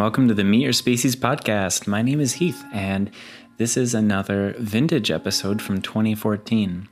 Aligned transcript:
Welcome 0.00 0.28
to 0.28 0.34
the 0.34 0.44
Meet 0.44 0.62
Your 0.62 0.72
Species 0.72 1.14
podcast. 1.14 1.86
My 1.86 2.00
name 2.00 2.20
is 2.20 2.32
Heath, 2.32 2.64
and 2.72 3.10
this 3.58 3.76
is 3.76 3.92
another 3.92 4.54
vintage 4.58 5.10
episode 5.10 5.60
from 5.60 5.82
2014. 5.82 6.88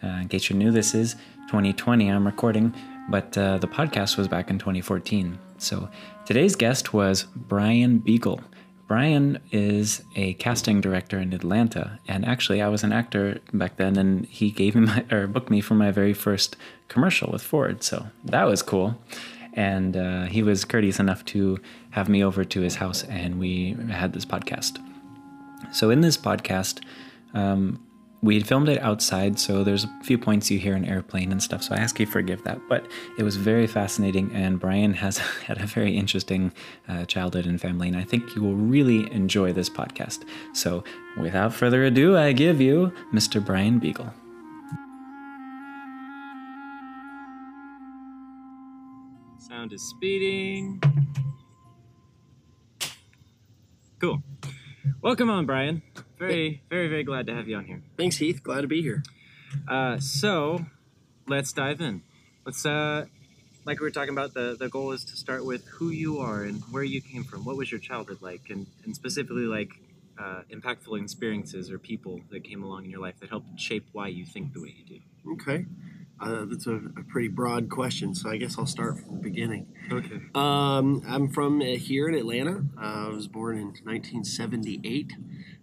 Uh, 0.00 0.06
in 0.06 0.28
case 0.28 0.48
you're 0.48 0.56
new, 0.56 0.70
this 0.70 0.94
is 0.94 1.14
2020. 1.48 2.08
I'm 2.08 2.24
recording, 2.24 2.72
but 3.08 3.36
uh, 3.36 3.58
the 3.58 3.66
podcast 3.66 4.16
was 4.16 4.28
back 4.28 4.48
in 4.48 4.60
2014. 4.60 5.40
So 5.58 5.88
today's 6.24 6.54
guest 6.54 6.94
was 6.94 7.24
Brian 7.34 7.98
Beagle. 7.98 8.40
Brian 8.86 9.40
is 9.50 10.04
a 10.14 10.34
casting 10.34 10.80
director 10.80 11.18
in 11.18 11.32
Atlanta, 11.32 11.98
and 12.06 12.24
actually, 12.24 12.62
I 12.62 12.68
was 12.68 12.84
an 12.84 12.92
actor 12.92 13.40
back 13.52 13.76
then, 13.76 13.96
and 13.96 14.24
he 14.26 14.52
gave 14.52 14.76
me 14.76 14.86
my, 14.86 15.04
or 15.10 15.26
booked 15.26 15.50
me 15.50 15.62
for 15.62 15.74
my 15.74 15.90
very 15.90 16.14
first 16.14 16.54
commercial 16.86 17.32
with 17.32 17.42
Ford. 17.42 17.82
So 17.82 18.06
that 18.26 18.44
was 18.44 18.62
cool 18.62 19.02
and 19.54 19.96
uh, 19.96 20.24
he 20.24 20.42
was 20.42 20.64
courteous 20.64 20.98
enough 20.98 21.24
to 21.26 21.58
have 21.90 22.08
me 22.08 22.24
over 22.24 22.44
to 22.44 22.60
his 22.60 22.76
house 22.76 23.04
and 23.04 23.38
we 23.38 23.76
had 23.90 24.12
this 24.12 24.24
podcast. 24.24 24.78
So 25.72 25.90
in 25.90 26.00
this 26.00 26.16
podcast 26.16 26.82
um, 27.34 27.84
we 28.22 28.36
had 28.36 28.46
filmed 28.46 28.68
it 28.68 28.80
outside 28.80 29.38
so 29.38 29.64
there's 29.64 29.84
a 29.84 30.04
few 30.04 30.16
points 30.16 30.50
you 30.50 30.58
hear 30.58 30.76
an 30.76 30.84
airplane 30.84 31.32
and 31.32 31.42
stuff 31.42 31.62
so 31.62 31.74
i 31.74 31.78
ask 31.78 31.98
you 31.98 32.06
forgive 32.06 32.42
that. 32.44 32.60
But 32.68 32.86
it 33.18 33.22
was 33.22 33.36
very 33.36 33.66
fascinating 33.66 34.30
and 34.34 34.60
brian 34.60 34.94
has 34.94 35.18
had 35.46 35.60
a 35.60 35.66
very 35.66 35.96
interesting 35.96 36.52
uh, 36.88 37.04
childhood 37.06 37.46
and 37.46 37.60
family 37.60 37.88
and 37.88 37.96
i 37.96 38.04
think 38.04 38.34
you 38.34 38.42
will 38.42 38.54
really 38.54 39.10
enjoy 39.12 39.52
this 39.52 39.68
podcast. 39.68 40.24
So 40.52 40.84
without 41.20 41.52
further 41.52 41.84
ado 41.84 42.16
i 42.16 42.32
give 42.32 42.60
you 42.60 42.92
mr 43.12 43.44
brian 43.44 43.78
beagle 43.78 44.12
Sound 49.62 49.72
is 49.74 49.88
speeding. 49.90 50.82
Cool. 54.00 54.20
Welcome 55.00 55.30
on, 55.30 55.46
Brian. 55.46 55.82
Very, 56.18 56.64
very, 56.68 56.88
very 56.88 57.04
glad 57.04 57.28
to 57.28 57.34
have 57.36 57.46
you 57.46 57.54
on 57.54 57.66
here. 57.66 57.80
Thanks, 57.96 58.16
Heath. 58.16 58.42
Glad 58.42 58.62
to 58.62 58.66
be 58.66 58.82
here. 58.82 59.04
Uh, 59.68 60.00
so, 60.00 60.66
let's 61.28 61.52
dive 61.52 61.80
in. 61.80 62.02
Let's, 62.44 62.66
uh, 62.66 63.06
like 63.64 63.78
we 63.78 63.84
were 63.84 63.92
talking 63.92 64.12
about, 64.12 64.34
the, 64.34 64.56
the 64.58 64.68
goal 64.68 64.90
is 64.90 65.04
to 65.04 65.16
start 65.16 65.44
with 65.44 65.64
who 65.68 65.90
you 65.90 66.18
are 66.18 66.42
and 66.42 66.60
where 66.72 66.82
you 66.82 67.00
came 67.00 67.22
from. 67.22 67.44
What 67.44 67.56
was 67.56 67.70
your 67.70 67.78
childhood 67.78 68.18
like? 68.20 68.50
And, 68.50 68.66
and 68.84 68.96
specifically, 68.96 69.44
like, 69.44 69.70
uh, 70.18 70.42
impactful 70.50 71.00
experiences 71.00 71.70
or 71.70 71.78
people 71.78 72.20
that 72.32 72.42
came 72.42 72.64
along 72.64 72.86
in 72.86 72.90
your 72.90 73.00
life 73.00 73.20
that 73.20 73.30
helped 73.30 73.60
shape 73.60 73.86
why 73.92 74.08
you 74.08 74.26
think 74.26 74.54
the 74.54 74.60
way 74.60 74.74
you 74.76 74.98
do. 74.98 75.32
Okay. 75.34 75.66
Uh, 76.22 76.44
that's 76.44 76.68
a, 76.68 76.74
a, 76.74 77.02
pretty 77.08 77.26
broad 77.26 77.68
question, 77.68 78.14
so 78.14 78.30
I 78.30 78.36
guess 78.36 78.56
I'll 78.56 78.64
start 78.64 79.00
from 79.00 79.16
the 79.16 79.22
beginning. 79.22 79.66
Okay. 79.90 80.20
Um, 80.36 81.02
I'm 81.08 81.28
from 81.28 81.60
uh, 81.60 81.64
here 81.64 82.08
in 82.08 82.14
Atlanta. 82.14 82.64
Uh, 82.80 83.06
I 83.06 83.08
was 83.08 83.26
born 83.26 83.56
in 83.56 83.64
1978, 83.82 85.14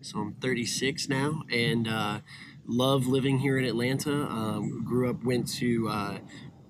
so 0.02 0.20
I'm 0.20 0.34
36 0.34 1.08
now, 1.08 1.44
and 1.50 1.88
uh, 1.88 2.20
love 2.68 3.08
living 3.08 3.40
here 3.40 3.58
in 3.58 3.64
Atlanta. 3.64 4.12
Um, 4.12 4.84
grew 4.84 5.10
up, 5.10 5.24
went 5.24 5.48
to 5.60 5.88
uh, 5.88 6.18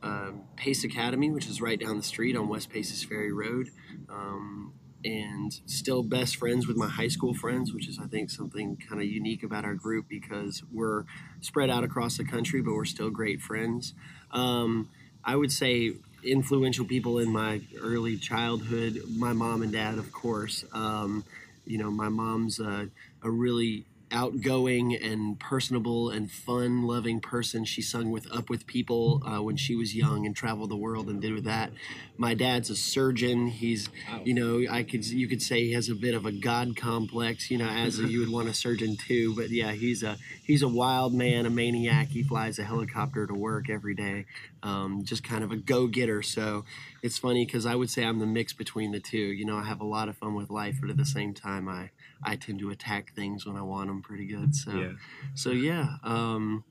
um, 0.03 0.44
Pace 0.56 0.84
Academy, 0.84 1.31
which 1.31 1.48
is 1.48 1.59
right 1.59 1.80
down 1.80 1.98
the 1.98 2.03
street 2.03 2.38
on 2.38 2.48
West 2.48 2.70
Paces 2.70 3.03
Ferry 3.03 3.34
Road. 3.34 3.72
Um, 4.08 4.74
and 5.03 5.59
still 5.66 6.03
best 6.03 6.36
friends 6.36 6.67
with 6.67 6.78
my 6.78 6.88
high 6.88 7.08
school 7.08 7.33
friends, 7.33 7.74
which 7.74 7.88
is, 7.88 8.00
I 8.00 8.07
think, 8.07 8.29
something 8.29 8.78
kind 8.78 9.01
of 9.01 9.07
unique 9.07 9.44
about 9.44 9.66
our 9.66 9.74
group 9.74 10.07
because 10.09 10.63
we're 10.72 11.06
spread 11.41 11.69
out 11.69 11.84
across 11.84 12.18
the 12.18 12.25
country, 12.25 12.62
but 12.62 12.74
we're 12.74 12.85
still 12.85 13.09
great 13.09 13.41
friends. 13.41 13.94
Um, 14.31 14.90
I 15.24 15.35
would 15.35 15.51
say 15.51 15.94
influential 16.24 16.85
people 16.85 17.19
in 17.19 17.29
my 17.29 17.62
early 17.81 18.18
childhood, 18.18 19.01
my 19.16 19.34
mom 19.34 19.62
and 19.62 19.72
dad, 19.72 19.97
of 19.97 20.12
course. 20.12 20.66
Um, 20.74 21.24
you 21.66 21.78
know, 21.78 21.91
my 21.91 22.09
mom's 22.09 22.59
a, 22.59 22.90
a 23.24 23.29
really 23.29 23.85
outgoing 24.12 24.96
and 24.96 25.40
personable 25.40 26.09
and 26.09 26.31
fun 26.31 26.84
loving 26.84 27.20
person. 27.20 27.66
She 27.66 27.81
sung 27.81 28.12
with 28.12 28.31
Up 28.34 28.50
With 28.50 28.66
People 28.68 29.22
uh, 29.25 29.42
when 29.42 29.56
she 29.58 29.75
was 29.75 29.96
young 29.96 30.25
and 30.25 30.36
traveled 30.36 30.70
the 30.70 30.75
world 30.75 31.09
and 31.09 31.22
did 31.22 31.34
with 31.34 31.44
that. 31.46 31.72
My 32.18 32.34
dad's 32.34 32.69
a 32.69 32.75
surgeon. 32.75 33.48
He's, 33.48 33.90
you 34.24 34.34
know, 34.34 34.72
I 34.72 34.84
could 34.84 35.06
you 35.06 35.28
could 35.28 35.42
say 35.42 35.64
he 35.64 35.74
has 35.74 35.90
a 35.90 35.96
bit 35.96 36.16
of 36.16 36.25
a 36.25 36.31
god 36.31 36.75
complex, 36.75 37.50
you 37.50 37.58
know, 37.58 37.68
as 37.68 38.00
you 38.00 38.19
would 38.19 38.30
want 38.30 38.50
a 38.50 38.53
surgeon 38.53 38.98
too. 38.98 39.36
But 39.36 39.50
yeah, 39.50 39.72
he's 39.72 40.03
a 40.03 40.18
he's 40.44 40.62
a 40.62 40.68
wild 40.68 41.14
man, 41.14 41.46
a 41.46 41.50
maniac. 41.50 42.08
He 42.08 42.24
flies 42.24 42.59
a 42.59 42.64
helicopter 42.64 43.28
to 43.28 43.34
work 43.34 43.69
every 43.69 43.96
day, 43.96 44.25
um, 44.64 45.03
just 45.03 45.24
kind 45.24 45.44
of 45.44 45.52
a 45.52 45.56
go 45.56 45.88
getter. 45.88 46.22
So 46.22 46.66
it's 47.02 47.18
funny 47.18 47.46
because 47.46 47.66
I 47.66 47.75
would 47.75 47.90
say 47.90 48.03
I'm 48.03 48.19
the 48.19 48.25
mix 48.25 48.53
between 48.53 48.92
the 48.92 49.00
two. 49.00 49.18
You 49.18 49.46
know, 49.46 49.58
I 49.58 49.64
have 49.64 49.81
a 49.81 49.86
lot 49.86 50.09
of 50.09 50.18
fun 50.18 50.36
with 50.36 50.50
life, 50.50 50.78
but 50.81 50.90
at 50.90 50.98
the 50.98 51.06
same 51.06 51.34
time, 51.34 51.69
I 51.69 51.92
I 52.24 52.35
tend 52.35 52.59
to 52.59 52.69
attack 52.69 53.13
things 53.16 53.46
when 53.46 53.56
I 53.56 53.62
want 53.62 53.88
them 53.88 54.02
pretty 54.02 54.25
good. 54.25 54.56
So, 54.56 54.72
yeah. 54.72 54.91
so 55.35 55.52
yeah, 55.52 55.97
um, 56.03 56.63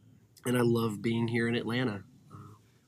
and 0.45 0.57
I 0.57 0.63
love 0.63 1.03
being 1.03 1.29
here 1.29 1.49
in 1.49 1.55
Atlanta. 1.55 2.05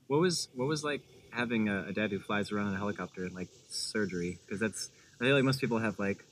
What 0.07 0.19
was 0.19 0.49
what 0.55 0.67
was 0.67 0.83
like 0.83 1.01
having 1.31 1.69
a, 1.69 1.87
a 1.87 1.93
dad 1.93 2.11
who 2.11 2.19
flies 2.19 2.51
around 2.51 2.67
in 2.67 2.73
a 2.73 2.77
helicopter 2.77 3.23
and 3.23 3.33
like 3.33 3.49
surgery? 3.69 4.39
Because 4.45 4.59
that's 4.59 4.89
I 5.19 5.25
feel 5.25 5.35
like 5.35 5.43
most 5.43 5.61
people 5.61 5.79
have 5.79 5.97
like 5.99 6.25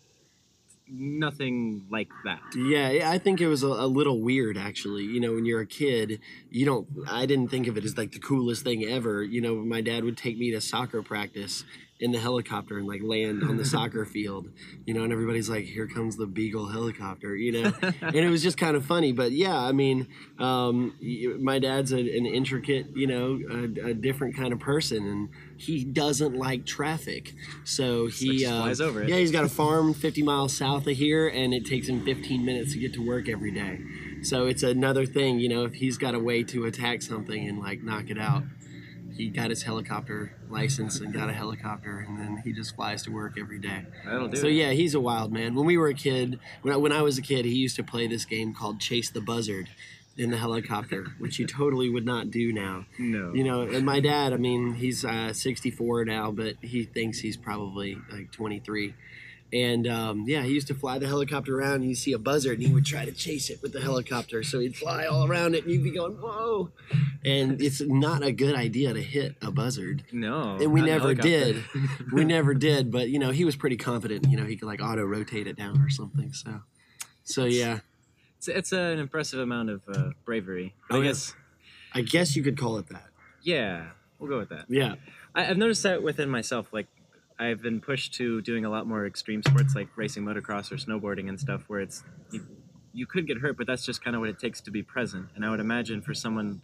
nothing 0.91 1.85
like 1.89 2.09
that. 2.25 2.41
Yeah, 2.55 3.09
I 3.09 3.19
think 3.19 3.41
it 3.41 3.47
was 3.47 3.63
a, 3.63 3.67
a, 3.67 3.87
little 3.87 4.21
weird 4.21 4.57
actually. 4.57 5.03
You 5.03 5.19
know, 5.19 5.33
when 5.33 5.45
you're 5.45 5.61
a 5.61 5.67
kid, 5.67 6.19
you 6.49 6.65
don't. 6.65 6.87
I 7.07 7.25
didn't 7.25 7.49
think 7.49 7.67
of 7.67 7.77
it 7.77 7.85
as 7.85 7.97
like 7.97 8.11
the 8.11 8.19
coolest 8.19 8.63
thing 8.63 8.83
ever. 8.83 9.23
You 9.23 9.41
know, 9.41 9.55
my 9.55 9.81
dad 9.81 10.03
would 10.03 10.17
take 10.17 10.37
me 10.37 10.51
to 10.51 10.61
soccer 10.61 11.01
practice, 11.01 11.63
in 11.99 12.13
the 12.13 12.19
helicopter 12.19 12.77
and 12.77 12.87
like 12.87 13.01
land 13.03 13.43
on 13.43 13.57
the 13.57 13.65
soccer 13.75 14.05
field, 14.05 14.49
you 14.85 14.93
know, 14.93 15.03
and 15.03 15.11
everybody's 15.11 15.49
like, 15.49 15.65
here 15.65 15.87
comes 15.87 16.15
the 16.15 16.25
Beagle 16.25 16.67
helicopter, 16.67 17.35
you 17.35 17.51
know, 17.51 17.73
and 18.01 18.15
it 18.15 18.29
was 18.29 18.41
just 18.41 18.57
kind 18.57 18.75
of 18.75 18.85
funny. 18.85 19.11
But 19.11 19.31
yeah, 19.31 19.57
I 19.57 19.73
mean, 19.73 20.07
um, 20.37 20.95
my 21.41 21.59
dad's 21.59 21.91
a, 21.91 21.99
an 21.99 22.25
intricate, 22.25 22.95
you 22.95 23.07
know, 23.07 23.39
a, 23.49 23.89
a, 23.89 23.93
different 23.93 24.35
kind 24.35 24.53
of 24.53 24.59
person, 24.59 25.05
and 25.05 25.29
he 25.57 25.83
doesn't 25.83 26.35
like 26.35 26.65
traffic. 26.65 27.33
So 27.65 28.07
he 28.07 28.45
uh, 28.45 28.61
flies 28.61 28.79
over 28.79 29.03
it. 29.03 29.09
Yeah, 29.09 29.17
he's 29.17 29.31
got 29.31 29.43
a 29.43 29.49
farm 29.49 29.93
50 29.93 30.23
miles 30.23 30.55
south 30.55 30.87
of 30.87 30.95
here, 30.95 31.27
and 31.27 31.53
it 31.53 31.65
takes 31.65 31.89
him 31.89 32.05
15 32.05 32.45
minutes 32.45 32.73
to 32.73 32.79
get 32.79 32.93
to 32.93 33.05
work 33.05 33.27
every 33.27 33.51
day. 33.51 33.81
So 34.21 34.45
it's 34.45 34.63
another 34.63 35.05
thing, 35.05 35.39
you 35.39 35.49
know, 35.49 35.63
if 35.63 35.75
he's 35.75 35.97
got 35.97 36.13
a 36.13 36.19
way 36.19 36.43
to 36.43 36.65
attack 36.65 37.01
something 37.01 37.47
and 37.47 37.59
like 37.59 37.83
knock 37.83 38.09
it 38.09 38.17
out 38.17 38.43
he 39.19 39.27
got 39.27 39.49
his 39.49 39.63
helicopter 39.63 40.31
license 40.49 41.01
and 41.01 41.13
got 41.13 41.29
a 41.29 41.33
helicopter, 41.33 42.05
and 42.07 42.17
then 42.17 42.41
he 42.45 42.53
just 42.53 42.73
flies 42.73 43.03
to 43.03 43.11
work 43.11 43.37
every 43.37 43.59
day. 43.59 43.85
That'll 44.05 44.29
do. 44.29 44.37
So 44.37 44.47
yeah, 44.47 44.71
he's 44.71 44.95
a 44.95 44.99
wild 45.01 45.33
man. 45.33 45.55
When 45.55 45.65
we 45.65 45.77
were 45.77 45.89
a 45.89 45.93
kid, 45.93 46.39
when 46.61 46.73
I, 46.73 46.77
when 46.77 46.93
I 46.93 47.01
was 47.01 47.17
a 47.17 47.21
kid, 47.21 47.43
he 47.43 47.55
used 47.55 47.75
to 47.75 47.83
play 47.83 48.07
this 48.07 48.23
game 48.23 48.53
called 48.53 48.79
Chase 48.79 49.09
the 49.09 49.19
Buzzard 49.19 49.67
in 50.15 50.31
the 50.31 50.37
helicopter, 50.37 51.15
which 51.17 51.37
you 51.37 51.45
totally 51.45 51.89
would 51.89 52.05
not 52.05 52.31
do 52.31 52.53
now. 52.53 52.85
No. 52.97 53.33
You 53.33 53.43
know, 53.43 53.63
and 53.63 53.85
my 53.85 53.99
dad, 53.99 54.31
I 54.31 54.37
mean, 54.37 54.75
he's 54.75 55.03
uh, 55.03 55.33
64 55.33 56.05
now, 56.05 56.31
but 56.31 56.55
he 56.61 56.85
thinks 56.85 57.19
he's 57.19 57.35
probably 57.35 57.97
like 58.09 58.31
23 58.31 58.93
and 59.51 59.87
um, 59.87 60.25
yeah, 60.27 60.43
he 60.43 60.51
used 60.51 60.67
to 60.67 60.73
fly 60.73 60.99
the 60.99 61.07
helicopter 61.07 61.59
around. 61.59 61.75
And 61.75 61.85
you 61.85 61.95
see 61.95 62.13
a 62.13 62.19
buzzard, 62.19 62.59
and 62.59 62.67
he 62.67 62.73
would 62.73 62.85
try 62.85 63.05
to 63.05 63.11
chase 63.11 63.49
it 63.49 63.61
with 63.61 63.73
the 63.73 63.81
helicopter. 63.81 64.43
So 64.43 64.59
he'd 64.59 64.75
fly 64.75 65.05
all 65.05 65.27
around 65.27 65.55
it, 65.55 65.63
and 65.63 65.73
you'd 65.73 65.83
be 65.83 65.91
going, 65.91 66.13
"Whoa!" 66.13 66.71
And 67.25 67.61
it's 67.61 67.81
not 67.81 68.23
a 68.23 68.31
good 68.31 68.55
idea 68.55 68.93
to 68.93 69.01
hit 69.01 69.35
a 69.41 69.51
buzzard. 69.51 70.03
No, 70.11 70.57
and 70.59 70.71
we 70.71 70.81
never 70.81 71.13
did. 71.13 71.63
we 72.13 72.23
never 72.23 72.53
did. 72.53 72.91
But 72.91 73.09
you 73.09 73.19
know, 73.19 73.31
he 73.31 73.45
was 73.45 73.55
pretty 73.55 73.77
confident. 73.77 74.27
You 74.29 74.37
know, 74.37 74.45
he 74.45 74.55
could 74.55 74.67
like 74.67 74.81
auto 74.81 75.03
rotate 75.03 75.47
it 75.47 75.57
down 75.57 75.81
or 75.81 75.89
something. 75.89 76.33
So, 76.33 76.61
so 77.23 77.45
yeah, 77.45 77.79
it's, 78.37 78.47
it's 78.47 78.71
an 78.71 78.99
impressive 78.99 79.39
amount 79.39 79.69
of 79.69 79.81
uh, 79.87 80.09
bravery. 80.25 80.75
Oh, 80.89 81.01
I 81.01 81.03
guess. 81.03 81.33
I 81.93 82.01
guess 82.01 82.35
you 82.35 82.43
could 82.43 82.57
call 82.57 82.77
it 82.77 82.87
that. 82.89 83.07
Yeah, 83.41 83.87
we'll 84.19 84.29
go 84.29 84.37
with 84.37 84.49
that. 84.49 84.65
Yeah. 84.69 84.95
I, 85.33 85.49
I've 85.49 85.57
noticed 85.57 85.83
that 85.83 86.03
within 86.03 86.29
myself, 86.29 86.71
like 86.71 86.87
I've 87.39 87.61
been 87.61 87.79
pushed 87.79 88.13
to 88.15 88.41
doing 88.41 88.65
a 88.65 88.69
lot 88.69 88.85
more 88.85 89.05
extreme 89.05 89.41
sports 89.41 89.73
like 89.73 89.87
racing 89.95 90.23
motocross 90.23 90.71
or 90.71 90.75
snowboarding 90.75 91.29
and 91.29 91.39
stuff 91.39 91.63
where 91.67 91.79
it's 91.79 92.03
you, 92.31 92.45
you 92.93 93.05
could 93.05 93.25
get 93.27 93.37
hurt, 93.37 93.57
but 93.57 93.65
that's 93.65 93.85
just 93.85 94.03
kind 94.03 94.15
of 94.15 94.19
what 94.19 94.29
it 94.29 94.37
takes 94.39 94.59
to 94.61 94.71
be 94.71 94.83
present. 94.83 95.29
And 95.35 95.45
I 95.45 95.49
would 95.49 95.61
imagine 95.61 96.01
for 96.01 96.13
someone 96.13 96.61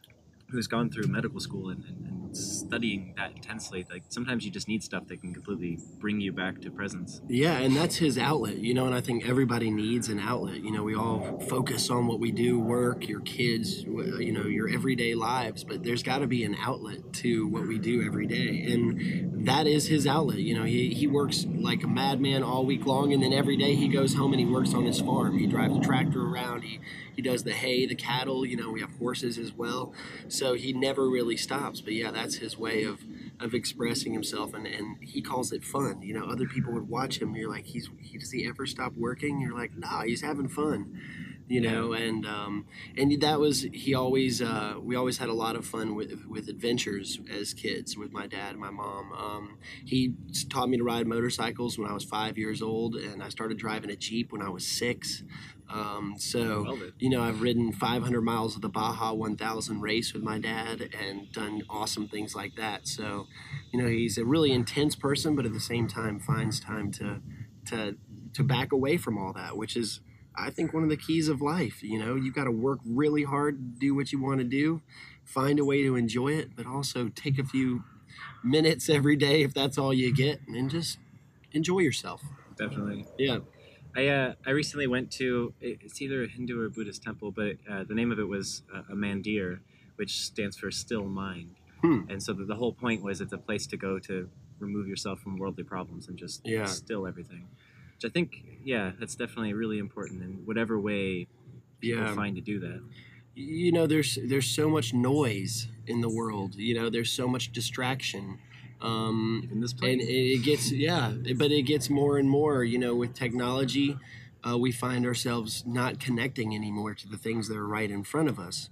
who's 0.50 0.68
gone 0.68 0.89
through 0.89 1.07
medical 1.07 1.39
school 1.39 1.69
and, 1.69 1.83
and, 1.86 2.06
and, 2.06 2.21
studying 2.36 3.13
that 3.15 3.31
intensely 3.31 3.86
like 3.89 4.03
sometimes 4.09 4.44
you 4.44 4.51
just 4.51 4.68
need 4.68 4.83
stuff 4.83 5.07
that 5.07 5.21
can 5.21 5.33
completely 5.33 5.80
bring 6.00 6.19
you 6.19 6.33
back 6.33 6.59
to 6.59 6.69
presence. 6.69 7.21
Yeah 7.30 7.59
and 7.59 7.74
that's 7.74 7.95
his 7.95 8.18
outlet 8.18 8.57
you 8.57 8.74
know 8.74 8.86
and 8.86 8.94
i 8.94 9.00
think 9.00 9.25
everybody 9.25 9.71
needs 9.71 10.09
an 10.09 10.19
outlet. 10.19 10.62
You 10.62 10.71
know 10.71 10.83
we 10.83 10.95
all 10.95 11.39
focus 11.47 11.89
on 11.89 12.07
what 12.07 12.19
we 12.19 12.31
do 12.31 12.59
work 12.59 13.07
your 13.07 13.21
kids 13.21 13.83
you 13.83 14.33
know 14.33 14.45
your 14.45 14.68
everyday 14.68 15.15
lives 15.15 15.63
but 15.63 15.83
there's 15.83 16.03
got 16.03 16.19
to 16.19 16.27
be 16.27 16.44
an 16.44 16.57
outlet 16.59 17.13
to 17.13 17.48
what 17.48 17.68
we 17.68 17.80
do 17.80 18.06
every 18.06 18.27
day 18.27 18.65
and 18.69 19.48
that 19.48 19.65
is 19.65 19.88
his 19.88 20.06
outlet 20.06 20.39
you 20.39 20.57
know. 20.57 20.65
He, 20.65 20.94
he 20.94 21.07
works 21.07 21.45
like 21.45 21.83
a 21.83 21.88
madman 21.88 22.44
all 22.44 22.65
week 22.65 22.86
long 22.86 23.13
and 23.13 23.21
then 23.21 23.33
every 23.33 23.57
day 23.57 23.75
he 23.75 23.88
goes 23.88 24.13
home 24.13 24.33
and 24.33 24.39
he 24.39 24.45
works 24.45 24.74
on 24.74 24.86
his 24.86 25.00
farm. 25.00 25.38
He 25.38 25.48
drives 25.48 25.77
a 25.77 25.80
tractor 25.80 26.21
around 26.21 26.63
he 26.63 26.80
he 27.15 27.21
does 27.21 27.44
the 27.44 27.53
hay, 27.53 27.85
the 27.85 27.95
cattle. 27.95 28.45
You 28.45 28.57
know, 28.57 28.69
we 28.71 28.81
have 28.81 28.91
horses 28.97 29.38
as 29.38 29.53
well. 29.53 29.94
So 30.27 30.53
he 30.53 30.73
never 30.73 31.09
really 31.09 31.38
stops. 31.38 31.81
But 31.81 31.94
yeah, 31.94 32.12
that's 32.12 32.35
his 32.35 32.57
way 32.57 32.83
of 32.83 33.01
of 33.39 33.53
expressing 33.53 34.13
himself, 34.13 34.53
and, 34.53 34.65
and 34.65 34.97
he 35.01 35.21
calls 35.21 35.51
it 35.51 35.63
fun. 35.63 36.01
You 36.01 36.13
know, 36.13 36.25
other 36.25 36.45
people 36.47 36.73
would 36.73 36.88
watch 36.89 37.21
him. 37.21 37.35
You're 37.35 37.50
like, 37.50 37.65
he's 37.65 37.89
he 38.00 38.17
does 38.17 38.31
he 38.31 38.47
ever 38.47 38.65
stop 38.65 38.94
working? 38.95 39.39
You're 39.41 39.57
like, 39.57 39.77
nah, 39.77 40.03
he's 40.03 40.21
having 40.21 40.47
fun. 40.47 41.00
You 41.47 41.62
know, 41.62 41.94
and 41.94 42.25
um, 42.25 42.65
and 42.97 43.21
that 43.21 43.39
was 43.39 43.67
he 43.71 43.94
always 43.94 44.41
uh, 44.41 44.75
we 44.81 44.95
always 44.95 45.19
had 45.19 45.29
a 45.29 45.33
lot 45.33 45.56
of 45.56 45.63
fun 45.63 45.94
with 45.94 46.25
with 46.27 46.50
adventures 46.50 47.19
as 47.31 47.53
kids 47.53 47.95
with 47.95 48.12
my 48.12 48.25
dad 48.25 48.53
and 48.53 48.59
my 48.59 48.71
mom. 48.71 49.12
Um, 49.13 49.57
he 49.85 50.15
taught 50.50 50.69
me 50.69 50.77
to 50.77 50.83
ride 50.83 51.06
motorcycles 51.06 51.77
when 51.77 51.88
I 51.88 51.94
was 51.94 52.03
five 52.03 52.39
years 52.39 52.63
old, 52.63 52.95
and 52.95 53.21
I 53.21 53.29
started 53.29 53.57
driving 53.59 53.91
a 53.91 53.95
jeep 53.95 54.31
when 54.31 54.41
I 54.41 54.50
was 54.50 54.65
six. 54.65 55.21
Um, 55.69 56.15
so, 56.17 56.77
you 57.00 57.09
know, 57.09 57.23
I've 57.23 57.41
ridden 57.41 57.71
500 57.71 58.21
miles 58.21 58.56
of 58.56 58.62
the 58.62 58.69
Baja 58.69 59.13
1000 59.13 59.81
race 59.81 60.13
with 60.13 60.21
my 60.21 60.39
dad 60.39 60.89
and 61.00 61.31
done 61.31 61.63
awesome 61.69 62.07
things 62.07 62.35
like 62.35 62.56
that. 62.56 62.88
So, 62.88 63.27
you 63.71 63.81
know, 63.81 63.88
he's 63.88 64.17
a 64.17 64.25
really 64.25 64.51
intense 64.51 64.95
person, 64.95 65.35
but 65.35 65.45
at 65.45 65.53
the 65.53 65.59
same 65.59 65.88
time 65.88 66.19
finds 66.19 66.59
time 66.59 66.91
to, 66.94 67.21
to, 67.67 67.95
to 68.33 68.44
back 68.44 68.71
away 68.71 68.97
from 68.97 69.17
all 69.17 69.33
that, 69.33 69.57
which 69.57 69.75
is, 69.75 70.01
I 70.35 70.50
think, 70.51 70.73
one 70.73 70.83
of 70.83 70.89
the 70.89 70.97
keys 70.97 71.29
of 71.29 71.41
life. 71.41 71.81
You 71.81 71.97
know, 71.97 72.15
you've 72.15 72.35
got 72.35 72.44
to 72.44 72.51
work 72.51 72.79
really 72.85 73.23
hard 73.23 73.79
do 73.79 73.95
what 73.95 74.12
you 74.12 74.21
want 74.21 74.39
to 74.39 74.45
do, 74.45 74.81
find 75.23 75.59
a 75.59 75.65
way 75.65 75.81
to 75.83 75.95
enjoy 75.95 76.33
it, 76.33 76.56
but 76.56 76.67
also 76.67 77.09
take 77.09 77.39
a 77.39 77.44
few 77.44 77.83
minutes 78.44 78.89
every 78.89 79.15
day 79.15 79.41
if 79.41 79.53
that's 79.53 79.77
all 79.77 79.94
you 79.94 80.13
get 80.13 80.39
and 80.47 80.69
just 80.69 81.00
enjoy 81.51 81.79
yourself. 81.79 82.21
Definitely. 82.57 83.06
Yeah. 83.17 83.39
I 83.95 84.07
uh, 84.07 84.33
I 84.45 84.51
recently 84.51 84.88
went 84.88 85.12
to 85.13 85.53
it's 85.62 86.01
either 86.01 86.24
a 86.24 86.27
Hindu 86.27 86.59
or 86.62 86.69
Buddhist 86.69 87.01
temple, 87.03 87.31
but 87.31 87.57
uh, 87.69 87.83
the 87.83 87.94
name 87.95 88.12
of 88.12 88.19
it 88.19 88.27
was 88.27 88.63
uh, 88.74 88.81
a 88.89 88.95
mandir, 88.95 89.59
which 89.95 90.21
stands 90.21 90.57
for 90.57 90.69
still 90.71 91.06
mind. 91.06 91.56
Hmm. 91.81 92.01
And 92.09 92.21
so 92.21 92.33
the, 92.33 92.45
the 92.45 92.56
whole 92.56 92.74
point 92.74 93.03
was 93.03 93.21
it's 93.21 93.33
a 93.33 93.38
place 93.38 93.68
to 93.68 93.77
go 93.77 94.00
to 94.00 94.30
remove 94.59 94.88
yourself 94.88 95.19
from 95.19 95.38
worldly 95.38 95.63
problems 95.63 96.07
and 96.07 96.18
just 96.18 96.45
Yeah. 96.45 96.65
still 96.65 97.07
everything. 97.07 97.47
Which 97.95 98.09
I 98.09 98.13
think, 98.13 98.44
yeah, 98.63 98.92
that's 99.00 99.15
definitely 99.15 99.53
really 99.53 99.80
important 99.80 100.21
in 100.24 100.45
whatever 100.45 100.80
way 100.80 101.27
people 101.80 102.03
Yeah. 102.03 102.15
find 102.15 102.36
to 102.36 102.41
do 102.41 102.59
that. 102.59 102.81
you 103.38 103.69
know 103.71 103.86
there's 103.86 104.18
there's 104.31 104.48
so 104.48 104.69
much 104.69 104.94
noise 104.94 105.68
in 105.88 106.00
the 106.00 106.07
world 106.09 106.56
you 106.56 106.74
know 106.74 106.89
there's 106.89 107.12
so 107.12 107.27
much 107.27 107.51
distraction 107.51 108.39
um 108.81 109.42
Even 109.44 109.62
this 109.62 109.72
and 109.72 109.80
place. 109.80 110.01
it 110.04 110.12
it 110.12 110.44
gets 110.44 110.72
yeah 110.72 111.13
but 111.38 111.51
it 111.51 111.63
gets 111.63 111.89
more 111.89 112.18
and 112.18 112.30
more 112.30 112.63
you 112.63 112.77
know 112.77 112.95
with 112.95 113.13
technology 113.13 113.98
uh, 114.48 114.57
we 114.57 114.72
find 114.72 115.06
ourselves 115.06 115.63
not 115.66 116.00
connecting 116.00 116.54
anymore 116.56 116.94
to 116.94 117.07
the 117.07 117.18
things 117.18 117.48
that 117.48 117.57
are 117.57 117.68
right 117.68 117.89
in 117.89 118.04
front 118.04 118.30
of 118.30 118.38
us 118.39 118.69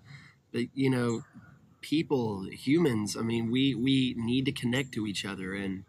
but 0.52 0.64
you 0.74 0.90
know 0.90 1.24
people 1.82 2.48
humans 2.52 3.18
i 3.18 3.22
mean 3.22 3.52
we 3.52 3.76
we 3.76 4.14
need 4.18 4.46
to 4.46 4.52
connect 4.52 4.92
to 4.94 5.06
each 5.08 5.26
other 5.26 5.54
and 5.54 5.84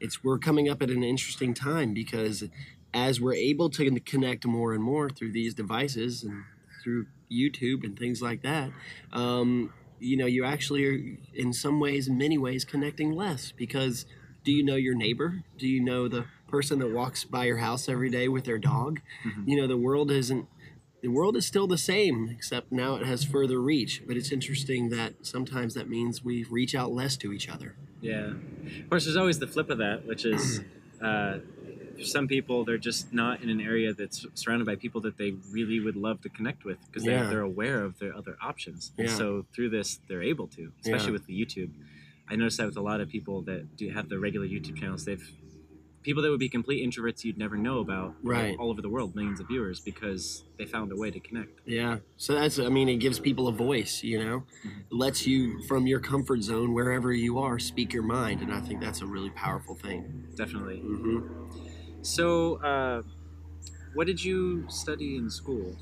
it's 0.00 0.22
we're 0.22 0.38
coming 0.38 0.68
up 0.68 0.82
at 0.82 0.90
an 0.90 1.02
interesting 1.02 1.54
time 1.54 1.94
because 1.94 2.44
as 2.94 3.20
we're 3.20 3.34
able 3.34 3.68
to 3.70 3.98
connect 4.00 4.46
more 4.46 4.72
and 4.74 4.82
more 4.82 5.08
through 5.10 5.32
these 5.32 5.54
devices 5.54 6.22
and 6.22 6.44
through 6.82 7.06
youtube 7.30 7.84
and 7.84 7.98
things 7.98 8.22
like 8.22 8.42
that 8.42 8.70
um, 9.12 9.72
you 10.00 10.16
know 10.16 10.26
you 10.26 10.44
actually 10.44 10.84
are 10.84 10.98
in 11.34 11.52
some 11.52 11.80
ways 11.80 12.08
in 12.08 12.16
many 12.18 12.38
ways 12.38 12.64
connecting 12.64 13.12
less 13.12 13.52
because 13.52 14.06
do 14.44 14.52
you 14.52 14.64
know 14.64 14.76
your 14.76 14.94
neighbor 14.94 15.42
do 15.58 15.66
you 15.66 15.80
know 15.80 16.08
the 16.08 16.24
person 16.48 16.78
that 16.78 16.90
walks 16.90 17.24
by 17.24 17.44
your 17.44 17.58
house 17.58 17.88
every 17.88 18.10
day 18.10 18.28
with 18.28 18.44
their 18.44 18.58
dog 18.58 19.00
Mhm. 19.24 19.46
you 19.48 19.56
know 19.56 19.66
the 19.66 19.76
world 19.76 20.10
isn't 20.10 20.46
the 21.02 21.08
world 21.08 21.36
is 21.36 21.46
still 21.46 21.66
the 21.66 21.78
same 21.78 22.28
except 22.30 22.72
now 22.72 22.96
it 22.96 23.06
has 23.06 23.24
further 23.24 23.60
reach 23.60 24.02
but 24.06 24.16
it's 24.16 24.32
interesting 24.32 24.88
that 24.90 25.14
sometimes 25.26 25.74
that 25.74 25.88
means 25.88 26.24
we 26.24 26.44
reach 26.44 26.74
out 26.74 26.90
less 26.92 27.16
to 27.16 27.32
each 27.32 27.48
other 27.48 27.74
Yeah. 28.00 28.34
Of 28.82 28.90
course, 28.90 29.04
there's 29.06 29.16
always 29.16 29.38
the 29.40 29.46
flip 29.48 29.70
of 29.70 29.78
that, 29.78 30.06
which 30.06 30.24
is 30.24 30.60
uh, 31.02 31.38
some 32.02 32.28
people, 32.28 32.64
they're 32.64 32.78
just 32.78 33.12
not 33.12 33.42
in 33.42 33.48
an 33.50 33.60
area 33.60 33.92
that's 33.94 34.24
surrounded 34.34 34.66
by 34.66 34.76
people 34.76 35.00
that 35.02 35.16
they 35.16 35.32
really 35.50 35.80
would 35.80 35.96
love 35.96 36.20
to 36.22 36.28
connect 36.28 36.64
with 36.64 36.78
because 36.86 37.04
Yeah. 37.04 37.20
they're, 37.22 37.30
they're 37.30 37.40
aware 37.42 37.82
of 37.84 37.98
their 37.98 38.14
other 38.16 38.36
options. 38.42 38.92
Yeah. 38.98 39.08
so 39.08 39.46
through 39.54 39.70
this, 39.70 40.00
they're 40.08 40.22
able 40.22 40.46
to, 40.48 40.72
especially 40.82 41.08
Yeah. 41.08 41.12
with 41.12 41.26
the 41.26 41.40
YouTube. 41.40 41.70
I 42.28 42.36
noticed 42.36 42.58
that 42.58 42.66
with 42.66 42.76
a 42.76 42.82
lot 42.82 43.00
of 43.00 43.08
people 43.08 43.42
that 43.42 43.76
do 43.76 43.88
have 43.90 44.08
the 44.08 44.18
regular 44.18 44.46
YouTube 44.46 44.76
channels, 44.76 45.04
they've 45.04 45.26
people 46.02 46.22
that 46.22 46.30
would 46.30 46.38
be 46.40 46.48
complete 46.48 46.88
introverts 46.88 47.24
you'd 47.24 47.36
never 47.36 47.56
know 47.56 47.80
about 47.80 48.14
Right. 48.22 48.56
all 48.58 48.70
over 48.70 48.80
the 48.80 48.88
world, 48.88 49.14
millions 49.14 49.40
of 49.40 49.48
viewers, 49.48 49.80
because 49.80 50.44
they 50.56 50.64
found 50.64 50.90
a 50.92 50.96
way 50.96 51.10
to 51.10 51.20
connect. 51.20 51.60
Yeah. 51.66 51.98
So 52.16 52.34
that's, 52.34 52.58
I 52.58 52.68
mean, 52.68 52.88
it 52.88 52.96
gives 52.96 53.18
people 53.18 53.46
a 53.48 53.52
voice, 53.52 54.02
you 54.02 54.18
know, 54.24 54.46
Mhm. 54.64 54.84
lets 54.90 55.26
you 55.26 55.60
from 55.62 55.86
your 55.86 56.00
comfort 56.00 56.42
zone, 56.42 56.72
wherever 56.72 57.12
you 57.12 57.38
are, 57.38 57.58
speak 57.58 57.92
your 57.92 58.04
mind. 58.04 58.40
And 58.40 58.52
I 58.52 58.60
think 58.60 58.80
that's 58.80 59.02
a 59.02 59.06
really 59.06 59.30
powerful 59.30 59.74
thing. 59.74 60.24
Definitely. 60.36 60.78
hmm 60.78 61.18
So, 62.08 62.54
uh, 62.62 63.02
what 63.92 64.06
did 64.06 64.24
you 64.24 64.64
study 64.70 65.16
in 65.16 65.28
school? 65.28 65.76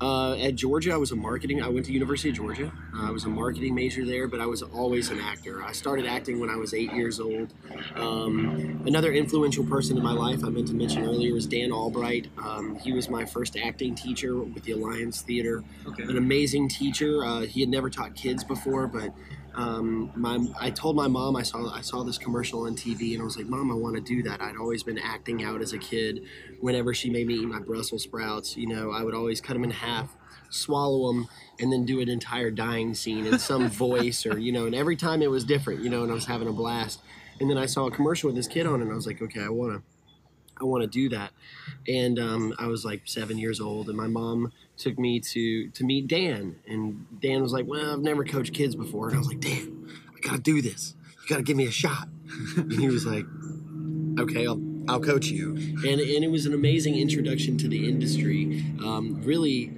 Uh, 0.00 0.34
at 0.34 0.56
Georgia, 0.56 0.92
I 0.92 0.96
was 0.96 1.12
a 1.12 1.16
marketing. 1.16 1.62
I 1.62 1.68
went 1.68 1.86
to 1.86 1.92
University 1.92 2.30
of 2.30 2.34
Georgia. 2.34 2.72
Uh, 2.92 3.06
I 3.06 3.10
was 3.12 3.24
a 3.26 3.28
marketing 3.28 3.72
major 3.72 4.04
there, 4.04 4.26
but 4.26 4.40
I 4.40 4.46
was 4.46 4.62
always 4.62 5.10
an 5.10 5.20
actor. 5.20 5.62
I 5.62 5.70
started 5.70 6.04
acting 6.04 6.40
when 6.40 6.50
I 6.50 6.56
was 6.56 6.74
eight 6.74 6.92
years 6.92 7.20
old. 7.20 7.54
Um, 7.94 8.82
another 8.86 9.12
influential 9.12 9.64
person 9.64 9.96
in 9.96 10.02
my 10.02 10.10
life 10.10 10.44
I 10.44 10.48
meant 10.48 10.66
to 10.68 10.74
mention 10.74 11.04
earlier 11.04 11.32
was 11.32 11.46
Dan 11.46 11.70
Albright. 11.70 12.26
Um, 12.38 12.74
he 12.80 12.92
was 12.92 13.08
my 13.08 13.24
first 13.24 13.56
acting 13.56 13.94
teacher 13.94 14.36
with 14.40 14.64
the 14.64 14.72
Alliance 14.72 15.22
Theater. 15.22 15.62
Okay. 15.86 16.02
an 16.02 16.18
amazing 16.18 16.68
teacher. 16.70 17.24
Uh, 17.24 17.42
he 17.42 17.60
had 17.60 17.68
never 17.68 17.88
taught 17.88 18.16
kids 18.16 18.42
before, 18.42 18.88
but 18.88 19.14
um, 19.54 20.10
my 20.14 20.38
I 20.58 20.70
told 20.70 20.96
my 20.96 21.08
mom 21.08 21.36
I 21.36 21.42
saw 21.42 21.70
I 21.72 21.82
saw 21.82 22.02
this 22.02 22.18
commercial 22.18 22.66
on 22.66 22.74
TV 22.74 23.12
and 23.12 23.20
I 23.20 23.24
was 23.24 23.36
like, 23.36 23.46
Mom, 23.46 23.70
I 23.70 23.74
want 23.74 23.96
to 23.96 24.00
do 24.00 24.22
that. 24.22 24.40
I'd 24.40 24.56
always 24.56 24.82
been 24.82 24.98
acting 24.98 25.44
out 25.44 25.60
as 25.60 25.72
a 25.72 25.78
kid. 25.78 26.22
Whenever 26.60 26.94
she 26.94 27.10
made 27.10 27.26
me 27.26 27.34
eat 27.34 27.48
my 27.48 27.60
Brussels 27.60 28.04
sprouts, 28.04 28.56
you 28.56 28.66
know, 28.66 28.90
I 28.90 29.02
would 29.02 29.14
always 29.14 29.40
cut 29.40 29.54
them 29.54 29.64
in 29.64 29.70
half, 29.70 30.16
swallow 30.50 31.12
them, 31.12 31.28
and 31.60 31.72
then 31.72 31.84
do 31.84 32.00
an 32.00 32.08
entire 32.08 32.50
dying 32.50 32.94
scene 32.94 33.26
in 33.26 33.38
some 33.38 33.68
voice 33.70 34.24
or 34.24 34.38
you 34.38 34.52
know. 34.52 34.66
And 34.66 34.74
every 34.74 34.96
time 34.96 35.22
it 35.22 35.30
was 35.30 35.44
different, 35.44 35.82
you 35.82 35.90
know, 35.90 36.02
and 36.02 36.10
I 36.10 36.14
was 36.14 36.26
having 36.26 36.48
a 36.48 36.52
blast. 36.52 37.00
And 37.40 37.50
then 37.50 37.58
I 37.58 37.66
saw 37.66 37.86
a 37.86 37.90
commercial 37.90 38.28
with 38.28 38.36
this 38.36 38.46
kid 38.46 38.66
on 38.66 38.80
it, 38.80 38.84
and 38.84 38.92
I 38.92 38.94
was 38.94 39.06
like, 39.06 39.20
okay, 39.20 39.42
I 39.42 39.48
want 39.48 39.72
to. 39.72 39.91
I 40.60 40.64
want 40.64 40.82
to 40.82 40.88
do 40.88 41.08
that, 41.10 41.32
and 41.88 42.18
um, 42.18 42.54
I 42.58 42.66
was 42.66 42.84
like 42.84 43.02
seven 43.04 43.38
years 43.38 43.60
old, 43.60 43.88
and 43.88 43.96
my 43.96 44.06
mom 44.06 44.52
took 44.76 44.98
me 44.98 45.20
to 45.20 45.68
to 45.70 45.84
meet 45.84 46.08
Dan, 46.08 46.56
and 46.68 47.06
Dan 47.20 47.42
was 47.42 47.52
like, 47.52 47.66
"Well, 47.66 47.92
I've 47.94 48.00
never 48.00 48.24
coached 48.24 48.54
kids 48.54 48.74
before," 48.74 49.08
and 49.08 49.16
I 49.16 49.18
was 49.18 49.28
like, 49.28 49.40
"Dan, 49.40 49.88
I 50.16 50.20
gotta 50.20 50.40
do 50.40 50.62
this. 50.62 50.94
You 51.22 51.28
gotta 51.28 51.42
give 51.42 51.56
me 51.56 51.66
a 51.66 51.70
shot." 51.70 52.08
and 52.56 52.72
he 52.72 52.88
was 52.88 53.04
like, 53.06 53.24
"Okay, 54.18 54.46
I'll 54.46 54.60
I'll 54.88 55.00
coach 55.00 55.26
you," 55.26 55.50
and 55.56 56.00
and 56.00 56.24
it 56.24 56.30
was 56.30 56.46
an 56.46 56.54
amazing 56.54 56.96
introduction 56.96 57.58
to 57.58 57.68
the 57.68 57.88
industry. 57.88 58.64
Um, 58.84 59.20
really, 59.24 59.72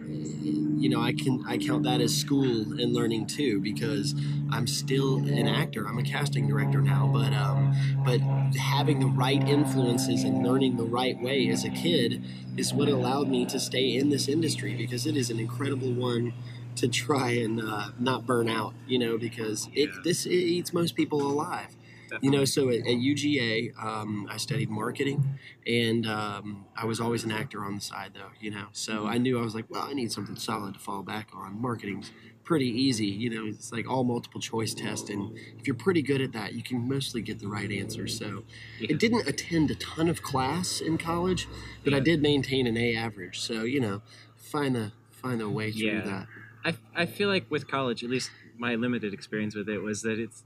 you 0.84 0.90
know, 0.90 1.00
I 1.00 1.12
can 1.14 1.42
I 1.48 1.56
count 1.56 1.84
that 1.84 2.02
as 2.02 2.14
school 2.14 2.44
and 2.44 2.92
learning 2.92 3.26
too 3.26 3.58
because 3.60 4.14
I'm 4.50 4.66
still 4.66 5.16
an 5.16 5.48
actor. 5.48 5.86
I'm 5.88 5.98
a 5.98 6.02
casting 6.02 6.46
director 6.46 6.82
now, 6.82 7.08
but 7.10 7.32
um, 7.32 7.74
but 8.04 8.20
having 8.58 9.00
the 9.00 9.06
right 9.06 9.42
influences 9.48 10.24
and 10.24 10.46
learning 10.46 10.76
the 10.76 10.84
right 10.84 11.18
way 11.22 11.48
as 11.48 11.64
a 11.64 11.70
kid 11.70 12.22
is 12.58 12.74
what 12.74 12.88
allowed 12.88 13.28
me 13.28 13.46
to 13.46 13.58
stay 13.58 13.96
in 13.96 14.10
this 14.10 14.28
industry 14.28 14.74
because 14.74 15.06
it 15.06 15.16
is 15.16 15.30
an 15.30 15.40
incredible 15.40 15.92
one 15.94 16.34
to 16.76 16.86
try 16.88 17.30
and 17.30 17.60
uh, 17.62 17.88
not 17.98 18.26
burn 18.26 18.50
out. 18.50 18.74
You 18.86 18.98
know, 18.98 19.16
because 19.16 19.68
it 19.74 19.88
Yeah. 19.88 20.00
this 20.04 20.26
it 20.26 20.32
eats 20.34 20.74
most 20.74 20.94
people 20.94 21.22
alive. 21.22 21.74
You 22.22 22.30
know, 22.30 22.44
so 22.44 22.68
at, 22.68 22.78
at 22.80 22.84
UGA, 22.86 23.76
um, 23.82 24.26
I 24.30 24.36
studied 24.36 24.70
marketing, 24.70 25.38
and 25.66 26.06
um, 26.06 26.66
I 26.76 26.84
was 26.86 27.00
always 27.00 27.24
an 27.24 27.32
actor 27.32 27.64
on 27.64 27.74
the 27.76 27.80
side, 27.80 28.12
though. 28.14 28.30
You 28.40 28.50
know, 28.50 28.66
so 28.72 29.06
I 29.06 29.18
knew 29.18 29.38
I 29.38 29.42
was 29.42 29.54
like, 29.54 29.66
well, 29.68 29.82
I 29.82 29.92
need 29.94 30.12
something 30.12 30.36
solid 30.36 30.74
to 30.74 30.80
fall 30.80 31.02
back 31.02 31.28
on. 31.34 31.60
Marketing's 31.60 32.10
pretty 32.44 32.66
easy. 32.68 33.06
You 33.06 33.30
know, 33.30 33.46
it's 33.46 33.72
like 33.72 33.88
all 33.88 34.04
multiple 34.04 34.40
choice 34.40 34.74
test, 34.74 35.08
and 35.10 35.36
if 35.58 35.66
you're 35.66 35.76
pretty 35.76 36.02
good 36.02 36.20
at 36.20 36.32
that, 36.32 36.54
you 36.54 36.62
can 36.62 36.88
mostly 36.88 37.22
get 37.22 37.38
the 37.38 37.48
right 37.48 37.70
answer. 37.72 38.06
So, 38.06 38.44
Yeah. 38.80 38.88
I 38.90 38.92
didn't 38.94 39.26
attend 39.26 39.70
a 39.70 39.74
ton 39.76 40.08
of 40.08 40.22
class 40.22 40.80
in 40.80 40.98
college, 40.98 41.48
but 41.84 41.94
I 41.94 42.00
did 42.00 42.20
maintain 42.22 42.66
an 42.66 42.76
A 42.76 42.94
average. 42.94 43.40
So, 43.40 43.62
you 43.64 43.80
know, 43.80 44.02
find 44.36 44.74
the 44.74 44.92
find 45.10 45.40
a 45.40 45.48
way 45.48 45.72
through 45.72 45.86
Yeah. 45.88 46.00
that. 46.02 46.26
I, 46.66 47.02
I 47.02 47.06
feel 47.06 47.28
like 47.28 47.50
with 47.50 47.66
college, 47.68 48.02
at 48.04 48.10
least 48.10 48.30
my 48.56 48.74
limited 48.74 49.12
experience 49.12 49.54
with 49.54 49.68
it 49.68 49.78
was 49.78 50.02
that 50.02 50.18
it's 50.18 50.44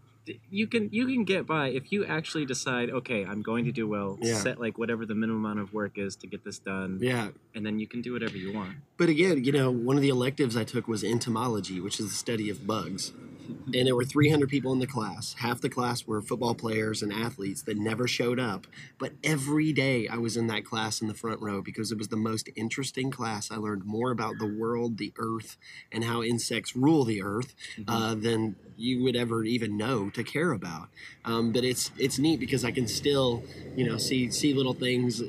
you 0.50 0.66
can 0.66 0.88
you 0.92 1.06
can 1.06 1.25
get 1.25 1.47
by 1.47 1.68
if 1.68 1.90
you 1.92 2.04
actually 2.04 2.44
decide 2.47 2.90
okay 2.90 3.25
I'm 3.25 3.42
going 3.42 3.64
to 3.66 3.73
do 3.73 3.87
well 3.88 4.18
Yeah. 4.20 4.35
set 4.35 4.61
like 4.61 4.78
whatever 4.78 5.04
the 5.06 5.14
minimum 5.14 5.44
amount 5.44 5.61
of 5.61 5.73
work 5.73 5.99
is 5.99 6.16
to 6.16 6.26
get 6.26 6.44
this 6.44 6.58
done 6.58 6.99
Yeah, 7.00 7.28
and 7.54 7.64
then 7.66 7.78
you 7.78 7.87
can 7.87 8.00
do 8.02 8.12
whatever 8.12 8.37
you 8.37 8.52
want 8.52 8.75
But 8.97 9.08
again, 9.08 9.44
you 9.44 9.52
know, 9.52 9.70
one 9.70 9.97
of 9.97 10.02
the 10.02 10.08
electives 10.08 10.56
I 10.56 10.64
took 10.64 10.88
was 10.88 11.02
entomology, 11.04 11.80
which 11.80 12.00
is 12.00 12.06
the 12.08 12.14
study 12.26 12.50
of 12.50 12.66
bugs. 12.66 13.12
And 13.49 13.87
there 13.87 13.97
were 13.97 14.05
300 14.05 14.49
people 14.49 14.73
in 14.73 14.78
the 14.78 14.87
class. 14.87 15.35
Half 15.38 15.61
the 15.61 15.69
class 15.69 16.07
were 16.07 16.23
football 16.23 16.55
players 16.55 17.02
and 17.02 17.12
athletes 17.12 17.62
that 17.62 17.76
never 17.76 18.07
showed 18.07 18.38
up. 18.38 18.67
But 18.99 19.12
every 19.23 19.73
day 19.73 20.09
I 20.09 20.17
was 20.17 20.37
in 20.37 20.47
that 20.49 20.64
class 20.64 21.00
in 21.00 21.09
the 21.09 21.14
front 21.14 21.40
row 21.40 21.61
because 21.62 21.93
it 21.93 21.99
was 21.99 22.09
the 22.09 22.17
most 22.17 22.49
interesting 22.57 23.11
class. 23.11 23.50
I 23.50 23.57
learned 23.57 23.85
more 23.85 24.11
about 24.11 24.38
the 24.38 24.47
world, 24.47 24.99
the 24.99 25.12
earth, 25.19 25.57
and 25.93 26.05
how 26.05 26.23
insects 26.23 26.76
rule 26.76 27.05
the 27.05 27.23
earth 27.23 27.55
uh, 27.87 28.14
than 28.14 28.57
you 28.76 29.02
would 29.02 29.17
ever 29.17 29.45
even 29.45 29.76
know 29.76 30.09
to 30.11 30.23
care 30.23 30.52
about. 30.52 30.88
Um, 31.25 31.52
but 31.52 31.64
it's 31.64 31.90
it's 31.99 32.19
neat 32.19 32.40
because 32.40 32.64
I 32.64 32.71
can 32.71 32.87
still, 32.87 33.43
you 33.76 33.87
know, 33.87 33.99
see 33.99 34.31
see 34.31 34.55
little 34.55 34.75
things, 34.75 35.21
uh, 35.21 35.25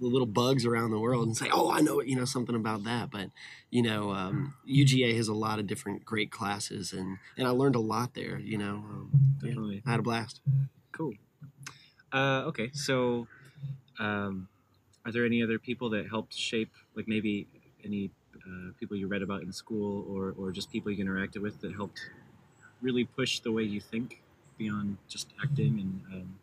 little 0.00 0.26
bugs 0.26 0.66
around 0.66 0.90
the 0.90 1.00
world, 1.00 1.26
and 1.26 1.36
say, 1.36 1.48
oh, 1.52 1.70
I 1.70 1.80
know, 1.80 2.00
you 2.02 2.16
know, 2.16 2.24
something 2.24 2.54
about 2.54 2.84
that. 2.84 3.10
But 3.10 3.30
you 3.72 3.80
know, 3.80 4.10
um, 4.10 4.54
UGA 4.68 5.16
has 5.16 5.28
a 5.28 5.34
lot 5.34 5.58
of 5.58 5.66
different 5.66 6.04
great 6.04 6.30
classes, 6.30 6.92
and 6.92 7.16
and 7.38 7.48
I 7.48 7.50
learned 7.50 7.74
a 7.74 7.80
lot 7.80 8.12
there. 8.12 8.38
You 8.38 8.58
know, 8.58 8.74
um, 8.74 9.10
yeah, 9.40 9.48
Definitely. 9.48 9.82
I 9.86 9.90
had 9.92 10.00
a 10.00 10.02
blast. 10.02 10.42
Cool. 10.92 11.14
Uh, 12.12 12.42
okay, 12.48 12.70
so 12.74 13.26
um, 13.98 14.46
are 15.06 15.10
there 15.10 15.24
any 15.24 15.42
other 15.42 15.58
people 15.58 15.88
that 15.90 16.06
helped 16.06 16.34
shape, 16.34 16.70
like 16.94 17.08
maybe 17.08 17.46
any 17.82 18.10
uh, 18.46 18.72
people 18.78 18.94
you 18.94 19.08
read 19.08 19.22
about 19.22 19.40
in 19.40 19.50
school, 19.50 20.04
or 20.06 20.34
or 20.36 20.52
just 20.52 20.70
people 20.70 20.92
you 20.92 21.02
interacted 21.02 21.40
with 21.40 21.62
that 21.62 21.72
helped 21.72 22.10
really 22.82 23.06
push 23.06 23.40
the 23.40 23.52
way 23.52 23.62
you 23.62 23.80
think 23.80 24.20
beyond 24.58 24.98
just 25.08 25.28
acting 25.42 25.80
and 25.80 26.00
um, 26.12 26.38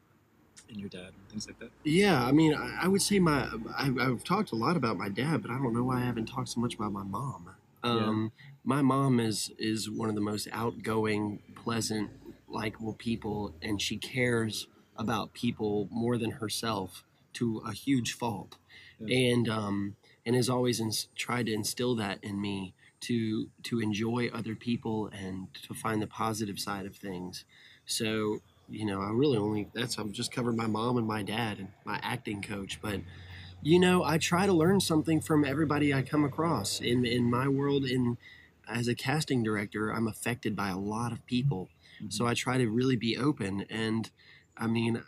and 0.70 0.80
your 0.80 0.90
dad 0.90 1.08
and 1.08 1.30
things 1.30 1.48
like 1.48 1.60
that? 1.60 1.72
Yeah, 1.84 2.24
I 2.24 2.32
mean, 2.32 2.54
I, 2.54 2.82
I 2.84 2.88
would 2.88 3.02
say 3.02 3.20
my 3.20 3.50
I, 3.78 3.92
I've 4.00 4.24
talked 4.24 4.52
a 4.52 4.56
lot 4.56 4.78
about 4.78 4.98
my 4.98 5.10
dad, 5.10 5.42
but 5.42 5.52
I 5.52 5.56
don't 5.58 5.74
know 5.74 5.84
why 5.84 5.98
I 5.98 6.06
haven't 6.06 6.28
talked 6.28 6.50
so 6.50 6.62
much 6.62 6.76
about 6.76 6.92
my 6.92 7.04
mom. 7.04 7.50
Um, 7.84 8.32
My 8.66 8.82
mom 8.82 9.20
is 9.20 9.52
is 9.58 9.90
one 9.90 10.10
of 10.10 10.16
the 10.16 10.22
most 10.22 10.48
outgoing, 10.52 11.40
pleasant, 11.56 12.10
likable 12.48 12.94
people, 12.94 13.54
and 13.62 13.82
she 13.82 13.98
cares 13.98 14.68
about 14.98 15.34
people 15.34 15.88
more 15.90 16.18
than 16.18 16.32
herself 16.32 17.06
to 17.34 17.62
a 17.66 17.72
huge 17.72 18.12
fault, 18.14 18.58
Yeah. 19.00 19.30
and 19.32 19.50
um, 19.50 19.96
and 20.26 20.36
has 20.36 20.50
always 20.50 20.80
ins- 20.82 21.08
tried 21.16 21.46
to 21.46 21.54
instill 21.54 21.96
that 21.96 22.22
in 22.22 22.42
me 22.42 22.74
to 23.02 23.48
to 23.64 23.80
enjoy 23.80 24.28
other 24.34 24.56
people 24.56 25.08
and 25.08 25.48
to 25.64 25.74
find 25.74 26.02
the 26.02 26.08
positive 26.08 26.60
side 26.60 26.86
of 26.86 26.98
things. 26.98 27.46
So 27.86 28.42
you 28.70 28.86
know, 28.86 29.02
I 29.02 29.10
really 29.12 29.38
only 29.38 29.70
that's 29.74 29.98
I've 30.00 30.12
just 30.12 30.32
covered 30.32 30.56
my 30.56 30.68
mom 30.68 30.98
and 30.98 31.08
my 31.08 31.24
dad 31.24 31.60
and 31.60 31.70
my 31.86 32.00
acting 32.04 32.42
coach, 32.42 32.80
but 32.82 33.02
you 33.62 33.80
know, 33.80 34.04
I 34.04 34.18
try 34.18 34.46
to 34.46 34.54
learn 34.54 34.80
something 34.80 35.20
from 35.22 35.44
everybody 35.44 35.94
I 35.94 36.02
come 36.02 36.24
across 36.24 36.80
in 36.80 37.06
in 37.06 37.30
my 37.30 37.48
world. 37.48 37.86
In 37.86 38.18
as 38.68 38.88
a 38.88 38.96
casting 38.96 39.44
director, 39.44 39.90
I'm 39.90 40.08
affected 40.08 40.56
by 40.56 40.70
a 40.70 40.78
lot 40.78 41.12
of 41.12 41.26
people, 41.26 41.70
so 42.10 42.26
I 42.26 42.34
try 42.34 42.58
to 42.58 42.70
really 42.70 42.96
be 42.96 43.18
open. 43.18 43.66
And 43.70 44.10
I 44.56 44.68
mean, 44.68 45.04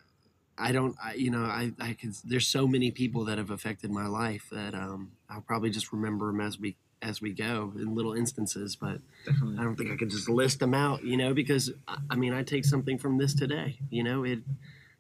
I 0.57 0.71
don't, 0.71 0.95
I, 1.03 1.13
you 1.13 1.31
know, 1.31 1.43
I 1.43 1.71
I 1.79 1.93
can. 1.93 2.13
There's 2.23 2.47
so 2.47 2.67
many 2.67 2.91
people 2.91 3.25
that 3.25 3.37
have 3.37 3.49
affected 3.51 3.91
my 3.91 4.07
life 4.07 4.47
that 4.51 4.73
um, 4.73 5.13
I'll 5.29 5.41
probably 5.41 5.69
just 5.69 5.91
remember 5.93 6.27
them 6.27 6.41
as 6.41 6.59
we 6.59 6.75
as 7.01 7.21
we 7.21 7.33
go 7.33 7.73
in 7.75 7.95
little 7.95 8.13
instances, 8.13 8.75
but. 8.75 8.99
Definitely. 9.25 9.57
I 9.59 9.63
don't 9.63 9.75
think 9.75 9.91
I 9.91 9.95
could 9.95 10.09
just 10.09 10.29
list 10.29 10.59
them 10.59 10.73
out, 10.73 11.03
you 11.03 11.17
know, 11.17 11.33
because 11.33 11.71
I 12.09 12.15
mean, 12.15 12.33
I 12.33 12.43
take 12.43 12.65
something 12.65 12.97
from 12.97 13.17
this 13.17 13.33
today, 13.33 13.79
you 13.89 14.03
know, 14.03 14.23
it 14.23 14.39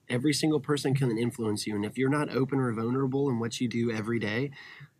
every 0.09 0.33
single 0.33 0.59
person 0.59 0.93
can 0.93 1.17
influence 1.17 1.65
you. 1.65 1.75
And 1.75 1.85
if 1.85 1.97
you're 1.97 2.09
not 2.09 2.29
open 2.29 2.59
or 2.59 2.71
vulnerable 2.73 3.29
in 3.29 3.39
what 3.39 3.61
you 3.61 3.67
do 3.69 3.91
every 3.91 4.19
day, 4.19 4.51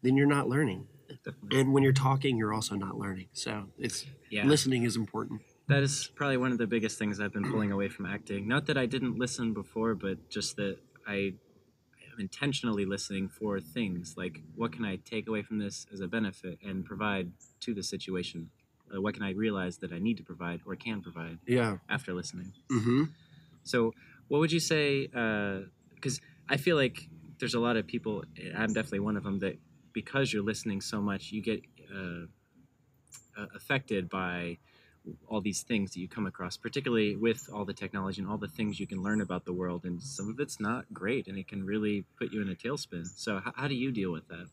then 0.02 0.16
you're 0.16 0.26
not 0.28 0.48
learning. 0.48 0.88
Definitely. 1.26 1.60
And 1.60 1.74
when 1.74 1.84
you're 1.84 1.92
talking, 1.92 2.38
you're 2.38 2.54
also 2.54 2.76
not 2.76 2.98
learning. 2.98 3.28
So 3.34 3.66
it's 3.78 4.06
Yeah. 4.30 4.48
listening 4.48 4.84
is 4.84 4.96
important. 4.96 5.42
That 5.68 5.84
is 5.84 6.10
probably 6.16 6.38
one 6.38 6.52
of 6.54 6.58
the 6.58 6.68
biggest 6.68 6.98
things 6.98 7.20
I've 7.20 7.34
been 7.34 7.44
pulling 7.52 7.72
away 7.72 7.90
from 7.90 8.06
acting. 8.06 8.48
Not 8.48 8.66
that 8.68 8.78
I 8.78 8.86
didn't 8.86 9.18
listen 9.18 9.54
before, 9.54 9.96
but 9.96 10.30
just 10.30 10.56
that 10.56 10.78
I 11.06 11.34
intentionally 12.26 12.86
listening 12.86 13.28
for 13.28 13.60
things 13.60 14.16
like 14.22 14.36
what 14.56 14.70
can 14.76 14.86
I 14.86 14.96
take 15.14 15.28
away 15.28 15.42
from 15.48 15.58
this 15.66 15.76
as 15.94 16.00
a 16.00 16.08
benefit 16.08 16.56
and 16.68 16.86
provide 16.86 17.28
to 17.66 17.74
the 17.74 17.84
situation? 17.84 18.40
Uh, 18.94 19.02
what 19.04 19.14
can 19.16 19.24
I 19.24 19.32
realize 19.46 19.76
that 19.78 19.92
I 19.92 20.00
need 20.00 20.18
to 20.22 20.24
provide 20.32 20.60
or 20.66 20.76
can 20.76 21.02
provide 21.02 21.38
Yeah. 21.46 21.78
after 21.90 22.14
listening? 22.14 22.50
Mm-hmm. 22.70 23.04
So, 23.64 23.94
what 24.30 24.40
would 24.42 24.52
you 24.52 24.64
say? 24.74 25.08
Because 25.96 26.22
I 26.50 26.58
feel 26.58 26.78
like 26.84 26.98
there's 27.40 27.58
a 27.62 27.64
lot 27.68 27.76
of 27.80 27.84
people, 27.88 28.24
I'm 28.62 28.74
definitely 28.78 29.04
one 29.10 29.18
of 29.18 29.24
them, 29.24 29.40
that 29.40 29.56
because 29.94 30.32
you're 30.32 30.48
listening 30.54 30.80
so 30.82 31.02
much, 31.02 31.32
you 31.32 31.42
get 31.42 31.62
uh, 31.94 32.26
uh, 33.38 33.48
affected 33.56 34.10
by 34.10 34.58
all 35.28 35.42
these 35.42 35.64
things 35.64 35.92
that 35.92 36.00
you 36.00 36.08
come 36.08 36.28
across, 36.28 36.58
particularly 36.58 37.16
with 37.16 37.50
all 37.52 37.66
the 37.66 37.74
technology 37.74 38.22
and 38.22 38.30
all 38.30 38.38
the 38.38 38.48
things 38.48 38.80
you 38.80 38.88
can 38.88 39.02
learn 39.02 39.22
about 39.22 39.46
the 39.46 39.54
world. 39.54 39.84
And 39.84 40.02
some 40.02 40.30
of 40.30 40.40
it's 40.40 40.60
not 40.60 40.86
great 40.94 41.28
and 41.28 41.38
it 41.38 41.48
can 41.48 41.66
really 41.66 42.06
put 42.20 42.32
you 42.32 42.42
in 42.42 42.50
a 42.50 42.56
tailspin. 42.56 43.08
So, 43.16 43.40
how, 43.40 43.54
how 43.56 43.68
do 43.68 43.76
you 43.76 43.92
deal 43.92 44.12
with 44.12 44.28
that? 44.28 44.48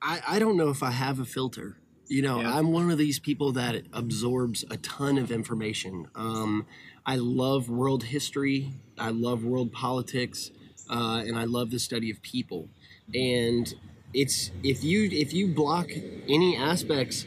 I, 0.00 0.20
I 0.26 0.38
don't 0.38 0.56
know 0.56 0.68
if 0.68 0.82
I 0.82 0.90
have 0.90 1.18
a 1.18 1.24
filter. 1.24 1.78
You 2.08 2.22
know, 2.22 2.40
Yeah. 2.40 2.56
I'm 2.56 2.70
one 2.70 2.90
of 2.90 2.98
these 2.98 3.18
people 3.18 3.50
that 3.52 3.82
absorbs 3.92 4.64
a 4.70 4.76
ton 4.76 5.18
of 5.18 5.32
information. 5.32 6.08
Um, 6.14 6.66
I 7.04 7.16
love 7.16 7.68
world 7.68 8.04
history, 8.04 8.72
I 8.98 9.10
love 9.10 9.44
world 9.44 9.72
politics, 9.72 10.50
uh, 10.88 11.22
and 11.26 11.36
I 11.36 11.44
love 11.44 11.70
the 11.70 11.80
study 11.80 12.10
of 12.10 12.22
people. 12.22 12.68
And 13.12 13.72
it's 14.14 14.52
if 14.62 14.84
you 14.84 15.08
if 15.10 15.32
you 15.34 15.48
block 15.48 15.90
any 16.28 16.56
aspects, 16.56 17.26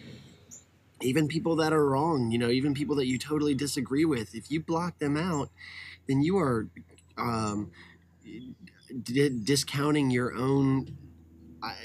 even 1.02 1.28
people 1.28 1.56
that 1.58 1.74
are 1.74 1.86
wrong, 1.86 2.32
you 2.32 2.38
know, 2.38 2.50
even 2.50 2.74
people 2.74 2.96
that 2.98 3.08
you 3.08 3.18
totally 3.18 3.54
disagree 3.56 4.06
with, 4.06 4.36
if 4.36 4.52
you 4.52 4.60
block 4.62 5.00
them 5.00 5.18
out, 5.18 5.50
then 6.08 6.22
you 6.22 6.38
are 6.38 6.68
um, 7.18 7.72
d- 9.04 9.30
discounting 9.44 10.10
your 10.10 10.34
own. 10.36 10.98
I, 11.62 11.76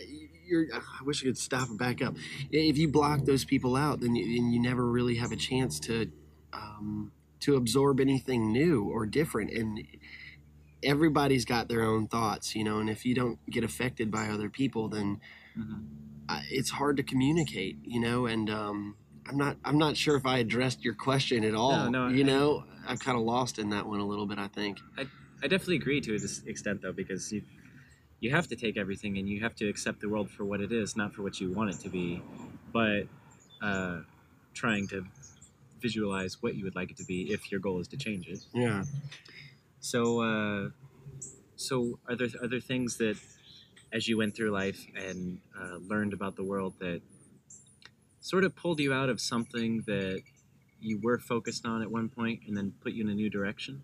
you're, 0.47 0.67
I 0.75 1.03
wish 1.05 1.23
I 1.23 1.27
could 1.27 1.39
stop 1.39 1.69
and 1.69 1.79
back 1.79 2.03
up. 2.03 2.15
If 2.51 2.79
you 2.79 2.89
block 2.89 3.25
those 3.25 3.45
people 3.45 3.77
out, 3.77 4.01
then 4.01 4.15
you, 4.15 4.25
then 4.25 4.53
you 4.53 4.61
never 4.61 4.87
really 4.87 5.17
have 5.17 5.33
a 5.33 5.37
chance 5.37 5.81
to 5.81 6.11
um, 6.53 7.13
to 7.41 7.57
absorb 7.57 8.01
anything 8.01 8.53
new 8.53 8.85
or 8.85 9.07
different. 9.07 9.51
And 9.51 9.85
everybody's 10.83 11.45
got 11.45 11.69
their 11.69 11.83
own 11.83 12.07
thoughts, 12.07 12.55
you 12.55 12.65
know. 12.65 12.79
And 12.79 12.89
if 12.91 13.05
you 13.05 13.15
don't 13.15 13.39
get 13.51 13.65
affected 13.65 14.11
by 14.11 14.29
other 14.29 14.49
people, 14.49 14.89
then 14.89 15.21
Mhm. 15.59 15.85
uh, 16.29 16.41
it's 16.51 16.71
hard 16.71 16.97
to 16.97 17.03
communicate, 17.03 17.79
you 17.83 18.01
know. 18.01 18.27
And 18.27 18.49
um, 18.51 18.97
I'm 19.29 19.37
not 19.39 19.57
I'm 19.65 19.79
not 19.79 19.97
sure 19.97 20.17
if 20.17 20.27
I 20.27 20.39
addressed 20.39 20.85
your 20.85 20.95
question 20.95 21.45
at 21.45 21.55
all. 21.55 21.91
no, 21.91 22.09
no, 22.09 22.15
you 22.15 22.25
I- 22.25 22.27
know, 22.27 22.65
I'm 22.87 22.99
kind 22.99 23.17
of 23.17 23.25
lost 23.25 23.59
in 23.59 23.71
that 23.71 23.87
one 23.87 24.01
a 24.01 24.07
little 24.07 24.27
bit. 24.27 24.39
I 24.39 24.49
think. 24.49 24.81
I 24.99 25.47
definitely 25.47 25.77
agree 25.77 26.01
to 26.01 26.19
this 26.19 26.43
extent, 26.47 26.81
though, 26.83 26.93
because 26.93 27.31
you 27.33 27.43
you 28.21 28.31
have 28.31 28.47
to 28.49 28.57
take 28.57 28.79
everything 28.79 29.19
and 29.19 29.29
you 29.29 29.41
have 29.43 29.55
to 29.57 29.69
accept 29.69 30.01
the 30.01 30.09
world 30.09 30.31
for 30.31 30.45
what 30.47 30.61
it 30.63 30.73
is, 30.73 30.97
not 30.97 31.13
for 31.13 31.23
what 31.23 31.41
you 31.41 31.53
want 31.53 31.69
it 31.71 31.79
to 31.81 31.91
be, 31.91 32.23
but 32.73 33.03
uh, 33.61 33.99
trying 34.55 34.89
to 34.89 35.05
visualize 35.81 36.43
what 36.43 36.55
you 36.55 36.65
would 36.65 36.75
like 36.75 36.91
it 36.91 36.97
to 36.97 37.05
be 37.05 37.31
if 37.33 37.51
your 37.53 37.61
goal 37.61 37.81
is 37.81 37.89
to 37.89 37.97
change 37.99 38.27
it. 38.29 38.39
Yeah. 38.55 38.85
So, 39.81 40.21
uh, 40.23 40.71
so 41.57 41.99
are 42.09 42.17
there 42.17 42.29
are 42.41 42.49
there 42.49 42.61
things 42.61 42.97
that, 42.99 43.17
as 43.93 44.09
you 44.09 44.17
went 44.17 44.35
through 44.35 44.51
life 44.53 44.87
and 44.97 45.41
uh, 45.61 45.77
learned 45.87 46.15
about 46.15 46.37
the 46.37 46.45
world, 46.45 46.73
that 46.79 47.03
sort 48.25 48.45
of 48.45 48.57
pulled 48.57 48.81
you 48.81 48.93
out 48.93 49.09
of 49.11 49.21
something 49.21 49.83
that 49.87 50.23
you 50.81 50.99
were 51.03 51.19
focused 51.19 51.67
on 51.67 51.83
at 51.83 51.91
one 51.91 52.09
point 52.09 52.41
and 52.47 52.57
then 52.57 52.73
put 52.81 52.93
you 52.93 53.05
in 53.05 53.11
a 53.11 53.15
new 53.15 53.31
direction? 53.31 53.83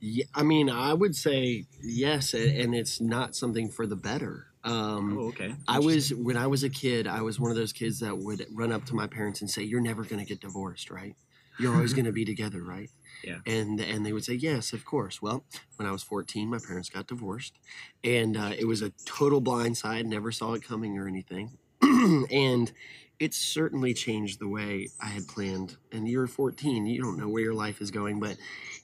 Yeah, 0.00 0.24
I 0.34 0.42
mean, 0.42 0.68
I 0.70 0.94
would 0.94 1.14
say 1.14 1.66
yes, 1.82 2.34
and 2.34 2.74
it's 2.74 3.00
not 3.00 3.36
something 3.36 3.70
for 3.70 3.86
the 3.86 3.96
better. 3.96 4.46
Um, 4.64 5.18
Oh, 5.18 5.28
okay. 5.28 5.54
I 5.68 5.78
was 5.78 6.12
when 6.14 6.36
I 6.36 6.46
was 6.46 6.62
a 6.64 6.70
kid, 6.70 7.06
I 7.06 7.22
was 7.22 7.38
one 7.38 7.50
of 7.50 7.56
those 7.56 7.72
kids 7.72 8.00
that 8.00 8.18
would 8.18 8.46
run 8.52 8.72
up 8.72 8.84
to 8.86 8.94
my 8.94 9.06
parents 9.06 9.40
and 9.40 9.50
say, 9.50 9.62
"You're 9.62 9.80
never 9.80 10.04
going 10.04 10.18
to 10.18 10.26
get 10.28 10.40
divorced, 10.40 10.90
right? 10.90 11.16
You're 11.58 11.74
always 11.74 11.92
going 11.92 12.06
to 12.06 12.12
be 12.12 12.24
together, 12.24 12.62
right?" 12.62 12.90
Yeah. 13.22 13.40
And 13.44 13.78
and 13.80 14.06
they 14.06 14.14
would 14.14 14.24
say, 14.24 14.32
"Yes, 14.34 14.72
of 14.72 14.86
course." 14.86 15.20
Well, 15.20 15.44
when 15.76 15.86
I 15.86 15.92
was 15.92 16.02
14, 16.02 16.48
my 16.48 16.58
parents 16.58 16.88
got 16.88 17.06
divorced, 17.06 17.58
and 18.02 18.34
uh, 18.34 18.52
it 18.58 18.64
was 18.66 18.80
a 18.80 18.90
total 19.04 19.42
blindside. 19.42 20.06
Never 20.06 20.32
saw 20.32 20.54
it 20.54 20.62
coming 20.62 20.98
or 20.98 21.06
anything, 21.06 21.58
and 21.82 22.72
it 23.20 23.34
certainly 23.34 23.92
changed 23.92 24.40
the 24.40 24.48
way 24.48 24.88
I 24.98 25.08
had 25.08 25.28
planned. 25.28 25.76
And 25.92 26.08
you're 26.08 26.26
14, 26.26 26.86
you 26.86 27.02
don't 27.02 27.18
know 27.18 27.28
where 27.28 27.42
your 27.42 27.54
life 27.54 27.82
is 27.82 27.90
going, 27.90 28.18
but 28.18 28.38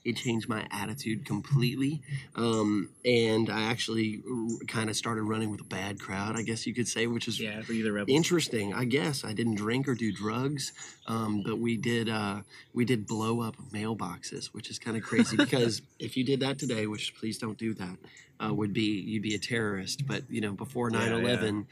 it 0.05 0.15
changed 0.15 0.47
my 0.47 0.67
attitude 0.69 1.25
completely. 1.25 2.03
Um, 2.35 2.91
and 3.03 3.49
I 3.49 3.63
actually 3.63 4.21
kind 4.67 4.91
of 4.91 4.95
started 4.95 5.23
running 5.23 5.49
with 5.49 5.61
a 5.61 5.65
bad 5.65 5.99
crowd, 5.99 6.35
I 6.37 6.43
guess 6.43 6.67
you 6.67 6.75
could 6.75 6.87
say, 6.87 7.07
which 7.07 7.27
is 7.27 7.41
Yeah, 7.41 7.63
interesting. 8.07 8.75
I 8.75 8.85
guess 8.85 9.25
I 9.25 9.33
didn't 9.33 9.55
drink 9.55 9.87
or 9.87 9.95
do 9.95 10.13
drugs, 10.13 10.71
um, 11.07 11.41
but 11.41 11.57
we 11.57 11.75
did 11.75 12.07
uh, 12.07 12.41
we 12.73 12.85
did 12.85 13.07
blow 13.07 13.41
up 13.41 13.55
mailboxes, 13.73 14.53
which 14.53 14.69
is 14.69 14.77
kind 14.77 14.95
of 14.95 15.03
crazy 15.03 15.35
because 15.37 15.81
if 15.97 16.15
you 16.15 16.23
did 16.23 16.41
that 16.41 16.59
today, 16.59 16.85
which 16.85 17.15
please 17.15 17.39
don't 17.39 17.57
do 17.57 17.73
that, 17.73 17.97
uh, 18.39 18.53
would 18.53 18.71
be 18.73 19.01
you'd 19.01 19.23
be 19.23 19.35
a 19.35 19.39
terrorist. 19.39 20.05
But 20.07 20.29
you 20.29 20.41
know, 20.41 20.51
before 20.51 20.91
Yeah, 20.91 21.09
9/11, 21.09 21.65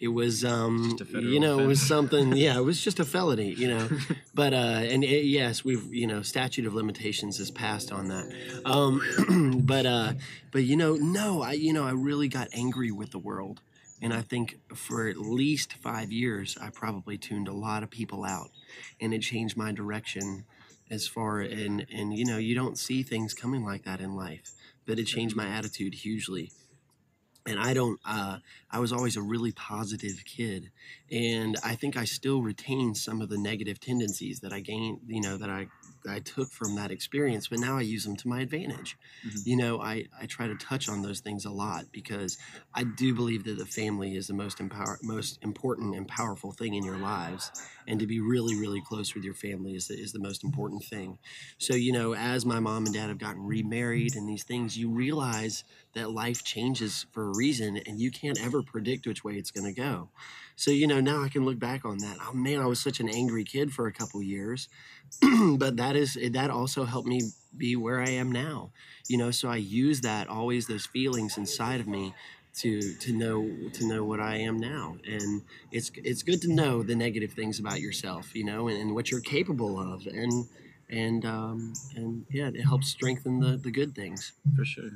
it 0.00 0.08
was 0.08 0.44
um, 0.44 0.90
Just 0.90 1.00
a 1.00 1.04
federal 1.04 1.24
you 1.24 1.40
know, 1.40 1.58
it 1.58 1.66
was 1.66 1.80
something. 1.80 2.36
Yeah, 2.36 2.56
it 2.56 2.64
was 2.64 2.80
just 2.84 3.00
a 3.00 3.04
felony. 3.04 3.52
You 3.52 3.68
know, 3.68 3.88
but 4.34 4.52
uh, 4.52 4.56
and 4.56 5.02
it, 5.02 5.24
yes, 5.24 5.64
we've 5.64 5.92
you 5.92 6.06
know, 6.06 6.22
statute 6.22 6.66
of 6.66 6.74
limitations 6.74 7.38
has 7.38 7.50
passed 7.50 7.90
on 7.92 8.08
that. 8.08 8.32
Um, 8.64 9.62
but 9.64 9.86
uh, 9.86 10.12
but 10.52 10.64
you 10.64 10.76
know, 10.76 10.94
no, 10.94 11.42
I 11.42 11.52
you 11.52 11.72
know, 11.72 11.84
I 11.84 11.92
really 11.92 12.28
got 12.28 12.48
angry 12.52 12.90
with 12.90 13.10
the 13.10 13.18
world. 13.18 13.60
And 14.00 14.14
I 14.14 14.22
think 14.22 14.60
for 14.76 15.08
at 15.08 15.16
least 15.16 15.72
five 15.72 16.12
years, 16.12 16.56
I 16.60 16.70
probably 16.70 17.18
tuned 17.18 17.48
a 17.48 17.52
lot 17.52 17.82
of 17.82 17.90
people 17.90 18.24
out, 18.24 18.50
and 19.00 19.12
it 19.12 19.22
changed 19.22 19.56
my 19.56 19.72
direction 19.72 20.44
as 20.90 21.06
far 21.06 21.40
and 21.40 21.86
and 21.92 22.16
you 22.16 22.24
know 22.24 22.38
you 22.38 22.54
don't 22.54 22.78
see 22.78 23.02
things 23.02 23.34
coming 23.34 23.64
like 23.64 23.84
that 23.84 24.00
in 24.00 24.16
life 24.16 24.52
but 24.86 24.98
it 24.98 25.04
changed 25.04 25.36
my 25.36 25.46
attitude 25.46 25.94
hugely 25.94 26.50
and 27.48 27.58
i 27.58 27.72
don't 27.72 27.98
uh, 28.04 28.38
i 28.70 28.78
was 28.78 28.92
always 28.92 29.16
a 29.16 29.22
really 29.22 29.52
positive 29.52 30.22
kid 30.24 30.70
and 31.10 31.56
i 31.64 31.74
think 31.74 31.96
i 31.96 32.04
still 32.04 32.42
retain 32.42 32.94
some 32.94 33.20
of 33.20 33.28
the 33.28 33.38
negative 33.38 33.80
tendencies 33.80 34.40
that 34.40 34.52
i 34.52 34.60
gained 34.60 35.00
you 35.06 35.20
know 35.20 35.36
that 35.36 35.50
i 35.50 35.66
i 36.08 36.18
took 36.20 36.52
from 36.52 36.74
that 36.74 36.90
experience 36.90 37.48
but 37.48 37.58
now 37.58 37.76
i 37.76 37.80
use 37.80 38.04
them 38.04 38.16
to 38.16 38.28
my 38.28 38.40
advantage. 38.40 38.96
Mhm. 39.26 39.42
you 39.44 39.56
know 39.56 39.80
i 39.80 40.04
i 40.20 40.26
try 40.26 40.46
to 40.46 40.54
touch 40.56 40.88
on 40.88 41.02
those 41.02 41.20
things 41.20 41.44
a 41.44 41.50
lot 41.50 41.86
because 41.92 42.36
i 42.74 42.84
do 42.84 43.14
believe 43.14 43.44
that 43.44 43.58
the 43.58 43.66
family 43.66 44.14
is 44.16 44.26
the 44.26 44.34
most 44.34 44.60
empower 44.60 44.98
most 45.02 45.38
important 45.42 45.94
and 45.94 46.08
powerful 46.08 46.52
thing 46.52 46.74
in 46.74 46.84
your 46.84 46.98
lives 46.98 47.52
and 47.86 48.00
to 48.00 48.06
be 48.06 48.20
really 48.20 48.54
really 48.54 48.80
close 48.80 49.14
with 49.14 49.24
your 49.24 49.34
family 49.34 49.74
is 49.74 49.88
the, 49.88 49.94
is 49.94 50.12
the 50.12 50.18
most 50.18 50.44
important 50.44 50.84
thing. 50.84 51.18
So 51.58 51.74
you 51.74 51.92
know 51.92 52.14
as 52.14 52.44
my 52.44 52.60
mom 52.60 52.86
and 52.86 52.94
dad 52.94 53.08
have 53.08 53.18
gotten 53.18 53.44
remarried 53.44 54.14
and 54.14 54.28
these 54.28 54.44
things 54.44 54.76
you 54.78 54.90
realize 54.90 55.64
that 55.94 56.10
life 56.10 56.42
changes 56.42 57.06
for 57.12 57.24
a 57.28 57.32
reason 57.32 57.76
and 57.86 58.00
you 58.00 58.10
can't 58.10 58.38
ever 58.38 58.62
predict 58.62 59.06
which 59.06 59.24
way 59.24 59.34
it's 59.34 59.50
going 59.50 59.64
to 59.64 59.72
go. 59.80 60.10
So 60.56 60.70
you 60.70 60.86
know 60.86 61.00
now 61.00 61.22
i 61.22 61.28
can 61.28 61.44
look 61.44 61.58
back 61.58 61.84
on 61.84 62.00
that. 62.00 62.18
Oh 62.20 62.32
man 62.32 62.60
i 62.60 62.66
was 62.66 62.80
such 62.80 63.00
an 63.00 63.08
angry 63.08 63.44
kid 63.44 63.72
for 63.72 63.86
a 63.86 63.92
couple 63.92 64.22
years 64.22 64.68
but 65.58 65.76
that 65.76 65.96
is 65.96 66.18
that 66.32 66.50
also 66.50 66.84
helped 66.84 67.08
me 67.08 67.32
be 67.56 67.76
where 67.76 68.00
i 68.00 68.08
am 68.08 68.30
now 68.30 68.70
you 69.08 69.16
know 69.16 69.30
so 69.30 69.48
i 69.48 69.56
use 69.56 70.00
that 70.02 70.28
always 70.28 70.66
those 70.66 70.86
feelings 70.86 71.36
inside 71.36 71.80
of 71.80 71.86
me 71.86 72.14
to 72.54 72.94
to 72.96 73.12
know 73.12 73.68
to 73.72 73.86
know 73.86 74.04
what 74.04 74.20
i 74.20 74.36
am 74.36 74.56
now 74.58 74.96
and 75.04 75.42
it's 75.70 75.90
it's 75.96 76.22
good 76.22 76.40
to 76.42 76.52
know 76.52 76.82
the 76.82 76.94
negative 76.96 77.32
things 77.32 77.58
about 77.58 77.80
yourself 77.80 78.34
you 78.34 78.44
know 78.44 78.68
and, 78.68 78.78
and 78.80 78.94
what 78.94 79.10
you're 79.10 79.20
capable 79.20 79.78
of 79.80 80.06
and 80.06 80.48
and 80.90 81.24
um 81.24 81.74
and 81.94 82.26
yeah 82.30 82.48
it 82.48 82.62
helps 82.62 82.88
strengthen 82.88 83.40
the 83.40 83.56
the 83.56 83.70
good 83.70 83.94
things 83.94 84.32
for 84.56 84.64
sure. 84.64 84.90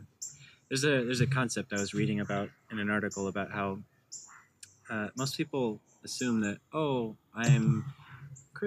There's 0.68 0.84
a 0.84 1.04
there's 1.04 1.20
a 1.20 1.26
concept 1.26 1.72
I 1.72 1.78
was 1.78 1.92
reading 1.94 2.20
about 2.20 2.50
in 2.70 2.78
an 2.78 2.90
article 2.90 3.28
about 3.28 3.52
how 3.52 3.80
uh, 4.90 5.08
most 5.16 5.36
people 5.36 5.80
assume 6.04 6.40
that 6.40 6.58
oh 6.72 7.16
I'm 7.34 7.84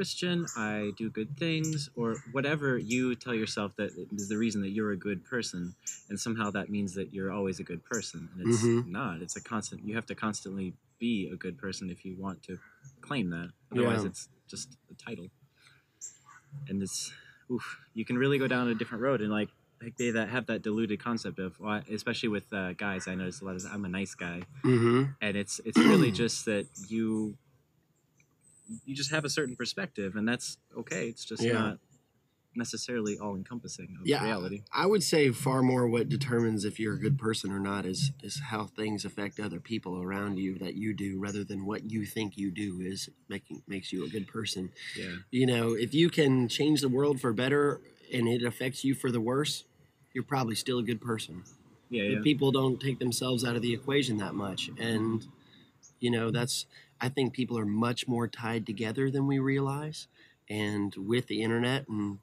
Christian, 0.05 0.49
I 0.57 0.91
do 0.97 1.09
good 1.09 1.37
things, 1.37 1.89
or 1.95 2.17
whatever 2.29 2.77
you 2.77 3.15
tell 3.15 3.33
yourself 3.33 3.77
that 3.77 3.91
is 4.11 4.27
the 4.27 4.37
reason 4.37 4.61
that 4.63 4.71
you're 4.71 4.91
a 4.91 4.97
good 4.97 5.23
person, 5.23 5.73
and 6.09 6.19
somehow 6.19 6.51
that 6.51 6.69
means 6.69 6.95
that 6.95 7.13
you're 7.13 7.31
always 7.31 7.61
a 7.61 7.63
good 7.63 7.81
person, 7.85 8.27
and 8.33 8.45
it's 8.45 8.65
Mhm. 8.65 8.87
not. 8.87 9.21
It's 9.21 9.37
a 9.37 9.39
constant. 9.41 9.85
You 9.87 9.95
have 9.95 10.05
to 10.07 10.13
constantly 10.13 10.73
be 10.99 11.29
a 11.29 11.37
good 11.37 11.57
person 11.57 11.89
if 11.89 12.03
you 12.03 12.13
want 12.17 12.43
to 12.43 12.59
claim 12.99 13.29
that. 13.29 13.51
Otherwise, 13.71 14.01
Yeah. 14.03 14.09
it's 14.09 14.27
just 14.49 14.77
a 14.91 14.95
title. 14.95 15.31
And 16.67 16.83
it's 16.83 17.13
oof, 17.49 17.79
you 17.93 18.03
can 18.03 18.17
really 18.17 18.37
go 18.37 18.49
down 18.49 18.67
a 18.67 18.75
different 18.75 19.01
road 19.01 19.21
and 19.21 19.31
like 19.31 19.47
like 19.81 19.95
they 19.95 20.11
that 20.11 20.27
have 20.27 20.47
that 20.47 20.61
diluted 20.61 20.99
concept 20.99 21.39
of 21.39 21.57
especially 21.89 22.29
with 22.29 22.51
uh, 22.51 22.73
guys 22.73 23.07
i 23.07 23.13
notice 23.13 23.39
a 23.41 23.45
lot 23.45 23.55
of 23.55 23.63
i'm 23.71 23.85
a 23.85 23.89
nice 23.89 24.15
guy 24.15 24.41
mm-hmm 24.63 25.03
and 25.21 25.37
it's 25.37 25.59
it's 25.65 25.77
really 25.77 26.11
just 26.11 26.45
that 26.45 26.65
you 26.87 27.37
you 28.85 28.95
just 28.95 29.11
have 29.11 29.25
a 29.25 29.29
certain 29.29 29.55
perspective 29.55 30.15
and 30.15 30.27
that's 30.27 30.57
okay 30.77 31.07
it's 31.09 31.25
just 31.25 31.43
Yeah. 31.43 31.53
not 31.53 31.77
necessarily 32.57 33.17
all 33.17 33.35
encompassing 33.35 33.97
of 33.99 34.07
Yeah. 34.07 34.23
reality 34.23 34.63
I 34.71 34.85
would 34.85 35.03
say 35.03 35.29
far 35.31 35.61
more 35.61 35.87
what 35.87 36.07
determines 36.07 36.63
if 36.63 36.79
you're 36.79 36.93
a 36.93 36.99
good 36.99 37.17
person 37.17 37.51
or 37.51 37.59
not 37.59 37.85
is 37.85 38.11
is 38.23 38.39
how 38.39 38.65
things 38.65 39.03
affect 39.03 39.39
other 39.39 39.59
people 39.59 40.01
around 40.01 40.37
you 40.39 40.57
that 40.59 40.75
you 40.75 40.93
do 40.93 41.19
rather 41.19 41.43
than 41.43 41.65
what 41.65 41.91
you 41.91 42.05
think 42.05 42.37
you 42.37 42.51
do 42.51 42.79
is 42.81 43.09
making 43.27 43.61
makes 43.67 43.91
you 43.91 44.05
a 44.05 44.09
good 44.09 44.27
person. 44.27 44.71
yeah 44.95 45.15
You 45.31 45.45
know, 45.45 45.73
if 45.73 45.93
you 45.93 46.09
can 46.09 46.47
change 46.47 46.79
the 46.81 46.89
world 46.89 47.19
for 47.19 47.33
better 47.33 47.81
and 48.13 48.27
it 48.27 48.41
affects 48.43 48.83
you 48.85 48.95
for 48.95 49.11
the 49.11 49.19
worse, 49.19 49.65
you're 50.13 50.23
probably 50.23 50.55
still 50.55 50.79
a 50.79 50.83
good 50.83 51.01
person. 51.01 51.43
yeah 51.89 52.03
yeah 52.03 52.21
people 52.21 52.51
don't 52.51 52.79
take 52.79 52.99
themselves 52.99 53.43
out 53.43 53.55
of 53.57 53.61
the 53.61 53.73
equation 53.73 54.17
that 54.17 54.33
much 54.33 54.69
and 54.79 55.27
you 55.99 56.11
know, 56.11 56.29
that's 56.31 56.65
I 57.05 57.09
think 57.09 57.33
people 57.33 57.57
are 57.59 57.65
much 57.65 58.07
more 58.07 58.27
tied 58.27 58.65
together 58.65 59.11
than 59.11 59.27
we 59.27 59.39
realize 59.39 60.07
and 60.49 60.93
with 60.97 61.27
the 61.27 61.41
internet 61.43 61.87
and 61.87 62.19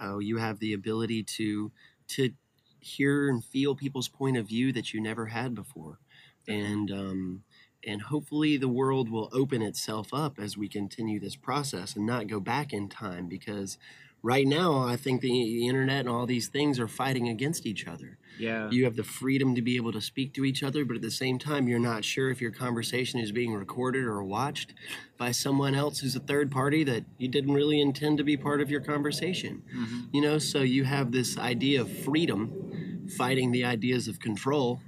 uh, 0.00 0.18
you 0.18 0.38
have 0.38 0.58
the 0.58 0.72
ability 0.72 1.22
to 1.22 1.72
to 2.08 2.32
hear 2.80 3.28
and 3.28 3.44
feel 3.44 3.74
people's 3.74 4.08
point 4.08 4.36
of 4.36 4.46
view 4.46 4.72
that 4.72 4.94
you 4.94 5.00
never 5.00 5.26
had 5.26 5.54
before. 5.54 5.98
And 6.46 6.90
um, 6.90 7.44
and 7.86 8.02
hopefully 8.02 8.56
the 8.56 8.68
world 8.68 9.10
will 9.10 9.28
open 9.32 9.62
itself 9.62 10.12
up 10.12 10.38
as 10.38 10.56
we 10.56 10.68
continue 10.68 11.20
this 11.20 11.36
process 11.36 11.94
and 11.96 12.06
not 12.06 12.26
go 12.26 12.40
back 12.40 12.72
in 12.72 12.88
time 12.88 13.28
because 13.28 13.78
right 14.22 14.46
now 14.46 14.78
i 14.78 14.96
think 14.96 15.20
the, 15.20 15.28
the 15.28 15.66
internet 15.68 16.00
and 16.00 16.08
all 16.08 16.26
these 16.26 16.48
things 16.48 16.78
are 16.80 16.88
fighting 16.88 17.28
against 17.28 17.66
each 17.66 17.86
other 17.86 18.18
yeah 18.38 18.68
you 18.70 18.84
have 18.84 18.96
the 18.96 19.04
freedom 19.04 19.54
to 19.54 19.62
be 19.62 19.76
able 19.76 19.92
to 19.92 20.00
speak 20.00 20.34
to 20.34 20.44
each 20.44 20.62
other, 20.62 20.84
but 20.84 20.96
at 20.96 21.00
the 21.02 21.10
same 21.10 21.38
time, 21.38 21.68
you're 21.68 21.78
not 21.78 22.04
sure 22.04 22.30
if 22.30 22.38
your 22.38 22.50
conversation 22.50 23.18
is 23.18 23.32
being 23.32 23.54
recorded 23.54 24.04
or 24.04 24.22
watched 24.22 24.74
by 25.16 25.30
someone 25.32 25.74
else 25.74 26.00
who's 26.00 26.14
a 26.14 26.20
third 26.20 26.50
party 26.50 26.84
that 26.84 27.02
you 27.16 27.28
didn't 27.28 27.54
really 27.54 27.80
intend 27.80 28.18
to 28.18 28.24
be 28.24 28.36
part 28.36 28.60
of 28.60 28.70
your 28.70 28.82
conversation. 28.82 29.62
Mhm. 29.74 30.08
You 30.12 30.20
know, 30.20 30.36
so 30.38 30.60
you 30.60 30.84
have 30.84 31.12
this 31.12 31.38
idea 31.38 31.80
of 31.80 31.88
freedom 31.90 33.06
fighting 33.16 33.52
the 33.52 33.64
ideas 33.64 34.06
of 34.06 34.20
control. 34.20 34.82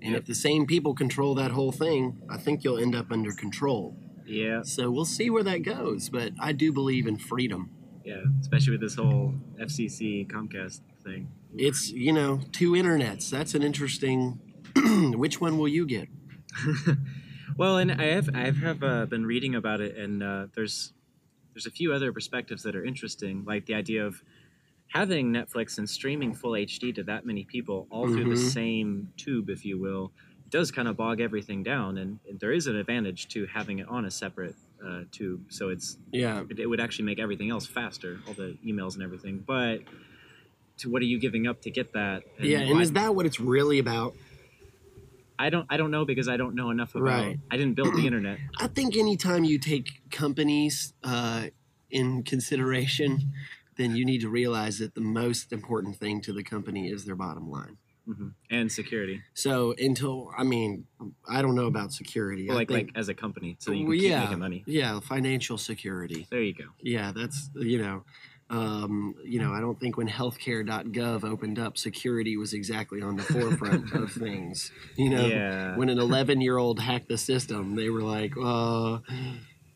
And 0.00 0.12
Yep. 0.12 0.22
if 0.22 0.26
the 0.26 0.34
same 0.34 0.64
people 0.66 0.94
control 0.94 1.34
that 1.34 1.50
whole 1.50 1.72
thing, 1.72 2.22
I 2.30 2.38
think 2.38 2.64
you'll 2.64 2.78
end 2.78 2.94
up 2.94 3.12
under 3.12 3.32
control. 3.32 3.94
yeah 4.26 4.62
So 4.62 4.90
we'll 4.90 5.04
see 5.18 5.28
where 5.30 5.42
that 5.44 5.62
goes, 5.62 6.08
but 6.08 6.32
I 6.40 6.52
do 6.52 6.72
believe 6.72 7.06
in 7.06 7.18
freedom. 7.18 7.70
Yeah 8.04 8.22
especially 8.40 8.72
with 8.72 8.80
this 8.80 8.94
whole 8.94 9.34
fcc 9.60 10.26
comcast 10.30 10.80
thing 11.04 11.28
It's, 11.56 11.90
you 11.90 12.12
know, 12.12 12.40
two 12.52 12.72
internets. 12.72 13.30
That's 13.30 13.54
an 13.54 13.62
interesting. 13.62 14.38
Which 15.24 15.40
one 15.40 15.56
will 15.58 15.66
you 15.66 15.86
get? 15.86 16.08
well, 17.56 17.78
and 17.78 17.90
I 17.90 18.04
have 18.16 18.28
I 18.34 18.50
have 18.50 18.82
uh, 18.82 19.06
been 19.06 19.24
reading 19.26 19.54
about 19.54 19.80
it, 19.80 19.96
and 19.96 20.22
uh, 20.22 20.46
there's 20.54 20.92
there's 21.54 21.66
a 21.66 21.70
few 21.70 21.92
other 21.92 22.12
perspectives 22.12 22.62
that 22.64 22.76
are 22.76 22.84
interesting, 22.84 23.44
like 23.46 23.64
the 23.66 23.74
idea 23.74 24.04
of 24.06 24.22
having 24.88 25.32
Netflix 25.32 25.78
and 25.78 25.88
streaming 25.88 26.34
full 26.34 26.52
HD 26.52 26.94
to 26.94 27.02
that 27.04 27.24
many 27.26 27.44
people 27.44 27.86
all 27.90 28.06
through 28.06 28.28
the 28.28 28.34
Mhm. 28.42 28.52
same 28.60 29.12
tube, 29.16 29.48
if 29.50 29.64
you 29.64 29.78
will, 29.80 30.12
does 30.50 30.70
kind 30.70 30.86
of 30.88 30.96
bog 30.96 31.20
everything 31.20 31.62
down, 31.62 31.98
and 31.98 32.18
there 32.40 32.52
is 32.52 32.66
an 32.66 32.76
advantage 32.76 33.28
to 33.28 33.46
having 33.46 33.78
it 33.80 33.88
on 33.88 34.04
a 34.04 34.10
separate 34.10 34.54
uh, 34.84 35.02
tube, 35.10 35.46
so 35.50 35.68
it's 35.70 35.96
Yeah. 36.12 36.44
it, 36.48 36.58
it 36.60 36.66
would 36.66 36.80
actually 36.80 37.06
make 37.06 37.18
everything 37.18 37.50
else 37.50 37.66
faster, 37.66 38.20
all 38.26 38.34
the 38.34 38.56
emails 38.66 38.94
and 38.94 39.02
everything. 39.02 39.42
But 39.46 39.80
to 40.78 40.90
what 40.90 41.02
are 41.02 41.06
you 41.06 41.18
giving 41.18 41.46
up 41.46 41.62
to 41.62 41.70
get 41.70 41.92
that? 41.94 42.22
Yeah, 42.40 42.60
and 42.60 42.74
why- 42.76 42.82
is 42.82 42.92
that 42.92 43.14
what 43.14 43.26
it's 43.26 43.40
really 43.40 43.78
about? 43.78 44.14
I 45.40 45.50
don't 45.50 45.66
I 45.70 45.76
don't 45.76 45.90
know 45.92 46.04
because 46.04 46.28
I 46.28 46.36
don't 46.36 46.54
know 46.56 46.70
enough 46.70 46.94
about. 46.94 47.04
Right. 47.04 47.38
I 47.50 47.56
didn't 47.56 47.74
build 47.74 47.94
the 47.94 48.04
internet. 48.06 48.38
I 48.58 48.66
think 48.66 48.96
anytime 48.96 49.44
you 49.44 49.58
take 49.58 50.10
companies 50.10 50.94
uh, 51.04 51.46
in 51.90 52.24
consideration, 52.24 53.32
then 53.76 53.94
you 53.94 54.04
need 54.04 54.20
to 54.22 54.28
realize 54.28 54.78
that 54.80 54.94
the 54.94 55.00
most 55.00 55.52
important 55.52 55.96
thing 55.96 56.20
to 56.22 56.32
the 56.32 56.42
company 56.42 56.88
is 56.88 57.04
their 57.04 57.14
bottom 57.14 57.48
line. 57.48 57.76
Hmm 58.08 58.28
And 58.50 58.72
security, 58.72 59.20
So 59.34 59.74
until 59.78 60.30
I 60.36 60.42
mean, 60.44 60.86
I 61.28 61.42
don't 61.42 61.54
know 61.54 61.66
about 61.66 61.92
security. 61.92 62.48
well, 62.48 62.56
like 62.56 62.68
think, 62.68 62.88
like 62.88 62.96
as 62.98 63.08
a 63.08 63.14
company, 63.14 63.56
so 63.60 63.70
you 63.70 63.78
can 63.78 63.86
Well, 63.88 63.98
keep 63.98 64.10
yeah, 64.10 64.20
making 64.24 64.38
money. 64.38 64.64
yeah, 64.66 65.00
financial 65.00 65.58
security. 65.58 66.26
There 66.30 66.40
you 66.42 66.54
go. 66.54 66.64
Yeah, 66.80 67.12
that's 67.14 67.50
you 67.54 67.78
know, 67.78 68.04
um, 68.50 69.14
you 69.24 69.38
know, 69.40 69.52
I 69.52 69.60
don't 69.60 69.78
think 69.78 69.96
when 69.98 70.08
healthcare.gov 70.08 71.22
opened 71.24 71.58
up, 71.58 71.76
security 71.76 72.36
was 72.38 72.54
exactly 72.54 73.02
on 73.02 73.16
the 73.16 73.24
forefront 73.24 73.92
of 74.02 74.10
things. 74.12 74.72
You 74.96 75.10
know, 75.10 75.26
yeah. 75.26 75.76
when 75.76 75.90
an 75.90 75.98
11 75.98 76.40
year 76.40 76.56
old 76.56 76.80
hacked 76.80 77.08
the 77.08 77.18
system, 77.18 77.74
they 77.76 77.90
were 77.90 78.02
like, 78.02 78.32
uh, 78.42 79.00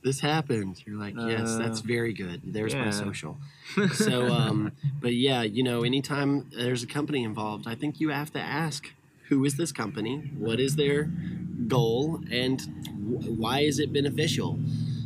this 0.02 0.20
happened. 0.20 0.82
You're 0.86 0.98
like, 0.98 1.14
yes, 1.16 1.54
Uh, 1.54 1.58
that's 1.58 1.80
very 1.80 2.12
good. 2.12 2.40
There's 2.44 2.74
my 2.74 2.90
social. 2.90 3.38
So, 3.94 4.28
um, 4.30 4.72
but 5.00 5.14
yeah, 5.14 5.42
you 5.42 5.62
know, 5.62 5.82
anytime 5.82 6.50
there's 6.50 6.82
a 6.82 6.86
company 6.86 7.24
involved, 7.24 7.66
I 7.66 7.74
think 7.74 8.00
you 8.00 8.10
have 8.10 8.32
to 8.32 8.40
ask 8.40 8.92
who 9.28 9.44
is 9.44 9.56
this 9.56 9.72
company? 9.72 10.30
What 10.36 10.60
is 10.60 10.76
their 10.76 11.04
goal? 11.68 12.20
And 12.30 12.60
wh- 12.60 13.38
why 13.38 13.60
is 13.60 13.78
it 13.78 13.92
beneficial? 13.92 14.58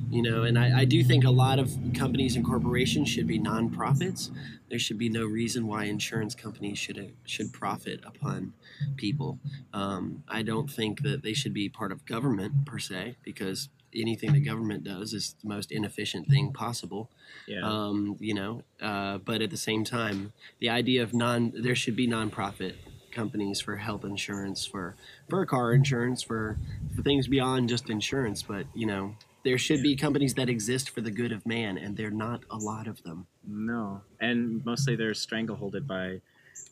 you 0.09 0.23
know 0.23 0.45
and 0.45 0.57
I, 0.57 0.81
I 0.81 0.85
do 0.85 1.03
think 1.03 1.25
a 1.25 1.31
lot 1.31 1.59
of 1.59 1.73
companies 1.95 2.37
and 2.37 2.45
corporations 2.45 3.09
should 3.09 3.27
be 3.27 3.41
nonprofits 3.41 4.31
there 4.71 4.79
should 4.79 4.99
be 4.99 5.09
no 5.09 5.25
reason 5.27 5.67
why 5.67 5.85
insurance 5.87 6.35
companies 6.35 6.79
should 6.79 7.13
should 7.25 7.53
profit 7.53 8.01
upon 8.07 8.53
people 8.97 9.41
um, 9.73 10.23
i 10.29 10.43
don't 10.43 10.71
think 10.71 11.03
that 11.03 11.23
they 11.25 11.33
should 11.33 11.53
be 11.53 11.69
part 11.69 11.91
of 11.91 12.05
government 12.07 12.65
per 12.65 12.79
se 12.79 13.17
because 13.25 13.69
anything 13.97 14.33
the 14.33 14.41
government 14.41 14.85
does 14.85 15.13
is 15.13 15.35
the 15.43 15.49
most 15.49 15.73
inefficient 15.73 16.29
thing 16.29 16.53
possible 16.53 17.11
Yeah. 17.47 17.61
um, 17.63 18.17
you 18.21 18.35
know 18.35 18.63
uh, 18.81 19.19
but 19.19 19.41
at 19.43 19.51
the 19.51 19.57
same 19.57 19.85
time 19.85 20.33
the 20.61 20.69
idea 20.71 21.03
of 21.03 21.13
non 21.15 21.53
there 21.57 21.75
should 21.75 21.97
be 21.97 22.07
nonprofit 22.07 22.75
companies 23.13 23.61
for 23.61 23.77
health 23.77 24.05
insurance 24.05 24.67
for 24.67 24.95
for 25.31 25.45
car 25.47 25.73
insurance 25.73 26.23
for 26.23 26.59
for 26.95 27.03
things 27.03 27.27
beyond 27.29 27.69
just 27.69 27.89
insurance 27.91 28.43
but 28.43 28.67
you 28.75 28.87
know 28.87 29.15
there 29.45 29.57
should 29.59 29.81
be 29.83 29.95
companies 29.97 30.35
that 30.35 30.49
exist 30.49 30.91
for 30.91 31.01
the 31.01 31.11
good 31.11 31.33
of 31.33 31.47
man 31.47 31.79
and 31.79 31.97
they're 31.97 32.11
not 32.11 32.43
a 32.51 32.57
lot 32.57 32.87
of 32.89 33.03
them 33.05 33.27
No, 33.47 34.03
and 34.21 34.65
mostly 34.67 34.97
they're 34.97 35.13
strangleholded 35.13 35.87
by 35.87 36.21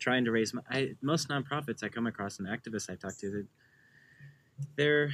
trying 0.01 0.25
to 0.25 0.33
raise. 0.33 0.53
mo- 0.53 0.65
I, 0.69 0.97
most 1.01 1.29
nonprofits 1.29 1.85
I 1.85 1.89
come 1.89 2.07
across 2.09 2.41
and 2.41 2.49
activists 2.49 2.91
I 2.91 2.97
talk 2.97 3.17
to, 3.19 3.31
they- 3.31 3.49
they're 4.77 5.11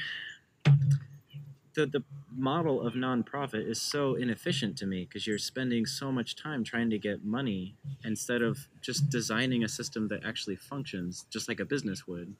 the 1.87 1.99
the 1.99 2.05
model 2.37 2.81
of 2.87 2.95
nonprofit 2.95 3.69
is 3.69 3.81
so 3.81 4.14
inefficient 4.14 4.77
to 4.79 4.87
me 4.87 5.05
because 5.05 5.27
you're 5.27 5.38
spending 5.38 5.85
so 5.87 6.12
much 6.12 6.37
time 6.37 6.62
trying 6.64 6.90
to 6.90 6.99
get 6.99 7.25
money 7.25 7.75
instead 8.05 8.40
of 8.43 8.69
just 8.81 9.11
designing 9.11 9.64
a 9.64 9.69
system 9.69 10.09
that 10.09 10.25
actually 10.25 10.57
functions 10.57 11.27
just 11.31 11.49
like 11.49 11.61
a 11.61 11.64
business 11.64 12.07
would. 12.07 12.35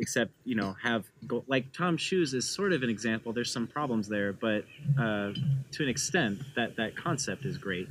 Except 0.00 0.30
you 0.44 0.54
know 0.54 0.76
have 0.82 1.06
go, 1.26 1.44
like 1.48 1.72
Tom 1.72 1.96
Shoes 1.96 2.32
is 2.32 2.48
sort 2.48 2.72
of 2.72 2.82
an 2.82 2.90
example. 2.90 3.32
There's 3.32 3.52
some 3.52 3.66
problems 3.66 4.08
there, 4.08 4.32
but 4.32 4.64
uh, 4.98 5.32
to 5.72 5.82
an 5.82 5.88
extent 5.88 6.40
that 6.54 6.76
that 6.76 6.94
concept 6.96 7.44
is 7.44 7.58
great. 7.58 7.88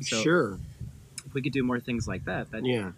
So- 0.00 0.22
sure 0.22 0.58
if 1.26 1.34
we 1.34 1.42
could 1.42 1.52
do 1.52 1.62
more 1.62 1.78
things 1.78 2.08
like 2.08 2.24
that, 2.24 2.50
that 2.50 2.64
yeah 2.66 2.90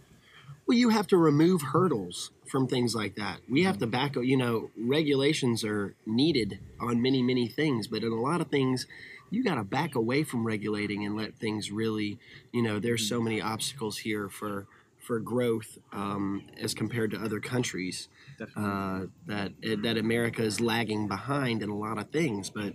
well 0.72 0.78
you 0.78 0.88
have 0.88 1.06
to 1.06 1.18
remove 1.18 1.60
hurdles 1.60 2.30
from 2.46 2.66
things 2.66 2.94
like 2.94 3.14
that 3.16 3.40
we 3.46 3.62
have 3.62 3.76
to 3.76 3.86
back 3.86 4.16
you 4.16 4.38
know 4.38 4.70
regulations 4.78 5.62
are 5.64 5.94
needed 6.06 6.58
on 6.80 7.02
many 7.02 7.22
many 7.22 7.46
things 7.46 7.86
but 7.86 8.02
in 8.02 8.10
a 8.10 8.20
lot 8.20 8.40
of 8.40 8.48
things 8.48 8.86
you 9.28 9.44
got 9.44 9.56
to 9.56 9.64
back 9.64 9.94
away 9.94 10.22
from 10.22 10.46
regulating 10.46 11.04
and 11.04 11.14
let 11.14 11.36
things 11.38 11.70
really 11.70 12.18
you 12.52 12.62
know 12.62 12.78
there's 12.78 13.06
so 13.06 13.20
many 13.20 13.38
obstacles 13.38 13.98
here 13.98 14.30
for 14.30 14.66
for 14.98 15.18
growth 15.20 15.76
um, 15.92 16.44
as 16.58 16.72
compared 16.72 17.10
to 17.10 17.18
other 17.18 17.38
countries 17.38 18.08
uh, 18.56 19.02
that 19.26 19.52
that 19.82 19.98
America 19.98 20.42
is 20.42 20.60
lagging 20.60 21.08
behind 21.08 21.62
in 21.62 21.68
a 21.68 21.76
lot 21.76 21.98
of 21.98 22.10
things. 22.10 22.50
But 22.50 22.74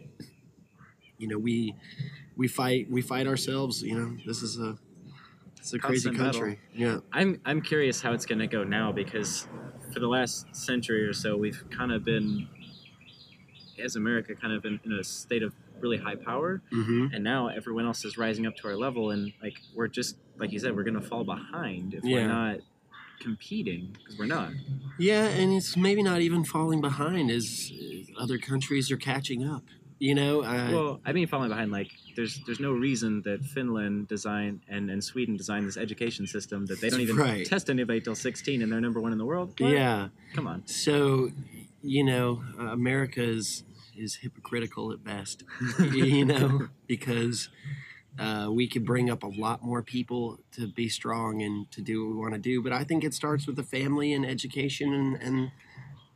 you 1.17 1.27
know, 1.27 1.37
we 1.37 1.73
we 2.35 2.47
fight 2.47 2.91
we 2.91 3.01
fight 3.01 3.27
ourselves. 3.27 3.81
You 3.81 3.97
know, 3.97 4.17
this 4.25 4.43
is 4.43 4.59
a 4.59 4.77
it's 5.73 5.83
a 5.83 5.87
crazy 5.87 6.11
country. 6.11 6.59
Yeah, 6.73 6.99
I'm 7.11 7.41
I'm 7.45 7.61
curious 7.61 8.01
how 8.01 8.13
it's 8.13 8.25
going 8.25 8.39
to 8.39 8.47
go 8.47 8.63
now 8.63 8.91
because 8.91 9.47
for 9.93 9.99
the 9.99 10.07
last 10.07 10.55
century 10.55 11.03
or 11.05 11.13
so 11.13 11.35
we've 11.37 11.63
kind 11.69 11.91
of 11.91 12.03
been 12.03 12.47
as 13.83 13.95
America 13.95 14.35
kind 14.35 14.53
of 14.53 14.65
in, 14.65 14.79
in 14.85 14.93
a 14.93 15.03
state 15.03 15.43
of 15.43 15.53
really 15.79 15.97
high 15.97 16.15
power 16.15 16.61
hmm 16.71 17.07
and 17.13 17.23
now 17.23 17.47
everyone 17.47 17.85
else 17.85 18.03
is 18.03 18.17
rising 18.17 18.47
up 18.47 18.55
to 18.55 18.67
our 18.67 18.75
level 18.75 19.11
and 19.11 19.31
like 19.41 19.53
we're 19.75 19.87
just 19.87 20.17
like 20.39 20.51
you 20.51 20.57
said 20.59 20.75
we're 20.75 20.83
going 20.83 20.99
to 20.99 21.01
fall 21.01 21.23
behind 21.23 21.93
if 21.93 22.03
Yeah. 22.03 22.15
we're 22.15 22.27
not 22.27 22.57
competing 23.19 23.91
because 23.93 24.17
we're 24.17 24.25
not 24.25 24.51
yeah, 24.99 25.27
and 25.27 25.53
it's 25.53 25.77
maybe 25.77 26.01
not 26.01 26.21
even 26.21 26.43
falling 26.43 26.81
behind 26.81 27.29
as 27.29 27.71
as 27.99 28.09
other 28.19 28.39
countries 28.39 28.89
are 28.91 28.97
catching 28.97 29.43
up. 29.43 29.63
You 29.99 30.13
know, 30.13 30.41
uh, 30.43 30.69
well 30.71 31.01
i 31.05 31.11
mean 31.11 31.25
falling 31.27 31.49
behind 31.49 31.71
like 31.71 31.89
there's 32.15 32.39
there's 32.45 32.59
no 32.59 32.71
reason 32.71 33.21
that 33.23 33.43
finland 33.43 34.07
designed 34.07 34.61
and, 34.67 34.91
and 34.91 35.03
sweden 35.03 35.35
designed 35.37 35.67
this 35.67 35.77
education 35.77 36.27
system 36.27 36.67
that 36.67 36.79
they 36.81 36.89
don't 36.91 37.01
even 37.01 37.15
Right. 37.15 37.45
test 37.45 37.69
anybody 37.69 37.99
till 38.01 38.13
16 38.15 38.61
and 38.61 38.71
they're 38.71 38.79
number 38.81 39.01
one 39.01 39.11
in 39.11 39.17
the 39.17 39.25
world 39.25 39.59
What? 39.59 39.71
yeah. 39.71 40.09
come 40.35 40.45
on 40.47 40.67
So, 40.67 41.31
you 41.81 42.03
know, 42.03 42.43
uh, 42.59 42.65
America 42.81 43.23
is 43.23 43.63
is 43.95 44.15
hypocritical 44.15 44.91
at 44.91 45.03
best. 45.03 45.43
you 45.91 46.23
know, 46.25 46.67
because 46.85 47.49
uh, 48.19 48.47
we 48.51 48.67
could 48.67 48.85
bring 48.85 49.09
up 49.09 49.23
a 49.23 49.27
lot 49.27 49.63
more 49.63 49.81
people 49.81 50.37
to 50.51 50.67
be 50.67 50.87
strong 50.89 51.41
and 51.41 51.71
to 51.71 51.81
do 51.81 52.05
what 52.05 52.11
we 52.15 52.17
want 52.21 52.33
to 52.35 52.39
do. 52.39 52.61
But 52.61 52.73
I 52.73 52.83
think 52.83 53.03
it 53.03 53.13
starts 53.15 53.47
with 53.47 53.55
the 53.55 53.63
family 53.63 54.13
and 54.13 54.23
education 54.25 54.93
and 54.93 55.09
and, 55.27 55.51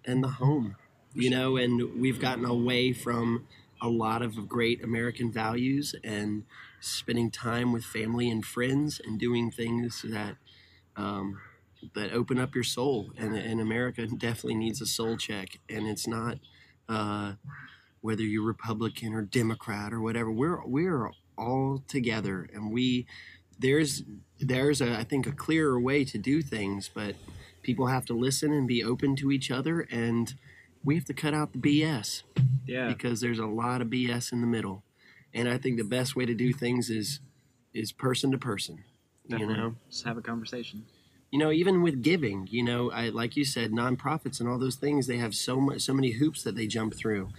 and 0.05 0.23
the 0.23 0.27
home. 0.43 0.75
You 1.15 1.29
know, 1.31 1.57
and 1.57 1.99
we've 1.99 2.19
gotten 2.19 2.45
away 2.45 2.93
from 2.93 3.47
a 3.81 3.89
lot 3.89 4.21
of 4.21 4.47
great 4.47 4.83
American 4.83 5.31
values 5.31 5.95
and 6.03 6.43
spending 6.79 7.31
time 7.31 7.71
with 7.71 7.83
family 7.83 8.29
and 8.29 8.45
friends 8.45 9.01
and 9.03 9.19
doing 9.19 9.51
things 9.51 10.05
that 10.07 10.35
um, 10.95 11.39
that 11.95 12.13
open 12.13 12.39
up 12.39 12.53
your 12.53 12.63
soul. 12.63 13.11
And, 13.17 13.35
and 13.35 13.59
America 13.59 14.05
definitely 14.05 14.55
needs 14.55 14.81
a 14.81 14.85
soul 14.85 15.17
check. 15.17 15.57
And 15.69 15.87
it's 15.87 16.07
not 16.07 16.37
uh, 16.87 17.33
whether 18.01 18.23
you're 18.23 18.43
Republican 18.43 19.13
or 19.13 19.21
Democrat 19.21 19.93
or 19.93 20.01
whatever. 20.01 20.31
We're 20.31 20.65
we're 20.65 21.11
all 21.37 21.83
together, 21.87 22.49
and 22.53 22.71
we 22.71 23.07
there's 23.57 24.03
there's 24.39 24.81
a 24.81 24.97
I 24.97 25.03
think 25.03 25.25
a 25.27 25.31
clearer 25.31 25.79
way 25.79 26.03
to 26.05 26.17
do 26.17 26.41
things, 26.41 26.89
but 26.93 27.15
people 27.61 27.87
have 27.87 28.05
to 28.05 28.13
listen 28.13 28.51
and 28.51 28.67
be 28.67 28.83
open 28.83 29.15
to 29.17 29.31
each 29.31 29.51
other, 29.51 29.87
and 29.91 30.33
we 30.83 30.95
have 30.95 31.05
to 31.05 31.13
cut 31.13 31.33
out 31.33 31.53
the 31.53 31.59
BS 31.59 32.23
yeah 32.65 32.87
because 32.87 33.21
there's 33.21 33.39
a 33.39 33.45
lot 33.45 33.81
of 33.81 33.87
BS 33.87 34.31
in 34.31 34.41
the 34.41 34.47
middle. 34.47 34.83
And 35.33 35.47
I 35.47 35.57
think 35.57 35.77
the 35.77 35.85
best 35.85 36.15
way 36.15 36.25
to 36.25 36.33
do 36.33 36.51
things 36.53 36.89
is 36.89 37.19
is 37.73 37.91
person 37.91 38.31
to 38.31 38.37
person. 38.37 38.83
definitely. 39.29 39.55
You 39.55 39.61
know, 39.61 39.75
just 39.89 40.03
have 40.03 40.17
a 40.17 40.21
conversation 40.21 40.85
you 41.31 41.39
know, 41.39 41.51
even 41.51 41.81
with 41.81 42.01
giving, 42.01 42.47
you 42.51 42.61
know, 42.61 42.91
I 42.91 43.09
like 43.09 43.37
you 43.37 43.45
said, 43.45 43.71
nonprofits 43.71 44.39
and 44.39 44.49
all 44.49 44.59
those 44.59 44.75
things, 44.75 45.07
they 45.07 45.17
have 45.17 45.33
so 45.33 45.61
much, 45.61 45.81
so 45.81 45.93
many 45.93 46.11
hoops 46.11 46.43
that 46.43 46.55
they 46.55 46.67
jump 46.67 46.93
through. 46.93 47.29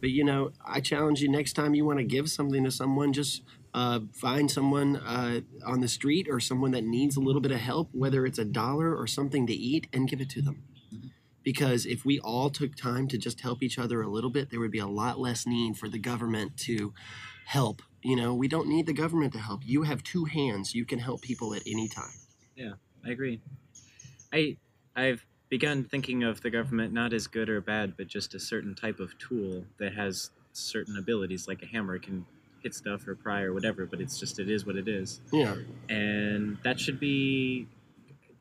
But 0.00 0.10
you 0.10 0.24
know, 0.24 0.52
I 0.64 0.80
challenge 0.80 1.20
you 1.20 1.28
next 1.28 1.54
time 1.54 1.74
you 1.74 1.84
want 1.84 1.98
to 1.98 2.04
give 2.04 2.30
something 2.30 2.62
to 2.64 2.70
someone, 2.70 3.12
just 3.12 3.42
uh, 3.74 4.00
find 4.12 4.50
someone 4.50 4.96
uh, 4.96 5.40
on 5.66 5.80
the 5.80 5.88
street 5.88 6.28
or 6.30 6.38
someone 6.38 6.70
that 6.70 6.84
needs 6.84 7.16
a 7.16 7.20
little 7.20 7.40
bit 7.40 7.52
of 7.52 7.58
help, 7.58 7.88
whether 7.92 8.24
it's 8.24 8.38
a 8.38 8.44
dollar 8.44 8.96
or 8.96 9.06
something 9.06 9.46
to 9.48 9.52
eat, 9.52 9.88
and 9.92 10.08
give 10.08 10.20
it 10.20 10.30
to 10.30 10.42
them. 10.42 10.62
Because 11.42 11.86
if 11.86 12.04
we 12.04 12.18
all 12.20 12.50
took 12.50 12.74
time 12.76 13.08
to 13.08 13.18
just 13.18 13.40
help 13.40 13.62
each 13.62 13.78
other 13.78 14.02
a 14.02 14.08
little 14.08 14.30
bit, 14.30 14.50
there 14.50 14.60
would 14.60 14.70
be 14.70 14.78
a 14.78 14.86
lot 14.86 15.18
less 15.18 15.46
need 15.46 15.76
for 15.76 15.88
the 15.88 15.98
government 15.98 16.56
to 16.58 16.92
help. 17.46 17.82
You 18.02 18.16
know, 18.16 18.34
we 18.34 18.46
don't 18.48 18.68
need 18.68 18.86
the 18.86 18.92
government 18.92 19.32
to 19.34 19.38
help. 19.38 19.60
You 19.64 19.82
have 19.82 20.02
two 20.02 20.24
hands. 20.26 20.74
You 20.74 20.84
can 20.84 20.98
help 20.98 21.22
people 21.22 21.54
at 21.54 21.62
any 21.66 21.88
time. 21.88 22.12
Yeah, 22.56 22.72
I 23.04 23.10
agree. 23.10 23.40
I 24.32 24.56
I've 24.94 25.24
begun 25.48 25.84
thinking 25.84 26.22
of 26.22 26.42
the 26.42 26.50
government 26.50 26.92
not 26.92 27.12
as 27.12 27.26
good 27.26 27.48
or 27.48 27.60
bad, 27.60 27.96
but 27.96 28.06
just 28.06 28.34
a 28.34 28.40
certain 28.40 28.74
type 28.74 29.00
of 29.00 29.16
tool 29.18 29.64
that 29.78 29.94
has 29.94 30.30
certain 30.52 30.96
abilities, 30.96 31.48
like 31.48 31.62
a 31.62 31.66
hammer 31.66 31.98
can 31.98 32.24
hit 32.62 32.74
stuff 32.74 33.06
or 33.08 33.14
pry 33.14 33.42
or 33.42 33.52
whatever. 33.54 33.86
But 33.86 34.00
it's 34.00 34.18
just 34.20 34.38
it 34.38 34.50
is 34.50 34.66
what 34.66 34.76
it 34.76 34.88
is, 34.88 35.20
Yeah. 35.32 35.56
and 35.88 36.58
that 36.64 36.78
should 36.78 37.00
be 37.00 37.66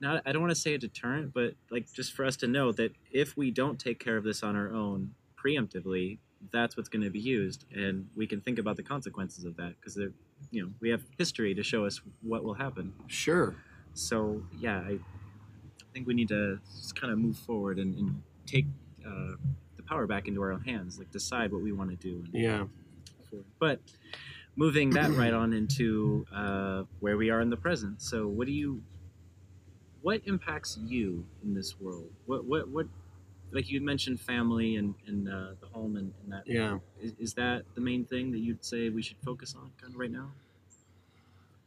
not. 0.02 0.22
I 0.26 0.32
don't 0.32 0.42
want 0.42 0.54
to 0.54 0.60
say 0.60 0.74
a 0.74 0.78
deterrent, 0.78 1.34
but 1.34 1.54
like 1.70 1.92
just 1.92 2.14
for 2.14 2.26
us 2.26 2.36
to 2.38 2.48
know 2.48 2.72
that 2.74 2.94
if 3.12 3.36
we 3.38 3.52
don't 3.52 3.80
take 3.80 4.00
care 4.00 4.18
of 4.18 4.24
this 4.24 4.44
on 4.44 4.56
our 4.56 4.72
own 4.72 5.12
preemptively, 5.44 6.20
that's 6.52 6.78
what's 6.78 6.90
going 6.90 7.04
to 7.04 7.10
be 7.10 7.20
used, 7.20 7.66
and 7.74 8.08
we 8.16 8.26
can 8.28 8.42
think 8.42 8.60
about 8.60 8.78
the 8.78 8.84
consequences 8.84 9.46
of 9.46 9.58
that 9.58 9.76
because 9.80 9.96
they're, 9.96 10.14
you 10.52 10.64
know, 10.64 10.70
we 10.80 10.90
have 10.90 11.02
history 11.18 11.54
to 11.54 11.64
show 11.64 11.86
us 11.86 12.02
what 12.22 12.44
will 12.44 12.54
happen. 12.54 12.94
Sure. 13.08 13.56
So 13.94 14.44
yeah, 14.58 14.80
I 14.80 15.00
think 15.94 16.08
we 16.08 16.14
need 16.14 16.30
to 16.30 16.60
just 16.66 17.00
kind 17.00 17.12
of 17.12 17.20
move 17.20 17.38
forward 17.38 17.80
and, 17.80 17.96
and 17.96 18.24
take 18.46 18.66
uh, 19.06 19.34
the 19.76 19.84
power 19.84 20.08
back 20.08 20.28
into 20.28 20.42
our 20.42 20.52
own 20.52 20.62
hands, 20.62 20.98
like 20.98 21.12
decide 21.12 21.52
what 21.52 21.62
we 21.62 21.72
want 21.72 21.90
to 21.90 21.96
do. 21.96 22.24
And 22.26 22.34
Yeah. 22.34 22.64
But 23.60 23.80
moving 24.56 24.90
that 24.92 25.12
right 25.12 25.34
on 25.34 25.54
into 25.54 26.26
uh, 26.34 26.84
where 27.00 27.18
we 27.18 27.30
are 27.30 27.42
in 27.42 27.50
the 27.50 27.58
present. 27.58 28.02
So 28.02 28.28
what 28.28 28.48
do 28.48 28.54
you, 28.54 28.82
what 30.02 30.22
impacts 30.26 30.78
you 30.86 31.26
in 31.44 31.54
this 31.54 31.80
world? 31.80 32.10
What 32.26 32.46
what 32.46 32.70
what? 32.70 32.88
Like 33.52 33.72
you 33.72 33.82
mentioned, 33.82 34.22
family 34.22 34.76
and, 34.76 34.94
and 35.08 35.28
uh, 35.28 35.56
the 35.60 35.66
home 35.74 35.96
and, 35.96 36.14
and 36.22 36.32
that. 36.32 36.44
Yeah. 36.46 36.78
Is, 37.02 37.14
is 37.18 37.34
that 37.34 37.64
the 37.74 37.82
main 37.82 38.06
thing 38.06 38.32
that 38.32 38.40
you'd 38.40 38.64
say 38.64 38.90
we 38.90 39.02
should 39.02 39.18
focus 39.26 39.56
on 39.58 39.72
kind 39.82 39.92
of 39.92 40.00
right 40.00 40.12
now? 40.12 40.30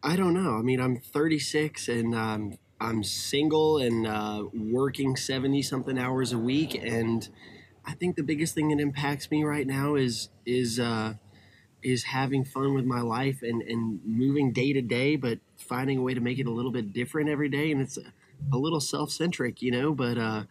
I 0.01 0.15
don't 0.15 0.33
know. 0.33 0.55
I 0.55 0.63
mean, 0.63 0.81
I'm 0.81 0.97
36 0.99 1.89
and 1.89 2.15
um, 2.15 2.59
I'm 2.83 3.05
single 3.05 3.79
and 3.79 4.07
uh, 4.07 4.45
working 4.53 5.15
70 5.15 5.63
something 5.63 5.97
hours 5.97 6.33
a 6.33 6.39
week, 6.39 6.75
and 6.75 7.29
I 7.85 7.93
think 7.93 8.17
the 8.17 8.25
biggest 8.25 8.55
thing 8.57 8.69
that 8.71 8.81
impacts 8.81 9.31
me 9.31 9.45
right 9.45 9.67
now 9.67 9.95
is 9.95 10.31
is 10.45 10.81
uh, 10.81 11.15
is 11.81 12.05
having 12.05 12.45
fun 12.45 12.75
with 12.75 12.85
my 12.85 13.01
life 13.01 13.43
and 13.43 13.63
and 13.63 14.01
moving 14.05 14.53
day 14.53 14.73
to 14.73 14.83
day, 14.83 15.15
but 15.15 15.39
finding 15.57 15.99
a 15.99 16.03
way 16.03 16.15
to 16.15 16.21
make 16.21 16.41
it 16.41 16.47
a 16.47 16.51
little 16.51 16.73
bit 16.73 16.93
different 16.93 17.31
every 17.31 17.49
day, 17.49 17.71
and 17.71 17.81
it's 17.81 17.99
a, 18.53 18.57
little 18.57 18.81
self 18.81 19.11
centric, 19.11 19.63
you 19.63 19.71
know. 19.71 19.93
But 19.93 20.19
uh, 20.19 20.45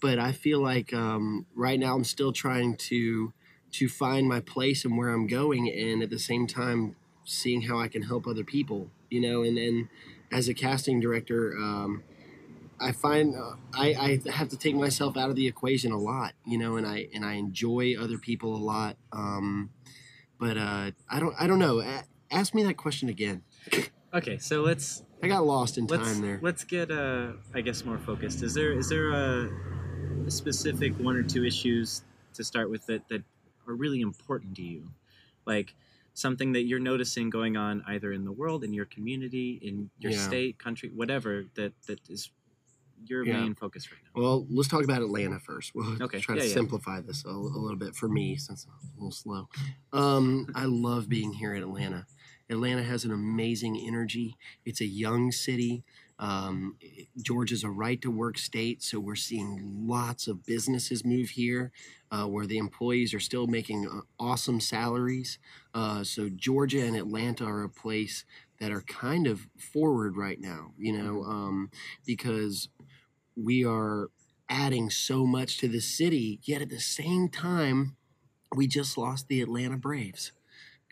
but 0.00 0.18
I 0.18 0.32
feel 0.32 0.60
like 0.60 0.92
um, 0.92 1.46
right 1.54 1.78
now 1.78 1.94
I'm 1.94 2.04
still 2.04 2.32
trying 2.32 2.76
to 2.76 3.32
to 3.72 3.88
find 3.88 4.28
my 4.28 4.40
place 4.40 4.84
and 4.84 4.98
where 4.98 5.08
I'm 5.08 5.26
going, 5.26 5.68
and 5.70 6.02
at 6.02 6.10
the 6.10 6.18
same 6.18 6.46
time 6.46 6.96
seeing 7.24 7.62
how 7.62 7.78
I 7.78 7.88
can 7.88 8.02
help 8.02 8.26
other 8.26 8.44
people. 8.44 8.90
You 9.10 9.20
know, 9.20 9.42
and 9.42 9.56
then 9.56 9.88
as 10.30 10.48
a 10.48 10.54
casting 10.54 11.00
director. 11.00 11.56
Um, 11.56 12.04
I 12.80 12.90
find 12.90 13.36
uh, 13.36 13.52
I, 13.74 14.20
I 14.26 14.30
have 14.30 14.48
to 14.48 14.58
take 14.58 14.74
myself 14.74 15.16
out 15.16 15.30
of 15.30 15.36
the 15.36 15.46
equation 15.46 15.92
a 15.92 15.98
lot, 15.98 16.32
you 16.44 16.58
know, 16.58 16.76
and 16.76 16.84
I 16.86 17.06
and 17.14 17.24
I 17.24 17.34
enjoy 17.34 17.94
other 17.96 18.18
people 18.18 18.56
a 18.56 18.58
lot. 18.58 18.96
Um, 19.12 19.70
but 20.38 20.56
uh, 20.56 20.90
I 21.08 21.20
don't 21.20 21.34
I 21.38 21.46
don't 21.46 21.60
know. 21.60 21.80
A- 21.80 22.04
ask 22.32 22.54
me 22.54 22.64
that 22.64 22.76
question 22.76 23.08
again. 23.08 23.44
Okay, 24.12 24.38
so 24.38 24.62
let's 24.62 25.04
I 25.22 25.28
got 25.28 25.44
lost 25.46 25.78
in 25.78 25.86
let's 25.86 26.02
time 26.14 26.22
there. 26.22 26.38
let's 26.42 26.64
get 26.64 26.90
uh 26.90 27.32
I 27.54 27.60
guess 27.60 27.84
more 27.84 27.98
focused. 27.98 28.42
Is 28.42 28.54
there 28.54 28.72
is 28.72 28.88
there 28.88 29.10
a, 29.10 29.50
a 30.26 30.30
specific 30.30 30.92
one 30.98 31.16
or 31.16 31.22
two 31.22 31.44
issues 31.44 32.02
to 32.34 32.42
start 32.44 32.70
with 32.70 32.86
that 32.86 33.08
that 33.08 33.22
are 33.68 33.74
really 33.74 34.00
important 34.00 34.56
to 34.56 34.62
you, 34.62 34.88
like 35.46 35.74
something 36.14 36.52
that 36.52 36.62
you're 36.62 36.80
noticing 36.80 37.30
going 37.30 37.56
on 37.56 37.82
either 37.86 38.12
in 38.12 38.24
the 38.24 38.32
world, 38.32 38.64
in 38.64 38.72
your 38.74 38.84
community, 38.84 39.60
in 39.62 39.90
your 40.00 40.12
Yeah. 40.12 40.18
state, 40.18 40.58
country, 40.58 40.90
whatever 40.92 41.44
that 41.54 41.72
that 41.86 42.00
is 42.08 42.30
your 43.06 43.24
Yeah. 43.24 43.40
main 43.42 43.54
focus 43.54 43.90
right 43.92 44.00
now. 44.14 44.20
Well, 44.20 44.46
let's 44.50 44.68
talk 44.68 44.84
about 44.84 45.02
Atlanta 45.02 45.38
first. 45.40 45.74
We'll 45.74 46.02
Okay, 46.02 46.18
try 46.20 46.34
yeah, 46.36 46.42
to 46.42 46.48
yeah. 46.48 46.54
simplify 46.54 47.00
this 47.00 47.24
a, 47.24 47.28
a 47.30 47.30
little 47.30 47.76
bit 47.78 47.94
for 47.94 48.08
me 48.08 48.36
since 48.36 48.66
I'm 48.66 48.88
a 48.90 48.94
little 48.96 49.10
slow. 49.12 49.48
Um, 49.92 50.46
I 50.54 50.64
love 50.66 51.08
being 51.08 51.32
here 51.32 51.54
in 51.54 51.62
Atlanta. 51.62 52.06
Atlanta 52.52 52.82
has 52.82 53.04
an 53.04 53.10
amazing 53.10 53.82
energy. 53.84 54.36
It's 54.64 54.80
a 54.80 54.86
young 54.86 55.32
city. 55.32 55.82
Um, 56.18 56.76
Georgia's 57.20 57.64
a 57.64 57.70
right 57.70 58.00
to 58.02 58.10
work 58.10 58.38
state, 58.38 58.82
so 58.82 59.00
we're 59.00 59.16
seeing 59.16 59.86
lots 59.88 60.28
of 60.28 60.46
businesses 60.46 61.04
move 61.04 61.30
here 61.30 61.72
uh, 62.12 62.26
where 62.26 62.46
the 62.46 62.58
employees 62.58 63.12
are 63.12 63.20
still 63.20 63.48
making 63.48 63.88
uh, 63.88 64.02
awesome 64.20 64.60
salaries. 64.60 65.38
Uh, 65.74 66.04
so 66.04 66.28
Georgia 66.28 66.84
and 66.84 66.94
Atlanta 66.94 67.44
are 67.44 67.64
a 67.64 67.68
place 67.68 68.24
that 68.60 68.70
are 68.70 68.82
kind 68.82 69.26
of 69.26 69.48
forward 69.58 70.16
right 70.16 70.40
now, 70.40 70.72
you 70.78 70.92
know, 70.92 71.24
um, 71.24 71.70
because 72.06 72.68
we 73.34 73.64
are 73.64 74.10
adding 74.48 74.90
so 74.90 75.26
much 75.26 75.58
to 75.58 75.66
the 75.66 75.80
city, 75.80 76.38
yet 76.44 76.62
at 76.62 76.68
the 76.68 76.78
same 76.78 77.28
time, 77.28 77.96
we 78.54 78.66
just 78.66 78.96
lost 78.96 79.26
the 79.26 79.40
Atlanta 79.40 79.78
Braves. 79.78 80.30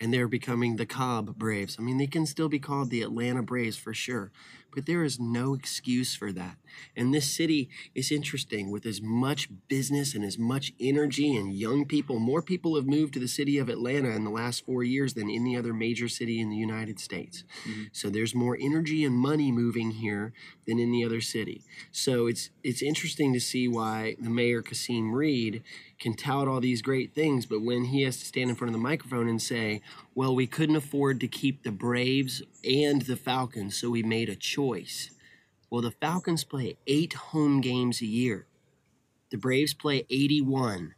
And 0.00 0.14
they're 0.14 0.28
becoming 0.28 0.76
the 0.76 0.86
Cobb 0.86 1.36
Braves. 1.36 1.76
I 1.78 1.82
mean, 1.82 1.98
they 1.98 2.06
can 2.06 2.24
still 2.24 2.48
be 2.48 2.58
called 2.58 2.88
the 2.88 3.02
Atlanta 3.02 3.42
Braves 3.42 3.76
for 3.76 3.92
sure, 3.92 4.32
but 4.74 4.86
there 4.86 5.04
is 5.04 5.20
no 5.20 5.52
excuse 5.52 6.14
for 6.14 6.32
that. 6.32 6.56
And 6.96 7.12
this 7.12 7.30
city 7.36 7.68
is 7.94 8.10
interesting 8.10 8.70
with 8.70 8.86
as 8.86 9.02
much 9.02 9.48
business 9.68 10.14
and 10.14 10.24
as 10.24 10.38
much 10.38 10.72
energy 10.80 11.36
and 11.36 11.52
young 11.52 11.84
people. 11.84 12.18
More 12.18 12.40
people 12.40 12.76
have 12.76 12.86
moved 12.86 13.12
to 13.14 13.20
the 13.20 13.28
city 13.28 13.58
of 13.58 13.68
Atlanta 13.68 14.10
in 14.10 14.24
the 14.24 14.30
last 14.30 14.64
four 14.64 14.82
years 14.82 15.12
than 15.12 15.28
any 15.28 15.54
other 15.54 15.74
major 15.74 16.08
city 16.08 16.40
in 16.40 16.48
the 16.48 16.56
United 16.56 16.98
States. 16.98 17.44
Mhm. 17.66 17.90
So 17.92 18.08
there's 18.08 18.34
more 18.34 18.56
energy 18.58 19.04
and 19.04 19.14
money 19.14 19.52
moving 19.52 19.90
here 19.90 20.32
than 20.66 20.80
any 20.80 21.04
other 21.04 21.20
city. 21.20 21.62
So 21.92 22.26
it's 22.26 22.48
it's 22.62 22.80
interesting 22.80 23.34
to 23.34 23.40
see 23.40 23.68
why 23.68 24.16
the 24.18 24.30
mayor 24.30 24.62
Kasim 24.62 25.12
Reed 25.12 25.62
can 26.00 26.14
tout 26.14 26.48
all 26.48 26.60
these 26.60 26.82
great 26.82 27.14
things, 27.14 27.46
but 27.46 27.62
when 27.62 27.84
he 27.84 28.02
has 28.02 28.16
to 28.18 28.24
stand 28.24 28.50
in 28.50 28.56
front 28.56 28.70
of 28.70 28.72
the 28.72 28.82
microphone 28.82 29.28
and 29.28 29.40
say, 29.40 29.82
"Well, 30.14 30.34
we 30.34 30.46
couldn't 30.46 30.76
afford 30.76 31.20
to 31.20 31.28
keep 31.28 31.62
the 31.62 31.70
Braves 31.70 32.42
and 32.64 33.02
the 33.02 33.16
Falcons, 33.16 33.76
so 33.76 33.90
we 33.90 34.02
made 34.02 34.28
a 34.28 34.34
choice." 34.34 35.10
Well, 35.70 35.82
the 35.82 35.92
Falcons 35.92 36.42
play 36.42 36.78
8 36.86 37.12
home 37.12 37.60
games 37.60 38.00
a 38.00 38.06
year. 38.06 38.46
The 39.30 39.38
Braves 39.38 39.74
play 39.74 40.04
81 40.10 40.94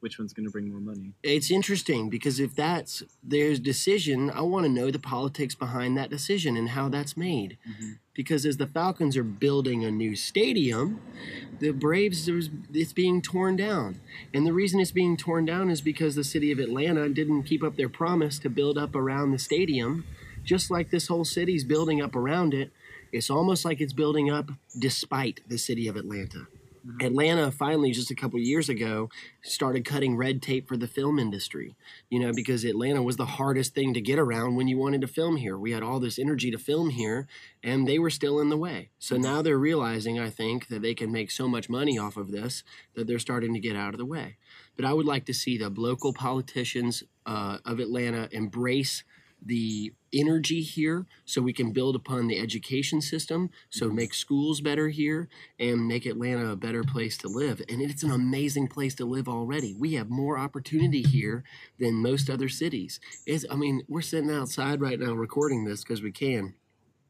Which 0.00 0.18
one's 0.18 0.32
going 0.32 0.44
to 0.46 0.52
bring 0.52 0.68
more 0.70 0.80
money? 0.80 1.14
it's 1.22 1.50
interesting 1.50 2.08
because 2.10 2.38
if 2.38 2.54
that's 2.54 3.02
their 3.22 3.56
decision, 3.56 4.30
I 4.30 4.42
want 4.42 4.64
to 4.66 4.70
know 4.72 4.90
the 4.90 4.98
politics 4.98 5.54
behind 5.54 5.96
that 5.96 6.10
decision 6.10 6.56
and 6.56 6.70
how 6.70 6.88
that's 6.88 7.16
made. 7.16 7.56
Mhm. 7.68 7.98
Because 8.14 8.46
as 8.46 8.56
the 8.58 8.66
Falcons 8.66 9.16
are 9.16 9.24
building 9.24 9.84
a 9.84 9.90
new 9.90 10.14
stadium, 10.14 11.00
the 11.60 11.70
Braves 11.72 12.28
it's 12.28 12.92
being 12.92 13.20
torn 13.22 13.56
down, 13.56 14.00
and 14.32 14.46
the 14.46 14.52
reason 14.52 14.80
it's 14.80 14.92
being 14.92 15.16
torn 15.16 15.44
down 15.44 15.70
is 15.70 15.80
because 15.80 16.14
the 16.14 16.24
city 16.24 16.50
of 16.52 16.58
Atlanta 16.58 17.08
didn't 17.08 17.42
keep 17.44 17.62
up 17.62 17.76
their 17.76 17.88
promise 17.88 18.38
to 18.40 18.48
build 18.50 18.78
up 18.78 18.94
around 18.94 19.32
the 19.32 19.38
stadium, 19.38 20.04
just 20.44 20.70
like 20.70 20.90
this 20.90 21.08
whole 21.08 21.24
city's 21.24 21.64
building 21.64 22.00
up 22.00 22.14
around 22.14 22.54
it. 22.54 22.70
It's 23.12 23.30
almost 23.30 23.64
like 23.64 23.80
it's 23.80 23.92
building 23.92 24.30
up 24.30 24.50
despite 24.78 25.40
the 25.48 25.58
city 25.58 25.88
of 25.88 25.96
Atlanta. 25.96 26.46
Atlanta 27.00 27.50
finally, 27.50 27.90
just 27.90 28.10
a 28.10 28.14
couple 28.14 28.38
years 28.38 28.68
ago, 28.68 29.08
started 29.42 29.84
cutting 29.84 30.16
red 30.16 30.42
tape 30.42 30.68
for 30.68 30.76
the 30.76 30.86
film 30.86 31.18
industry. 31.18 31.74
You 32.10 32.20
know, 32.20 32.32
because 32.32 32.64
Atlanta 32.64 33.02
was 33.02 33.16
the 33.16 33.26
hardest 33.26 33.74
thing 33.74 33.94
to 33.94 34.00
get 34.00 34.18
around 34.18 34.56
when 34.56 34.68
you 34.68 34.78
wanted 34.78 35.00
to 35.02 35.06
film 35.06 35.36
here. 35.36 35.58
We 35.58 35.72
had 35.72 35.82
all 35.82 36.00
this 36.00 36.18
energy 36.18 36.50
to 36.50 36.58
film 36.58 36.90
here, 36.90 37.26
and 37.62 37.86
they 37.86 37.98
were 37.98 38.10
still 38.10 38.40
in 38.40 38.48
the 38.48 38.56
way. 38.56 38.90
So 38.98 39.16
now 39.16 39.42
they're 39.42 39.58
realizing, 39.58 40.18
I 40.18 40.30
think, 40.30 40.68
that 40.68 40.82
they 40.82 40.94
can 40.94 41.12
make 41.12 41.30
so 41.30 41.48
much 41.48 41.68
money 41.68 41.98
off 41.98 42.16
of 42.16 42.30
this 42.30 42.62
that 42.94 43.06
they're 43.06 43.18
starting 43.18 43.54
to 43.54 43.60
get 43.60 43.76
out 43.76 43.94
of 43.94 43.98
the 43.98 44.04
way. 44.04 44.36
But 44.76 44.84
I 44.84 44.92
would 44.92 45.06
like 45.06 45.24
to 45.26 45.34
see 45.34 45.56
the 45.56 45.70
local 45.70 46.12
politicians 46.12 47.02
uh, 47.24 47.58
of 47.64 47.80
Atlanta 47.80 48.28
embrace 48.30 49.04
the 49.42 49.92
energy 50.20 50.62
here 50.62 51.06
so 51.24 51.40
we 51.42 51.52
can 51.52 51.72
build 51.72 51.96
upon 51.96 52.26
the 52.26 52.38
education 52.38 53.00
system 53.00 53.50
so 53.70 53.88
make 53.90 54.14
schools 54.14 54.60
better 54.60 54.88
here 54.88 55.28
and 55.58 55.86
make 55.86 56.06
atlanta 56.06 56.50
a 56.50 56.56
better 56.56 56.82
place 56.84 57.16
to 57.18 57.28
live. 57.28 57.60
And 57.68 57.80
it's 57.82 58.02
an 58.02 58.10
amazing 58.10 58.68
place 58.68 58.94
to 58.96 59.04
live 59.04 59.28
already. 59.28 59.74
We 59.74 59.94
have 59.94 60.08
more 60.10 60.38
opportunity 60.38 61.02
here 61.02 61.44
than 61.78 61.94
most 61.94 62.30
other 62.30 62.48
cities. 62.48 63.00
It's, 63.26 63.44
i 63.50 63.56
mean 63.56 63.82
we're 63.88 64.02
sitting 64.02 64.30
outside 64.30 64.80
right 64.80 64.98
now 64.98 65.12
recording 65.12 65.64
this 65.64 65.82
because 65.82 66.02
we 66.02 66.12
can. 66.12 66.54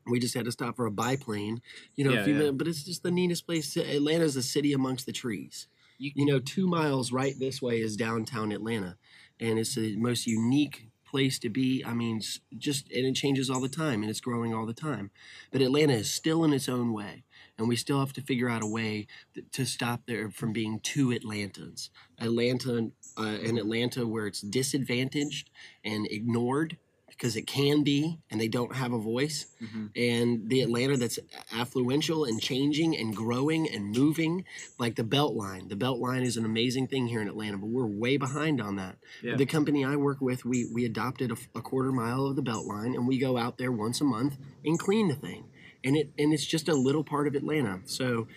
We 0.09 0.21
just 0.21 0.35
had 0.35 0.45
to 0.45 0.53
stop 0.53 0.77
for 0.77 0.87
a 0.87 0.91
biplane 0.93 1.61
you 1.97 2.05
know 2.05 2.13
Yeah, 2.13 2.21
a 2.21 2.25
few 2.25 2.33
yeah. 2.35 2.39
minutes 2.41 2.57
but 2.59 2.69
it's 2.69 2.85
just 2.85 3.03
the 3.03 3.11
neatest 3.11 3.47
place 3.47 3.73
to, 3.75 3.81
atlanta's 3.97 4.37
a 4.37 4.43
city 4.43 4.73
amongst 4.73 5.07
the 5.07 5.13
trees. 5.13 5.67
You- 5.99 6.13
you 6.15 6.27
know 6.27 6.39
two 6.39 6.67
miles 6.67 7.11
right 7.13 7.35
this 7.39 7.61
way 7.63 7.81
is 7.81 7.97
downtown 7.97 8.53
atlanta 8.53 8.97
and 9.41 9.59
it's 9.59 9.75
the 9.75 9.97
most 9.97 10.27
unique 10.27 10.89
place 11.17 11.39
to 11.39 11.49
be. 11.49 11.83
I 11.83 11.95
mean 11.95 12.21
just 12.59 12.93
and 12.93 13.07
it 13.07 13.15
changes 13.15 13.49
all 13.49 13.63
the 13.63 13.71
time 13.71 14.03
and 14.03 14.11
it's 14.11 14.21
growing 14.21 14.53
all 14.53 14.67
the 14.67 14.75
time. 14.75 15.11
But 15.51 15.63
atlanta 15.63 15.95
is 15.95 16.13
still 16.13 16.45
in 16.45 16.53
its 16.53 16.69
own 16.69 16.93
way 16.93 17.25
and 17.57 17.69
we 17.69 17.77
still 17.77 18.01
have 18.01 18.13
to 18.13 18.21
figure 18.21 18.51
out 18.51 18.63
a 18.63 18.67
way 18.67 19.07
th- 19.35 19.47
to 19.53 19.65
stop 19.65 20.03
there 20.07 20.31
from 20.31 20.53
being 20.53 20.79
two 20.81 21.09
atlantans. 21.09 21.89
Atlanta 22.19 22.91
uh, 23.17 23.23
an 23.23 23.57
atlanta 23.57 24.07
where 24.07 24.27
it's 24.27 24.43
disadvantaged 24.43 25.49
and 25.83 26.07
ignored 26.11 26.77
because 27.17 27.37
it 27.37 27.47
can 27.47 27.83
be 27.83 28.19
and 28.31 28.41
they 28.41 28.49
don't 28.49 28.75
have 28.77 28.93
a 28.93 28.99
voice 28.99 29.47
Mhm. 29.63 29.91
and 29.97 30.49
the 30.51 30.61
Atlanta 30.61 30.97
that's 30.97 31.19
affluential 31.53 32.29
and 32.29 32.41
changing 32.41 32.97
and 32.97 33.17
growing 33.17 33.69
and 33.69 33.91
moving, 33.97 34.45
like 34.79 34.97
the 34.97 35.03
Beltline. 35.05 35.69
The 35.69 35.77
Beltline 35.77 36.23
is 36.23 36.37
an 36.37 36.45
amazing 36.45 36.89
thing 36.89 37.07
here 37.09 37.21
in 37.23 37.29
Atlanta, 37.29 37.57
but 37.59 37.69
we're 37.69 37.87
way 37.87 38.17
behind 38.17 38.61
on 38.61 38.77
that. 38.77 38.99
Yeah. 39.23 39.37
The 39.37 39.47
company 39.47 39.85
I 39.85 39.97
work 39.97 40.21
with, 40.21 40.45
we 40.45 40.67
we 40.73 40.85
adopted 40.85 41.31
a, 41.33 41.37
a 41.59 41.63
quarter 41.63 41.93
mile 41.93 42.27
of 42.27 42.37
the 42.37 42.43
Beltline, 42.43 42.95
and 42.95 43.07
we 43.09 43.19
go 43.19 43.37
out 43.39 43.57
there 43.59 43.73
once 43.73 44.01
a 44.01 44.05
month 44.05 44.37
and 44.65 44.79
clean 44.79 45.09
the 45.09 45.15
thing, 45.15 45.45
and 45.83 45.97
it 45.97 46.13
and 46.19 46.33
it's 46.35 46.47
just 46.47 46.69
a 46.69 46.75
little 46.75 47.05
part 47.05 47.27
of 47.27 47.35
Atlanta. 47.35 47.81
So. 47.87 48.29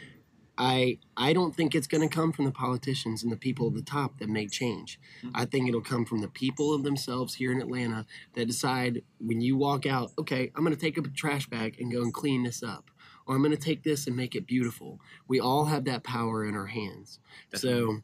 I 0.59 0.99
I 1.15 1.31
don't 1.31 1.55
think 1.55 1.73
it's 1.73 1.87
going 1.87 2.07
to 2.07 2.13
come 2.13 2.33
from 2.33 2.45
the 2.45 2.51
politicians 2.51 3.23
and 3.23 3.31
the 3.31 3.37
people 3.37 3.67
at 3.67 3.73
the 3.73 3.81
top 3.81 4.19
that 4.19 4.29
make 4.29 4.51
change. 4.51 4.99
Mm-hmm. 5.23 5.31
I 5.33 5.45
think 5.45 5.67
it'll 5.67 5.81
come 5.81 6.05
from 6.05 6.19
the 6.19 6.27
people 6.27 6.73
of 6.73 6.83
themselves 6.83 7.35
here 7.35 7.51
in 7.51 7.61
Atlanta 7.61 8.05
that 8.35 8.45
decide 8.45 9.01
when 9.19 9.39
you 9.39 9.55
walk 9.55 9.85
out, 9.85 10.11
okay, 10.19 10.51
I'm 10.55 10.63
going 10.63 10.75
to 10.75 10.81
take 10.81 10.97
a 10.97 11.01
trash 11.01 11.47
bag 11.47 11.77
and 11.79 11.91
go 11.91 12.01
and 12.01 12.13
clean 12.13 12.43
this 12.43 12.61
up, 12.61 12.91
or 13.25 13.35
I'm 13.35 13.41
going 13.41 13.55
to 13.55 13.57
take 13.57 13.83
this 13.83 14.05
and 14.05 14.17
make 14.17 14.35
it 14.35 14.45
beautiful. 14.45 14.99
We 15.29 15.39
all 15.39 15.65
have 15.65 15.85
that 15.85 16.03
power 16.03 16.45
in 16.45 16.55
our 16.55 16.67
hands. 16.67 17.19
So, 17.55 18.01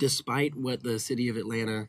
despite 0.00 0.56
what 0.56 0.82
the 0.82 0.98
city 0.98 1.28
of 1.28 1.36
Atlanta 1.36 1.88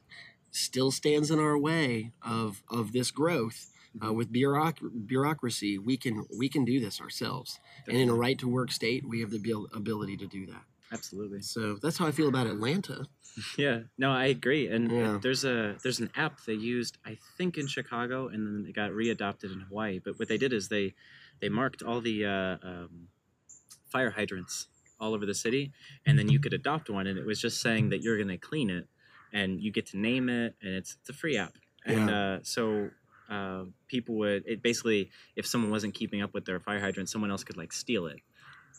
still 0.52 0.92
stands 0.92 1.32
in 1.32 1.40
our 1.40 1.58
way 1.58 2.12
of 2.22 2.64
of 2.70 2.92
this 2.92 3.12
growth. 3.12 3.72
Uh, 4.06 4.14
with 4.14 4.32
bureauc- 4.32 5.08
bureaucracy, 5.08 5.78
we 5.78 5.98
can 5.98 6.26
we 6.38 6.50
can 6.50 6.66
do 6.66 6.80
this 6.80 7.02
ourselves, 7.02 7.60
and 7.88 7.98
in 7.98 8.10
a 8.10 8.14
right 8.14 8.38
to 8.40 8.48
work 8.48 8.72
state, 8.72 9.04
we 9.08 9.22
have 9.22 9.32
the 9.32 9.38
abil- 9.40 9.68
ability 9.74 10.18
to 10.18 10.28
do 10.28 10.46
that. 10.46 10.64
Absolutely. 10.92 11.42
So 11.42 11.78
that's 11.82 11.98
how 11.98 12.08
I 12.08 12.12
feel 12.12 12.28
about 12.30 12.48
Atlanta. 12.48 13.06
Yeah, 13.56 13.82
no, 14.00 14.12
I 14.12 14.26
agree. 14.28 14.68
And 14.68 14.90
Yeah. 14.92 15.20
there's 15.22 15.46
a 15.46 15.78
there's 15.84 16.00
an 16.00 16.10
app 16.16 16.44
they 16.46 16.56
used, 16.56 16.98
I 17.06 17.20
think, 17.38 17.58
in 17.60 17.68
Chicago, 17.68 18.30
and 18.30 18.48
then 18.48 18.66
it 18.68 18.74
got 18.74 18.90
readopted 18.92 19.52
in 19.54 19.60
Hawaii. 19.60 20.00
But 20.04 20.18
what 20.18 20.28
they 20.28 20.38
did 20.40 20.54
is 20.54 20.70
they 20.70 20.96
they 21.40 21.50
marked 21.50 21.84
all 21.84 22.02
the 22.02 22.26
uh, 22.26 22.58
um, 22.64 23.10
fire 23.92 24.10
hydrants 24.10 24.68
all 25.00 25.14
over 25.14 25.28
the 25.28 25.36
city, 25.36 25.72
and 26.08 26.18
then 26.18 26.30
you 26.30 26.40
could 26.40 26.54
adopt 26.54 26.90
one, 26.90 27.06
and 27.06 27.20
it 27.20 27.26
was 27.28 27.40
just 27.40 27.62
saying 27.62 27.90
that 27.90 28.02
you're 28.02 28.18
going 28.18 28.28
to 28.30 28.40
clean 28.40 28.72
it, 28.72 28.88
and 29.32 29.62
you 29.62 29.72
get 29.72 29.86
to 29.88 29.98
name 30.00 30.30
it, 30.30 30.56
and 30.64 30.74
it's 30.74 30.98
it's 31.00 31.10
a 31.10 31.14
free 31.14 31.38
app, 31.38 31.54
and 31.86 32.10
uh, 32.10 32.40
so. 32.44 32.90
Uh, 33.30 33.66
people 33.88 34.16
would 34.16 34.44
it 34.48 34.62
basically 34.62 35.10
if 35.36 35.46
someone 35.46 35.70
wasn't 35.70 35.94
keeping 35.94 36.22
up 36.22 36.34
with 36.34 36.46
their 36.46 36.60
fire 36.62 36.80
hydrant 36.80 37.10
someone 37.10 37.30
else 37.30 37.44
could 37.44 37.58
like 37.58 37.74
steal 37.74 38.06
it 38.08 38.20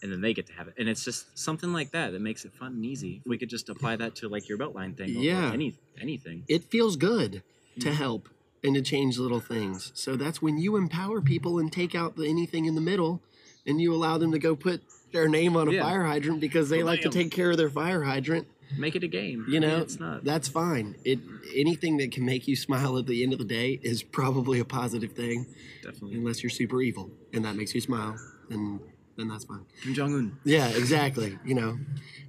and 0.02 0.10
then 0.10 0.20
they 0.20 0.32
get 0.32 0.46
to 0.46 0.52
have 0.54 0.68
it. 0.68 0.74
And 0.78 0.88
it's 0.88 1.04
just 1.04 1.36
something 1.38 1.72
like 1.72 1.90
that 1.90 2.12
that 2.12 2.20
makes 2.22 2.44
it 2.44 2.52
fun 2.54 2.72
and 2.74 2.86
easy. 2.86 3.16
If 3.24 3.26
we 3.28 3.36
could 3.36 3.50
just 3.50 3.68
apply 3.68 3.96
that 3.96 4.14
to 4.16 4.28
like 4.28 4.48
your 4.48 4.56
beltline 4.56 4.96
thing, 4.96 5.16
or 5.16 5.20
Yeah. 5.20 5.52
any 5.52 5.74
anything. 6.00 6.44
it 6.48 6.64
feels 6.64 6.96
good 6.96 7.42
to 7.80 7.88
Mm. 7.88 7.94
help 7.94 8.28
and 8.64 8.74
to 8.76 8.80
change 8.82 9.18
little 9.18 9.40
things. 9.40 9.90
So 9.94 10.14
that's 10.16 10.40
when 10.40 10.56
you 10.58 10.76
empower 10.76 11.20
people 11.20 11.58
and 11.58 11.70
take 11.72 11.94
out 11.94 12.16
the, 12.16 12.26
anything 12.28 12.64
in 12.66 12.74
the 12.76 12.80
middle 12.80 13.22
and 13.66 13.80
you 13.80 13.92
allow 13.92 14.18
them 14.18 14.30
to 14.32 14.38
go 14.38 14.54
put 14.56 14.82
their 15.12 15.28
name 15.28 15.56
on 15.56 15.68
a 15.68 15.72
Yeah. 15.72 15.82
fire 15.82 16.04
hydrant 16.04 16.40
because 16.40 16.68
they 16.70 16.82
like 16.82 17.00
to 17.02 17.08
take 17.10 17.30
care 17.32 17.50
of 17.50 17.56
their 17.56 17.70
fire 17.70 18.02
hydrant. 18.04 18.46
Make 18.76 18.96
it 18.96 19.04
a 19.04 19.08
game. 19.08 19.46
You 19.48 19.56
I 19.56 19.60
mean, 19.60 19.68
know, 19.68 19.78
it's 19.78 19.98
not. 19.98 20.24
that's 20.24 20.48
fine. 20.48 20.96
It 21.04 21.20
anything 21.54 21.96
that 21.98 22.12
can 22.12 22.24
make 22.24 22.46
you 22.46 22.56
smile 22.56 22.98
at 22.98 23.06
the 23.06 23.22
end 23.22 23.32
of 23.32 23.38
the 23.38 23.44
day 23.44 23.80
is 23.82 24.02
probably 24.02 24.60
a 24.60 24.64
positive 24.64 25.12
thing, 25.12 25.46
definitely 25.82 26.16
unless 26.18 26.42
you're 26.42 26.50
super 26.50 26.82
evil 26.82 27.10
and 27.32 27.44
that 27.44 27.56
makes 27.56 27.74
you 27.74 27.80
smile, 27.80 28.16
and 28.50 28.80
then 29.16 29.28
that's 29.28 29.44
fine. 29.44 29.64
Kim 29.82 29.94
Jong 29.94 30.14
Un. 30.14 30.38
Yeah, 30.44 30.68
exactly. 30.68 31.38
You 31.44 31.54
know, 31.54 31.78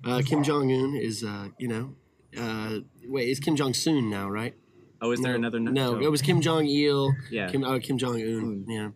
uh, 0.06 0.21
Kim 0.25 0.43
Jong 0.43 0.71
Un 0.71 0.95
is, 0.95 1.23
uh, 1.23 1.49
you 1.58 1.67
know, 1.67 1.95
uh, 2.38 2.80
wait, 3.06 3.30
it's 3.30 3.39
Kim 3.39 3.56
Jong 3.56 3.73
Soon 3.73 4.10
now, 4.10 4.30
right? 4.30 4.56
Oh, 5.02 5.12
is 5.12 5.21
there 5.21 5.32
no, 5.38 5.47
another? 5.47 5.60
No, 5.60 5.95
oh, 5.95 5.99
it 5.99 6.12
was 6.12 6.21
Kim 6.21 6.41
Jong 6.41 6.65
Il. 6.65 7.13
Yeah. 7.32 7.49
Kim, 7.49 7.63
oh, 7.63 7.80
Kim 7.80 7.97
Jong 7.97 8.15
Un. 8.15 8.65
Yeah. 8.67 8.89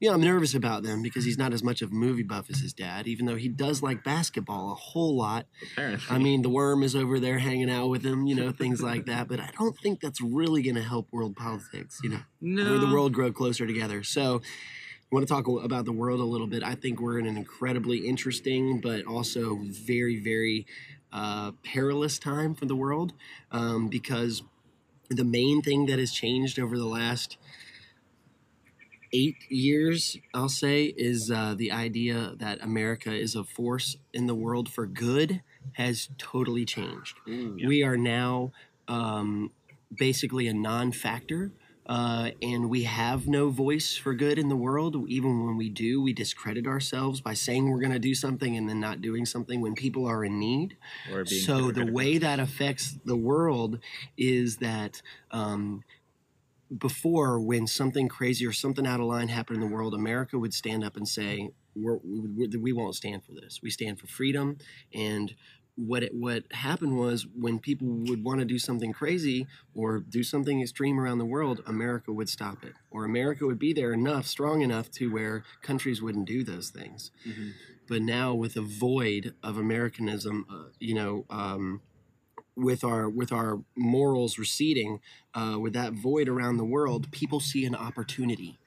Yeah, 0.00 0.12
I'm 0.12 0.20
nervous 0.20 0.54
about 0.54 0.82
them 0.82 1.02
because 1.02 1.24
he's 1.24 1.38
not 1.38 1.52
as 1.52 1.62
much 1.62 1.80
of 1.80 1.90
a 1.90 1.94
movie 1.94 2.22
buff 2.22 2.50
as 2.50 2.58
his 2.58 2.72
dad, 2.72 3.06
even 3.06 3.26
though 3.26 3.36
he 3.36 3.48
does 3.48 3.82
like 3.82 4.04
basketball 4.04 4.72
a 4.72 4.74
whole 4.74 5.16
lot. 5.16 5.46
apparently. 5.72 6.14
I 6.14 6.18
mean, 6.18 6.42
the 6.42 6.48
worm 6.48 6.82
is 6.82 6.94
over 6.94 7.20
there 7.20 7.38
hanging 7.38 7.70
out 7.70 7.88
with 7.88 8.04
him, 8.04 8.26
you 8.26 8.34
know, 8.34 8.50
things 8.50 8.82
like 8.82 9.06
that. 9.06 9.28
But 9.28 9.40
I 9.40 9.50
don't 9.56 9.78
think 9.78 10.00
that's 10.00 10.20
really 10.20 10.62
going 10.62 10.74
to 10.74 10.82
help 10.82 11.12
world 11.12 11.36
politics, 11.36 12.00
you 12.02 12.10
know, 12.10 12.20
no. 12.40 12.74
or 12.74 12.78
the 12.78 12.92
world 12.92 13.12
grow 13.12 13.32
closer 13.32 13.66
together. 13.66 14.02
So, 14.02 14.42
I 15.14 15.14
want 15.14 15.28
to 15.28 15.32
talk 15.32 15.46
about 15.46 15.84
the 15.84 15.92
world 15.92 16.18
a 16.18 16.24
little 16.24 16.48
bit. 16.48 16.64
I 16.64 16.74
think 16.74 17.00
we're 17.00 17.20
in 17.20 17.26
an 17.26 17.36
incredibly 17.36 17.98
interesting, 17.98 18.80
but 18.80 19.04
also 19.04 19.60
very, 19.62 20.18
very 20.18 20.66
uh, 21.12 21.52
perilous 21.62 22.18
time 22.18 22.54
for 22.54 22.66
the 22.66 22.74
world 22.74 23.12
um, 23.52 23.88
because 23.88 24.42
the 25.10 25.24
main 25.24 25.62
thing 25.62 25.86
that 25.86 26.00
has 26.00 26.10
changed 26.10 26.58
over 26.58 26.76
the 26.76 26.86
last 26.86 27.36
eight 29.14 29.36
years, 29.48 30.18
I'll 30.34 30.48
say, 30.48 30.86
is 30.96 31.30
uh, 31.30 31.54
the 31.56 31.70
idea 31.70 32.34
that 32.36 32.62
America 32.62 33.14
is 33.14 33.36
a 33.36 33.44
force 33.44 33.96
in 34.12 34.26
the 34.26 34.34
world 34.34 34.68
for 34.68 34.86
good 34.86 35.40
has 35.74 36.08
totally 36.18 36.64
changed. 36.64 37.16
Ooh, 37.28 37.54
yeah. 37.56 37.68
We 37.68 37.82
are 37.84 37.96
now 37.96 38.52
um, 38.88 39.52
basically 39.96 40.48
a 40.48 40.54
non 40.54 40.92
factor. 40.92 41.52
Uh, 41.86 42.30
and 42.40 42.70
we 42.70 42.84
have 42.84 43.28
no 43.28 43.50
voice 43.50 43.94
for 43.94 44.14
good 44.14 44.38
in 44.38 44.48
the 44.48 44.56
world. 44.56 44.96
Even 45.06 45.44
when 45.44 45.58
we 45.58 45.68
do, 45.68 46.00
we 46.00 46.14
discredit 46.14 46.66
ourselves 46.66 47.20
by 47.20 47.34
saying 47.34 47.68
we're 47.68 47.78
going 47.78 47.92
to 47.92 47.98
do 47.98 48.14
something 48.14 48.56
and 48.56 48.66
then 48.66 48.80
not 48.80 49.02
doing 49.02 49.26
something 49.26 49.60
when 49.60 49.74
people 49.74 50.06
are 50.06 50.24
in 50.24 50.38
need 50.38 50.78
so 51.26 51.70
the 51.70 51.92
way 51.92 52.16
that 52.16 52.40
affects 52.40 52.96
the 53.04 53.16
world 53.16 53.80
is 54.16 54.56
that 54.56 55.02
um, 55.30 55.84
before 56.78 57.38
when 57.40 57.66
something 57.66 58.08
crazy 58.08 58.46
or 58.46 58.52
something 58.52 58.86
out 58.86 59.00
of 59.00 59.06
line 59.06 59.28
happened 59.28 59.62
in 59.62 59.68
the 59.68 59.74
world 59.74 59.94
america 59.94 60.38
would 60.38 60.54
stand 60.54 60.82
up 60.82 60.96
and 60.96 61.06
say 61.08 61.50
we're, 61.76 61.98
we, 62.04 62.48
we 62.56 62.72
won't 62.72 62.94
stand 62.94 63.24
for 63.24 63.32
this. 63.32 63.60
We 63.62 63.70
stand 63.70 63.98
for 63.98 64.06
freedom. 64.06 64.58
And 64.92 65.34
what 65.76 66.04
it, 66.04 66.14
what 66.14 66.44
happened 66.52 66.96
was 66.96 67.26
when 67.34 67.58
people 67.58 67.88
would 67.88 68.22
want 68.22 68.38
to 68.38 68.44
do 68.44 68.60
something 68.60 68.92
crazy 68.92 69.48
or 69.74 69.98
do 69.98 70.22
something 70.22 70.62
extreme 70.62 71.00
around 71.00 71.18
the 71.18 71.24
world 71.24 71.62
america 71.66 72.12
would 72.12 72.28
stop 72.28 72.62
it. 72.62 72.74
Or 72.92 73.04
america 73.04 73.44
would 73.44 73.58
be 73.58 73.72
there 73.72 73.92
enough 73.92 74.26
strong 74.26 74.62
enough 74.62 74.88
to 74.92 75.12
where 75.12 75.42
countries 75.62 76.00
wouldn't 76.00 76.26
do 76.28 76.44
those 76.44 76.70
things. 76.70 77.10
Mhm. 77.26 77.52
but 77.88 78.00
now 78.02 78.32
with 78.32 78.56
a 78.56 78.62
void 78.62 79.34
of 79.42 79.58
Americanism, 79.58 80.46
uh, 80.48 80.70
you 80.78 80.94
know, 80.94 81.26
um, 81.28 81.82
with 82.56 82.84
our 82.84 83.08
with 83.08 83.32
our 83.32 83.60
morals 83.76 84.38
receding, 84.38 85.00
uh, 85.34 85.56
with 85.60 85.72
that 85.72 85.92
void 85.92 86.28
around 86.28 86.56
the 86.56 86.64
world, 86.64 87.10
people 87.10 87.40
see 87.40 87.64
an 87.64 87.74
opportunity. 87.74 88.58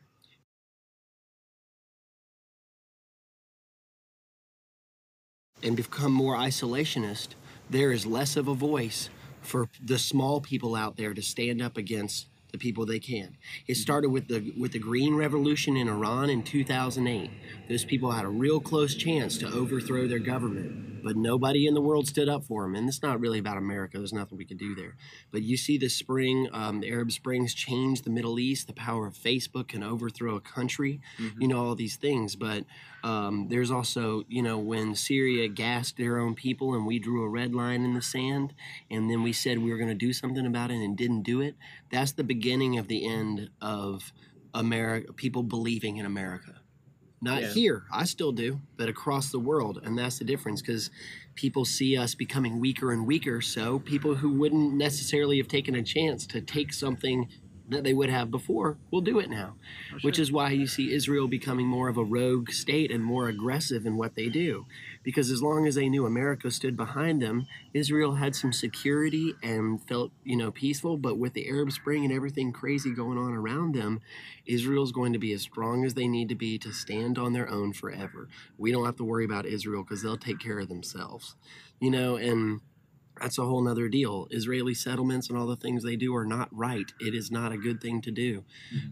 And 5.63 5.76
become 5.76 6.12
more 6.12 6.36
isolationist, 6.36 7.30
there 7.69 7.91
is 7.91 8.06
less 8.06 8.36
of 8.38 8.47
a 8.47 8.54
voice 8.54 9.10
for 9.41 9.69
the 9.84 9.97
small 9.97 10.39
people 10.41 10.76
out 10.76 10.97
there 10.97 11.13
to 11.13 11.21
stand 11.21 11.62
up 11.62 11.78
against 11.78 12.28
the 12.52 12.58
people 12.58 12.86
they 12.86 13.00
can. 13.00 13.38
It 13.67 13.76
started 13.76 14.10
with 14.10 14.28
the 14.28 14.54
with 14.58 14.71
the 14.71 14.80
Green 14.80 15.15
Revolution 15.15 15.76
in 15.78 15.88
Iran 15.88 16.30
in 16.30 16.43
2008. 16.43 17.30
Those 17.69 17.86
people 17.86 18.12
had 18.12 18.26
a 18.26 18.30
real 18.30 18.60
close 18.60 18.95
chance 18.95 19.38
to 19.39 19.47
overthrow 19.47 20.08
their 20.08 20.19
government, 20.19 20.96
but 21.07 21.15
nobody 21.15 21.65
in 21.65 21.73
the 21.73 21.79
world 21.79 22.05
stood 22.05 22.27
up 22.27 22.43
for 22.43 22.63
them. 22.63 22.75
And 22.75 22.89
it's 22.89 23.01
not 23.01 23.21
really 23.21 23.39
about 23.39 23.55
America. 23.55 23.97
There's 23.97 24.11
nothing 24.11 24.37
we 24.37 24.43
could 24.43 24.57
do 24.57 24.75
there. 24.75 24.97
But 25.31 25.41
you 25.41 25.55
see, 25.55 25.77
the 25.77 25.87
spring, 25.87 26.49
um, 26.51 26.81
the 26.81 26.89
Arab 26.89 27.13
Springs 27.13 27.53
changed 27.53 28.03
the 28.03 28.09
Middle 28.09 28.39
East. 28.39 28.67
The 28.67 28.73
power 28.73 29.07
of 29.07 29.13
Facebook 29.13 29.69
can 29.69 29.83
overthrow 29.83 30.35
a 30.35 30.41
country. 30.41 30.99
You 31.39 31.47
know 31.47 31.65
all 31.65 31.75
these 31.75 31.95
things. 31.95 32.35
But 32.35 32.65
um, 33.05 33.47
there's 33.47 33.71
also, 33.71 34.25
you 34.27 34.41
know, 34.41 34.57
when 34.57 34.95
Syria 34.95 35.47
gassed 35.47 35.95
their 35.95 36.19
own 36.19 36.35
people 36.35 36.73
and 36.73 36.85
we 36.85 36.99
drew 36.99 37.23
a 37.23 37.29
red 37.29 37.55
line 37.55 37.85
in 37.85 37.93
the 37.93 38.01
sand, 38.01 38.53
and 38.91 39.09
then 39.09 39.23
we 39.23 39.31
said 39.31 39.59
we 39.59 39.71
were 39.71 39.77
going 39.77 39.87
to 39.87 39.95
do 39.95 40.11
something 40.11 40.45
about 40.45 40.71
it 40.71 40.75
and 40.75 40.97
didn't 40.97 41.21
do 41.21 41.39
it. 41.39 41.55
That's 41.89 42.11
the 42.11 42.25
beginning 42.25 42.77
of 42.77 42.89
the 42.89 43.07
end 43.07 43.49
of 43.61 44.11
America. 44.53 45.13
People 45.13 45.43
believing 45.43 45.95
in 45.95 46.05
America. 46.05 46.55
Not 47.21 47.41
Yeah. 47.41 47.53
here, 47.53 47.84
I 47.91 48.03
still 48.06 48.32
do, 48.32 48.62
but 48.77 48.89
across 48.89 49.32
the 49.32 49.39
world. 49.39 49.80
And 49.84 49.97
that's 49.97 50.19
the 50.19 50.25
difference 50.25 50.62
because 50.62 50.91
people 51.36 51.65
see 51.65 51.97
us 51.97 52.13
becoming 52.13 52.60
weaker 52.60 52.91
and 52.91 53.08
weaker. 53.08 53.41
So 53.41 53.80
people 53.80 54.15
who 54.15 54.30
wouldn't 54.34 54.73
necessarily 54.75 55.38
have 55.38 55.47
taken 55.47 55.73
a 55.75 55.82
chance 55.84 56.27
to 56.27 56.41
take 56.41 56.73
something 56.73 57.27
that 57.69 57.84
they 57.84 57.93
would 57.93 58.10
have 58.10 58.32
before 58.32 58.77
will 58.91 59.01
do 59.01 59.19
it 59.19 59.30
now, 59.30 59.56
which 60.01 60.19
is 60.19 60.32
why 60.32 60.51
you 60.51 60.67
see 60.67 60.93
Israel 60.93 61.27
becoming 61.27 61.67
more 61.67 61.89
of 61.89 61.97
a 61.97 62.03
rogue 62.03 62.49
state 62.51 62.91
and 62.91 63.03
more 63.03 63.27
aggressive 63.27 63.86
in 63.86 63.97
what 63.97 64.15
they 64.15 64.30
do. 64.30 64.65
Because 65.07 65.31
as 65.31 65.41
long 65.41 65.65
as 65.65 65.75
they 65.75 65.87
knew 65.87 66.05
America 66.05 66.51
stood 66.51 66.75
behind 66.75 67.21
them, 67.21 67.47
Israel 67.73 68.15
had 68.15 68.35
some 68.35 68.51
security 68.51 69.33
and 69.41 69.81
felt, 69.87 70.11
you 70.25 70.35
know, 70.35 70.51
peaceful. 70.51 70.97
But 70.97 71.17
with 71.17 71.31
the 71.31 71.47
Arab 71.47 71.71
Spring 71.71 72.03
and 72.03 72.13
everything 72.13 72.51
crazy 72.51 72.93
going 72.93 73.17
on 73.17 73.31
around 73.31 73.73
them, 73.73 74.01
Israel's 74.45 74.91
going 74.91 75.13
to 75.13 75.19
be 75.19 75.31
as 75.31 75.43
strong 75.43 75.85
as 75.85 75.93
they 75.93 76.09
need 76.09 76.27
to 76.27 76.35
be 76.35 76.57
to 76.57 76.73
stand 76.73 77.17
on 77.17 77.31
their 77.31 77.49
own 77.49 77.71
forever. 77.71 78.27
We 78.57 78.73
don't 78.73 78.83
have 78.83 78.97
to 78.97 79.05
worry 79.05 79.23
about 79.23 79.45
Israel 79.45 79.81
because 79.81 80.01
they'll 80.01 80.17
take 80.17 80.39
care 80.39 80.59
of 80.59 80.67
themselves, 80.67 81.37
you 81.79 81.89
know, 81.89 82.17
and 82.17 82.59
that's 83.21 83.38
a 83.38 83.43
whole 83.43 83.62
nother 83.62 83.88
deal. 83.88 84.27
Israeli 84.32 84.73
settlements 84.73 85.30
and 85.30 85.38
all 85.38 85.47
the 85.47 85.56
things 85.56 85.84
they 85.84 85.95
do 85.95 86.15
are 86.15 86.25
not 86.25 86.49
right. 86.51 86.91
It 86.99 87.13
is 87.13 87.32
not 87.32 87.51
a 87.51 87.58
good 87.58 87.82
thing 87.82 88.01
to 88.01 88.12
do. 88.12 88.43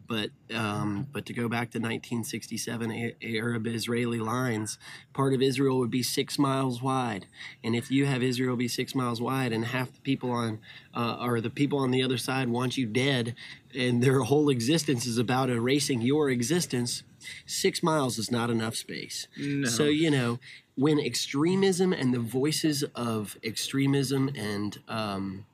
But 0.08 0.30
um, 0.54 1.08
but 1.12 1.26
to 1.26 1.34
go 1.34 1.50
back 1.50 1.72
to 1.72 1.80
1967 1.80 2.92
A- 2.92 3.16
Arab-Israeli 3.38 4.20
lines, 4.20 4.78
part 5.14 5.34
of 5.34 5.42
Israel 5.42 5.80
would 5.80 5.90
be 5.90 6.04
six 6.04 6.38
miles 6.38 6.82
wide, 6.82 7.26
and 7.64 7.76
if 7.76 7.90
you 7.90 8.06
have 8.06 8.22
Israel 8.22 8.56
be 8.56 8.68
six 8.68 8.94
miles 8.94 9.22
wide, 9.22 9.52
and 9.52 9.66
half 9.66 9.94
the 9.94 10.02
people 10.02 10.32
on 10.32 10.60
uh, 10.94 11.18
or 11.22 11.42
the 11.42 11.50
people 11.50 11.80
on 11.80 11.92
the 11.92 12.04
other 12.04 12.18
side 12.18 12.50
want 12.50 12.78
you 12.78 12.86
dead, 12.86 13.36
and 13.74 14.04
their 14.04 14.20
whole 14.22 14.50
existence 14.50 15.06
is 15.06 15.18
about 15.18 15.50
erasing 15.50 16.02
your 16.02 16.30
existence, 16.30 17.04
six 17.46 17.82
miles 17.82 18.18
is 18.18 18.32
not 18.32 18.50
enough 18.50 18.76
space. 18.76 19.28
No. 19.38 19.68
So 19.68 19.86
you 19.86 20.12
know 20.12 20.40
when 20.76 21.00
extremism 21.00 21.94
and 21.94 22.14
the 22.14 22.20
voices 22.20 22.84
of 22.96 23.38
extremism 23.44 24.30
and 24.36 24.80
um, 24.88 25.46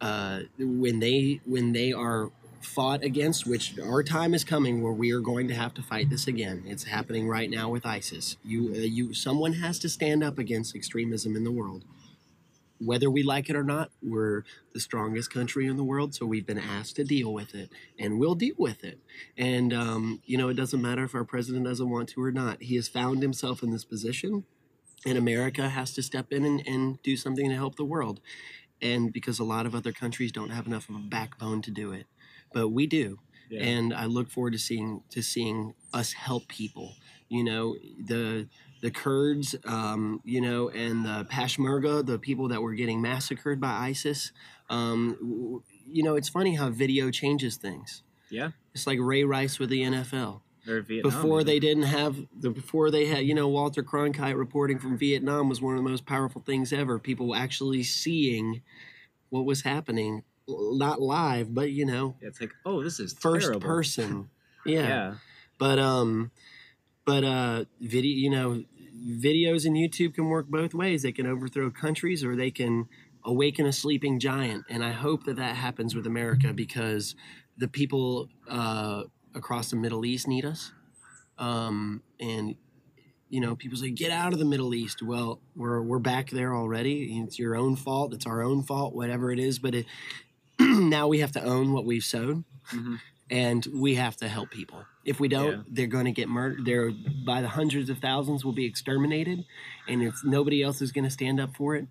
uh, 0.00 0.40
when 0.58 1.00
they 1.00 1.40
when 1.44 1.72
they 1.72 1.92
are 1.92 2.30
fought 2.60 3.02
against, 3.02 3.46
which 3.46 3.78
our 3.78 4.02
time 4.02 4.34
is 4.34 4.44
coming 4.44 4.82
where 4.82 4.92
we 4.92 5.12
are 5.12 5.20
going 5.20 5.48
to 5.48 5.54
have 5.54 5.74
to 5.74 5.82
fight 5.82 6.08
this 6.10 6.26
again. 6.26 6.62
It's 6.66 6.84
happening 6.84 7.28
right 7.28 7.50
now 7.50 7.68
with 7.68 7.84
ISIS. 7.84 8.36
You 8.44 8.72
uh, 8.74 8.78
you 8.78 9.14
someone 9.14 9.54
has 9.54 9.78
to 9.80 9.88
stand 9.88 10.24
up 10.24 10.38
against 10.38 10.74
extremism 10.74 11.36
in 11.36 11.44
the 11.44 11.52
world. 11.52 11.84
Whether 12.84 13.10
we 13.10 13.22
like 13.22 13.48
it 13.48 13.56
or 13.56 13.62
not, 13.64 13.90
we're 14.02 14.44
the 14.72 14.80
strongest 14.80 15.32
country 15.32 15.66
in 15.66 15.76
the 15.76 15.84
world, 15.84 16.14
so 16.14 16.26
we've 16.26 16.46
been 16.46 16.58
asked 16.58 16.96
to 16.96 17.04
deal 17.04 17.32
with 17.32 17.54
it, 17.54 17.70
and 17.98 18.18
we'll 18.18 18.34
deal 18.34 18.54
with 18.58 18.84
it. 18.84 18.98
And 19.36 19.72
um, 19.72 20.20
you 20.24 20.36
know, 20.36 20.48
it 20.48 20.54
doesn't 20.54 20.82
matter 20.82 21.04
if 21.04 21.14
our 21.14 21.24
president 21.24 21.64
doesn't 21.64 21.90
want 21.90 22.08
to 22.10 22.22
or 22.22 22.32
not. 22.32 22.62
He 22.62 22.76
has 22.76 22.88
found 22.88 23.22
himself 23.22 23.62
in 23.62 23.70
this 23.70 23.84
position, 23.84 24.44
and 25.06 25.18
America 25.18 25.68
has 25.68 25.92
to 25.94 26.02
step 26.02 26.32
in 26.32 26.44
and, 26.44 26.66
and 26.66 27.02
do 27.02 27.16
something 27.16 27.48
to 27.48 27.54
help 27.54 27.76
the 27.76 27.84
world. 27.84 28.20
And 28.80 29.12
because 29.12 29.38
a 29.38 29.44
lot 29.44 29.66
of 29.66 29.74
other 29.74 29.92
countries 29.92 30.32
don't 30.32 30.50
have 30.50 30.66
enough 30.66 30.88
of 30.88 30.96
a 30.96 30.98
backbone 30.98 31.62
to 31.62 31.70
do 31.70 31.92
it, 31.92 32.06
but 32.52 32.68
we 32.68 32.86
do. 32.86 33.18
Yeah. 33.48 33.62
And 33.62 33.94
I 33.94 34.06
look 34.06 34.30
forward 34.30 34.54
to 34.54 34.58
seeing 34.58 35.02
to 35.10 35.22
seeing 35.22 35.74
us 35.92 36.14
help 36.14 36.48
people. 36.48 36.94
You 37.28 37.44
know, 37.44 37.76
the 38.04 38.48
the 38.82 38.90
Kurds, 38.90 39.54
um, 39.64 40.20
you 40.24 40.40
know, 40.42 40.68
and 40.68 41.04
the 41.06 41.24
Peshmerga, 41.30 42.04
the 42.04 42.18
people 42.18 42.48
that 42.48 42.60
were 42.60 42.74
getting 42.74 43.00
massacred 43.00 43.60
by 43.60 43.70
ISIS. 43.70 44.32
Um, 44.68 45.62
you 45.86 46.02
know, 46.02 46.16
it's 46.16 46.28
funny 46.28 46.54
how 46.56 46.68
video 46.68 47.10
changes 47.10 47.56
things. 47.56 48.02
yeah. 48.30 48.50
It's 48.74 48.86
like 48.86 48.98
Ray 49.00 49.24
Rice 49.24 49.58
with 49.58 49.70
the 49.70 49.82
NFL. 49.82 50.40
Or 50.68 50.80
Vietnam. 50.80 51.10
before 51.10 51.42
they 51.44 51.58
didn't 51.58 51.82
have 51.84 52.16
the 52.38 52.50
before 52.50 52.92
they 52.92 53.06
had 53.06 53.24
you 53.24 53.34
know 53.34 53.48
Walter 53.48 53.82
Cronkite 53.82 54.38
reporting 54.38 54.78
from 54.78 54.96
Vietnam 54.96 55.48
was 55.48 55.60
one 55.60 55.76
of 55.76 55.82
the 55.82 55.90
most 55.90 56.06
powerful 56.06 56.40
things 56.40 56.72
ever. 56.72 57.00
People 57.00 57.34
actually 57.34 57.82
seeing 57.82 58.62
what 59.30 59.44
was 59.44 59.62
happening, 59.62 60.22
not 60.48 61.00
live, 61.02 61.52
but 61.52 61.72
you 61.72 61.84
know 61.84 62.14
It's 62.20 62.40
like, 62.40 62.52
oh, 62.64 62.80
this 62.82 63.00
is 63.00 63.12
first 63.12 63.46
terrible. 63.46 63.60
person. 63.60 64.30
Yeah. 64.64 64.86
Yeah. 64.86 65.14
But 65.58 65.80
um, 65.80 66.30
but 67.04 67.24
uh, 67.24 67.64
video 67.80 68.14
you 68.16 68.30
know 68.30 68.62
videos 69.04 69.66
in 69.66 69.74
YouTube 69.74 70.14
can 70.14 70.26
work 70.28 70.48
both 70.48 70.74
ways. 70.74 71.02
They 71.02 71.12
can 71.12 71.26
overthrow 71.26 71.70
countries 71.70 72.24
or 72.24 72.36
they 72.36 72.50
can 72.50 72.88
awaken 73.24 73.66
a 73.66 73.72
sleeping 73.72 74.18
giant. 74.18 74.64
And 74.68 74.84
I 74.84 74.92
hope 74.92 75.24
that 75.24 75.36
that 75.36 75.56
happens 75.56 75.94
with 75.94 76.06
America 76.06 76.52
because 76.52 77.14
the 77.56 77.68
people 77.68 78.28
uh, 78.48 79.04
across 79.34 79.70
the 79.70 79.76
Middle 79.76 80.04
East 80.04 80.26
need 80.28 80.44
us. 80.44 80.72
Um, 81.38 82.02
and 82.20 82.56
you 83.28 83.40
know, 83.40 83.56
people 83.56 83.78
say 83.78 83.90
get 83.90 84.10
out 84.12 84.32
of 84.34 84.38
the 84.38 84.44
Middle 84.44 84.74
East. 84.74 85.02
Well, 85.02 85.40
we're 85.56 85.80
we're 85.82 85.98
back 85.98 86.30
there 86.30 86.54
already. 86.54 87.18
It's 87.24 87.38
your 87.38 87.56
own 87.56 87.76
fault. 87.76 88.12
It's 88.12 88.26
our 88.26 88.42
own 88.42 88.62
fault, 88.62 88.94
whatever 88.94 89.32
it 89.32 89.38
is. 89.38 89.58
But 89.58 89.74
it, 89.74 89.86
now 90.60 91.08
we 91.08 91.20
have 91.20 91.32
to 91.32 91.42
own 91.42 91.72
what 91.72 91.86
we've 91.86 92.04
sowed, 92.04 92.44
Mhm. 92.72 92.98
And 93.32 93.66
we 93.72 93.94
have 93.94 94.14
to 94.18 94.28
help 94.28 94.50
people. 94.50 94.84
If 95.04 95.18
we 95.18 95.26
don't, 95.26 95.52
Yeah. 95.56 95.62
they're 95.68 95.86
going 95.86 96.04
to 96.04 96.12
get 96.12 96.28
murdered. 96.28 96.64
They're 96.66 96.92
by 97.26 97.40
the 97.40 97.48
hundreds 97.48 97.88
of 97.90 97.98
thousands 97.98 98.44
will 98.44 98.52
be 98.52 98.66
exterminated, 98.66 99.44
and 99.88 100.02
if 100.02 100.22
nobody 100.22 100.62
else 100.62 100.82
is 100.82 100.92
going 100.92 101.04
to 101.04 101.10
stand 101.10 101.40
up 101.40 101.56
for 101.56 101.74
it, 101.74 101.86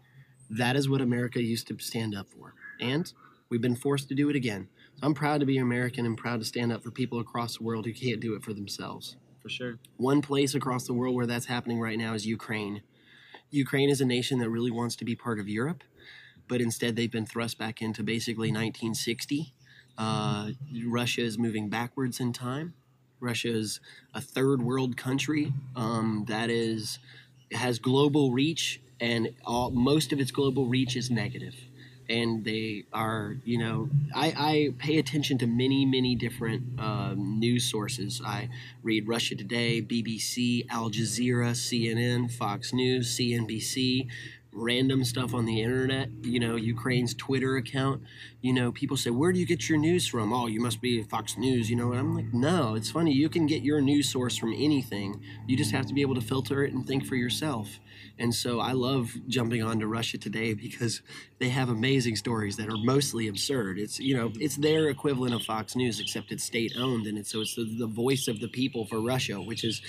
that 0.49 0.75
is 0.75 0.87
what 0.87 1.01
America 1.01 1.41
used 1.41 1.67
to 1.67 1.77
stand 1.79 2.13
up 2.15 2.27
for, 2.29 2.53
and 2.79 3.11
we've 3.49 3.61
been 3.61 3.75
forced 3.75 4.07
to 4.09 4.15
do 4.15 4.29
it 4.29 4.35
again. 4.35 4.69
So 4.95 5.07
I'm 5.07 5.13
proud 5.15 5.39
to 5.39 5.45
be 5.45 5.57
American 5.57 6.05
and 6.05 6.17
proud 6.17 6.39
to 6.41 6.45
stand 6.45 6.71
up 6.71 6.83
for 6.83 6.91
people 6.91 7.19
across 7.19 7.57
the 7.57 7.63
world 7.63 7.85
who 7.85 7.93
can't 7.93 8.19
do 8.21 8.35
it 8.35 8.43
for 8.43 8.53
themselves. 8.53 9.17
For 9.41 9.49
sure. 9.49 9.79
One 9.97 10.21
place 10.21 10.53
across 10.53 10.85
the 10.85 10.93
world 10.93 11.15
where 11.15 11.25
that's 11.25 11.47
happening 11.47 11.79
right 11.79 11.97
now 11.97 12.13
is 12.13 12.27
Ukraine. 12.27 12.83
Ukraine 13.49 13.89
is 13.89 13.99
a 13.99 14.05
nation 14.05 14.37
that 14.39 14.49
really 14.51 14.69
wants 14.71 14.95
to 14.97 15.05
be 15.05 15.15
part 15.15 15.39
of 15.39 15.49
Europe, 15.49 15.83
but 16.47 16.61
instead 16.61 16.95
they've 16.95 17.11
been 17.11 17.25
thrust 17.25 17.57
back 17.57 17.81
into 17.81 18.03
basically 18.03 18.49
1960. 18.49 19.53
Uh, 20.02 20.49
Russia 20.88 21.22
is 21.22 21.38
moving 21.38 21.70
backwards 21.70 22.20
in 22.20 22.34
time. 22.34 22.74
Russia 23.20 23.49
is 23.49 23.80
a 24.16 24.20
third 24.20 24.64
world 24.64 24.97
country 24.97 25.54
um, 25.76 26.26
that 26.28 26.49
is 26.49 26.97
has 27.52 27.78
global 27.78 28.32
reach, 28.32 28.82
and 28.99 29.30
all, 29.45 29.70
most 29.70 30.12
of 30.12 30.20
its 30.20 30.32
global 30.32 30.66
reach 30.66 30.95
is 30.95 31.12
negative. 31.12 31.54
And 32.10 32.43
they 32.43 32.86
are, 32.91 33.38
you 33.45 33.60
know, 33.60 33.89
I, 34.16 34.34
I 34.36 34.74
pay 34.80 34.97
attention 34.97 35.38
to 35.38 35.47
many, 35.47 35.86
many 35.86 36.16
different 36.16 36.80
um, 36.80 37.39
news 37.39 37.70
sources. 37.70 38.22
I 38.26 38.49
read 38.82 39.08
Russia 39.08 39.36
Today, 39.36 39.84
BBC, 39.84 40.66
Al 40.70 40.89
Jazeera, 40.89 41.52
CNN, 41.52 42.32
Fox 42.32 42.74
News, 42.74 43.16
CNBC, 43.16 44.08
random 44.54 45.04
stuff 45.04 45.34
on 45.34 45.45
the 45.45 45.62
internet, 45.62 46.10
you 46.24 46.39
know, 46.39 46.56
Ukraine's 46.56 47.14
Twitter 47.14 47.56
account. 47.56 48.04
You 48.41 48.54
know, 48.54 48.72
people 48.72 48.97
say, 48.97 49.10
Where 49.10 49.32
do 49.32 49.39
you 49.39 49.45
get 49.45 49.70
your 49.70 49.78
news 49.78 50.08
from? 50.08 50.34
Oh, 50.34 50.47
you 50.47 50.60
must 50.60 50.82
be 50.82 51.04
Fox 51.04 51.38
News, 51.38 51.70
you 51.70 51.76
know. 51.76 51.91
And 51.91 51.99
I'm 51.99 52.16
like, 52.16 52.34
No, 52.34 52.76
it's 52.76 52.91
funny. 52.91 53.14
You 53.14 53.30
can 53.30 53.47
get 53.47 53.64
your 53.64 53.82
news 53.82 54.10
source 54.10 54.38
from 54.38 54.54
anything. 54.54 55.22
You 55.47 55.56
just 55.56 55.72
have 55.72 55.86
to 55.88 55.93
be 55.93 56.02
able 56.02 56.16
to 56.16 56.22
filter 56.22 56.64
it 56.64 56.74
and 56.74 56.86
think 56.86 57.06
for 57.06 57.16
yourself. 57.16 57.80
And 58.22 58.36
so 58.36 58.59
I 58.59 58.74
love 58.74 59.11
jumping 59.28 59.63
onto 59.63 59.88
Russia 59.88 60.19
Today 60.19 60.53
because 60.53 61.01
they 61.39 61.49
have 61.49 61.69
amazing 61.69 62.15
stories 62.15 62.55
that 62.57 62.69
are 62.69 62.78
mostly 62.78 63.28
absurd. 63.28 63.80
It's 63.80 63.99
you 63.99 64.15
know 64.15 64.32
it's 64.39 64.57
their 64.57 64.89
equivalent 64.89 65.34
of 65.34 65.41
Fox 65.41 65.76
News 65.76 65.99
except 65.99 66.32
it's 66.32 66.43
state 66.43 66.74
owned 66.78 67.07
and 67.07 67.17
it's 67.17 67.32
so 67.32 67.41
it's 67.41 67.55
the, 67.55 67.63
the 67.63 67.88
voice 67.88 68.28
of 68.28 68.39
the 68.39 68.47
people 68.47 68.86
for 68.86 69.01
Russia, 69.01 69.41
which 69.41 69.63
is 69.63 69.82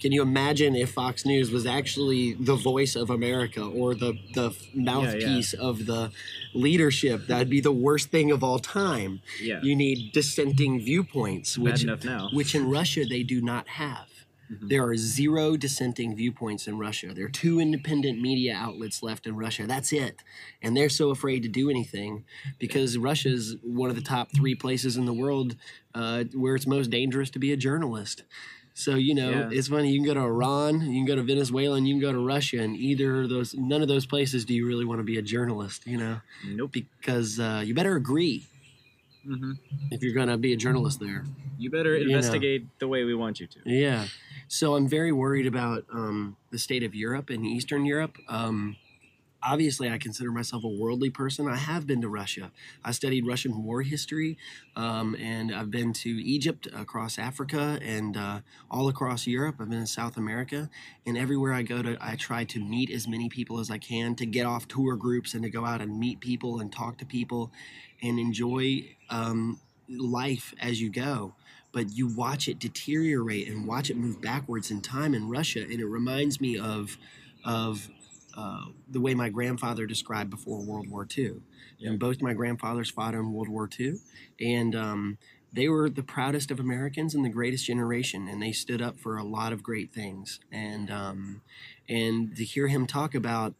can 0.00 0.12
you 0.12 0.20
imagine 0.20 0.76
if 0.76 0.90
Fox 0.90 1.24
News 1.24 1.50
was 1.50 1.64
actually 1.64 2.34
the 2.34 2.56
voice 2.56 2.94
of 2.94 3.08
America 3.08 3.64
or 3.64 3.94
the 3.94 4.18
the 4.34 4.54
mouthpiece 4.74 5.54
of 5.54 5.86
the 5.86 6.12
leadership? 6.52 7.26
That'd 7.26 7.48
be 7.48 7.62
the 7.62 7.72
worst 7.72 8.10
thing 8.10 8.30
of 8.30 8.44
all 8.44 8.58
time. 8.58 9.20
Yeah. 9.40 9.60
You 9.62 9.74
need 9.74 10.12
dissenting 10.12 10.80
viewpoints, 10.80 11.56
which 11.56 11.86
which 12.34 12.54
in 12.54 12.68
Russia 12.68 13.06
they 13.06 13.22
do 13.22 13.40
not 13.40 13.66
have. 13.68 14.07
There 14.50 14.82
are 14.84 14.96
zero 14.96 15.56
dissenting 15.56 16.16
viewpoints 16.16 16.66
in 16.66 16.78
Russia. 16.78 17.12
There 17.14 17.26
are 17.26 17.30
two 17.30 17.60
independent 17.60 18.20
media 18.20 18.54
outlets 18.54 19.02
left 19.02 19.26
in 19.26 19.36
Russia. 19.36 19.66
That's 19.66 19.92
it. 19.92 20.22
And 20.62 20.76
they're 20.76 20.88
so 20.88 21.10
afraid 21.10 21.42
to 21.42 21.48
do 21.48 21.68
anything 21.70 22.24
because 22.58 22.96
Russia 22.96 23.28
is 23.28 23.56
one 23.62 23.90
of 23.90 23.96
the 23.96 24.02
top 24.02 24.30
three 24.34 24.54
places 24.54 24.96
in 24.96 25.04
the 25.04 25.12
world 25.12 25.56
uh, 25.94 26.24
where 26.34 26.54
it's 26.54 26.66
most 26.66 26.90
dangerous 26.90 27.30
to 27.30 27.38
be 27.38 27.52
a 27.52 27.56
journalist. 27.56 28.22
So, 28.74 28.94
you 28.94 29.14
know, 29.14 29.30
Yeah. 29.30 29.50
it's 29.52 29.68
funny. 29.68 29.90
You 29.90 29.98
can 29.98 30.06
go 30.06 30.14
to 30.14 30.20
Iran, 30.20 30.80
you 30.82 31.00
can 31.00 31.04
go 31.04 31.16
to 31.16 31.22
Venezuela, 31.22 31.76
and 31.76 31.86
you 31.88 31.94
can 31.94 32.00
go 32.00 32.12
to 32.12 32.18
Russia. 32.24 32.58
And 32.62 32.76
either 32.76 33.22
of 33.22 33.28
those, 33.28 33.52
none 33.54 33.82
of 33.82 33.88
those 33.88 34.06
places 34.06 34.44
do 34.44 34.54
you 34.54 34.66
really 34.66 34.84
want 34.84 35.00
to 35.00 35.04
be 35.04 35.18
a 35.18 35.22
journalist, 35.22 35.84
you 35.86 35.98
know, 35.98 36.20
Nope. 36.46 36.70
because 36.72 37.40
uh, 37.40 37.62
you 37.66 37.74
better 37.74 37.96
agree 37.96 38.46
hmm 39.28 39.52
if 39.90 40.02
you're 40.02 40.14
going 40.14 40.28
to 40.28 40.36
be 40.36 40.52
a 40.52 40.56
journalist 40.56 41.00
there. 41.00 41.24
You 41.58 41.70
better 41.70 41.96
You 41.96 42.08
know. 42.08 42.14
investigate 42.16 42.66
the 42.78 42.88
way 42.88 43.04
we 43.04 43.14
want 43.14 43.40
you 43.40 43.46
to. 43.46 43.58
Yeah. 43.64 44.06
So 44.48 44.74
I'm 44.76 44.88
very 44.88 45.12
worried 45.12 45.46
about 45.46 45.84
um, 45.92 46.36
the 46.50 46.58
state 46.58 46.82
of 46.82 46.94
Europe 46.94 47.30
and 47.30 47.44
Eastern 47.44 47.84
Europe. 47.84 48.16
Um, 48.28 48.76
obviously, 49.42 49.88
I 49.90 49.98
consider 49.98 50.30
myself 50.30 50.64
a 50.64 50.68
worldly 50.68 51.10
person. 51.10 51.48
I 51.48 51.56
have 51.56 51.86
been 51.86 52.00
to 52.02 52.08
Russia. 52.08 52.50
I 52.84 52.92
studied 52.92 53.26
Russian 53.26 53.64
war 53.64 53.82
history, 53.82 54.36
um, 54.76 55.14
and 55.16 55.54
I've 55.54 55.70
been 55.70 55.92
to 55.94 56.10
Egypt, 56.10 56.66
across 56.74 57.18
Africa, 57.18 57.78
and 57.82 58.16
uh, 58.16 58.40
all 58.70 58.88
across 58.88 59.26
Europe. 59.26 59.56
I've 59.60 59.70
been 59.70 59.78
in 59.78 59.86
South 59.86 60.16
America, 60.16 60.70
and 61.06 61.16
everywhere 61.16 61.52
I 61.52 61.62
go 61.62 61.82
to, 61.82 61.96
I 62.00 62.16
try 62.16 62.44
to 62.44 62.60
meet 62.60 62.90
as 62.90 63.06
many 63.06 63.28
people 63.28 63.60
as 63.60 63.70
I 63.70 63.78
can 63.78 64.14
to 64.16 64.26
get 64.26 64.46
off 64.46 64.68
tour 64.68 64.96
groups 64.96 65.34
and 65.34 65.42
to 65.42 65.50
go 65.50 65.64
out 65.64 65.80
and 65.80 65.98
meet 65.98 66.20
people 66.20 66.60
and 66.60 66.72
talk 66.72 66.98
to 66.98 67.06
people, 67.06 67.50
and 68.02 68.18
enjoy 68.18 68.96
um, 69.10 69.60
life 69.88 70.54
as 70.60 70.80
you 70.80 70.90
go 70.90 71.34
but 71.70 71.92
you 71.92 72.08
watch 72.08 72.48
it 72.48 72.58
deteriorate 72.58 73.46
and 73.46 73.66
watch 73.66 73.90
it 73.90 73.96
move 73.96 74.20
backwards 74.22 74.70
in 74.70 74.80
time 74.80 75.14
in 75.14 75.28
Russia, 75.28 75.60
and 75.60 75.80
it 75.80 75.86
reminds 75.86 76.40
me 76.40 76.58
of 76.58 76.96
of 77.44 77.90
uh, 78.38 78.66
the 78.88 79.00
way 79.00 79.14
my 79.14 79.28
grandfather 79.28 79.84
described 79.84 80.30
before 80.30 80.62
World 80.62 80.88
War 80.88 81.08
II. 81.16 81.40
Yeah. 81.78 81.90
And 81.90 81.98
both 81.98 82.22
my 82.22 82.34
grandfathers 82.34 82.88
fought 82.88 83.14
in 83.14 83.32
World 83.32 83.48
War 83.48 83.68
II, 83.78 83.96
and 84.40 84.76
um, 84.76 85.18
they 85.52 85.68
were 85.68 85.90
the 85.90 86.04
proudest 86.04 86.52
of 86.52 86.60
Americans 86.60 87.16
and 87.16 87.24
the 87.24 87.30
greatest 87.30 87.66
generation, 87.66 88.28
and 88.28 88.40
they 88.40 88.52
stood 88.52 88.80
up 88.80 89.00
for 89.00 89.16
a 89.16 89.24
lot 89.24 89.52
of 89.52 89.64
great 89.64 89.92
things. 89.92 90.38
And 90.52 90.88
um, 90.88 91.42
and 91.88 92.36
to 92.36 92.44
hear 92.44 92.68
him 92.68 92.86
talk 92.86 93.12
about 93.12 93.54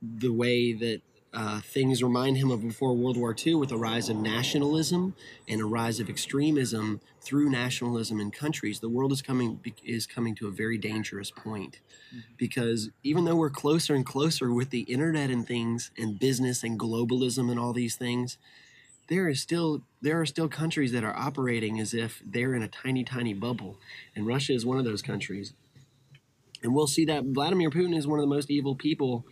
the 0.00 0.32
way 0.32 0.72
that 0.72 1.02
uh, 1.36 1.60
things 1.60 2.02
remind 2.02 2.38
him 2.38 2.50
of 2.50 2.62
before 2.62 2.94
World 2.94 3.18
War 3.18 3.36
II 3.46 3.56
with 3.56 3.70
a 3.70 3.76
rise 3.76 4.08
of 4.08 4.16
nationalism 4.16 5.14
and 5.46 5.60
a 5.60 5.66
rise 5.66 6.00
of 6.00 6.08
extremism 6.08 7.02
through 7.20 7.50
nationalism 7.50 8.20
in 8.20 8.30
countries. 8.30 8.80
The 8.80 8.88
world 8.88 9.12
is 9.12 9.20
coming 9.20 9.60
is 9.84 10.06
coming 10.06 10.34
to 10.36 10.48
a 10.48 10.50
very 10.50 10.78
dangerous 10.78 11.30
point 11.30 11.80
because 12.38 12.88
even 13.02 13.26
though 13.26 13.36
we're 13.36 13.50
closer 13.50 13.94
and 13.94 14.06
closer 14.06 14.50
with 14.50 14.70
the 14.70 14.80
internet 14.80 15.28
and 15.28 15.46
things 15.46 15.90
and 15.98 16.18
business 16.18 16.64
and 16.64 16.80
globalism 16.80 17.50
and 17.50 17.60
all 17.60 17.74
these 17.74 17.96
things, 17.96 18.38
there 19.08 19.28
is 19.28 19.38
still 19.38 19.82
there 20.00 20.18
are 20.18 20.26
still 20.26 20.48
countries 20.48 20.92
that 20.92 21.04
are 21.04 21.14
operating 21.14 21.78
as 21.78 21.92
if 21.92 22.22
they're 22.24 22.54
in 22.54 22.62
a 22.62 22.68
tiny 22.68 23.04
tiny 23.04 23.34
bubble, 23.34 23.78
and 24.14 24.26
Russia 24.26 24.54
is 24.54 24.64
one 24.64 24.78
of 24.78 24.86
those 24.86 25.02
countries. 25.02 25.52
And 26.62 26.74
we'll 26.74 26.86
see 26.86 27.04
that 27.04 27.24
Vladimir 27.24 27.68
Putin 27.68 27.94
is 27.94 28.06
one 28.06 28.18
of 28.18 28.22
the 28.22 28.34
most 28.34 28.50
evil 28.50 28.74
people 28.74 29.26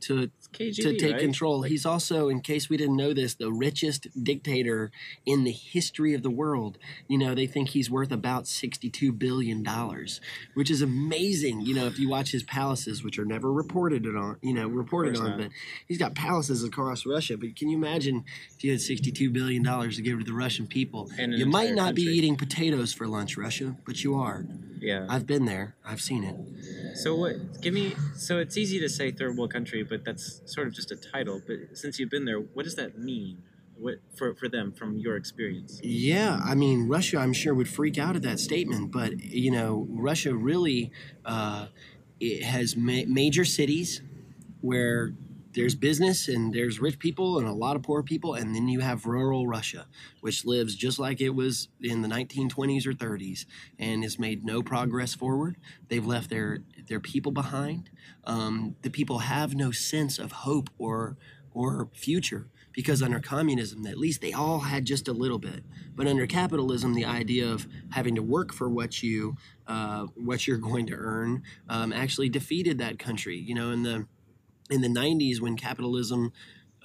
to 0.00 0.30
KGB, 0.54 0.76
to 0.76 0.96
take 0.96 1.12
right? 1.12 1.20
control. 1.20 1.60
Like- 1.60 1.70
He's 1.70 1.84
also, 1.86 2.28
in 2.28 2.40
case 2.40 2.68
we 2.68 2.76
didn't 2.76 2.96
know 2.96 3.12
this, 3.12 3.34
the 3.34 3.52
richest 3.52 4.06
dictator 4.22 4.90
in 5.26 5.44
the 5.44 5.50
history 5.52 6.14
of 6.14 6.22
the 6.22 6.30
world. 6.30 6.78
You 7.08 7.18
know, 7.18 7.34
they 7.34 7.46
think 7.46 7.70
he's 7.70 7.90
worth 7.90 8.12
about 8.12 8.46
sixty-two 8.46 9.12
billion 9.12 9.62
dollars, 9.62 10.20
which 10.54 10.70
is 10.70 10.82
amazing. 10.82 11.62
You 11.62 11.74
know, 11.74 11.86
if 11.86 11.98
you 11.98 12.08
watch 12.08 12.30
his 12.30 12.42
palaces, 12.42 13.02
which 13.02 13.18
are 13.18 13.24
never 13.24 13.52
reported 13.52 14.06
on, 14.06 14.36
you 14.42 14.54
know, 14.54 14.68
reported 14.68 15.16
on, 15.16 15.30
not. 15.30 15.38
but 15.38 15.48
he's 15.86 15.98
got 15.98 16.14
palaces 16.14 16.64
across 16.64 17.04
Russia. 17.06 17.36
But 17.36 17.56
can 17.56 17.68
you 17.68 17.76
imagine 17.76 18.24
if 18.56 18.64
you 18.64 18.70
had 18.70 18.80
sixty-two 18.80 19.30
billion 19.30 19.62
dollars 19.62 19.96
to 19.96 20.02
give 20.02 20.18
to 20.18 20.24
the 20.24 20.32
Russian 20.32 20.66
people? 20.66 21.10
And 21.18 21.34
you 21.34 21.46
might 21.46 21.74
not 21.74 21.94
be 21.94 22.02
eating 22.02 22.36
potatoes 22.36 22.92
for 22.92 23.06
lunch, 23.06 23.36
Russia, 23.36 23.76
but 23.84 24.04
you 24.04 24.14
are. 24.16 24.44
Yeah. 24.80 25.06
I've 25.08 25.26
been 25.26 25.46
there. 25.46 25.74
I've 25.84 26.00
seen 26.02 26.24
it. 26.24 26.96
So 26.98 27.14
what? 27.16 27.60
Give 27.62 27.72
me. 27.72 27.94
So 28.16 28.38
it's 28.38 28.56
easy 28.58 28.78
to 28.80 28.88
say 28.88 29.10
third 29.10 29.36
world 29.36 29.52
country, 29.52 29.82
but 29.82 30.04
that's 30.04 30.42
sort 30.46 30.66
of 30.66 30.74
just 30.74 30.90
a 30.90 30.96
title. 30.96 31.40
But 31.46 31.76
since 31.76 31.98
you've 31.98 32.10
been 32.10 32.24
there, 32.24 32.38
what 32.38 32.64
does 32.64 32.76
that 32.76 32.98
mean? 32.98 33.42
What 33.76 33.96
for 34.14 34.34
for 34.34 34.48
them 34.48 34.72
from 34.72 34.98
your 34.98 35.16
experience? 35.16 35.80
Yeah, 35.82 36.40
I 36.44 36.54
mean, 36.54 36.88
Russia, 36.88 37.18
I'm 37.18 37.32
sure 37.32 37.54
would 37.54 37.68
freak 37.68 37.98
out 37.98 38.14
at 38.14 38.22
that 38.22 38.38
statement, 38.38 38.92
but 38.92 39.18
you 39.20 39.50
know, 39.50 39.86
Russia 39.90 40.34
really 40.34 40.92
uh, 41.24 41.66
it 42.20 42.44
has 42.44 42.76
ma- 42.76 43.02
major 43.06 43.44
cities 43.44 44.00
where 44.60 45.12
there's 45.54 45.74
business 45.74 46.28
and 46.28 46.52
there's 46.52 46.80
rich 46.80 46.98
people 46.98 47.38
and 47.38 47.46
a 47.46 47.52
lot 47.52 47.76
of 47.76 47.82
poor 47.82 48.02
people 48.02 48.34
and 48.34 48.54
then 48.54 48.68
you 48.68 48.80
have 48.80 49.06
rural 49.06 49.46
russia 49.46 49.86
which 50.20 50.44
lives 50.44 50.74
just 50.74 50.98
like 50.98 51.20
it 51.20 51.30
was 51.30 51.68
in 51.80 52.02
the 52.02 52.08
1920s 52.08 52.86
or 52.86 52.92
30s 52.92 53.46
and 53.78 54.02
has 54.02 54.18
made 54.18 54.44
no 54.44 54.62
progress 54.62 55.14
forward 55.14 55.56
they've 55.88 56.06
left 56.06 56.28
their 56.28 56.58
their 56.88 57.00
people 57.00 57.32
behind. 57.32 57.90
Um, 58.24 58.76
the 58.82 58.90
people 58.90 59.20
have 59.20 59.54
no 59.54 59.70
sense 59.70 60.18
of 60.18 60.32
hope 60.32 60.70
or 60.78 61.16
or 61.52 61.88
future 61.94 62.48
because 62.72 63.00
under 63.00 63.20
communism 63.20 63.86
at 63.86 63.96
least 63.96 64.20
they 64.20 64.32
all 64.32 64.60
had 64.60 64.84
just 64.84 65.06
a 65.06 65.12
little 65.12 65.38
bit. 65.38 65.62
But 65.94 66.08
under 66.08 66.26
capitalism 66.26 66.94
the 66.94 67.04
idea 67.04 67.48
of 67.48 67.68
having 67.90 68.16
to 68.16 68.22
work 68.22 68.52
for 68.52 68.68
what 68.68 69.02
you 69.02 69.36
uh, 69.66 70.06
what 70.14 70.46
you're 70.46 70.58
going 70.58 70.86
to 70.86 70.94
earn 70.94 71.42
um, 71.68 71.92
actually 71.92 72.28
defeated 72.28 72.78
that 72.78 72.98
country. 72.98 73.38
You 73.38 73.54
know 73.54 73.70
in 73.70 73.82
the 73.82 74.06
in 74.70 74.80
the 74.80 74.88
90s 74.88 75.40
when 75.40 75.56
capitalism 75.56 76.32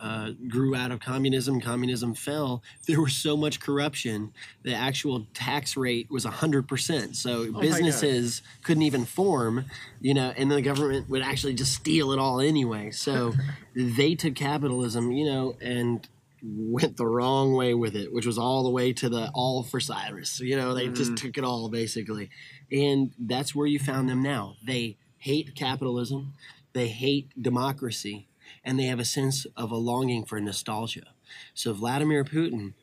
uh, 0.01 0.31
grew 0.47 0.75
out 0.75 0.91
of 0.91 0.99
communism, 0.99 1.59
communism 1.59 2.13
fell, 2.13 2.63
there 2.87 3.01
was 3.01 3.13
so 3.13 3.35
much 3.35 3.59
corruption, 3.59 4.31
the 4.63 4.73
actual 4.73 5.27
tax 5.33 5.75
rate 5.75 6.09
was 6.09 6.25
100%. 6.25 7.15
So 7.15 7.47
Oh 7.53 7.59
businesses 7.59 8.41
couldn't 8.63 8.83
even 8.83 9.05
form, 9.05 9.65
you 10.01 10.13
know, 10.13 10.33
and 10.37 10.49
the 10.51 10.61
government 10.61 11.09
would 11.09 11.21
actually 11.21 11.53
just 11.53 11.73
steal 11.73 12.11
it 12.11 12.19
all 12.19 12.39
anyway. 12.39 12.91
So 12.91 13.33
they 13.75 14.15
took 14.15 14.35
capitalism, 14.35 15.11
you 15.11 15.25
know, 15.25 15.55
and 15.61 16.07
went 16.41 16.95
the 16.95 17.05
wrong 17.05 17.53
way 17.53 17.73
with 17.73 17.95
it, 17.95 18.13
which 18.13 18.25
was 18.25 18.37
all 18.37 18.63
the 18.63 18.69
way 18.69 18.93
to 18.93 19.09
the 19.09 19.29
all 19.33 19.63
for 19.63 19.79
Cyrus. 19.79 20.39
You 20.39 20.55
know, 20.55 20.73
they 20.73 20.87
just 20.87 21.17
took 21.17 21.37
it 21.37 21.43
all 21.43 21.69
basically. 21.69 22.29
And 22.71 23.11
that's 23.19 23.53
where 23.53 23.67
you 23.67 23.79
found 23.79 24.07
them 24.07 24.21
now. 24.21 24.55
They 24.63 24.97
hate 25.17 25.53
capitalism, 25.55 26.33
they 26.71 26.87
hate 26.87 27.29
democracy, 27.41 28.28
and 28.69 28.79
they 28.79 28.83
have 28.85 28.99
a 28.99 29.05
sense 29.05 29.47
of 29.57 29.71
a 29.71 29.75
longing 29.75 30.23
for 30.23 30.39
nostalgia. 30.39 31.07
So 31.55 31.73
Vladimir 31.73 32.23
Putin 32.23 32.73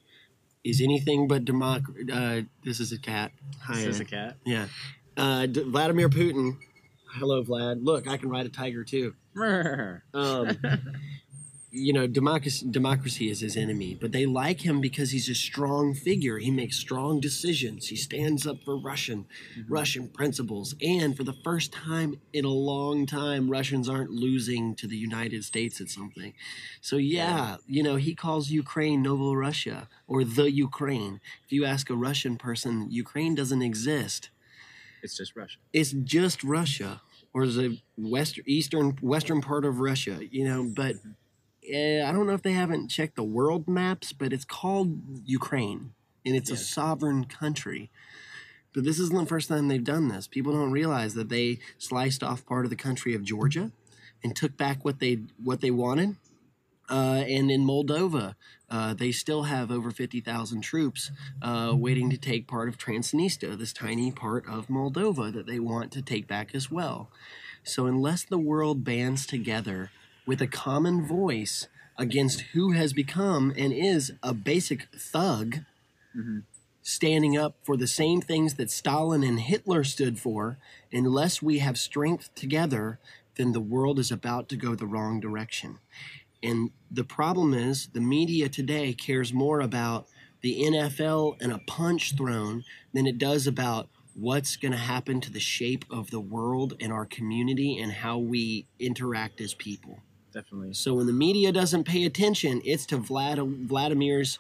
is 0.64 0.80
anything 0.80 1.28
but 1.28 1.44
democ. 1.44 1.84
Uh, 2.12 2.42
this 2.64 2.80
is 2.80 2.90
a 2.90 2.98
cat. 2.98 3.30
Hi. 3.62 3.76
This 3.76 3.84
is 3.84 4.00
a 4.00 4.04
cat. 4.04 4.36
Yeah. 4.44 4.66
Uh, 5.16 5.46
D- 5.46 5.62
Vladimir 5.62 6.08
Putin. 6.08 6.56
Hello, 7.14 7.44
Vlad. 7.44 7.84
Look, 7.84 8.08
I 8.08 8.16
can 8.16 8.30
ride 8.30 8.46
a 8.46 8.48
tiger 8.48 8.82
too. 8.82 9.14
Um, 10.12 10.58
you 11.78 11.92
know, 11.92 12.06
democracy, 12.06 12.66
democracy 12.70 13.30
is 13.30 13.40
his 13.40 13.56
enemy, 13.56 13.96
but 14.00 14.12
they 14.12 14.24
like 14.26 14.60
him 14.62 14.80
because 14.80 15.10
he's 15.10 15.28
a 15.28 15.34
strong 15.34 15.94
figure. 15.94 16.38
He 16.38 16.50
makes 16.50 16.76
strong 16.78 17.20
decisions. 17.20 17.88
He 17.88 17.96
stands 17.96 18.46
up 18.46 18.58
for 18.64 18.76
Russian, 18.78 19.26
Russian 19.68 20.08
principles, 20.08 20.74
and 20.80 21.16
for 21.16 21.24
the 21.24 21.36
first 21.44 21.72
time 21.72 22.10
in 22.32 22.44
a 22.44 22.48
long 22.72 23.06
time, 23.06 23.50
Russians 23.50 23.88
aren't 23.88 24.10
losing 24.10 24.74
to 24.76 24.86
the 24.86 24.96
United 24.96 25.44
States 25.44 25.80
at 25.80 25.88
something. 25.88 26.32
So 26.80 26.96
yeah, 26.96 27.56
you 27.66 27.82
know, 27.82 27.96
he 27.96 28.14
calls 28.14 28.50
Ukraine 28.50 29.02
Novo 29.02 29.34
Russia 29.34 29.88
or 30.06 30.24
the 30.24 30.50
Ukraine. 30.50 31.20
If 31.44 31.52
you 31.52 31.64
ask 31.64 31.90
a 31.90 31.94
Russian 31.96 32.36
person, 32.36 32.90
Ukraine 32.90 33.34
doesn't 33.34 33.62
exist 33.62 34.30
It's 35.02 35.16
just 35.16 35.36
Russia. 35.36 35.58
it's 35.72 35.92
just 35.92 36.42
Russia 36.42 37.02
or 37.34 37.46
the 37.46 37.78
western 37.96 38.44
eastern 38.46 38.86
western 39.02 39.40
part 39.40 39.64
of 39.64 39.78
Russia, 39.90 40.16
you 40.30 40.44
know. 40.48 40.60
But 40.82 40.96
uh, 40.96 41.10
I 41.68 42.12
don't 42.12 42.26
know 42.26 42.34
if 42.34 42.42
they 42.42 42.52
haven't 42.52 42.88
checked 42.88 43.16
the 43.16 43.24
world 43.24 43.68
maps, 43.68 44.12
but 44.12 44.32
it's 44.32 44.44
called 44.44 45.00
Ukraine 45.24 45.92
and 46.24 46.36
it's 46.36 46.50
a 46.50 46.56
sovereign 46.56 47.24
country. 47.24 47.90
But 48.72 48.84
this 48.84 48.98
isn't 48.98 49.16
the 49.16 49.26
first 49.26 49.48
time 49.48 49.68
they've 49.68 49.82
done 49.82 50.08
this. 50.08 50.26
People 50.26 50.52
don't 50.52 50.70
realize 50.70 51.14
that 51.14 51.28
they 51.28 51.60
sliced 51.78 52.22
off 52.22 52.44
part 52.44 52.66
of 52.66 52.70
the 52.70 52.76
country 52.76 53.14
of 53.14 53.24
Georgia 53.24 53.72
and 54.22 54.36
took 54.36 54.56
back 54.56 54.84
what 54.84 54.98
they 54.98 55.20
what 55.42 55.60
they 55.60 55.70
wanted. 55.70 56.16
Uh, 56.88 57.24
and 57.26 57.50
in 57.50 57.62
Moldova, 57.64 58.36
uh, 58.70 58.94
they 58.94 59.10
still 59.10 59.44
have 59.44 59.72
over 59.72 59.90
50,000 59.90 60.60
troops 60.60 61.10
uh, 61.42 61.72
waiting 61.74 62.10
to 62.10 62.16
take 62.16 62.46
part 62.46 62.68
of 62.68 62.78
Transnistria, 62.78 63.58
this 63.58 63.72
tiny 63.72 64.12
part 64.12 64.46
of 64.48 64.68
Moldova 64.68 65.32
that 65.32 65.46
they 65.46 65.58
want 65.58 65.90
to 65.92 66.02
take 66.02 66.28
back 66.28 66.54
as 66.54 66.70
well. 66.70 67.10
So, 67.64 67.86
unless 67.86 68.24
the 68.24 68.38
world 68.38 68.84
bands 68.84 69.26
together 69.26 69.90
with 70.26 70.42
a 70.42 70.46
common 70.46 71.06
voice 71.06 71.68
against 71.96 72.40
who 72.52 72.72
has 72.72 72.92
become 72.92 73.52
and 73.56 73.72
is 73.72 74.12
a 74.22 74.34
basic 74.34 74.88
thug, 74.94 75.60
mm-hmm. 76.16 76.40
standing 76.82 77.36
up 77.36 77.56
for 77.62 77.76
the 77.76 77.86
same 77.86 78.20
things 78.20 78.54
that 78.54 78.70
Stalin 78.70 79.22
and 79.22 79.40
Hitler 79.40 79.84
stood 79.84 80.18
for, 80.18 80.58
unless 80.92 81.40
we 81.40 81.58
have 81.60 81.78
strength 81.78 82.34
together, 82.34 82.98
then 83.36 83.52
the 83.52 83.60
world 83.60 83.98
is 83.98 84.10
about 84.10 84.48
to 84.48 84.56
go 84.56 84.74
the 84.74 84.86
wrong 84.86 85.20
direction. 85.20 85.78
And 86.42 86.70
the 86.90 87.04
problem 87.04 87.54
is, 87.54 87.88
the 87.88 88.00
media 88.00 88.48
today 88.48 88.92
cares 88.92 89.32
more 89.32 89.60
about 89.60 90.06
the 90.42 90.62
NFL 90.62 91.36
and 91.40 91.52
a 91.52 91.60
punch 91.66 92.14
thrown 92.16 92.64
than 92.92 93.06
it 93.06 93.18
does 93.18 93.46
about 93.46 93.88
what's 94.14 94.56
going 94.56 94.72
to 94.72 94.78
happen 94.78 95.20
to 95.20 95.30
the 95.30 95.40
shape 95.40 95.84
of 95.90 96.10
the 96.10 96.20
world 96.20 96.74
and 96.80 96.92
our 96.92 97.04
community 97.04 97.78
and 97.78 97.92
how 97.92 98.18
we 98.18 98.66
interact 98.78 99.40
as 99.40 99.54
people. 99.54 100.00
Definitely. 100.36 100.74
So 100.74 100.92
when 100.92 101.06
the 101.06 101.14
media 101.14 101.50
doesn't 101.50 101.84
pay 101.84 102.04
attention, 102.04 102.60
it's 102.62 102.84
to 102.86 102.98
Vlad- 102.98 103.66
Vladimir's, 103.66 104.38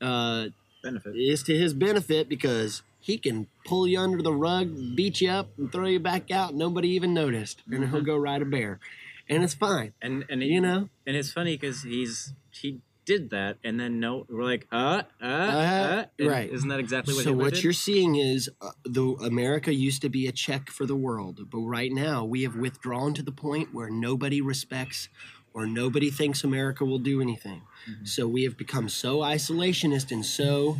uh, 0.00 0.46
Benefit. 0.82 1.12
it's 1.16 1.42
to 1.42 1.54
his 1.54 1.74
benefit 1.74 2.30
because 2.30 2.80
he 2.98 3.18
can 3.18 3.46
pull 3.66 3.86
you 3.86 4.00
under 4.00 4.22
the 4.22 4.32
rug, 4.32 4.96
beat 4.96 5.20
you 5.20 5.28
up, 5.28 5.50
and 5.58 5.70
throw 5.70 5.86
you 5.86 6.00
back 6.00 6.30
out. 6.30 6.54
Nobody 6.54 6.88
even 6.88 7.12
noticed, 7.12 7.60
and 7.70 7.90
he'll 7.90 8.00
go 8.00 8.16
ride 8.16 8.40
a 8.40 8.46
bear, 8.46 8.80
and 9.28 9.44
it's 9.44 9.52
fine. 9.52 9.92
And 10.00 10.24
and 10.30 10.42
You 10.42 10.62
know, 10.62 10.88
and 11.06 11.14
it's 11.14 11.30
funny 11.30 11.58
because 11.58 11.82
he's 11.82 12.32
he 12.50 12.80
did 13.04 13.30
that, 13.30 13.58
and 13.62 13.78
then 13.78 14.00
no, 14.00 14.26
we're 14.28 14.44
like, 14.44 14.66
uh, 14.72 15.02
uh, 15.22 15.24
uh, 15.24 16.04
Uh, 16.20 16.28
right. 16.28 16.50
Isn't 16.50 16.68
that 16.68 16.80
exactly 16.80 17.14
what 17.14 17.24
so 17.24 17.32
what 17.32 17.54
did? 17.54 17.64
you're 17.64 17.72
seeing 17.72 18.16
is 18.16 18.50
uh, 18.60 18.70
the 18.84 19.04
America 19.22 19.72
used 19.72 20.02
to 20.02 20.08
be 20.08 20.26
a 20.26 20.32
check 20.32 20.70
for 20.70 20.86
the 20.86 20.96
world, 20.96 21.50
but 21.50 21.58
right 21.58 21.92
now 21.92 22.24
we 22.24 22.42
have 22.42 22.56
withdrawn 22.56 23.14
to 23.14 23.22
the 23.22 23.32
point 23.32 23.72
where 23.72 23.90
nobody 23.90 24.40
respects 24.40 25.08
or 25.52 25.66
nobody 25.66 26.10
thinks 26.10 26.42
America 26.42 26.84
will 26.84 26.98
do 26.98 27.20
anything. 27.20 27.62
Mm-hmm. 27.88 28.04
So 28.04 28.26
we 28.26 28.42
have 28.44 28.56
become 28.56 28.88
so 28.88 29.18
isolationist 29.18 30.10
and 30.10 30.26
so 30.26 30.76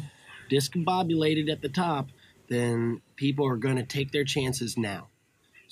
discombobulated 0.51 1.51
at 1.51 1.63
the 1.63 1.69
top, 1.69 2.11
then 2.49 3.01
people 3.17 3.47
are 3.47 3.57
going 3.57 3.77
to 3.77 3.85
take 3.85 4.11
their 4.11 4.25
chances 4.25 4.77
now. 4.77 5.09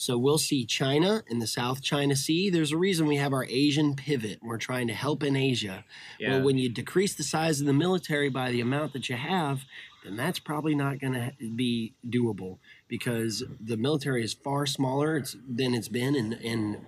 So 0.03 0.19
we'll 0.19 0.37
see 0.37 0.67
China 0.67 1.23
in 1.29 1.39
the 1.39 1.47
South 1.47 1.81
China 1.81 2.17
Sea. 2.17 2.51
There's 2.51 2.73
a 2.73 2.77
reason 2.77 3.07
we 3.07 3.19
have 3.19 3.33
our 3.33 3.45
Asian 3.49 3.95
pivot. 3.95 4.41
We're 4.43 4.59
trying 4.59 4.89
to 4.89 4.95
help 4.95 5.23
in 5.23 5.37
Asia. 5.37 5.85
Yeah. 6.19 6.31
Well, 6.31 6.43
when 6.43 6.59
you 6.59 6.69
decrease 6.69 7.15
the 7.15 7.23
size 7.23 7.61
of 7.61 7.69
the 7.69 7.73
military 7.73 8.29
by 8.29 8.51
the 8.51 8.61
amount 8.61 8.95
that 8.95 9.09
you 9.09 9.15
have, 9.15 9.61
then 10.03 10.17
that's 10.17 10.41
probably 10.41 10.75
not 10.75 10.99
going 10.99 11.13
to 11.13 11.33
be 11.55 11.95
doable 12.05 12.59
because 12.89 13.45
the 13.61 13.77
military 13.77 14.25
is 14.25 14.33
far 14.35 14.67
smaller 14.67 15.23
than 15.49 15.73
it's 15.73 15.87
been 15.87 16.17
in, 16.17 16.33
in 16.33 16.85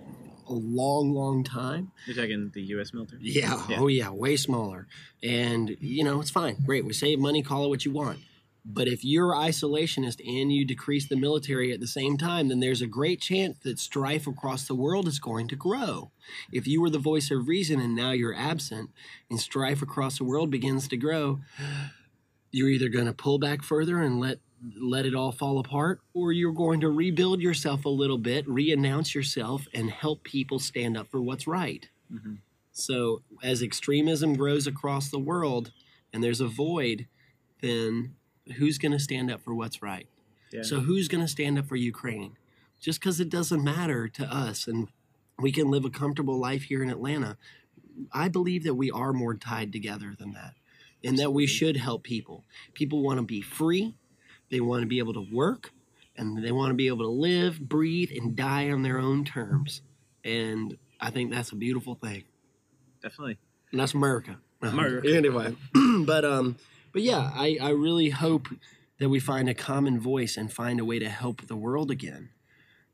a 0.49 0.53
long, 0.53 1.13
long 1.13 1.45
time. 1.45 1.93
You're 2.07 2.17
talking 2.17 2.51
the 2.53 2.63
U.S. 2.63 2.93
military. 2.93 3.21
Yeah. 3.23 3.63
Yeah. 3.69 3.79
Oh, 3.79 3.87
yeah. 3.87 4.09
Way 4.09 4.35
smaller. 4.35 4.87
And, 5.23 5.77
you 5.79 6.03
know, 6.03 6.19
it's 6.19 6.31
fine. 6.31 6.57
Great. 6.65 6.83
We 6.83 6.91
save 6.91 7.19
money, 7.19 7.41
call 7.43 7.63
it 7.63 7.69
what 7.69 7.85
you 7.85 7.93
want. 7.93 8.19
But 8.67 8.87
if 8.87 9.03
you're 9.05 9.31
isolationist 9.33 10.19
and 10.27 10.51
you 10.51 10.65
decrease 10.65 11.07
the 11.07 11.15
military 11.15 11.71
at 11.71 11.79
the 11.79 11.87
same 11.87 12.17
time, 12.17 12.47
then 12.47 12.61
there's 12.61 12.81
a 12.81 12.87
great 12.87 13.21
chance 13.21 13.59
that 13.59 13.77
strife 13.77 14.25
across 14.25 14.67
the 14.67 14.73
world 14.73 15.07
is 15.07 15.19
going 15.19 15.47
to 15.49 15.55
grow. 15.55 16.11
If 16.51 16.65
you 16.67 16.81
were 16.81 16.89
the 16.89 16.97
voice 16.97 17.29
of 17.29 17.47
reason 17.47 17.79
and 17.79 17.95
now 17.95 18.11
you're 18.11 18.33
absent 18.35 18.89
and 19.29 19.39
strife 19.39 19.83
across 19.83 20.17
the 20.17 20.23
world 20.23 20.49
begins 20.49 20.87
to 20.87 20.97
grow, 20.97 21.41
you're 22.51 22.69
either 22.69 22.89
going 22.89 23.05
to 23.05 23.13
pull 23.13 23.37
back 23.39 23.61
further 23.63 24.01
and 24.01 24.19
let 24.19 24.39
let 24.81 25.05
it 25.05 25.13
all 25.13 25.31
fall 25.31 25.59
apart 25.59 25.99
or 26.13 26.31
you're 26.31 26.51
going 26.51 26.79
to 26.81 26.89
rebuild 26.89 27.39
yourself 27.39 27.85
a 27.85 27.89
little 27.89 28.17
bit, 28.17 28.47
re-announce 28.47 29.13
yourself 29.13 29.67
and 29.75 29.91
help 29.91 30.23
people 30.23 30.57
stand 30.57 30.97
up 30.97 31.07
for 31.11 31.21
what's 31.21 31.45
right. 31.45 31.89
Mhm. 32.11 32.39
So, 32.71 33.21
as 33.43 33.61
extremism 33.61 34.35
grows 34.35 34.65
across 34.65 35.09
the 35.09 35.19
world 35.19 35.71
and 36.11 36.23
there's 36.23 36.41
a 36.41 36.47
void, 36.47 37.07
then 37.61 38.15
who's 38.57 38.77
going 38.77 38.91
to 38.91 38.99
stand 38.99 39.31
up 39.31 39.41
for 39.43 39.53
what's 39.53 39.81
right? 39.81 40.07
Yeah. 40.51 40.63
So, 40.63 40.79
who's 40.79 41.07
going 41.07 41.23
to 41.23 41.27
stand 41.27 41.57
up 41.57 41.67
for 41.67 41.75
Ukraine? 41.75 42.37
Just 42.79 42.99
because 42.99 43.19
it 43.19 43.29
doesn't 43.29 43.63
matter 43.63 44.07
to 44.07 44.25
us 44.25 44.67
and 44.67 44.89
we 45.39 45.51
can 45.51 45.69
live 45.69 45.85
a 45.85 45.89
comfortable 45.89 46.39
life 46.39 46.63
here 46.63 46.83
in 46.83 46.89
Atlanta, 46.89 47.37
I 48.11 48.27
believe 48.27 48.63
that 48.63 48.75
we 48.75 48.91
are 48.91 49.13
more 49.13 49.33
tied 49.33 49.71
together 49.71 50.13
than 50.17 50.33
that 50.33 50.53
and 51.03 51.17
that 51.19 51.33
we 51.33 51.47
should 51.47 51.77
help 51.77 52.03
people. 52.03 52.43
People 52.73 53.01
want 53.01 53.17
to 53.17 53.23
be 53.23 53.41
free, 53.41 53.95
they 54.49 54.59
want 54.59 54.81
to 54.81 54.87
be 54.87 54.99
able 54.99 55.13
to 55.13 55.25
work, 55.31 55.71
and 56.17 56.43
they 56.43 56.51
want 56.51 56.71
to 56.71 56.75
be 56.75 56.87
able 56.87 57.05
to 57.05 57.09
live, 57.09 57.59
breathe, 57.59 58.11
and 58.15 58.35
die 58.35 58.69
on 58.69 58.81
their 58.81 58.99
own 58.99 59.25
terms. 59.25 59.81
And 60.23 60.77
I 60.99 61.11
think 61.11 61.31
that's 61.31 61.51
a 61.51 61.55
beautiful 61.55 61.95
thing. 61.95 62.23
Definitely. 63.01 63.37
And 63.71 63.79
that's 63.79 63.93
America. 63.93 64.37
America. 64.61 65.15
Anyway, 65.15 65.55
but 66.05 66.25
um, 66.25 66.55
but 66.95 67.03
yeah, 67.03 67.31
I 67.35 67.57
I 67.61 67.71
really 67.71 68.09
hope 68.11 68.47
that 68.99 69.09
we 69.09 69.19
find 69.19 69.49
a 69.49 69.53
common 69.71 69.99
voice 69.99 70.37
and 70.39 70.51
find 70.51 70.79
a 70.79 70.85
way 70.85 70.99
to 70.99 71.09
help 71.09 71.37
the 71.47 71.57
world 71.67 71.91
again. 71.91 72.29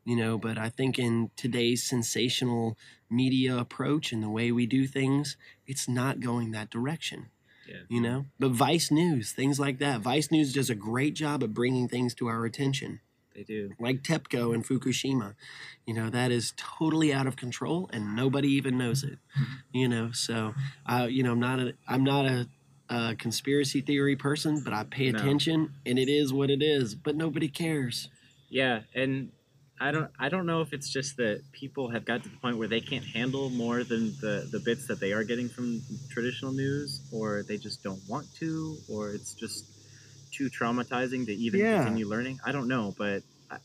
you 0.04 0.16
know. 0.22 0.38
But 0.38 0.58
I 0.58 0.70
think 0.70 0.98
in 1.00 1.30
today's 1.38 1.84
sensational 1.84 2.78
media 3.10 3.58
approach 3.58 4.12
and 4.14 4.24
the 4.24 4.30
way 4.40 4.52
we 4.52 4.66
do 4.66 4.88
things, 4.88 5.38
it's 5.68 5.88
not 5.88 6.20
going 6.20 6.52
that 6.52 6.70
direction. 6.72 7.30
Yeah. 7.70 7.84
You 7.96 8.02
know, 8.02 8.26
but 8.40 8.52
Vice 8.52 8.90
News, 8.92 9.32
things 9.32 9.60
like 9.60 9.78
that. 9.80 10.02
Vice 10.02 10.32
News 10.32 10.54
does 10.54 10.70
a 10.72 10.76
great 10.76 11.14
job 11.14 11.44
of 11.44 11.54
bringing 11.54 11.88
things 11.88 12.14
to 12.16 12.28
our 12.28 12.44
attention 12.46 13.00
They 13.36 13.44
do. 13.44 13.72
like 13.80 14.02
TEPCO 14.04 14.54
and 14.56 14.66
Fukushima. 14.68 15.36
You 15.86 15.94
know, 15.94 16.10
that 16.10 16.32
is 16.32 16.54
totally 16.58 17.14
out 17.14 17.28
of 17.28 17.36
control 17.38 17.90
and 17.94 18.16
nobody 18.16 18.50
even 18.60 18.78
knows 18.78 19.04
it. 19.04 19.20
Mm-hmm. 19.40 19.78
You 19.82 19.88
know, 19.88 20.12
so 20.12 20.54
I 20.86 21.08
you 21.08 21.24
know, 21.24 21.34
I'm 21.34 21.40
not 21.40 21.60
a 21.60 21.74
I'm 21.88 22.04
not 22.04 22.26
a, 22.26 22.48
a 22.92 23.16
conspiracy 23.16 23.82
theory 23.82 24.16
person, 24.16 24.60
but 24.60 24.74
I 24.74 24.84
pay 24.84 25.08
No. 25.08 25.18
attention 25.18 25.74
and 25.86 25.98
it 25.98 26.10
is 26.10 26.34
what 26.34 26.50
it 26.52 26.62
is, 26.62 26.94
but 26.94 27.16
nobody 27.16 27.48
cares. 27.48 28.10
Yeah, 28.50 28.82
and 28.94 29.32
I 29.80 29.92
don't 29.92 30.12
I 30.20 30.30
don't 30.30 30.46
know 30.46 30.62
if 30.62 30.74
it's 30.74 30.90
just 30.90 31.18
that 31.18 31.42
people 31.54 31.90
have 31.90 32.06
got 32.06 32.22
to 32.24 32.30
the 32.30 32.38
point 32.38 32.58
where 32.58 32.68
they 32.68 32.82
can't 32.82 33.06
handle 33.06 33.50
more 33.50 33.84
than 33.84 34.16
the 34.20 34.48
the 34.52 34.60
bits 34.60 34.88
that 34.88 35.00
they 35.00 35.14
are 35.14 35.24
getting 35.24 35.50
from 35.50 35.82
traditional 36.10 36.52
news 36.52 37.02
or 37.14 37.44
they 37.44 37.58
just 37.58 37.82
don't 37.82 38.02
want 38.08 38.28
to 38.36 38.78
or 38.90 39.12
it's 39.12 39.34
just 39.34 39.66
too 40.32 40.50
traumatizing 40.50 41.26
to 41.26 41.34
even 41.34 41.62
Yeah. 41.62 41.78
continue 41.78 42.08
learning. 42.08 42.40
I 42.46 42.52
don't 42.52 42.68
know, 42.68 42.94
but 42.98 43.24
I 43.50 43.58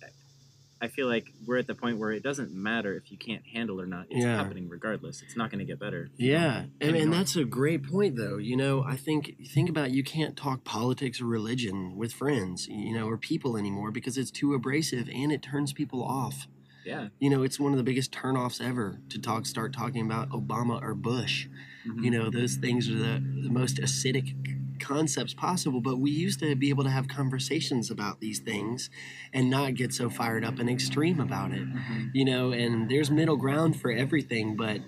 I 0.80 0.88
feel 0.88 1.06
like 1.08 1.32
we're 1.46 1.56
at 1.56 1.66
the 1.66 1.74
point 1.74 1.98
where 1.98 2.10
it 2.12 2.22
doesn't 2.22 2.52
matter 2.52 2.94
if 2.94 3.10
you 3.10 3.16
can't 3.16 3.42
handle 3.46 3.80
or 3.80 3.86
not. 3.86 4.06
It's 4.10 4.20
Yeah. 4.24 4.36
happening 4.36 4.68
regardless. 4.68 5.22
It's 5.22 5.34
not 5.36 5.50
going 5.50 5.60
to 5.60 5.64
get 5.64 5.78
better. 5.80 6.10
Yeah, 6.18 6.64
and, 6.80 6.90
And 6.90 6.96
and 6.96 7.12
that's 7.12 7.34
a 7.34 7.44
great 7.44 7.82
point, 7.82 8.16
though. 8.16 8.36
You 8.36 8.56
know, 8.56 8.82
I 8.84 8.96
think 8.96 9.36
think 9.46 9.70
about 9.70 9.90
you 9.92 10.04
can't 10.04 10.36
talk 10.36 10.64
politics 10.64 11.20
or 11.20 11.24
religion 11.26 11.96
with 11.96 12.12
friends, 12.12 12.68
you 12.68 12.94
know, 12.94 13.08
or 13.08 13.16
people 13.16 13.56
anymore 13.56 13.90
because 13.90 14.18
it's 14.18 14.30
too 14.30 14.52
abrasive 14.52 15.08
and 15.08 15.32
it 15.32 15.40
turns 15.42 15.72
people 15.72 16.02
off. 16.04 16.46
Yeah. 16.84 17.08
You 17.18 17.30
know, 17.30 17.42
it's 17.42 17.58
one 17.58 17.72
of 17.72 17.78
the 17.78 17.82
biggest 17.84 18.12
turnoffs 18.12 18.60
ever 18.64 19.00
to 19.08 19.18
talk 19.18 19.46
start 19.46 19.72
talking 19.72 20.04
about 20.04 20.28
Obama 20.30 20.80
or 20.80 20.94
Bush. 20.94 21.48
Mhm. 21.86 22.04
You 22.04 22.10
know, 22.10 22.30
those 22.30 22.54
things 22.56 22.88
are 22.88 22.94
the, 22.94 23.20
the 23.42 23.48
most 23.50 23.78
acidic 23.78 24.55
concepts 24.80 25.34
possible. 25.34 25.80
But 25.80 25.98
we 25.98 26.10
used 26.10 26.40
to 26.40 26.54
be 26.56 26.68
able 26.70 26.84
to 26.84 26.90
have 26.90 27.08
conversations 27.08 27.90
about 27.90 28.20
these 28.20 28.38
things 28.38 28.90
and 29.32 29.50
not 29.50 29.74
get 29.74 29.92
so 29.92 30.08
fired 30.10 30.44
up 30.44 30.58
and 30.58 30.68
extreme 30.70 31.20
about 31.20 31.52
it. 31.52 31.66
Mhm. 31.66 32.10
You 32.14 32.24
know, 32.24 32.52
and 32.52 32.88
there's 32.90 33.10
middle 33.10 33.36
ground 33.36 33.76
for 33.80 33.90
everything, 33.90 34.56
but 34.56 34.80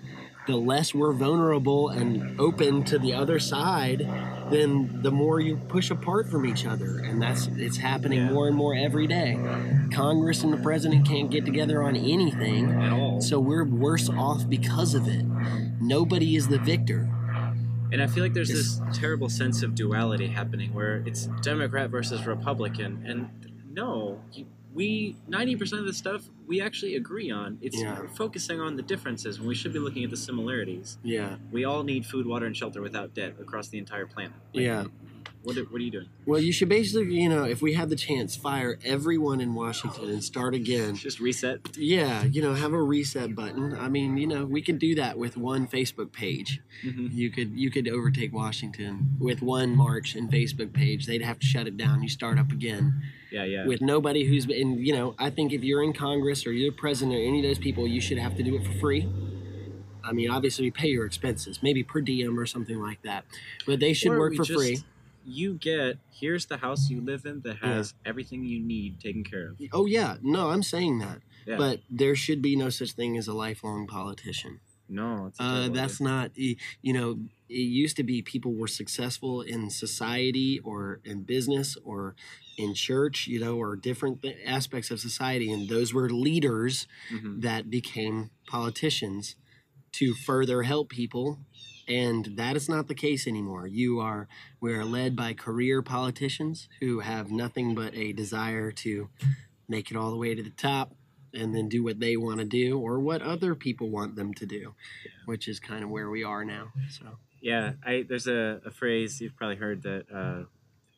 the 0.47 0.55
less 0.57 0.95
we're 0.95 1.13
vulnerable 1.13 1.89
and 1.89 2.39
open 2.39 2.83
to 2.83 2.97
the 2.97 3.13
other 3.13 3.37
side, 3.37 3.99
then 4.49 4.99
the 5.03 5.11
more 5.11 5.39
you 5.39 5.57
push 5.67 5.91
apart 5.91 6.27
from 6.27 6.43
each 6.45 6.65
other. 6.65 6.97
And 6.99 7.21
that's 7.21 7.45
it's 7.55 7.77
happening 7.77 8.19
Yeah. 8.19 8.31
more 8.31 8.47
and 8.47 8.55
more 8.57 8.73
every 8.73 9.05
day. 9.05 9.37
Congress 9.91 10.43
and 10.43 10.51
the 10.51 10.57
president 10.57 11.05
can't 11.07 11.29
get 11.29 11.45
together 11.45 11.83
on 11.83 11.95
anything. 11.95 13.19
So 13.21 13.39
we're 13.39 13.63
worse 13.65 14.09
off 14.09 14.49
because 14.49 14.95
of 14.95 15.07
it. 15.07 15.23
Nobody 15.79 16.35
is 16.35 16.47
the 16.47 16.57
victor. 16.59 17.07
And 17.91 18.01
I 18.01 18.07
feel 18.07 18.23
like 18.23 18.33
there's 18.33 18.49
this 18.49 18.81
terrible 18.93 19.29
sense 19.29 19.63
of 19.63 19.75
duality 19.75 20.27
happening 20.27 20.73
where 20.73 20.97
it's 21.05 21.25
Democrat 21.41 21.89
versus 21.89 22.25
Republican. 22.25 23.03
And 23.05 23.29
no, 23.73 24.21
you- 24.33 24.45
we 24.71 25.15
90% 25.27 25.79
of 25.79 25.85
the 25.87 25.93
stuff 25.93 26.29
we 26.45 26.61
actually 26.61 26.95
agree 26.95 27.31
on. 27.31 27.57
It's 27.59 27.79
Yeah. 27.81 28.05
focusing 28.15 28.61
on 28.61 28.75
the 28.75 28.83
differences 28.83 29.39
when 29.39 29.47
we 29.47 29.55
should 29.55 29.73
be 29.73 29.79
looking 29.79 30.03
at 30.03 30.11
the 30.11 30.17
similarities. 30.17 30.99
Yeah. 31.03 31.37
We 31.51 31.65
all 31.65 31.83
need 31.83 32.05
food, 32.05 32.27
water, 32.27 32.45
and 32.45 32.55
shelter 32.55 32.79
without 32.79 33.15
debt 33.15 33.35
across 33.41 33.69
the 33.69 33.79
entire 33.79 34.05
planet. 34.05 34.33
Like, 34.53 34.63
Yeah. 34.63 34.85
What 35.43 35.57
are, 35.57 35.63
what 35.63 35.79
are 35.79 35.83
you 35.83 35.91
doing? 35.91 36.09
Well, 36.25 36.41
you 36.41 36.51
should 36.51 36.67
basically, 36.67 37.13
you 37.15 37.29
know, 37.29 37.43
if 37.45 37.61
we 37.61 37.73
had 37.73 37.89
the 37.89 37.95
chance, 37.95 38.35
fire 38.35 38.77
everyone 38.83 39.39
in 39.39 39.55
Washington 39.55 40.09
and 40.09 40.21
start 40.21 40.53
again. 40.53 40.95
Just 40.95 41.21
reset. 41.21 41.77
Yeah, 41.77 42.23
you 42.25 42.41
know, 42.41 42.53
have 42.55 42.73
a 42.73 42.81
reset 42.83 43.35
button. 43.35 43.73
I 43.73 43.87
mean, 43.87 44.17
you 44.17 44.27
know, 44.27 44.45
we 44.45 44.61
can 44.61 44.77
do 44.77 44.95
that 44.95 45.17
with 45.17 45.37
one 45.37 45.65
Facebook 45.65 46.11
page. 46.11 46.61
hmm 46.83 47.07
You 47.11 47.29
could 47.31 47.51
you 47.57 47.71
could 47.71 47.87
overtake 47.87 48.33
Washington 48.33 49.15
with 49.17 49.41
one 49.41 49.75
march 49.77 50.13
and 50.15 50.29
Facebook 50.29 50.73
page. 50.73 51.05
They'd 51.05 51.21
have 51.21 51.39
to 51.39 51.47
shut 51.47 51.67
it 51.67 51.77
down. 51.77 52.03
You 52.03 52.09
start 52.09 52.37
up 52.37 52.51
again 52.51 53.01
Yeah, 53.31 53.45
yeah. 53.45 53.65
with 53.65 53.79
nobody 53.81 54.25
who's 54.25 54.45
been. 54.45 54.79
You 54.85 54.93
know, 54.93 55.15
I 55.17 55.29
think 55.29 55.53
if 55.53 55.63
you're 55.63 55.81
in 55.81 55.93
Congress 55.93 56.45
or 56.45 56.51
you're 56.51 56.73
president 56.73 57.15
or 57.17 57.21
any 57.21 57.39
of 57.39 57.43
those 57.45 57.59
people, 57.59 57.87
you 57.87 58.01
should 58.01 58.17
have 58.17 58.35
to 58.35 58.43
do 58.43 58.55
it 58.57 58.65
for 58.67 58.73
free. 58.73 59.07
I 60.03 60.11
mean, 60.11 60.29
obviously, 60.29 60.65
you 60.65 60.71
pay 60.71 60.87
your 60.89 61.05
expenses, 61.05 61.59
maybe 61.61 61.81
per 61.83 62.01
diem 62.01 62.37
or 62.39 62.45
something 62.45 62.79
like 62.81 63.01
that, 63.03 63.25
but 63.65 63.79
they 63.79 63.93
should 63.93 64.11
Or 64.11 64.19
work 64.19 64.35
for 64.35 64.43
just- 64.43 64.59
free. 64.59 64.77
You 65.29 65.53
get 65.55 65.97
here's 66.11 66.45
the 66.47 66.57
house 66.57 66.89
you 66.89 67.01
live 67.01 67.25
in 67.25 67.41
that 67.41 67.57
Yeah. 67.61 67.75
has 67.75 67.93
everything 68.05 68.43
you 68.43 68.59
need 68.59 68.99
taken 68.99 69.23
care 69.23 69.49
of. 69.49 69.61
Oh 69.71 69.85
yeah, 69.85 70.17
no, 70.21 70.49
I'm 70.49 70.63
saying 70.63 70.99
that, 70.99 71.21
Yeah. 71.45 71.57
but 71.57 71.81
there 71.89 72.15
should 72.15 72.41
be 72.41 72.55
no 72.55 72.69
such 72.69 72.91
thing 72.93 73.17
as 73.17 73.27
a 73.27 73.33
lifelong 73.33 73.87
politician. 73.87 74.59
no, 74.91 75.31
Uh, 75.37 75.69
that's 75.69 76.01
not, 76.01 76.31
you 76.35 76.55
know, 76.81 77.19
it 77.47 77.53
used 77.83 77.95
to 77.97 78.03
be 78.03 78.23
people 78.23 78.55
were 78.55 78.67
successful 78.67 79.41
in 79.41 79.69
society 79.69 80.57
or 80.61 80.99
in 81.05 81.21
business 81.21 81.77
or 81.83 82.15
in 82.57 82.73
church, 82.73 83.27
you 83.27 83.39
know, 83.39 83.55
or 83.55 83.75
different 83.75 84.23
th- 84.23 84.37
aspects 84.43 84.89
of 84.89 84.99
society. 84.99 85.51
And 85.51 85.69
those 85.69 85.93
were 85.93 86.09
leaders 86.09 86.87
Mhm. 87.11 87.41
that 87.41 87.69
became 87.69 88.31
politicians 88.47 89.35
to 89.91 90.15
further 90.15 90.63
help 90.63 90.89
people. 90.89 91.39
And 91.89 92.37
that 92.37 92.55
is 92.55 92.69
not 92.69 92.87
the 92.87 92.95
case 92.95 93.27
anymore. 93.27 93.65
You 93.65 93.99
are, 93.99 94.27
we 94.61 94.73
are 94.73 94.85
led 94.85 95.15
by 95.15 95.33
career 95.33 95.81
politicians 95.81 96.69
who 96.79 96.99
have 96.99 97.31
nothing 97.31 97.73
but 97.73 97.95
a 97.95 98.13
desire 98.13 98.71
to 98.71 99.09
make 99.67 99.89
it 99.89 99.97
all 99.97 100.11
the 100.11 100.17
way 100.17 100.35
to 100.35 100.43
the 100.43 100.51
top 100.51 100.93
and 101.33 101.55
then 101.55 101.67
do 101.67 101.83
what 101.83 101.99
they 101.99 102.15
want 102.15 102.39
to 102.39 102.45
do 102.45 102.79
or 102.79 102.99
what 102.99 103.21
other 103.21 103.55
people 103.55 103.89
want 103.89 104.15
them 104.15 104.33
to 104.35 104.45
do, 104.45 104.75
which 105.25 105.47
is 105.47 105.59
kind 105.59 105.83
of 105.83 105.89
where 105.89 106.09
we 106.09 106.23
are 106.23 106.45
now. 106.45 106.71
So, 106.89 107.05
Yeah, 107.41 107.73
I 107.85 108.05
there's 108.07 108.27
a, 108.27 108.61
a 108.65 108.71
phrase 108.71 109.21
you've 109.21 109.35
probably 109.35 109.55
heard 109.55 109.83
that 109.83 110.05
uh, 110.13 110.43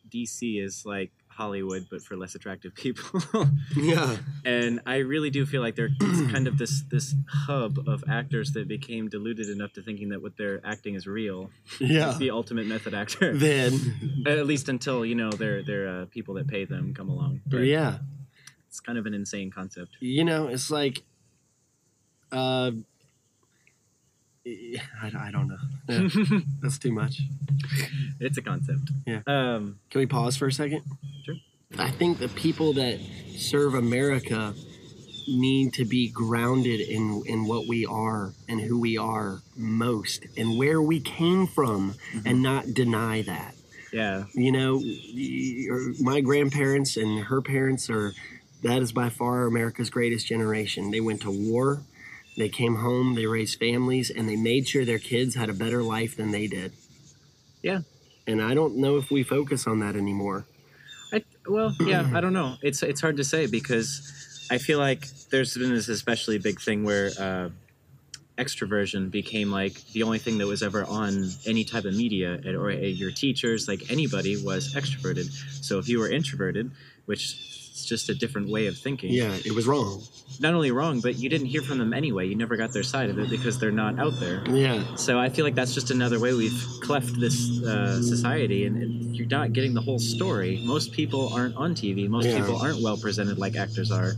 DC 0.09 0.63
is 0.63 0.85
like 0.85 1.11
Hollywood 1.32 1.88
but 1.89 2.01
for 2.01 2.15
less 2.17 2.36
attractive 2.36 2.75
people. 2.75 3.21
yeah. 3.75 4.17
and 4.45 4.82
I 4.86 4.97
really 4.97 5.29
do 5.29 5.45
feel 5.45 5.61
like 5.61 5.75
they're 5.75 5.89
kind 5.99 6.47
of 6.47 6.57
this 6.57 6.84
this 6.89 7.15
hub 7.27 7.79
of 7.88 8.03
actors 8.07 8.51
that 8.51 8.67
became 8.67 9.09
deluded 9.09 9.49
enough 9.49 9.73
to 9.73 9.82
thinking 9.82 10.09
that 10.09 10.21
what 10.21 10.38
they're 10.38 10.61
acting 10.65 10.95
is 10.95 11.07
real. 11.07 11.49
Yeah. 11.79 12.15
The 12.17 12.32
ultimate 12.32 12.67
method 12.67 12.93
actor. 12.93 13.34
Then, 13.36 14.23
At 14.27 14.45
least 14.45 14.69
until, 14.69 15.05
you 15.05 15.15
know, 15.15 15.32
they're 15.32 15.63
they're 15.63 15.88
uh, 15.88 16.05
people 16.05 16.36
that 16.36 16.47
pay 16.47 16.65
them 16.65 16.93
come 16.93 17.09
along. 17.09 17.41
But 17.45 17.61
yeah. 17.61 17.99
It's 18.67 18.79
kind 18.79 18.97
of 18.97 19.05
an 19.05 19.13
insane 19.13 19.51
concept. 19.51 19.97
you 19.99 20.23
know 20.23 20.47
it's 20.47 20.71
like 20.71 21.03
uh 22.32 22.71
I, 24.45 25.11
I 25.27 25.31
don't 25.31 25.47
know 25.47 26.41
that's 26.61 26.79
too 26.79 26.91
much 26.91 27.21
it's 28.19 28.37
a 28.37 28.41
concept. 28.41 28.89
Yeah. 29.05 29.21
Um 29.27 29.79
can 29.89 29.99
we 29.99 30.05
pause 30.05 30.35
for 30.37 30.47
a 30.47 30.51
second 30.51 30.81
Sure. 31.25 31.35
i 31.77 31.89
think 31.91 32.17
the 32.19 32.27
people 32.29 32.73
that 32.73 32.99
serve 33.37 33.75
america 33.75 34.53
need 35.27 35.73
to 35.73 35.85
be 35.85 36.09
grounded 36.09 36.79
in 36.79 37.21
in 37.27 37.45
what 37.45 37.67
we 37.67 37.85
are 37.85 38.33
and 38.49 38.59
who 38.59 38.79
we 38.79 38.97
are 38.97 39.41
most 39.55 40.25
and 40.35 40.57
where 40.57 40.81
we 40.81 40.99
came 40.99 41.45
from 41.45 41.93
and 42.25 42.41
not 42.41 42.65
deny 42.73 43.21
that 43.21 43.53
yeah. 43.93 44.23
you 44.33 44.51
know 44.51 44.81
my 46.01 46.21
grandparents 46.21 46.97
and 46.97 47.25
her 47.25 47.41
parents 47.41 47.89
are 47.89 48.13
that 48.63 48.81
is 48.81 48.91
by 48.91 49.09
far 49.09 49.45
america's 49.45 49.89
greatest 49.91 50.25
generation 50.25 50.89
they 50.89 51.01
went 51.01 51.21
to 51.21 51.29
war 51.29 51.83
they 52.38 52.49
came 52.49 52.75
home 52.75 53.15
they 53.15 53.25
raised 53.25 53.59
families 53.59 54.09
and 54.09 54.27
they 54.27 54.36
made 54.36 54.67
sure 54.67 54.86
their 54.86 54.99
kids 54.99 55.36
had 55.36 55.49
a 55.49 55.53
better 55.53 55.84
life 55.84 56.15
than 56.15 56.32
they 56.32 56.47
did 56.47 56.71
Yeah. 57.61 57.82
and 58.27 58.41
i 58.41 58.53
don't 58.53 58.77
know 58.77 58.97
if 58.97 59.11
we 59.11 59.23
focus 59.23 59.67
on 59.67 59.79
that 59.79 59.95
anymore 59.95 60.45
I, 61.13 61.23
well, 61.45 61.75
yeah, 61.82 62.09
I 62.13 62.21
don't 62.21 62.32
know. 62.32 62.55
It's 62.61 62.82
it's 62.84 63.01
hard 63.01 63.17
to 63.17 63.23
say 63.25 63.45
because 63.45 64.47
I 64.49 64.57
feel 64.59 64.79
like 64.79 65.07
there's 65.29 65.57
been 65.57 65.73
this 65.73 65.89
especially 65.89 66.38
big 66.38 66.61
thing 66.61 66.86
where 66.86 67.09
uh, 67.19 67.49
extroversion 68.38 69.11
became 69.11 69.51
like 69.51 69.73
the 69.91 70.03
only 70.03 70.19
thing 70.19 70.38
that 70.38 70.47
was 70.47 70.63
ever 70.63 70.86
on 70.86 71.29
any 71.45 71.63
type 71.65 71.84
of 71.86 71.93
media 71.95 72.39
or 72.45 72.71
your 72.71 73.11
teachers, 73.11 73.67
like 73.67 73.91
anybody, 73.91 74.41
was 74.41 74.73
extroverted. 74.73 75.29
So 75.63 75.79
if 75.79 75.89
you 75.89 75.99
were 75.99 76.09
introverted, 76.09 76.71
which 77.05 77.25
is 77.25 77.86
just 77.86 78.07
a 78.09 78.15
different 78.15 78.49
way 78.49 78.67
of 78.67 78.77
thinking, 78.77 79.11
yeah 79.11 79.36
it 79.43 79.53
was 79.53 79.67
wrong 79.67 80.01
not 80.39 80.53
only 80.53 80.71
wrong, 80.71 81.01
but 81.01 81.15
you 81.15 81.29
didn't 81.29 81.47
hear 81.47 81.61
from 81.61 81.77
them 81.77 81.93
anyway. 81.93 82.27
You 82.27 82.36
never 82.36 82.55
got 82.57 82.71
their 82.73 82.84
side 82.84 83.09
of 83.09 83.19
it 83.19 83.29
because 83.29 83.59
they're 83.59 83.71
not 83.71 83.99
out 83.99 84.19
there. 84.19 84.43
yeah 84.49 84.95
So 84.95 85.19
I 85.19 85.29
feel 85.29 85.45
like 85.45 85.55
that's 85.55 85.73
just 85.73 85.91
another 85.91 86.19
way 86.19 86.34
we've 86.34 86.65
cleft 86.82 87.19
this 87.19 87.61
uh, 87.63 88.01
society, 88.01 88.65
and, 88.65 88.77
and 88.82 89.15
you're 89.15 89.27
not 89.27 89.53
getting 89.53 89.73
the 89.73 89.82
whole 89.82 89.99
story. 89.99 90.61
Most 90.65 90.91
people 90.93 91.32
aren't 91.34 91.55
on 91.55 91.75
TV. 91.75 92.07
Most 92.09 92.25
Yeah. 92.25 92.39
people 92.39 92.57
aren't 92.57 92.82
well 92.82 92.97
presented 92.97 93.38
like 93.38 93.55
actors 93.55 93.91
are. 93.91 94.13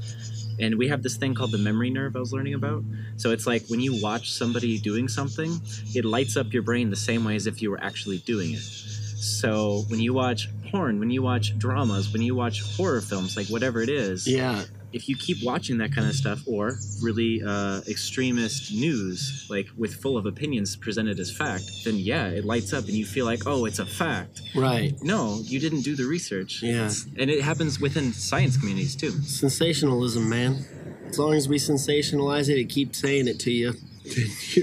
And 0.60 0.78
we 0.78 0.88
have 0.90 1.02
this 1.02 1.18
thing 1.18 1.34
called 1.34 1.52
the 1.52 1.58
mirror 1.58 1.86
neuron 1.86 2.16
I 2.16 2.20
was 2.20 2.32
learning 2.32 2.54
about. 2.54 2.84
So 3.18 3.32
it's 3.32 3.48
like 3.48 3.64
when 3.70 3.80
you 3.82 4.00
watch 4.02 4.32
somebody 4.32 4.78
doing 4.80 5.08
something, 5.08 5.60
it 5.96 6.06
lights 6.06 6.38
up 6.38 6.54
your 6.54 6.62
brain 6.62 6.90
the 6.92 6.96
same 6.96 7.24
way 7.26 7.36
as 7.36 7.48
if 7.48 7.62
you 7.62 7.72
were 7.72 7.84
actually 7.84 8.20
doing 8.20 8.54
it. 8.54 8.60
So 8.62 9.84
when 9.88 10.00
you 10.00 10.14
watch 10.14 10.48
porn, 10.70 11.00
when 11.00 11.10
you 11.10 11.22
watch 11.22 11.58
dramas, 11.58 12.14
when 12.14 12.22
you 12.22 12.36
watch 12.36 12.62
horror 12.76 13.02
films, 13.02 13.36
like 13.36 13.48
whatever 13.48 13.82
it 13.82 13.90
is, 13.90 14.28
yeah 14.28 14.64
if 14.94 15.10
you 15.10 15.16
keep 15.16 15.38
watching 15.44 15.78
that 15.80 15.94
kind 15.94 16.08
of 16.08 16.14
stuff 16.16 16.40
or 16.46 16.78
really 17.02 17.42
uh, 17.46 17.82
extremist 17.90 18.72
news 18.74 19.48
like 19.50 19.68
with 19.78 19.94
full 19.96 20.16
of 20.18 20.26
opinions 20.26 20.76
presented 20.76 21.20
as 21.20 21.32
fact 21.36 21.64
then 21.86 21.96
yeah 21.98 22.28
it 22.28 22.46
lights 22.46 22.74
up 22.74 22.84
and 22.86 22.94
you 22.94 23.06
feel 23.06 23.26
like 23.26 23.42
oh 23.46 23.66
it's 23.66 23.80
a 23.80 23.86
fact 23.86 24.42
Right. 24.56 24.94
no 25.02 25.40
you 25.44 25.60
didn't 25.60 25.82
do 25.82 25.96
the 25.96 26.06
research 26.06 26.62
Yeah. 26.64 26.92
and 27.18 27.30
it 27.30 27.42
happens 27.42 27.80
within 27.80 28.14
science 28.14 28.56
communities 28.58 28.96
too 28.96 29.12
Sensationalism, 29.24 30.30
man. 30.30 30.66
As 31.10 31.20
long 31.20 31.34
as 31.34 31.48
we 31.48 31.58
sensationalize 31.58 32.50
it, 32.50 32.58
it 32.58 32.70
keeps 32.70 33.00
saying 33.00 33.28
it 33.28 33.40
to 33.42 33.52
you. 33.52 33.74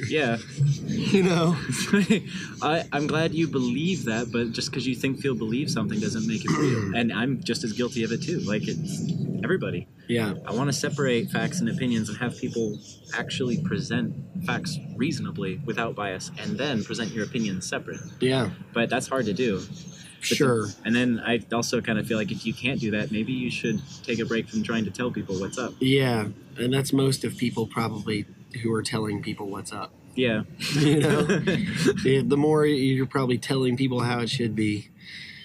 Yeah 0.09 0.37
you 0.87 1.23
know. 1.23 1.57
I, 2.63 2.85
i'm 2.93 3.07
glad 3.07 3.35
you 3.35 3.49
believe 3.49 4.05
that 4.05 4.31
but 4.31 4.53
just 4.53 4.71
because 4.71 4.87
you 4.87 4.95
think 4.95 5.25
you'll 5.25 5.35
believe 5.35 5.71
something 5.71 5.99
doesn't 5.99 6.27
make 6.27 6.45
it 6.45 6.51
real 6.51 6.95
and 6.97 7.13
i'm 7.13 7.43
just 7.43 7.65
as 7.65 7.73
guilty 7.73 8.05
of 8.05 8.13
it 8.13 8.23
too 8.23 8.41
like 8.41 8.63
it's 8.67 9.11
everybody 9.43 9.89
Yeah. 10.07 10.35
I 10.47 10.53
want 10.53 10.69
to 10.69 10.73
separate 10.73 11.31
facts 11.31 11.61
and 11.61 11.69
opinions 11.69 12.09
and 12.09 12.19
have 12.19 12.37
people 12.37 12.79
actually 13.15 13.63
present 13.63 14.15
facts 14.45 14.77
reasonably 14.97 15.61
without 15.65 15.95
bias 15.95 16.31
and 16.39 16.59
then 16.59 16.85
present 16.85 17.13
your 17.13 17.25
opinions 17.25 17.67
separate. 17.67 18.01
Yeah. 18.21 18.51
But 18.75 18.91
that's 18.91 19.07
hard 19.09 19.27
to 19.27 19.33
do. 19.33 19.61
But 19.61 20.37
Sure. 20.37 20.67
And 20.85 20.95
then 20.95 21.21
I 21.25 21.41
also 21.53 21.81
kind 21.81 21.99
of 21.99 22.07
feel 22.07 22.19
like 22.19 22.31
if 22.31 22.45
you 22.45 22.53
can't 22.53 22.81
do 22.81 22.91
that, 22.91 23.11
maybe 23.11 23.33
you 23.33 23.51
should 23.51 23.81
take 24.03 24.19
a 24.19 24.25
break 24.27 24.49
from 24.49 24.63
trying 24.63 24.85
to 24.85 24.91
tell 24.91 25.11
people 25.11 25.41
what's 25.41 25.59
up. 25.59 25.73
Yeah. 25.81 26.29
And 26.59 26.73
that's 26.75 26.93
most 26.93 27.25
of 27.25 27.39
people 27.39 27.67
probably 27.67 28.27
who 28.63 28.73
are 28.73 28.83
telling 28.83 29.23
people 29.23 29.49
what's 29.49 29.73
up. 29.73 29.93
Yeah. 30.15 30.43
You 30.75 31.01
know. 31.01 31.23
The 32.25 32.37
more 32.37 32.67
you're 32.67 33.07
probably 33.07 33.39
telling 33.39 33.77
people 33.77 34.01
how 34.01 34.21
it 34.21 34.31
should 34.31 34.55
be. 34.55 34.89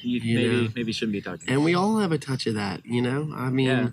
You, 0.01 0.19
You 0.19 0.35
maybe 0.35 0.63
know. 0.67 0.73
maybe 0.75 0.91
shouldn't 0.91 1.13
be 1.13 1.21
talking. 1.21 1.49
And 1.49 1.63
we 1.63 1.73
all 1.73 1.97
have 1.99 2.11
a 2.11 2.17
touch 2.17 2.45
of 2.47 2.53
that, 2.55 2.85
you 2.85 3.01
know? 3.01 3.31
I 3.35 3.49
mean, 3.49 3.67
Yeah. 3.67 3.85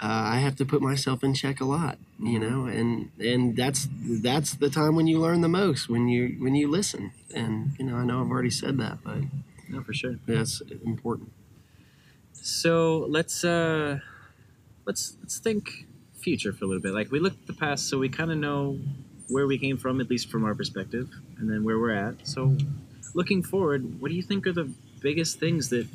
uh, 0.00 0.34
I 0.34 0.36
have 0.38 0.56
to 0.56 0.64
put 0.64 0.80
myself 0.80 1.22
in 1.22 1.34
check 1.34 1.60
a 1.60 1.64
lot, 1.66 1.98
you 2.18 2.38
know, 2.38 2.64
and 2.66 3.10
and 3.20 3.54
that's 3.56 3.88
that's 4.22 4.54
the 4.54 4.70
time 4.70 4.94
when 4.94 5.06
you 5.06 5.18
learn 5.20 5.40
the 5.42 5.48
most 5.48 5.88
when 5.90 6.08
you 6.08 6.36
when 6.38 6.54
you 6.54 6.68
listen. 6.70 7.12
And 7.34 7.72
you 7.78 7.84
know, 7.86 7.96
I 7.96 8.04
know 8.04 8.22
I've 8.22 8.30
already 8.30 8.50
said 8.50 8.78
that, 8.78 8.98
but 9.04 9.18
No, 9.68 9.82
for 9.82 9.92
sure. 9.92 10.16
that's 10.26 10.62
important. 10.84 11.32
So 12.32 13.06
let's 13.08 13.44
uh 13.44 13.98
let's 14.86 15.16
let's 15.20 15.38
think 15.38 15.86
future 16.20 16.52
for 16.52 16.64
a 16.64 16.68
little 16.68 16.82
bit. 16.82 16.92
Like 16.92 17.10
we 17.10 17.18
look 17.18 17.32
at 17.32 17.46
the 17.46 17.52
past, 17.52 17.88
so 17.88 17.98
we 17.98 18.08
kind 18.08 18.30
of 18.30 18.38
know 18.38 18.78
where 19.28 19.46
we 19.46 19.58
came 19.58 19.76
from, 19.76 20.00
at 20.00 20.10
least 20.10 20.30
from 20.30 20.44
our 20.44 20.54
perspective, 20.54 21.08
and 21.38 21.50
then 21.50 21.64
where 21.64 21.78
we're 21.78 21.94
at. 21.94 22.26
So 22.26 22.56
looking 23.14 23.42
forward, 23.42 24.00
what 24.00 24.08
do 24.08 24.14
you 24.14 24.22
think 24.22 24.46
are 24.46 24.52
the 24.52 24.70
biggest 25.00 25.38
things 25.38 25.70
that, 25.70 25.86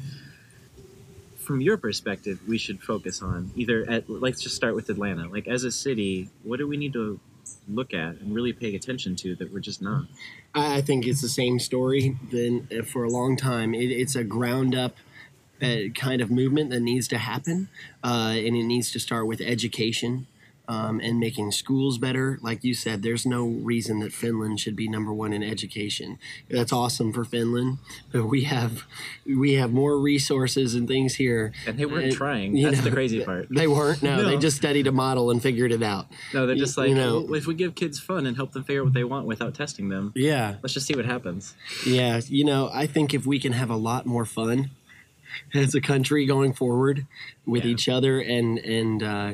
from 1.38 1.62
your 1.62 1.78
perspective, 1.78 2.40
we 2.48 2.58
should 2.58 2.82
focus 2.82 3.22
on? 3.22 3.52
Either 3.56 3.86
at 3.90 4.10
let's 4.10 4.42
just 4.42 4.56
start 4.56 4.76
with 4.76 4.90
Atlanta. 4.90 5.28
Like 5.28 5.48
as 5.48 5.64
a 5.64 5.72
city, 5.72 6.30
what 6.44 6.58
do 6.58 6.68
we 6.68 6.78
need 6.78 6.94
to 6.94 7.20
look 7.68 7.94
at 7.94 8.16
and 8.16 8.34
really 8.34 8.54
pay 8.54 8.76
attention 8.76 9.16
to 9.18 9.36
that 9.36 9.54
we're 9.54 9.60
just 9.60 9.82
not? 9.82 10.06
I 10.54 10.82
think 10.82 11.06
it's 11.06 11.22
the 11.22 11.30
same 11.30 11.60
story. 11.60 12.18
Then 12.32 12.68
uh, 12.72 12.84
for 12.84 13.04
a 13.04 13.10
long 13.10 13.36
time, 13.36 13.74
it, 13.74 13.92
it's 13.92 14.16
a 14.16 14.24
ground 14.24 14.74
up 14.74 14.96
uh, 15.62 15.90
kind 15.96 16.22
of 16.22 16.30
movement 16.32 16.70
that 16.72 16.82
needs 16.82 17.08
to 17.10 17.18
happen, 17.18 17.70
uh, 18.04 18.34
and 18.36 18.56
it 18.56 18.64
needs 18.64 18.92
to 18.92 19.00
start 19.00 19.28
with 19.28 19.42
education. 19.42 20.28
Um, 20.68 21.00
and 21.00 21.20
making 21.20 21.52
schools 21.52 22.00
better, 22.00 22.40
like 22.42 22.64
you 22.64 22.74
said, 22.74 23.04
there's 23.04 23.24
no 23.24 23.46
reason 23.46 24.00
that 24.00 24.12
Finland 24.12 24.60
should 24.60 24.76
be 24.76 24.88
number 24.88 25.14
one 25.14 25.32
in 25.32 25.44
education. 25.44 26.18
That's 26.50 26.74
awesome 26.74 27.14
for 27.14 27.24
Finland, 27.24 27.78
but 28.12 28.26
we 28.26 28.46
have 28.46 28.84
we 29.28 29.54
have 29.54 29.72
more 29.72 30.00
resources 30.00 30.74
and 30.74 30.88
things 30.88 31.14
here. 31.14 31.52
And 31.68 31.78
they 31.78 31.86
weren't 31.86 32.14
Uh, 32.14 32.16
trying. 32.16 32.60
That's 32.60 32.78
know, 32.78 32.84
the 32.86 32.90
crazy 32.90 33.24
part. 33.24 33.48
They 33.52 33.68
weren't. 33.68 34.02
No, 34.02 34.26
they 34.26 34.38
just 34.38 34.58
studied 34.58 34.88
a 34.88 34.92
model 34.92 35.30
and 35.30 35.40
figured 35.40 35.72
it 35.72 35.84
out. 35.84 36.08
No, 36.34 36.48
they're 36.48 36.56
just 36.56 36.80
like, 36.80 36.90
you 36.90 36.96
know- 36.96 37.22
well, 37.22 37.36
if 37.36 37.46
we 37.46 37.54
give 37.54 37.76
kids 37.76 38.00
fun 38.00 38.26
and 38.26 38.36
help 38.36 38.54
them 38.54 38.64
figure 38.64 38.82
out 38.82 38.86
what 38.86 38.94
they 38.96 39.04
want 39.04 39.28
without 39.28 39.54
testing 39.54 39.90
them, 39.90 40.14
Yeah, 40.16 40.56
let's 40.64 40.74
just 40.74 40.88
see 40.88 40.96
what 40.96 41.06
happens. 41.06 41.54
Yeah, 41.86 42.22
you 42.28 42.44
know, 42.44 42.72
I 42.74 42.88
think 42.88 43.14
if 43.14 43.28
we 43.28 43.38
can 43.38 43.52
have 43.52 43.70
a 43.70 43.78
lot 43.78 44.08
more 44.08 44.26
fun 44.26 44.72
as 45.54 45.76
a 45.76 45.82
country 45.82 46.26
going 46.26 46.54
forward 46.54 47.06
with 47.46 47.64
Yeah. 47.66 47.72
each 47.72 47.90
other 47.90 48.20
and 48.20 48.58
and 48.60 49.04
uh, 49.04 49.34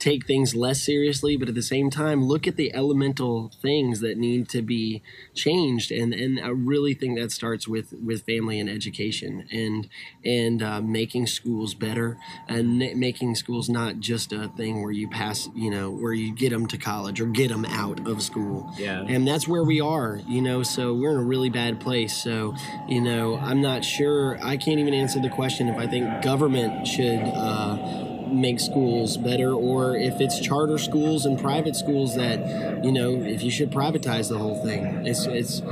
take 0.00 0.26
things 0.26 0.56
less 0.56 0.82
seriously, 0.82 1.36
but 1.36 1.48
at 1.48 1.54
the 1.54 1.62
same 1.62 1.90
time 1.90 2.24
look 2.24 2.48
at 2.48 2.56
the 2.56 2.74
elemental 2.74 3.52
things 3.62 4.00
that 4.00 4.18
need 4.18 4.48
to 4.48 4.62
be 4.62 5.02
changed, 5.34 5.92
and 5.92 6.12
and 6.12 6.40
I 6.40 6.48
really 6.48 6.94
think 6.94 7.18
that 7.18 7.30
starts 7.30 7.68
with 7.68 7.92
with 7.92 8.24
family 8.24 8.58
and 8.58 8.68
education 8.68 9.46
and 9.52 9.88
and 10.24 10.62
uh, 10.62 10.80
making 10.80 11.28
schools 11.28 11.74
better 11.74 12.18
and 12.48 12.82
n- 12.82 12.98
making 12.98 13.36
schools 13.36 13.68
not 13.68 14.00
just 14.00 14.32
a 14.32 14.48
thing 14.48 14.82
where 14.82 14.90
you 14.90 15.08
pass, 15.08 15.48
you 15.54 15.70
know, 15.70 15.90
where 15.90 16.12
you 16.12 16.34
get 16.34 16.50
them 16.50 16.66
to 16.66 16.78
college 16.78 17.20
or 17.20 17.26
get 17.26 17.48
them 17.50 17.64
out 17.66 18.08
of 18.08 18.22
school. 18.22 18.72
Yeah. 18.76 19.04
and 19.06 19.28
that's 19.28 19.46
where 19.46 19.62
we 19.62 19.80
are 19.80 20.20
you 20.26 20.40
know 20.40 20.62
so 20.62 20.94
we're 20.94 21.10
in 21.12 21.18
a 21.18 21.22
really 21.22 21.50
bad 21.50 21.80
place. 21.80 22.16
So 22.16 22.54
you 22.88 23.00
know 23.00 23.36
i'm 23.36 23.60
not 23.60 23.84
sure 23.84 24.38
i 24.42 24.56
can't 24.56 24.78
even 24.80 24.94
answer 24.94 25.20
the 25.20 25.28
question 25.28 25.68
if 25.68 25.76
i 25.76 25.86
think 25.86 26.22
government 26.22 26.86
should 26.86 27.20
uh, 27.20 27.99
make 28.32 28.60
schools 28.60 29.16
better 29.16 29.52
or 29.52 29.96
if 29.96 30.20
it's 30.20 30.40
charter 30.40 30.78
schools 30.78 31.26
and 31.26 31.38
private 31.38 31.76
schools 31.76 32.14
that 32.16 32.84
you 32.84 32.92
know 32.92 33.22
if 33.22 33.42
you 33.42 33.50
should 33.50 33.70
privatize 33.70 34.28
the 34.28 34.38
whole 34.38 34.62
thing 34.64 34.84
it's 35.06 35.26
it's 35.26 35.62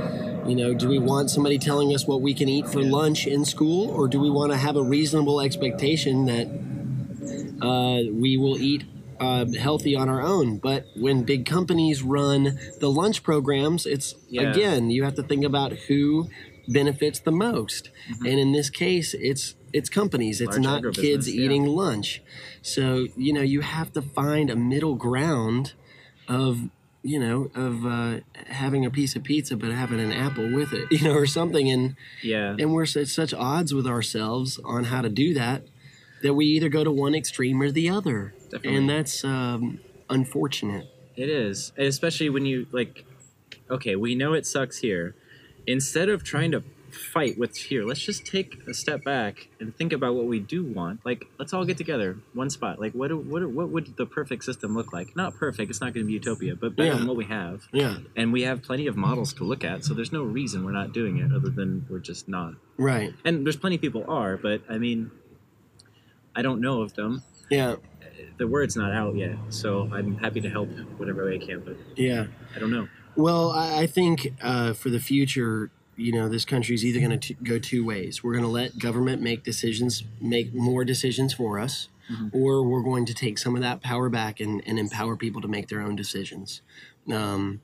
you 0.47 0.55
know 0.55 0.73
do 0.73 0.87
we 0.87 0.99
want 0.99 1.29
somebody 1.29 1.57
telling 1.57 1.93
us 1.93 2.05
what 2.07 2.21
we 2.21 2.33
can 2.33 2.49
eat 2.49 2.67
for 2.67 2.81
lunch 2.81 3.27
in 3.27 3.45
school 3.45 3.89
or 3.89 4.07
do 4.07 4.19
we 4.19 4.29
want 4.29 4.51
to 4.51 4.57
have 4.57 4.75
a 4.75 4.83
reasonable 4.83 5.39
expectation 5.41 6.25
that 6.25 6.47
uh, 7.61 8.03
we 8.13 8.37
will 8.37 8.57
eat 8.57 8.83
uh, 9.19 9.45
healthy 9.59 9.95
on 9.95 10.07
our 10.07 10.21
own. 10.21 10.57
But 10.57 10.85
when 10.95 11.23
big 11.23 11.45
companies 11.45 12.01
run 12.01 12.57
the 12.79 12.89
lunch 12.89 13.21
programs, 13.21 13.85
it's 13.85 14.15
Yeah. 14.29 14.51
again 14.51 14.89
you 14.89 15.03
have 15.03 15.15
to 15.15 15.23
think 15.23 15.43
about 15.43 15.73
who 15.87 16.29
benefits 16.67 17.19
the 17.19 17.31
most. 17.31 17.89
Mm-hmm. 18.09 18.25
And 18.25 18.39
in 18.39 18.51
this 18.51 18.69
case, 18.69 19.13
it's 19.13 19.55
it's 19.73 19.89
companies. 19.89 20.41
It's 20.41 20.57
Large 20.57 20.83
not 20.85 20.93
kids 20.93 21.29
yeah. 21.29 21.41
eating 21.45 21.65
lunch. 21.65 22.21
So 22.61 23.07
you 23.15 23.33
know 23.33 23.41
you 23.41 23.61
have 23.61 23.91
to 23.93 24.01
find 24.01 24.49
a 24.49 24.55
middle 24.55 24.95
ground 24.95 25.73
of 26.27 26.69
you 27.01 27.19
know 27.19 27.49
of 27.55 27.85
uh, 27.85 28.19
having 28.47 28.85
a 28.85 28.91
piece 28.91 29.15
of 29.15 29.23
pizza 29.23 29.55
but 29.55 29.71
having 29.71 29.99
an 30.01 30.11
apple 30.11 30.51
with 30.53 30.73
it 30.73 30.85
you 30.91 31.01
know 31.07 31.13
or 31.15 31.25
something 31.25 31.69
and 31.71 31.95
Yeah. 32.21 32.55
and 32.59 32.73
we're 32.73 32.83
at 32.83 33.07
such 33.07 33.33
odds 33.33 33.73
with 33.73 33.87
ourselves 33.87 34.59
on 34.65 34.83
how 34.85 35.01
to 35.01 35.09
do 35.09 35.33
that 35.33 35.63
that 36.23 36.33
we 36.33 36.45
either 36.47 36.67
go 36.67 36.83
to 36.83 36.91
one 36.91 37.15
extreme 37.15 37.61
or 37.61 37.71
the 37.71 37.89
other 37.89 38.33
Definitely. 38.51 38.75
and 38.75 38.89
that's 38.89 39.23
um, 39.23 39.79
unfortunate 40.09 40.87
It 41.15 41.29
is, 41.29 41.71
and 41.77 41.87
especially 41.87 42.29
when 42.29 42.45
you 42.45 42.67
like. 42.71 43.05
Okay, 43.71 43.95
we 43.95 44.15
know 44.15 44.33
it 44.33 44.45
sucks 44.45 44.79
here. 44.79 45.15
Instead 45.67 46.09
of 46.09 46.23
trying 46.23 46.51
to 46.51 46.63
fight 46.93 47.37
with 47.37 47.55
here, 47.55 47.83
let's 47.85 47.99
just 47.99 48.25
take 48.25 48.57
a 48.67 48.73
step 48.73 49.03
back 49.03 49.47
and 49.59 49.75
think 49.75 49.93
about 49.93 50.15
what 50.15 50.25
we 50.25 50.39
do 50.39 50.63
want. 50.63 51.05
Like, 51.05 51.25
let's 51.37 51.53
all 51.53 51.65
get 51.65 51.77
together, 51.77 52.17
one 52.33 52.49
spot. 52.49 52.79
Like, 52.79 52.93
what 52.93 53.11
what 53.25 53.49
what 53.51 53.69
would 53.69 53.95
the 53.97 54.05
perfect 54.05 54.43
system 54.43 54.75
look 54.75 54.91
like? 54.93 55.15
Not 55.15 55.35
perfect. 55.35 55.69
It's 55.69 55.81
not 55.81 55.93
going 55.93 56.05
to 56.05 56.07
be 56.07 56.13
utopia, 56.13 56.55
but 56.55 56.75
better 56.75 56.89
Yeah. 56.89 56.97
than 56.97 57.07
what 57.07 57.17
we 57.17 57.25
have. 57.25 57.67
yeah 57.71 57.97
And 58.15 58.33
we 58.33 58.41
have 58.43 58.61
plenty 58.61 58.87
of 58.87 58.95
models 58.97 59.33
to 59.33 59.43
look 59.43 59.63
at, 59.63 59.83
so 59.85 59.93
there's 59.93 60.11
no 60.11 60.23
reason 60.23 60.63
we're 60.65 60.71
not 60.71 60.93
doing 60.93 61.17
it, 61.17 61.31
other 61.33 61.49
than 61.49 61.85
we're 61.89 61.99
just 61.99 62.27
not. 62.27 62.53
right 62.77 63.13
And 63.25 63.45
there's 63.45 63.57
plenty 63.57 63.75
of 63.77 63.81
people 63.81 64.05
are, 64.07 64.37
but 64.37 64.61
I 64.69 64.77
mean, 64.77 65.11
I 66.35 66.41
don't 66.41 66.61
know 66.61 66.81
of 66.81 66.93
them. 66.95 67.23
yeah 67.49 67.75
The 68.37 68.47
word's 68.47 68.75
not 68.75 68.91
out 68.93 69.15
yet, 69.15 69.35
so 69.49 69.89
I'm 69.91 70.15
happy 70.17 70.41
to 70.41 70.49
help 70.49 70.69
whatever 70.97 71.25
way 71.25 71.35
I 71.35 71.45
can, 71.45 71.59
but 71.61 71.75
yeah 71.97 72.27
I 72.55 72.59
don't 72.59 72.71
know. 72.71 72.87
well 73.15 73.51
i, 73.51 73.81
I 73.81 73.87
think 73.87 74.33
uh, 74.41 74.73
for 74.73 74.89
the 74.89 74.99
future 74.99 75.71
you 75.99 76.11
know 76.11 76.29
this 76.29 76.45
country's 76.45 76.83
either 76.85 76.99
going 76.99 77.19
to 77.19 77.33
go 77.35 77.59
two 77.59 77.83
ways. 77.85 78.23
We're 78.23 78.33
going 78.33 78.43
to 78.45 78.49
let 78.49 78.79
government 78.79 79.21
make 79.21 79.43
decisions 79.43 80.03
make 80.21 80.53
more 80.53 80.83
decisions 80.85 81.33
for 81.33 81.59
us 81.59 81.89
Mhm. 82.11 82.33
or 82.33 82.63
we're 82.63 82.81
going 82.81 83.05
to 83.05 83.13
take 83.13 83.37
some 83.37 83.53
of 83.55 83.61
that 83.61 83.81
power 83.83 84.09
back 84.09 84.39
and, 84.39 84.63
and 84.65 84.79
empower 84.79 85.15
people 85.15 85.41
to 85.41 85.47
make 85.47 85.67
their 85.67 85.81
own 85.81 85.95
decisions. 85.95 86.61
Um, 87.07 87.61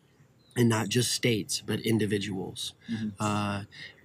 and 0.55 0.69
not 0.69 0.87
just 0.89 1.11
states 1.11 1.63
but 1.65 1.79
individuals. 1.81 2.73
Mhm. 2.91 3.13
uh, 3.19 3.63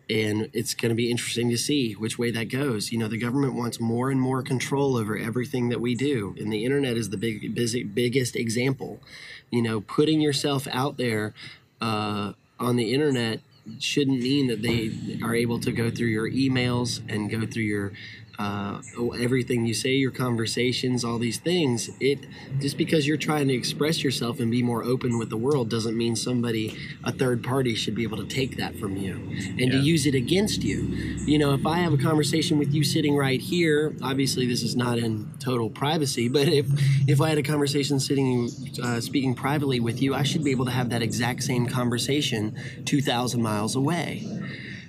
and 0.08 0.48
it's 0.52 0.74
going 0.74 0.88
to 0.90 0.96
be 0.96 1.08
interesting 1.10 1.50
to 1.50 1.56
see 1.58 1.92
which 1.92 2.18
way 2.18 2.30
that 2.32 2.48
goes. 2.48 2.90
You 2.90 2.98
know 2.98 3.06
the 3.08 3.18
government 3.18 3.54
wants 3.54 3.78
more 3.80 4.10
and 4.10 4.20
more 4.20 4.42
control 4.42 4.96
over 4.96 5.16
everything 5.16 5.68
that 5.68 5.80
we 5.80 5.94
do 5.94 6.34
and 6.40 6.52
the 6.52 6.64
internet 6.64 6.96
is 6.96 7.10
the 7.10 7.16
big 7.16 7.54
busy, 7.54 7.82
biggest 7.84 8.34
example. 8.34 9.00
You 9.50 9.62
know 9.62 9.80
putting 9.82 10.20
yourself 10.20 10.66
out 10.72 10.96
there 10.96 11.34
uh, 11.80 12.32
on 12.58 12.76
the 12.76 12.92
internet 12.94 13.40
shouldn't 13.78 14.20
mean 14.20 14.48
that 14.48 14.62
they 14.62 14.90
are 15.22 15.34
able 15.34 15.60
to 15.60 15.72
go 15.72 15.90
through 15.90 16.08
your 16.08 16.30
emails 16.30 17.00
and 17.08 17.30
go 17.30 17.46
through 17.46 17.64
your 17.64 17.92
uh, 18.40 18.80
everything 19.20 19.66
you 19.66 19.74
say, 19.74 19.90
your 19.90 20.10
conversations, 20.10 21.04
all 21.04 21.18
these 21.18 21.38
things. 21.38 21.90
It 22.00 22.24
just 22.58 22.78
because 22.78 23.06
you're 23.06 23.18
trying 23.18 23.48
to 23.48 23.54
express 23.54 24.02
yourself 24.02 24.40
and 24.40 24.50
be 24.50 24.62
more 24.62 24.82
open 24.82 25.18
with 25.18 25.28
the 25.28 25.36
world 25.36 25.68
doesn't 25.68 25.96
mean 25.96 26.16
somebody, 26.16 26.74
a 27.04 27.12
third 27.12 27.44
party, 27.44 27.74
should 27.74 27.94
be 27.94 28.02
able 28.02 28.16
to 28.16 28.24
take 28.24 28.56
that 28.56 28.78
from 28.78 28.96
you 28.96 29.12
and 29.12 29.60
Yeah. 29.60 29.72
to 29.72 29.76
use 29.78 30.06
it 30.06 30.14
against 30.14 30.64
you. 30.64 30.78
You 31.26 31.38
know, 31.38 31.52
if 31.52 31.66
I 31.66 31.78
have 31.80 31.92
a 31.92 31.98
conversation 31.98 32.56
with 32.58 32.72
you 32.72 32.82
sitting 32.82 33.14
right 33.14 33.40
here, 33.40 33.94
obviously 34.02 34.46
this 34.46 34.62
is 34.62 34.74
not 34.74 34.98
in 34.98 35.28
total 35.38 35.68
privacy, 35.68 36.28
but 36.28 36.48
if 36.48 36.66
if 37.06 37.20
I 37.20 37.28
had 37.28 37.38
a 37.38 37.42
conversation 37.42 38.00
sitting, 38.00 38.50
uh, 38.82 39.00
speaking 39.00 39.34
privately 39.34 39.80
with 39.80 40.00
you, 40.00 40.14
I 40.14 40.22
should 40.22 40.44
be 40.44 40.50
able 40.50 40.64
to 40.64 40.70
have 40.70 40.88
that 40.90 41.02
exact 41.02 41.42
same 41.42 41.66
conversation 41.66 42.56
two 42.86 43.02
thousand 43.02 43.42
miles 43.42 43.76
away. 43.76 44.26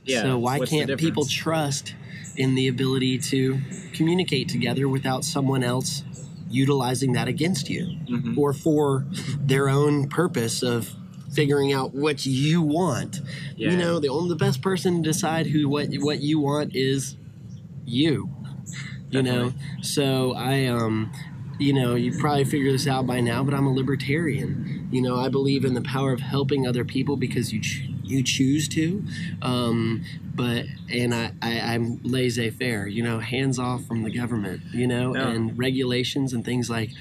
Yeah, 0.05 0.23
So 0.23 0.37
why 0.39 0.59
can't 0.59 0.97
people 0.97 1.25
trust 1.25 1.93
in 2.37 2.55
the 2.55 2.67
ability 2.67 3.17
to 3.17 3.59
communicate 3.93 4.47
together 4.49 4.87
without 4.87 5.23
someone 5.25 5.63
else 5.63 6.03
utilizing 6.49 7.13
that 7.13 7.27
against 7.27 7.69
you 7.69 7.97
Mhm. 8.09 8.37
or 8.37 8.53
for 8.53 9.05
their 9.39 9.69
own 9.69 10.07
purpose 10.09 10.61
of 10.61 10.95
figuring 11.33 11.71
out 11.71 11.93
what 11.95 12.25
you 12.25 12.61
want? 12.61 13.21
Yeah. 13.55 13.71
You 13.71 13.77
know, 13.77 13.99
the 13.99 14.09
only 14.09 14.29
the 14.29 14.35
best 14.35 14.61
person 14.61 15.01
to 15.01 15.09
decide 15.09 15.47
who 15.47 15.69
what 15.69 15.87
what 15.95 16.21
you 16.21 16.39
want 16.39 16.75
is 16.75 17.15
you. 17.85 18.29
You 19.11 19.21
know, 19.23 19.53
so 19.81 20.33
I 20.33 20.65
um 20.67 21.11
you 21.59 21.73
know, 21.73 21.93
you 21.93 22.11
probably 22.17 22.43
figure 22.43 22.71
this 22.71 22.87
out 22.87 23.05
by 23.05 23.21
now, 23.21 23.43
but 23.43 23.53
I'm 23.53 23.67
a 23.67 23.71
libertarian. 23.71 24.87
You 24.91 24.99
know, 25.01 25.17
I 25.17 25.29
believe 25.29 25.63
in 25.63 25.75
the 25.75 25.81
power 25.81 26.11
of 26.11 26.19
helping 26.19 26.65
other 26.65 26.83
people 26.83 27.17
because 27.17 27.53
you 27.53 27.59
ch- 27.61 27.87
you 28.03 28.23
choose 28.23 28.67
to. 28.69 29.03
Um, 29.43 30.01
but 30.35 30.65
and 30.89 31.13
I, 31.13 31.31
I 31.41 31.59
I'm 31.59 31.99
laissez-faire. 32.03 32.87
You 32.87 33.03
know, 33.03 33.19
hands 33.19 33.59
off 33.59 33.85
from 33.85 34.03
the 34.03 34.11
government. 34.11 34.61
You 34.73 34.87
know, 34.87 35.15
Yeah. 35.15 35.29
and 35.29 35.57
regulations 35.57 36.33
and 36.33 36.43
things 36.45 36.69
like 36.69 36.91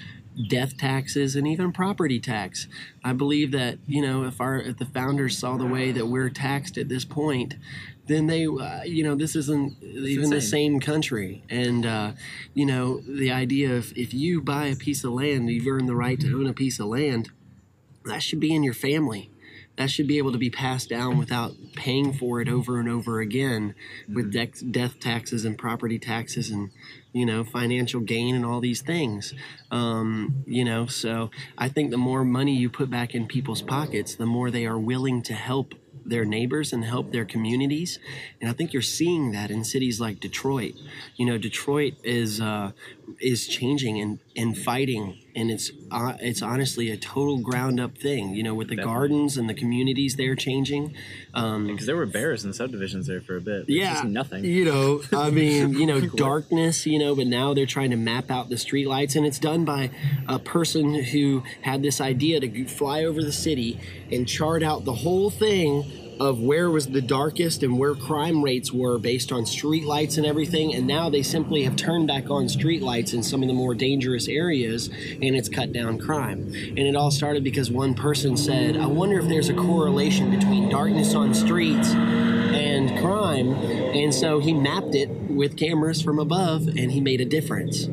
death 0.49 0.77
taxes 0.79 1.35
and 1.37 1.47
even 1.47 1.73
property 1.73 2.21
tax. 2.21 2.67
I 3.05 3.13
believe 3.13 3.51
that 3.53 3.79
you 3.87 4.03
know 4.03 4.25
if 4.25 4.41
our 4.41 4.59
if 4.59 4.79
the 4.79 4.87
founders 4.87 5.37
saw 5.39 5.57
the 5.57 5.67
way 5.67 5.93
that 5.93 6.07
we're 6.07 6.31
taxed 6.31 6.79
at 6.79 6.89
this 6.89 7.05
point, 7.05 7.55
then 8.07 8.27
they 8.27 8.47
uh, 8.47 8.83
you 8.85 9.03
know 9.03 9.15
this 9.15 9.35
isn't 9.37 9.83
even 9.83 10.31
the 10.31 10.37
insane. 10.37 10.41
same 10.41 10.81
country 10.81 11.43
and 11.51 11.85
uh, 11.85 12.13
you 12.55 12.65
know 12.65 13.01
the 13.01 13.31
idea 13.31 13.75
of 13.77 13.93
if 13.97 14.15
you 14.15 14.41
buy 14.41 14.67
a 14.67 14.77
piece 14.77 15.05
of 15.05 15.13
land 15.13 15.49
you've 15.51 15.67
earned 15.67 15.89
the 15.89 15.95
right 15.97 16.19
to 16.21 16.33
own 16.35 16.47
a 16.47 16.53
piece 16.53 16.79
of 16.81 16.87
land 16.87 17.31
that 18.05 18.23
should 18.23 18.41
be 18.41 18.55
in 18.55 18.63
your 18.63 18.75
family 18.75 19.31
that 19.77 19.91
should 19.91 20.07
be 20.07 20.19
able 20.19 20.33
to 20.33 20.39
be 20.39 20.51
passed 20.51 20.89
down 20.89 21.17
without 21.19 21.55
paying 21.75 22.13
for 22.13 22.41
it 22.41 22.49
over 22.49 22.79
and 22.79 22.89
over 22.89 23.21
again 23.21 23.75
with 24.13 24.33
dex 24.33 24.61
death 24.61 25.01
taxes 25.01 25.45
and 25.45 25.57
property 25.57 25.99
taxes 25.99 26.51
and 26.51 26.71
you 27.13 27.25
know 27.25 27.45
financial 27.45 28.01
gain 28.01 28.35
and 28.35 28.45
all 28.45 28.61
these 28.61 28.83
things. 28.83 29.35
Um, 29.71 30.45
you 30.47 30.65
know 30.65 30.87
so 30.87 31.31
i 31.57 31.69
think 31.69 31.91
the 31.91 31.97
more 31.97 32.25
money 32.25 32.55
you 32.55 32.69
put 32.69 32.91
back 32.91 33.15
in 33.15 33.27
people's 33.27 33.63
pockets 33.63 34.15
the 34.15 34.27
more 34.27 34.51
they 34.51 34.67
are 34.67 34.79
willing 34.79 35.23
to 35.23 35.35
help 35.35 35.75
their 36.05 36.25
neighbors 36.25 36.73
and 36.73 36.85
help 36.85 37.13
their 37.13 37.25
communities. 37.25 37.99
And 38.41 38.51
i 38.51 38.53
think 38.53 38.73
you're 38.73 38.83
seeing 38.83 39.33
that 39.33 39.51
in 39.51 39.65
cities 39.65 40.01
like 40.01 40.21
detroit. 40.21 40.75
You 41.17 41.27
know 41.27 41.39
detroit 41.39 41.95
is 42.03 42.41
uh, 42.41 42.73
is 43.21 43.47
changing 43.47 44.01
and, 44.01 44.19
and 44.37 44.57
fighting 44.57 45.20
and 45.35 45.51
it's 45.51 45.71
uh, 45.91 46.17
it's 46.21 46.43
honestly 46.43 46.91
a 46.91 46.97
total 46.97 47.39
ground 47.39 47.81
up 47.81 47.97
thing 47.97 48.35
you 48.35 48.43
know 48.43 48.55
with 48.55 48.69
the 48.69 48.77
Definitely. 48.77 48.95
gardens 48.95 49.37
and 49.37 49.49
the 49.49 49.55
communities 49.55 50.17
they're 50.17 50.37
changing 50.37 50.95
um, 51.35 51.67
Because 51.69 51.87
there 51.87 51.97
were 51.97 52.07
bears 52.07 52.45
and 52.45 52.55
subdivisions 52.55 53.07
there 53.07 53.21
for 53.21 53.37
a 53.37 53.41
bit. 53.41 53.61
It's 53.63 53.71
yeah, 53.71 53.93
just 53.95 54.05
nothing. 54.05 54.45
You 54.45 54.65
know, 54.65 55.03
I 55.13 55.31
mean, 55.41 55.75
you 55.75 55.87
know, 55.87 56.01
darkness. 56.01 56.87
You 56.87 56.99
know, 56.99 57.15
but 57.15 57.27
now 57.27 57.55
they're 57.55 57.67
trying 57.67 57.91
to 57.91 57.97
map 57.97 58.31
out 58.31 58.49
the 58.49 58.57
streetlights, 58.57 59.17
and 59.17 59.25
it's 59.25 59.39
done 59.39 59.65
by 59.65 59.91
a 60.29 60.39
person 60.39 60.95
who 60.95 61.45
had 61.63 61.83
this 61.83 62.01
idea 62.01 62.41
to 62.41 62.65
fly 62.67 63.05
over 63.05 63.23
the 63.23 63.33
city 63.33 63.81
and 64.11 64.27
chart 64.27 64.63
out 64.63 64.85
the 64.85 64.95
whole 64.95 65.31
thing 65.31 66.10
of 66.21 66.39
where 66.39 66.71
was 66.71 66.89
the 66.89 67.01
darkest 67.01 67.63
and 67.63 67.79
where 67.79 67.95
crime 67.95 68.45
rates 68.45 68.71
were 68.73 68.99
based 68.99 69.33
on 69.33 69.45
streetlights 69.45 70.19
and 70.19 70.27
everything. 70.27 70.75
And 70.75 70.87
now 70.87 71.09
they 71.09 71.23
simply 71.23 71.65
have 71.65 71.77
turned 71.77 72.07
back 72.07 72.31
on 72.31 72.45
streetlights 72.45 73.15
in 73.15 73.23
some 73.23 73.43
of 73.43 73.49
the 73.49 73.55
more 73.55 73.75
dangerous 73.75 74.29
areas, 74.29 74.89
and 74.89 75.35
it's 75.35 75.49
cut 75.49 75.73
down 75.73 75.99
crime. 75.99 76.53
And 76.55 76.81
it 76.81 76.95
all 76.95 77.11
started 77.11 77.43
because 77.43 77.71
one 77.71 77.95
person 77.95 78.37
said, 78.37 78.77
"I 78.77 78.87
wonder 78.87 79.19
if 79.19 79.29
there's 79.29 79.49
a 79.49 79.55
correlation 79.55 80.31
between 80.31 80.69
darkness 80.69 81.15
on 81.15 81.35
streets." 81.35 81.95
and 82.51 82.99
crime. 82.99 83.55
And 83.55 84.15
so 84.15 84.41
he 84.41 84.53
mapped 84.53 84.95
it 84.95 85.09
with 85.29 85.57
cameras 85.57 86.03
from 86.03 86.19
above 86.19 86.67
and 86.67 86.91
he 86.91 87.01
made 87.01 87.21
a 87.21 87.25
difference. 87.25 87.87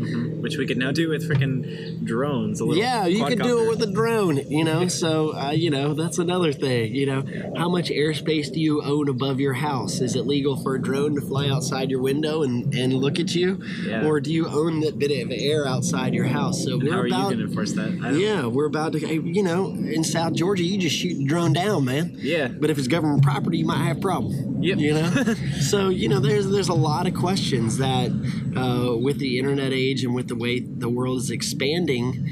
Which 0.47 0.57
we 0.57 0.65
could 0.65 0.77
now 0.77 0.91
do 0.93 1.09
with 1.09 1.29
freaking 1.29 2.05
drones. 2.05 2.61
A 2.61 2.65
little 2.65 2.81
Yeah, 2.81 3.05
you 3.05 3.25
could 3.25 3.41
do 3.41 3.65
it 3.65 3.69
with 3.69 3.81
a 3.81 3.91
drone, 3.91 4.37
you 4.49 4.63
know. 4.63 4.87
So, 4.87 5.35
uh, 5.35 5.51
you 5.51 5.69
know, 5.69 5.93
that's 5.93 6.19
another 6.19 6.53
thing. 6.53 6.95
You 6.95 7.05
know, 7.05 7.51
how 7.57 7.67
much 7.67 7.89
airspace 7.89 8.49
do 8.49 8.61
you 8.61 8.81
own 8.81 9.09
above 9.09 9.41
your 9.41 9.51
house? 9.51 9.99
Is 9.99 10.15
it 10.15 10.25
legal 10.25 10.55
for 10.55 10.75
a 10.75 10.81
drone 10.81 11.15
to 11.15 11.21
fly 11.21 11.49
outside 11.49 11.91
your 11.91 12.01
window 12.01 12.43
and, 12.43 12.73
and 12.73 12.93
look 12.93 13.19
at 13.19 13.35
you? 13.35 13.61
Yeah. 13.85 14.05
Or 14.05 14.21
do 14.21 14.31
you 14.31 14.47
own 14.47 14.79
that 14.79 14.97
bit 14.97 15.11
of 15.21 15.31
air 15.33 15.67
outside 15.67 16.13
your 16.13 16.27
house? 16.27 16.63
So 16.63 16.75
And 16.75 16.83
we're 16.83 16.91
how 16.93 16.99
are 17.01 17.07
about. 17.07 17.17
you 17.31 17.35
going 17.35 17.37
to 17.39 17.43
enforce 17.45 17.73
that? 17.73 18.13
Yeah, 18.17 18.45
we're 18.45 18.67
about 18.67 18.93
to, 18.93 18.99
you 18.99 19.43
know, 19.43 19.71
in 19.71 20.05
South 20.05 20.33
Georgia, 20.33 20.63
you 20.63 20.77
just 20.77 20.95
shoot 20.95 21.15
the 21.17 21.25
drone 21.25 21.51
down, 21.51 21.83
man. 21.83 22.13
Yeah. 22.15 22.47
But 22.47 22.69
if 22.69 22.77
it's 22.77 22.87
government 22.87 23.21
property, 23.23 23.57
you 23.57 23.65
might 23.65 23.83
have 23.83 23.97
a 23.97 23.99
problem. 23.99 24.63
Yep. 24.63 24.77
You 24.77 24.93
know, 24.93 25.09
so 25.59 25.89
you 25.89 26.07
know, 26.07 26.19
there's 26.19 26.47
there's 26.49 26.69
a 26.69 26.73
lot 26.73 27.05
of 27.05 27.13
questions 27.13 27.77
that 27.79 28.09
uh, 28.55 28.95
with 28.97 29.19
the 29.19 29.37
internet 29.39 29.71
age 29.73 30.03
and 30.03 30.15
with 30.15 30.27
the 30.27 30.35
way 30.37 30.59
the 30.59 30.89
world 30.89 31.17
is 31.19 31.29
expanding, 31.31 32.23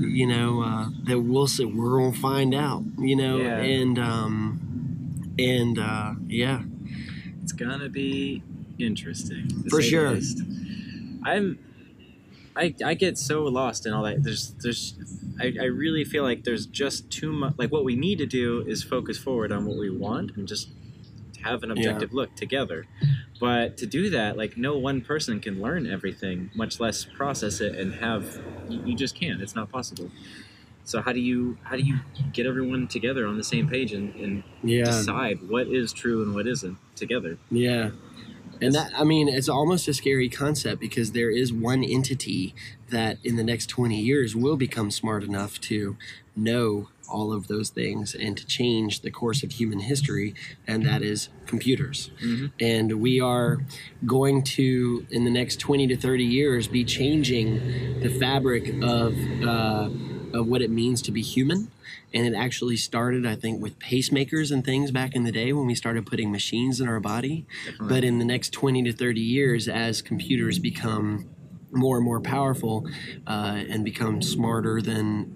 you 0.00 0.26
know, 0.26 0.62
uh, 0.62 0.88
that 1.04 1.20
we'll 1.20 1.46
see, 1.46 1.64
we're 1.64 1.98
gonna 1.98 2.12
find 2.12 2.54
out. 2.54 2.82
You 2.98 3.16
know, 3.16 3.36
Yeah. 3.38 3.58
and 3.58 3.98
um, 3.98 5.34
and 5.38 5.78
uh, 5.78 6.14
yeah, 6.28 6.62
It's 7.42 7.52
gonna 7.52 7.88
be 7.88 8.42
interesting. 8.78 9.48
For 9.68 9.82
sure. 9.82 10.18
I'm. 11.24 11.58
I, 12.54 12.74
I 12.84 12.92
get 12.92 13.16
so 13.16 13.44
lost 13.44 13.86
in 13.86 13.94
all 13.94 14.02
that. 14.02 14.22
There's 14.22 14.50
there's 14.62 14.94
I, 15.40 15.54
I 15.58 15.64
really 15.64 16.04
feel 16.04 16.22
like 16.22 16.44
there's 16.44 16.66
just 16.66 17.10
too 17.10 17.32
much. 17.32 17.54
Like 17.56 17.72
what 17.72 17.82
we 17.84 17.96
need 17.96 18.18
to 18.18 18.26
do 18.26 18.60
is 18.66 18.82
focus 18.82 19.16
forward 19.16 19.50
on 19.52 19.64
what 19.64 19.78
we 19.78 19.88
want 19.88 20.36
and 20.36 20.46
just 20.46 20.68
have 21.42 21.62
an 21.62 21.70
objective 21.70 22.12
look 22.12 22.34
together. 22.34 22.86
But 23.40 23.76
to 23.78 23.86
do 23.86 24.10
that, 24.10 24.36
like 24.36 24.56
no 24.56 24.78
one 24.78 25.00
person 25.00 25.40
can 25.40 25.60
learn 25.60 25.90
everything, 25.90 26.50
much 26.54 26.80
less 26.80 27.04
process 27.04 27.60
it 27.60 27.74
and 27.74 27.94
have. 27.94 28.40
You, 28.68 28.82
you 28.86 28.96
just 28.96 29.14
can't. 29.18 29.40
It's 29.42 29.54
not 29.54 29.70
possible. 29.70 30.10
So 30.84 31.00
how 31.00 31.12
do 31.12 31.20
you 31.20 31.58
how 31.62 31.76
do 31.76 31.82
you 31.82 32.00
get 32.32 32.46
everyone 32.46 32.88
together 32.88 33.26
on 33.26 33.36
the 33.36 33.44
same 33.44 33.68
page 33.68 33.92
and, 33.92 34.14
and 34.16 34.42
yeah, 34.62 34.84
decide 34.84 35.48
what 35.48 35.68
is 35.68 35.92
true 35.92 36.22
and 36.22 36.34
what 36.34 36.46
isn't 36.46 36.76
together? 36.96 37.38
yeah. 37.50 37.90
And 38.60 38.72
that, 38.76 38.92
I 38.96 39.02
mean, 39.02 39.28
it's 39.28 39.48
almost 39.48 39.88
a 39.88 39.94
scary 39.94 40.28
concept 40.28 40.80
because 40.80 41.12
there 41.12 41.30
is 41.30 41.52
one 41.52 41.82
entity 41.82 42.54
that 42.90 43.18
in 43.24 43.34
the 43.34 43.42
next 43.42 43.66
20 43.66 43.98
years 43.98 44.36
will 44.36 44.56
become 44.56 44.92
smart 44.92 45.24
enough 45.24 45.60
to 45.62 45.96
know 46.36 46.88
all 47.08 47.32
of 47.32 47.48
those 47.48 47.70
things 47.70 48.14
and 48.14 48.36
to 48.36 48.46
change 48.46 49.00
the 49.00 49.10
course 49.10 49.42
of 49.42 49.52
human 49.52 49.80
history, 49.80 50.34
and 50.66 50.84
that 50.86 51.02
is 51.02 51.28
computers. 51.46 52.10
Mhm. 52.22 52.52
And 52.60 52.92
we 53.00 53.20
are 53.20 53.58
going 54.06 54.42
to, 54.42 55.06
in 55.10 55.24
the 55.24 55.30
next 55.30 55.58
20 55.60 55.86
to 55.88 55.96
30 55.96 56.24
years, 56.24 56.68
be 56.68 56.84
changing 56.84 58.00
the 58.00 58.08
fabric 58.08 58.74
of, 58.82 59.14
uh, 59.42 59.90
of 60.32 60.46
what 60.46 60.62
it 60.62 60.70
means 60.70 61.02
to 61.02 61.12
be 61.12 61.22
human. 61.22 61.68
And 62.14 62.26
it 62.26 62.34
actually 62.34 62.76
started, 62.76 63.26
I 63.26 63.34
think, 63.36 63.62
with 63.62 63.78
pacemakers 63.78 64.50
and 64.50 64.64
things 64.64 64.90
back 64.90 65.14
in 65.14 65.24
the 65.24 65.32
day 65.32 65.52
when 65.52 65.66
we 65.66 65.74
started 65.74 66.06
putting 66.06 66.30
machines 66.30 66.80
in 66.80 66.88
our 66.88 67.00
body. 67.00 67.46
Definitely. 67.64 67.88
But 67.88 68.04
in 68.04 68.18
the 68.18 68.24
next 68.24 68.52
20 68.52 68.82
to 68.84 68.92
30 68.92 69.20
years, 69.20 69.68
as 69.68 70.02
computers 70.02 70.58
become 70.58 71.26
more 71.70 71.96
and 71.96 72.04
more 72.04 72.20
powerful 72.20 72.86
uh, 73.26 73.62
and 73.68 73.84
become 73.84 74.20
smarter 74.20 74.82
than 74.82 75.34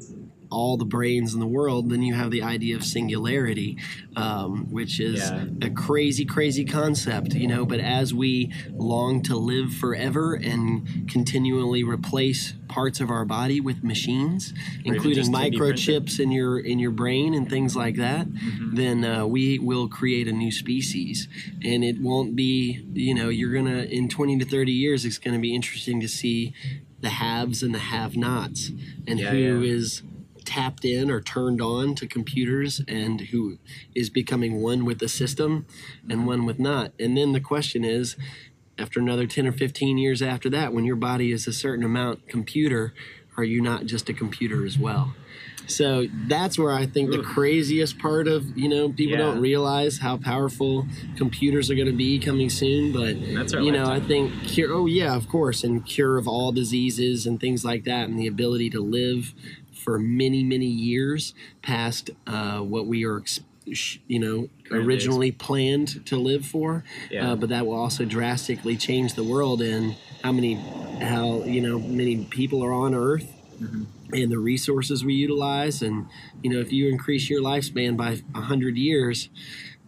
all 0.51 0.76
the 0.76 0.84
brains 0.84 1.34
in 1.34 1.40
the 1.40 1.47
world, 1.47 1.90
then 1.90 2.03
you 2.03 2.14
have 2.14 2.30
the 2.30 2.42
idea 2.42 2.76
of 2.76 2.84
singularity, 2.84 3.76
um, 4.14 4.66
which 4.70 5.01
is 5.01 5.20
Yeah. 5.20 5.44
a 5.62 5.70
crazy, 5.70 6.24
crazy 6.24 6.64
concept, 6.64 7.34
you 7.34 7.47
know. 7.47 7.66
But 7.66 7.80
as 7.80 8.14
we 8.14 8.51
long 8.76 9.22
to 9.22 9.36
live 9.36 9.72
forever 9.74 10.34
and 10.34 11.09
continually 11.11 11.82
replace 11.82 12.55
parts 12.68 13.01
of 13.01 13.11
our 13.11 13.24
body 13.24 13.61
with 13.61 13.82
machines, 13.84 14.53
including 14.84 15.32
microchips 15.32 16.18
in 16.20 16.30
your 16.32 16.59
in 16.59 16.78
your 16.78 16.90
brain 16.90 17.34
and 17.34 17.49
things 17.49 17.74
like 17.76 17.97
that, 17.97 18.26
Mm-hmm. 18.28 18.74
then 18.76 19.05
uh, 19.05 19.26
we 19.26 19.59
will 19.59 19.88
create 19.88 20.28
a 20.28 20.32
new 20.32 20.51
species, 20.53 21.28
and 21.64 21.84
it 21.84 22.01
won't 22.01 22.34
be, 22.36 22.84
you 22.92 23.14
know, 23.14 23.28
you're 23.28 23.53
gonna 23.53 23.82
in 23.84 24.09
20 24.09 24.38
to 24.38 24.44
30 24.44 24.72
years, 24.72 25.05
it's 25.05 25.18
gonna 25.18 25.38
be 25.38 25.55
interesting 25.55 26.01
to 26.01 26.09
see 26.09 26.53
the 27.01 27.09
haves 27.11 27.62
and 27.62 27.74
the 27.74 27.78
have-nots, 27.78 28.70
and 29.07 29.20
Yeah, 29.20 29.30
who 29.30 29.36
yeah. 29.62 29.74
is 29.74 30.03
tapped 30.47 30.84
in 30.84 31.11
or 31.11 31.20
turned 31.20 31.61
on 31.61 31.94
to 31.97 32.07
computers 32.07 32.80
and 32.88 33.20
who 33.32 33.59
is 33.94 34.09
becoming 34.09 34.62
one 34.62 34.84
with 34.84 34.99
the 34.99 35.09
system 35.09 35.66
and 36.09 36.26
one 36.26 36.47
with 36.47 36.59
not. 36.59 36.92
And 36.99 37.16
then 37.16 37.32
the 37.32 37.40
question 37.40 37.84
is, 37.84 38.16
after 38.78 39.01
another 39.01 39.26
10 39.26 39.47
or 39.47 39.53
15 39.53 39.99
years 39.99 40.22
after 40.22 40.49
that, 40.51 40.72
when 40.72 40.84
your 40.84 40.97
body 40.97 41.32
is 41.32 41.47
a 41.47 41.53
certain 41.53 41.84
amount 41.84 42.28
computer, 42.28 42.92
are 43.36 43.44
you 43.44 43.61
not 43.61 43.86
just 43.86 44.09
a 44.09 44.14
computer 44.14 44.64
as 44.64 44.78
well? 44.78 45.14
So 45.68 46.07
that's 46.28 46.57
where 46.59 46.70
I 46.72 46.86
think 46.86 47.11
the 47.11 47.22
craziest 47.22 47.99
part 47.99 48.28
of 48.28 48.57
you 48.57 48.68
know 48.68 48.88
people 48.88 49.18
Yeah. 49.18 49.24
don't 49.24 49.40
realize 49.40 49.99
how 49.99 50.16
powerful 50.16 50.86
computers 51.16 51.70
are 51.70 51.74
going 51.74 51.88
to 51.88 51.92
be 51.97 52.20
coming 52.20 52.49
soon. 52.51 52.92
But 52.92 53.16
you 53.62 53.72
know 53.72 53.86
I 53.90 53.99
think 53.99 54.32
cure. 54.44 54.72
Oh 54.72 54.86
yeah, 54.86 55.16
of 55.16 55.28
course, 55.28 55.64
and 55.64 55.84
cure 55.84 56.18
of 56.18 56.28
all 56.28 56.53
diseases 56.53 57.26
and 57.26 57.40
things 57.40 57.64
like 57.64 57.82
that, 57.84 58.09
and 58.09 58.16
the 58.16 58.28
ability 58.28 58.70
to 58.70 58.80
live 58.80 59.34
for 59.87 60.01
many 60.01 60.43
many 60.43 60.66
years 60.66 61.32
past 61.62 62.11
uh, 62.26 62.59
what 62.59 62.87
we 62.87 63.07
are. 63.07 63.22
You 64.07 64.20
know, 64.20 64.49
Current 64.68 64.87
originally 64.87 65.32
planned 65.32 66.07
to 66.07 66.16
live 66.16 66.47
for, 66.47 66.84
Yeah. 67.11 67.32
uh, 67.32 67.34
but 67.37 67.49
that 67.49 67.66
will 67.66 67.74
also 67.74 68.05
drastically 68.05 68.76
change 68.76 69.14
the 69.14 69.24
world 69.24 69.61
and 69.61 69.97
how 70.22 70.30
many, 70.30 70.55
how 71.01 71.43
you 71.43 71.61
know, 71.61 71.80
many 71.80 72.26
people 72.26 72.62
are 72.62 72.72
on 72.72 72.95
Earth 72.95 73.26
and 74.12 74.30
the 74.30 74.39
resources 74.39 75.05
we 75.05 75.14
utilize 75.14 75.82
and 75.82 76.07
you 76.45 76.51
know 76.51 76.61
if 76.61 76.70
you 76.72 76.89
increase 76.89 77.28
your 77.28 77.41
lifespan 77.43 77.97
by 77.97 78.11
100 78.32 78.76
years 78.76 79.30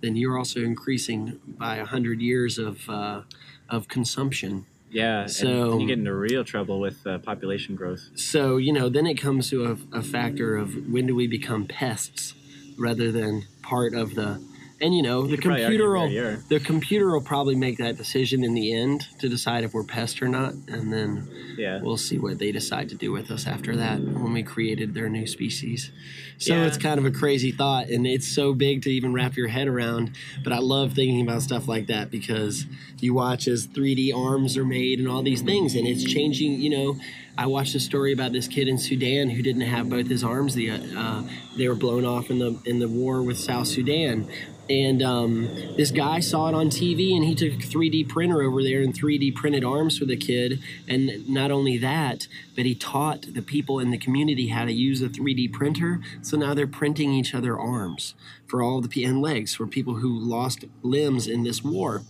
then 0.00 0.16
you're 0.16 0.36
also 0.38 0.60
increasing 0.60 1.38
by 1.46 1.76
100 1.76 2.20
years 2.20 2.58
of 2.58 2.88
uh, 2.88 3.20
of 3.68 3.86
consumption 3.86 4.64
Yeah, 4.90 5.26
So- 5.26 5.72
and 5.72 5.80
you 5.82 5.86
get 5.86 5.98
into 5.98 6.14
real 6.14 6.44
trouble 6.44 6.80
with 6.80 7.06
uh, 7.06 7.18
population 7.18 7.74
growth. 7.74 8.08
so 8.14 8.56
you 8.56 8.72
know 8.72 8.88
then 8.88 9.06
it 9.06 9.14
comes 9.16 9.50
to 9.50 9.64
a, 9.92 9.98
a 9.98 10.02
factor 10.02 10.56
of 10.56 10.74
when 10.90 11.06
do 11.06 11.14
we 11.14 11.26
become 11.26 11.66
pests 11.66 12.34
rather 12.78 13.10
than 13.12 13.44
part 13.62 13.92
of 13.94 14.14
the 14.14 14.40
and 14.80 14.94
you 14.94 15.02
know 15.02 15.26
the 15.26 15.36
computer 15.36 15.90
will 15.90 16.08
we 16.08 16.18
already 16.18 16.18
are. 16.18 16.36
the 16.48 16.60
computer 16.60 17.10
will 17.10 17.20
probably 17.20 17.56
make 17.56 17.78
that 17.78 17.96
decision 17.96 18.44
in 18.44 18.54
the 18.54 18.72
end 18.72 19.06
to 19.18 19.28
decide 19.28 19.64
if 19.64 19.74
we're 19.74 19.82
pests 19.84 20.22
or 20.22 20.28
not 20.28 20.52
and 20.68 20.92
then 20.92 21.28
Yeah, 21.56 21.80
we'll 21.82 21.96
see 21.96 22.18
what 22.18 22.38
they 22.38 22.52
decide 22.52 22.88
to 22.90 22.94
do 22.94 23.10
with 23.10 23.30
us 23.32 23.46
after 23.46 23.74
that 23.76 24.00
when 24.00 24.32
we 24.32 24.42
created 24.44 24.94
their 24.94 25.08
new 25.08 25.26
species. 25.26 25.90
So 26.38 26.54
Yeah. 26.54 26.66
it's 26.66 26.76
kind 26.76 27.00
of 27.00 27.04
a 27.06 27.10
crazy 27.10 27.50
thought, 27.50 27.88
and 27.88 28.06
it's 28.06 28.28
so 28.28 28.54
big 28.54 28.82
to 28.82 28.90
even 28.90 29.12
wrap 29.12 29.36
your 29.36 29.48
head 29.48 29.66
around. 29.66 30.12
But 30.44 30.52
I 30.52 30.58
love 30.58 30.92
thinking 30.92 31.20
about 31.20 31.42
stuff 31.42 31.66
like 31.66 31.88
that 31.88 32.12
because 32.12 32.64
you 33.00 33.12
watch 33.14 33.48
as 33.48 33.66
3D 33.66 34.12
arms 34.12 34.56
are 34.56 34.64
made 34.64 35.00
and 35.00 35.08
all 35.08 35.22
these 35.24 35.42
things, 35.42 35.74
and 35.74 35.84
it's 35.88 36.04
changing. 36.04 36.52
You 36.60 36.70
know, 36.70 36.96
I 37.36 37.46
watched 37.46 37.74
a 37.74 37.80
story 37.80 38.12
about 38.12 38.30
this 38.30 38.46
kid 38.46 38.68
in 38.68 38.78
Sudan 38.78 39.30
who 39.30 39.42
didn't 39.42 39.62
have 39.62 39.90
both 39.90 40.06
his 40.06 40.22
arms. 40.22 40.54
The 40.54 40.70
uh, 40.70 41.24
they 41.56 41.66
were 41.68 41.74
blown 41.74 42.04
off 42.04 42.30
in 42.30 42.38
the 42.38 42.56
in 42.64 42.78
the 42.78 42.88
war 42.88 43.20
with 43.20 43.38
South 43.38 43.66
Sudan. 43.66 44.28
And 44.70 45.02
um, 45.02 45.46
this 45.76 45.90
guy 45.90 46.20
saw 46.20 46.48
it 46.48 46.54
on 46.54 46.68
TV, 46.68 47.14
and 47.14 47.24
he 47.24 47.34
took 47.34 47.52
a 47.52 47.66
3D 47.66 48.08
printer 48.08 48.42
over 48.42 48.62
there 48.62 48.82
and 48.82 48.92
3D 48.92 49.34
printed 49.34 49.64
arms 49.64 49.98
for 49.98 50.04
the 50.04 50.16
kid. 50.16 50.60
And 50.86 51.28
not 51.28 51.50
only 51.50 51.78
that, 51.78 52.28
but 52.54 52.66
he 52.66 52.74
taught 52.74 53.32
the 53.32 53.40
people 53.40 53.80
in 53.80 53.90
the 53.90 53.98
community 53.98 54.48
how 54.48 54.66
to 54.66 54.72
use 54.72 55.00
a 55.00 55.08
3D 55.08 55.52
printer. 55.52 56.00
So 56.20 56.36
now 56.36 56.52
they're 56.52 56.66
printing 56.66 57.12
each 57.12 57.34
other 57.34 57.58
arms 57.58 58.14
for 58.46 58.62
all 58.62 58.80
the 58.80 59.04
and 59.04 59.22
legs 59.22 59.54
for 59.54 59.66
people 59.66 59.94
who 59.94 60.18
lost 60.18 60.64
limbs 60.82 61.26
in 61.26 61.44
this 61.44 61.62
war. 61.62 62.02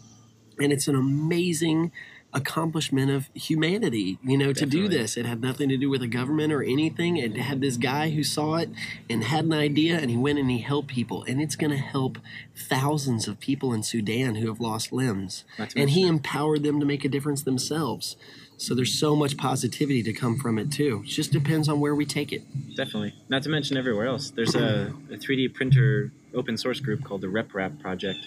And 0.59 0.73
it's 0.73 0.89
an 0.89 0.97
amazing 0.97 1.93
accomplishment 2.39 3.11
of 3.11 3.28
humanity, 3.34 4.18
you 4.22 4.39
know, 4.39 4.53
to 4.53 4.66
do 4.66 4.89
this. 4.89 5.16
It 5.16 5.26
had 5.26 5.41
nothing 5.43 5.68
to 5.68 5.76
do 5.76 5.91
with 5.91 6.03
a 6.03 6.07
government 6.07 6.53
or 6.53 6.62
anything. 6.62 7.16
It 7.16 7.36
had 7.36 7.61
this 7.61 7.76
guy 7.76 8.11
who 8.11 8.24
saw 8.24 8.57
it 8.57 8.70
and 9.11 9.24
had 9.24 9.45
an 9.45 9.53
idea 9.53 9.99
and 9.99 10.11
he 10.11 10.16
went 10.16 10.39
and 10.39 10.51
he 10.51 10.59
helped 10.59 10.89
people. 10.89 11.24
And 11.24 11.41
it's 11.41 11.57
going 11.57 11.70
to 11.70 11.76
help 11.76 12.18
thousands 12.57 13.28
of 13.28 13.39
people 13.41 13.72
in 13.72 13.82
Sudan 13.82 14.36
who 14.36 14.49
have 14.49 14.61
lost 14.61 14.93
limbs. 14.93 15.45
And 15.76 15.91
he 15.91 16.07
empowered 16.07 16.62
them 16.62 16.80
to 16.80 16.86
make 16.86 17.05
a 17.05 17.09
difference 17.09 17.43
themselves. 17.43 18.16
So 18.57 18.74
there's 18.74 18.99
so 18.99 19.14
much 19.14 19.36
positivity 19.36 20.03
to 20.03 20.12
come 20.12 20.36
from 20.36 20.59
it 20.59 20.72
too. 20.72 21.03
It 21.05 21.11
just 21.11 21.30
depends 21.32 21.68
on 21.68 21.78
where 21.78 21.95
we 21.95 22.05
take 22.05 22.32
it. 22.32 22.43
definitely. 22.76 23.14
Not 23.28 23.45
to 23.45 23.49
mention 23.49 23.76
everywhere 23.76 24.07
else. 24.07 24.30
There's 24.30 24.57
a, 24.57 24.93
a 25.11 25.16
3D 25.16 25.55
printer 25.55 26.12
open 26.34 26.59
source 26.59 26.80
group 26.80 27.05
called 27.05 27.20
the 27.20 27.28
RepRap 27.28 27.80
project, 27.80 28.18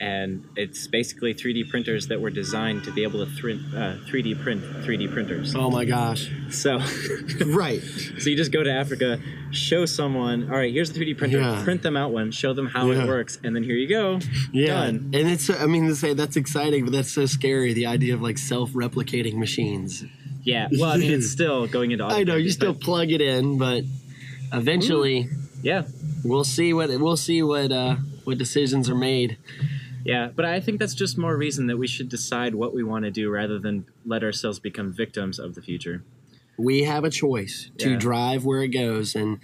and 0.00 0.48
it's 0.56 0.86
basically 0.86 1.34
3D 1.34 1.68
printers 1.68 2.06
that 2.08 2.20
were 2.20 2.30
designed 2.30 2.84
to 2.84 2.90
be 2.90 3.02
able 3.02 3.24
to 3.24 3.30
thr- 3.30 3.50
uh, 3.76 3.96
3D 4.10 4.42
print 4.42 4.62
3D 4.84 5.12
printers. 5.12 5.54
Oh 5.54 5.70
my 5.70 5.84
gosh. 5.84 6.30
So, 6.50 6.78
right. 7.46 7.80
so 8.18 8.30
you 8.30 8.36
just 8.36 8.50
go 8.50 8.62
to 8.62 8.72
Africa, 8.72 9.20
show 9.50 9.84
someone, 9.84 10.44
all 10.50 10.56
right, 10.56 10.72
here's 10.72 10.88
a 10.90 10.94
3D 10.94 11.18
printer, 11.18 11.38
Yeah. 11.40 11.62
print 11.62 11.82
them 11.82 11.96
out 11.98 12.12
one, 12.12 12.30
show 12.30 12.54
them 12.54 12.66
how 12.66 12.90
Yeah. 12.90 13.02
it 13.04 13.08
works, 13.08 13.38
and 13.44 13.54
then 13.54 13.62
here 13.62 13.76
you 13.76 13.88
go. 13.88 14.20
Yeah. 14.52 14.86
Done. 14.86 15.10
And 15.12 15.28
it's 15.28 15.50
I 15.50 15.66
mean 15.66 15.86
to 15.88 15.94
say 15.94 16.14
that's 16.14 16.36
exciting, 16.36 16.84
but 16.84 16.92
that's 16.92 17.10
so 17.12 17.26
scary, 17.26 17.72
the 17.74 17.84
idea 17.86 18.14
of 18.14 18.22
like 18.22 18.38
self-replicating 18.38 19.34
machines. 19.34 20.04
Yeah. 20.42 20.68
Well, 20.72 20.90
I 20.90 20.96
mean, 20.96 21.12
it's 21.12 21.30
still 21.38 21.66
going 21.66 21.90
into. 21.90 22.04
I 22.06 22.24
know 22.24 22.36
you 22.36 22.50
still 22.50 22.72
but 22.72 22.80
plug 22.82 23.10
it 23.12 23.20
in, 23.20 23.58
but 23.58 23.84
eventually 24.52 25.28
Yeah. 25.62 25.82
we'll 26.24 26.44
see 26.44 26.72
what 26.72 26.88
we'll 26.88 27.16
see 27.18 27.42
what 27.42 27.70
uh 27.70 27.96
what 28.24 28.38
decisions 28.38 28.88
are 28.88 28.94
made. 28.94 29.36
Yeah, 30.04 30.30
but 30.34 30.44
I 30.44 30.60
think 30.60 30.78
that's 30.78 30.94
just 30.94 31.18
more 31.18 31.36
reason 31.36 31.66
that 31.66 31.76
we 31.76 31.86
should 31.86 32.08
decide 32.08 32.54
what 32.54 32.74
we 32.74 32.82
want 32.82 33.04
to 33.04 33.10
do 33.10 33.30
rather 33.30 33.58
than 33.58 33.84
let 34.06 34.22
ourselves 34.22 34.58
become 34.58 34.92
victims 34.92 35.38
of 35.38 35.54
the 35.54 35.62
future. 35.62 36.02
We 36.56 36.82
have 36.84 37.04
a 37.04 37.10
choice 37.10 37.70
to 37.78 37.92
Yeah. 37.92 37.96
drive 37.98 38.44
where 38.44 38.62
it 38.62 38.68
goes 38.68 39.14
and 39.14 39.38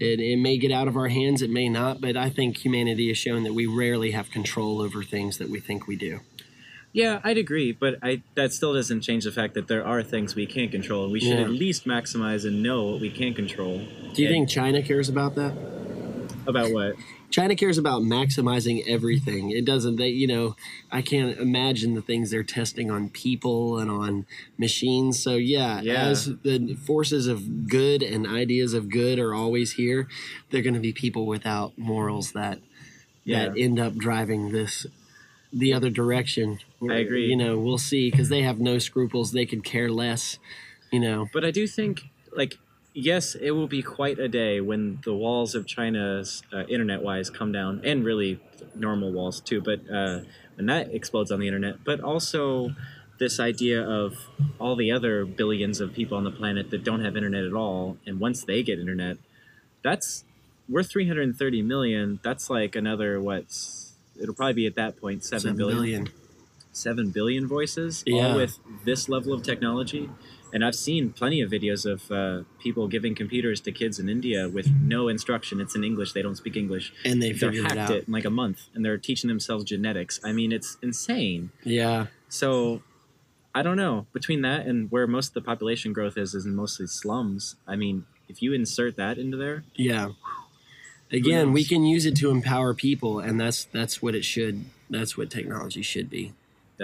it, 0.00 0.20
it 0.20 0.36
may 0.38 0.58
get 0.58 0.70
out 0.70 0.86
of 0.88 0.96
our 0.96 1.08
hands, 1.08 1.40
it 1.42 1.50
may 1.50 1.68
not, 1.68 2.00
but 2.00 2.16
I 2.16 2.28
think 2.30 2.58
humanity 2.64 3.08
has 3.08 3.16
shown 3.18 3.42
that 3.44 3.54
we 3.54 3.66
rarely 3.66 4.10
have 4.10 4.30
control 4.30 4.80
over 4.82 5.02
things 5.02 5.38
that 5.38 5.48
we 5.48 5.60
think 5.60 5.86
we 5.86 5.96
do. 5.96 6.20
Yeah, 6.92 7.20
I'd 7.22 7.36
agree, 7.38 7.72
but 7.72 7.98
I 8.02 8.22
that 8.34 8.52
still 8.52 8.72
doesn't 8.74 9.02
change 9.02 9.24
the 9.24 9.30
fact 9.32 9.54
that 9.54 9.68
there 9.68 9.86
are 9.86 10.02
things 10.02 10.34
we 10.34 10.46
can't 10.46 10.70
control, 10.70 11.04
and 11.04 11.12
we 11.12 11.20
should 11.20 11.38
Yeah. 11.38 11.44
at 11.44 11.50
least 11.50 11.86
maximize 11.86 12.46
and 12.46 12.62
know 12.62 12.84
what 12.92 13.00
we 13.00 13.10
can 13.10 13.34
control. 13.34 13.82
Do 14.14 14.22
you 14.22 14.28
And- 14.28 14.34
think 14.34 14.48
China 14.48 14.82
cares 14.82 15.08
about 15.08 15.34
that? 15.36 15.54
about 16.46 16.72
what? 16.72 16.96
China 17.30 17.54
cares 17.54 17.76
about 17.76 18.02
maximizing 18.02 18.82
everything. 18.88 19.50
It 19.50 19.64
doesn't. 19.64 19.96
They, 19.96 20.08
you 20.08 20.26
know, 20.26 20.56
I 20.90 21.02
can't 21.02 21.38
imagine 21.38 21.94
the 21.94 22.00
things 22.02 22.30
they're 22.30 22.42
testing 22.42 22.90
on 22.90 23.10
people 23.10 23.78
and 23.78 23.90
on 23.90 24.24
machines. 24.56 25.22
So 25.22 25.36
yeah, 25.36 25.80
Yeah. 25.82 26.06
as 26.06 26.26
the 26.42 26.74
forces 26.86 27.26
of 27.26 27.68
good 27.68 28.02
and 28.02 28.26
ideas 28.26 28.72
of 28.72 28.88
good 28.88 29.18
are 29.18 29.34
always 29.34 29.72
here, 29.72 30.08
they're 30.50 30.62
going 30.62 30.74
to 30.74 30.80
be 30.80 30.92
people 30.92 31.26
without 31.26 31.76
morals 31.76 32.32
that 32.32 32.60
Yeah. 33.24 33.48
that 33.50 33.58
end 33.58 33.78
up 33.78 33.96
driving 33.96 34.50
this 34.52 34.86
the 35.52 35.72
other 35.72 35.90
direction. 35.90 36.58
I 36.82 36.96
agree. 36.96 37.26
You 37.26 37.36
know, 37.36 37.58
we'll 37.58 37.78
see 37.78 38.10
because 38.10 38.28
they 38.30 38.42
have 38.42 38.58
no 38.60 38.78
scruples. 38.78 39.32
They 39.32 39.46
could 39.46 39.64
care 39.64 39.90
less. 39.90 40.38
You 40.90 41.00
know. 41.00 41.28
But 41.34 41.44
I 41.44 41.50
do 41.50 41.66
think, 41.66 42.04
like, 42.34 42.56
yes, 43.00 43.34
it 43.34 43.52
will 43.52 43.68
be 43.68 43.82
quite 43.82 44.18
a 44.18 44.28
day 44.28 44.60
when 44.60 44.98
the 45.04 45.14
walls 45.14 45.54
of 45.54 45.66
China's 45.66 46.42
uh, 46.52 46.64
internet-wise 46.64 47.30
come 47.30 47.52
down, 47.52 47.80
and 47.84 48.04
really 48.04 48.40
normal 48.74 49.12
walls 49.12 49.40
too. 49.40 49.60
But 49.60 49.80
uh, 49.90 50.20
when 50.56 50.66
that 50.66 50.92
explodes 50.94 51.30
on 51.30 51.40
the 51.40 51.46
internet, 51.46 51.84
but 51.84 52.00
also 52.00 52.74
this 53.18 53.40
idea 53.40 53.82
of 53.82 54.14
all 54.60 54.76
the 54.76 54.90
other 54.92 55.24
billions 55.24 55.80
of 55.80 55.92
people 55.92 56.16
on 56.16 56.24
the 56.24 56.30
planet 56.30 56.70
that 56.70 56.84
don't 56.84 57.04
have 57.04 57.16
internet 57.16 57.44
at 57.44 57.52
all, 57.54 57.96
and 58.06 58.20
once 58.20 58.44
they 58.44 58.62
get 58.62 58.78
internet, 58.78 59.16
that's 59.82 60.24
we're 60.68 60.82
330 60.82 61.62
million. 61.62 62.20
That's 62.22 62.50
like 62.50 62.76
another 62.76 63.20
what's 63.20 63.94
it'll 64.20 64.34
probably 64.34 64.54
be 64.54 64.66
at 64.66 64.74
that 64.74 65.00
point 65.00 65.24
seven 65.24 65.40
Seven 65.40 65.56
billion 65.56 65.76
billion. 65.78 66.08
seven 66.72 67.10
billion 67.10 67.46
voices, 67.48 68.02
Yeah. 68.06 68.28
all 68.32 68.36
with 68.36 68.58
this 68.84 69.08
level 69.08 69.32
of 69.32 69.42
technology. 69.42 70.10
And 70.52 70.64
I've 70.64 70.74
seen 70.74 71.10
plenty 71.12 71.40
of 71.40 71.50
videos 71.50 71.84
of 71.84 72.10
uh, 72.10 72.44
people 72.58 72.88
giving 72.88 73.14
computers 73.14 73.60
to 73.62 73.72
kids 73.72 73.98
in 73.98 74.08
India 74.08 74.48
with 74.48 74.70
no 74.80 75.08
instruction. 75.08 75.60
It's 75.60 75.74
in 75.74 75.84
English; 75.84 76.12
they 76.12 76.22
don't 76.22 76.36
speak 76.36 76.56
English. 76.56 76.92
And 77.04 77.22
they 77.22 77.32
figured 77.32 77.66
it 77.66 77.72
hacked 77.72 77.76
out. 77.76 77.90
it 77.90 78.04
in 78.06 78.12
like 78.12 78.24
a 78.24 78.30
month, 78.30 78.62
and 78.74 78.84
they're 78.84 78.98
teaching 78.98 79.28
themselves 79.28 79.64
genetics. 79.64 80.20
I 80.24 80.32
mean, 80.32 80.52
it's 80.52 80.78
insane. 80.82 81.50
Yeah. 81.64 82.06
So, 82.28 82.82
I 83.54 83.62
don't 83.62 83.76
know. 83.76 84.06
Between 84.12 84.42
that 84.42 84.66
and 84.66 84.90
where 84.90 85.06
most 85.06 85.28
of 85.28 85.34
the 85.34 85.40
population 85.42 85.92
growth 85.92 86.16
is, 86.16 86.34
is 86.34 86.46
mostly 86.46 86.86
slums. 86.86 87.56
I 87.66 87.76
mean, 87.76 88.06
if 88.28 88.40
you 88.42 88.52
insert 88.52 88.96
that 88.96 89.18
into 89.18 89.36
there, 89.36 89.64
Yeah. 89.74 90.10
Again, 91.10 91.52
we 91.54 91.64
can 91.64 91.84
use 91.84 92.04
it 92.04 92.16
to 92.16 92.30
empower 92.30 92.74
people, 92.74 93.18
and 93.18 93.40
that's 93.40 93.64
that's 93.64 94.02
what 94.02 94.14
it 94.14 94.26
should. 94.26 94.66
That's 94.90 95.16
what 95.16 95.30
technology 95.30 95.80
should 95.82 96.10
be 96.10 96.34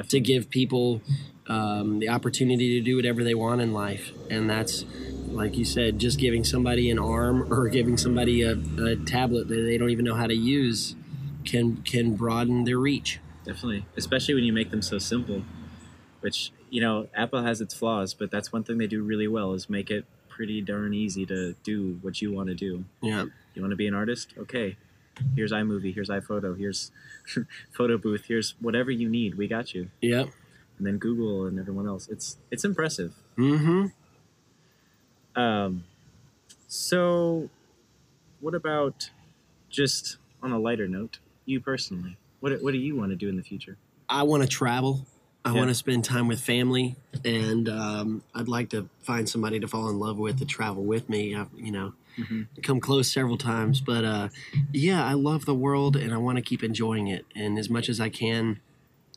to 0.03 0.21
give 0.21 0.51
people 0.51 1.01
um, 1.49 1.99
the 1.99 2.09
opportunity 2.09 2.79
to 2.79 2.85
do 2.85 2.97
whatever 2.97 3.23
they 3.23 3.35
want 3.35 3.61
in 3.61 3.73
life, 3.73 4.13
and 4.31 4.49
that's 4.49 4.85
like 5.29 5.57
you 5.57 5.65
said, 5.65 5.99
just 5.99 6.19
giving 6.19 6.45
somebody 6.45 6.91
an 6.91 6.99
arm 6.99 7.53
or 7.53 7.69
giving 7.69 7.97
somebody 7.97 8.43
a, 8.43 8.53
a 8.83 8.97
tablet 8.97 9.49
that 9.49 9.55
they 9.55 9.77
don't 9.77 9.91
even 9.91 10.05
know 10.05 10.15
how 10.15 10.27
to 10.27 10.35
use 10.35 10.95
can 11.45 11.77
can 11.83 12.15
broaden 12.15 12.65
their 12.65 12.79
reach. 12.79 13.21
Definitely, 13.45 13.87
especially 13.97 14.35
when 14.35 14.45
you 14.45 14.53
make 14.53 14.71
them 14.71 14.83
so 14.83 14.99
simple. 14.99 15.43
Which 16.21 16.53
you 16.71 16.81
know, 16.81 17.09
Apple 17.15 17.43
has 17.43 17.61
its 17.61 17.75
flaws, 17.75 18.15
but 18.15 18.31
that's 18.31 18.53
one 18.53 18.65
thing 18.65 18.79
they 18.79 18.87
do 18.87 19.03
really 19.03 19.29
well 19.29 19.53
is 19.53 19.69
make 19.69 19.91
it 19.91 20.07
pretty 20.29 20.61
darn 20.61 20.93
easy 20.93 21.25
to 21.27 21.55
do 21.63 21.99
what 22.03 22.21
you 22.21 22.33
want 22.33 22.49
to 22.49 22.55
do. 22.55 22.85
Yeah. 23.01 23.27
You 23.55 23.63
want 23.63 23.71
to 23.71 23.77
be 23.77 23.87
an 23.87 23.95
artist? 23.95 24.35
Okay, 24.37 24.77
here's 25.35 25.53
iMovie, 25.53 25.95
here's 25.95 26.09
iPhoto, 26.09 26.57
here's 26.59 26.91
Photo 27.73 27.97
Booth, 27.99 28.25
here's 28.27 28.55
whatever 28.61 28.91
you 28.91 29.09
need. 29.09 29.37
We 29.37 29.47
got 29.49 29.75
you. 29.75 29.91
Yep. 30.01 30.29
and 30.79 30.87
then 30.87 30.99
Google 30.99 31.47
and 31.47 31.59
everyone 31.59 31.87
else. 31.87 32.09
It's 32.09 32.37
it's 32.51 32.65
impressive. 32.65 33.15
Mm-hmm. 33.39 33.87
Um, 35.41 35.85
so, 36.69 37.49
what 38.41 38.55
about 38.55 39.11
just 39.71 40.17
on 40.43 40.53
a 40.53 40.59
lighter 40.59 40.87
note, 40.89 41.19
you 41.45 41.61
personally? 41.61 42.17
What 42.41 42.63
what 42.63 42.73
do 42.73 42.79
you 42.79 42.97
want 42.97 43.11
to 43.11 43.17
do 43.17 43.29
in 43.29 43.37
the 43.37 43.43
future? 43.43 43.77
I 44.09 44.23
want 44.23 44.43
to 44.43 44.49
travel. 44.49 45.07
I 45.47 45.51
Yeah. 45.53 45.57
want 45.59 45.69
to 45.69 45.75
spend 45.75 46.05
time 46.05 46.27
with 46.29 46.41
family, 46.41 46.97
and 47.25 47.69
um, 47.69 48.23
I'd 48.35 48.49
like 48.49 48.71
to 48.71 48.89
find 49.03 49.29
somebody 49.29 49.61
to 49.61 49.69
fall 49.69 49.89
in 49.91 49.99
love 49.99 50.17
with 50.19 50.39
to 50.39 50.47
travel 50.47 50.85
with 50.85 51.09
me. 51.09 51.35
I've, 51.35 51.49
you 51.57 51.71
know, 51.73 51.93
Mhm. 52.19 52.47
come 52.63 52.81
close 52.81 53.11
several 53.11 53.37
times, 53.37 53.81
but 53.81 54.05
uh, 54.05 54.29
yeah, 54.73 55.05
I 55.05 55.15
love 55.15 55.45
the 55.45 55.55
world, 55.55 55.97
and 55.97 56.13
I 56.13 56.17
want 56.19 56.37
to 56.37 56.43
keep 56.43 56.63
enjoying 56.63 57.09
it. 57.09 57.25
And 57.35 57.59
as 57.59 57.69
much 57.69 57.89
as 57.89 58.01
I 58.01 58.09
can, 58.09 58.61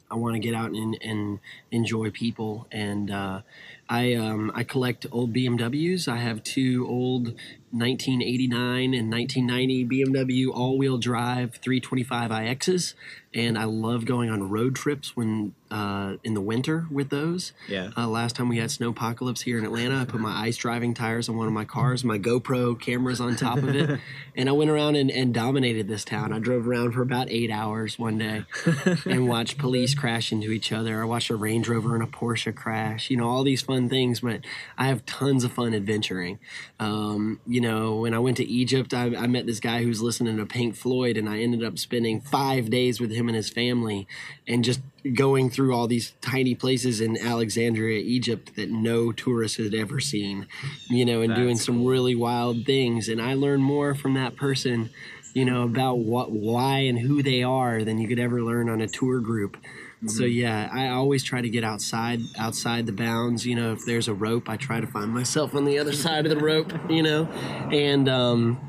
I 0.10 0.16
want 0.16 0.36
to 0.36 0.40
get 0.40 0.54
out 0.54 0.72
and, 0.72 0.98
and 1.02 1.40
enjoy 1.70 2.12
people. 2.12 2.66
And 2.72 3.12
uh, 3.12 3.42
I 3.90 4.14
um, 4.14 4.52
I 4.56 4.64
collect 4.64 5.06
old 5.12 5.34
BMWs. 5.34 6.08
I 6.08 6.18
have 6.18 6.44
two 6.44 6.86
old 6.88 7.36
1989 7.72 8.94
and 8.94 9.12
1990 9.12 9.86
BMW 9.86 10.48
all-wheel 10.54 10.98
drive 10.98 11.60
325iXs, 11.62 12.94
and 13.38 13.56
I 13.56 13.66
love 13.66 14.06
going 14.06 14.32
on 14.32 14.50
road 14.50 14.76
trips 14.76 15.16
when 15.16 15.54
uh, 15.70 16.16
in 16.24 16.34
the 16.34 16.42
winter 16.42 16.88
with 16.90 17.10
those. 17.10 17.54
Yeah. 17.68 17.92
Uh, 17.96 18.08
last 18.08 18.36
time 18.36 18.50
we 18.50 18.58
had 18.58 18.72
snow 18.72 18.90
apocalypse 18.90 19.42
here 19.42 19.60
in 19.60 19.66
Atlanta, 19.66 20.02
I 20.02 20.06
put 20.06 20.20
my 20.20 20.32
ice 20.32 20.58
driving 20.58 20.94
tires 20.94 21.30
on 21.30 21.38
one 21.38 21.46
of 21.46 21.54
my 21.54 21.66
cars, 21.66 22.04
my 22.04 22.18
GoPro 22.18 22.80
cameras 22.80 23.22
on 23.22 23.36
top 23.36 23.58
of 23.60 23.70
it, 23.70 24.00
and 24.36 24.50
I 24.50 24.54
went 24.54 24.72
around 24.72 24.96
and, 24.96 25.12
and 25.12 25.34
dominated 25.34 25.88
this 25.88 26.04
town. 26.04 26.34
I 26.34 26.40
drove 26.40 26.68
around 26.68 26.94
for 26.94 27.02
about 27.02 27.30
eight 27.30 27.52
hours 27.52 28.00
one 28.00 28.18
day 28.18 28.46
and 29.06 29.28
watched 29.28 29.58
police 29.58 29.94
crash 29.94 30.32
into 30.32 30.52
each 30.52 30.72
other. 30.72 31.00
I 31.02 31.06
watched 31.06 31.30
a 31.30 31.36
Range 31.36 31.68
Rover 31.68 31.94
and 31.94 32.04
a 32.04 32.08
Porsche 32.08 32.56
crash, 32.56 33.12
you 33.12 33.18
know, 33.18 33.28
all 33.28 33.44
these 33.44 33.62
fun 33.62 33.88
things, 33.88 34.22
but 34.22 34.42
I 34.78 34.88
have 34.88 35.06
tons 35.06 35.44
of 35.44 35.52
fun 35.52 35.76
adventuring. 35.76 36.40
Um, 36.80 37.40
you 37.46 37.62
know, 37.62 37.98
when 37.98 38.14
I 38.14 38.20
went 38.20 38.38
to 38.38 38.46
Egypt, 38.46 38.94
I, 38.94 39.16
I 39.16 39.28
met 39.28 39.46
this 39.46 39.60
guy 39.60 39.84
who's 39.84 40.02
listening 40.02 40.38
to 40.38 40.46
Pink 40.46 40.76
Floyd, 40.76 41.18
and 41.18 41.30
I 41.30 41.40
ended 41.40 41.64
up 41.64 41.78
spending 41.78 42.22
five 42.22 42.70
days 42.70 43.00
with 43.00 43.12
him 43.12 43.27
and 43.28 43.36
his 43.36 43.50
family 43.50 44.08
and 44.48 44.64
just 44.64 44.80
going 45.14 45.50
through 45.50 45.74
all 45.74 45.88
these 45.88 46.14
tiny 46.22 46.56
places 46.56 47.00
in 47.02 47.18
Alexandria, 47.18 48.00
Egypt 48.00 48.56
that 48.56 48.70
no 48.70 49.12
tourist 49.12 49.58
had 49.58 49.74
ever 49.74 50.00
seen, 50.00 50.48
you 50.90 51.06
know, 51.06 51.22
and 51.22 51.34
doing 51.36 51.56
That's 51.56 51.66
some 51.66 51.86
really 51.86 52.16
wild 52.16 52.66
things. 52.66 53.08
And 53.08 53.22
I 53.22 53.34
learned 53.34 53.64
more 53.64 53.96
from 53.96 54.14
that 54.16 54.36
person, 54.36 54.90
you 55.34 55.46
know, 55.46 55.64
about 55.64 56.00
what, 56.00 56.32
why, 56.32 56.80
and 56.80 57.00
who 57.00 57.24
they 57.24 57.44
are 57.44 57.84
than 57.84 58.00
you 58.00 58.08
could 58.08 58.20
ever 58.20 58.42
learn 58.42 58.70
on 58.70 58.82
a 58.82 58.88
tour 58.88 59.20
group. 59.20 59.58
So 60.06 60.26
yeah, 60.26 60.70
I 60.72 60.90
always 60.90 61.24
try 61.24 61.42
to 61.42 61.50
get 61.50 61.64
outside 61.64 62.20
outside 62.38 62.86
the 62.86 62.92
bounds. 62.92 63.48
You 63.48 63.56
know, 63.56 63.72
if 63.74 63.84
there's 63.84 64.08
a 64.08 64.14
rope, 64.14 64.48
I 64.48 64.56
try 64.56 64.80
to 64.80 64.86
find 64.86 65.12
myself 65.12 65.56
on 65.56 65.66
the 65.66 65.80
other 65.80 65.92
side 66.06 66.28
of 66.28 66.30
the 66.30 66.44
rope. 66.44 66.72
You 66.88 67.02
know, 67.02 67.26
and 67.72 68.08
um, 68.08 68.60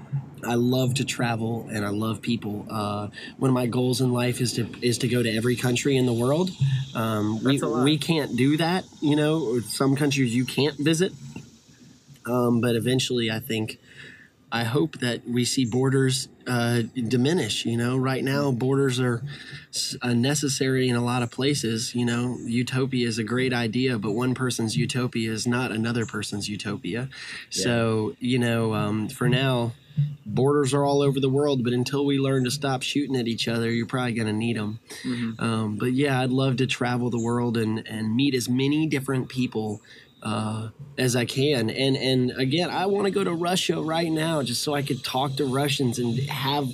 I 0.45 0.55
love 0.55 0.95
to 0.95 1.05
travel 1.05 1.68
and 1.70 1.84
I 1.84 1.91
love 1.91 2.22
people. 2.22 2.66
Uh, 2.70 3.09
one 3.39 3.49
of 3.51 3.55
my 3.55 3.66
goals 3.66 4.01
in 4.01 4.12
life 4.12 4.41
is 4.41 4.53
to 4.55 4.68
is 4.82 4.99
to 4.99 5.09
go 5.09 5.22
to 5.22 5.30
every 5.30 5.57
country 5.57 5.97
in 5.97 6.07
the 6.07 6.12
world. 6.12 6.51
Um, 6.95 7.43
we 7.43 7.61
we 7.61 7.99
can't 7.99 8.36
do 8.36 8.57
that. 8.57 8.84
You 9.01 9.16
know, 9.16 9.61
some 9.61 9.97
countries 9.97 10.34
you 10.34 10.45
can't 10.45 10.76
visit. 10.78 11.12
Um, 12.26 12.61
but 12.61 12.76
eventually, 12.76 13.30
I 13.30 13.41
think. 13.41 13.78
I 14.51 14.64
hope 14.64 15.01
that 15.01 15.28
we 15.28 15.45
see 15.45 15.66
borders 15.66 16.28
uh, 16.47 16.80
diminish. 16.95 17.66
You 17.66 17.76
know, 17.76 17.99
right 17.99 18.24
now 18.24 18.51
borders 18.51 18.99
are 18.99 19.22
uh, 20.01 20.14
necessary 20.14 20.89
in 20.89 20.97
a 20.97 21.05
lot 21.05 21.22
of 21.22 21.30
places. 21.30 21.95
You 21.95 22.07
know, 22.07 22.39
utopia 22.45 23.07
is 23.07 23.18
a 23.18 23.24
great 23.24 23.53
idea, 23.53 23.99
but 23.99 24.12
one 24.12 24.34
person's 24.34 24.74
utopia 24.74 25.30
is 25.30 25.47
not 25.47 25.70
another 25.70 26.07
person's 26.07 26.49
utopia. 26.49 27.11
So, 27.51 28.16
you 28.20 28.39
know, 28.39 28.72
um, 28.72 29.09
for 29.09 29.28
now, 29.28 29.72
borders 30.26 30.74
are 30.74 30.84
all 30.84 31.01
over 31.03 31.20
the 31.20 31.28
world, 31.28 31.64
but 31.64 31.72
until 31.72 32.05
we 32.05 32.18
learn 32.18 32.44
to 32.44 32.51
stop 32.51 32.82
shooting 32.82 33.16
at 33.16 33.26
each 33.26 33.49
other, 33.49 33.70
you're 33.70 33.86
probably 33.86 34.12
going 34.12 34.26
to 34.26 34.32
need 34.32 34.57
them. 34.57 34.78
Mhm. 35.05 35.40
Um, 35.40 35.76
but 35.76 35.92
yeah, 35.92 36.20
I'd 36.20 36.30
love 36.30 36.57
to 36.59 36.66
travel 36.66 37.11
the 37.11 37.18
world 37.20 37.57
and, 37.57 37.86
and 37.88 38.14
meet 38.14 38.34
as 38.34 38.49
many 38.49 38.86
different 38.86 39.28
people 39.28 39.80
uh, 40.22 40.70
as 40.99 41.14
I 41.14 41.24
can. 41.24 41.70
And 41.70 41.96
and 41.96 42.32
again, 42.32 42.70
I 42.70 42.86
want 42.86 43.05
to 43.07 43.11
go 43.12 43.22
to 43.22 43.32
Russia 43.32 43.80
right 43.80 44.11
now 44.11 44.42
just 44.42 44.62
so 44.62 44.74
I 44.74 44.82
could 44.82 45.05
talk 45.05 45.36
to 45.36 45.44
Russians 45.46 45.99
and 45.99 46.18
have 46.28 46.68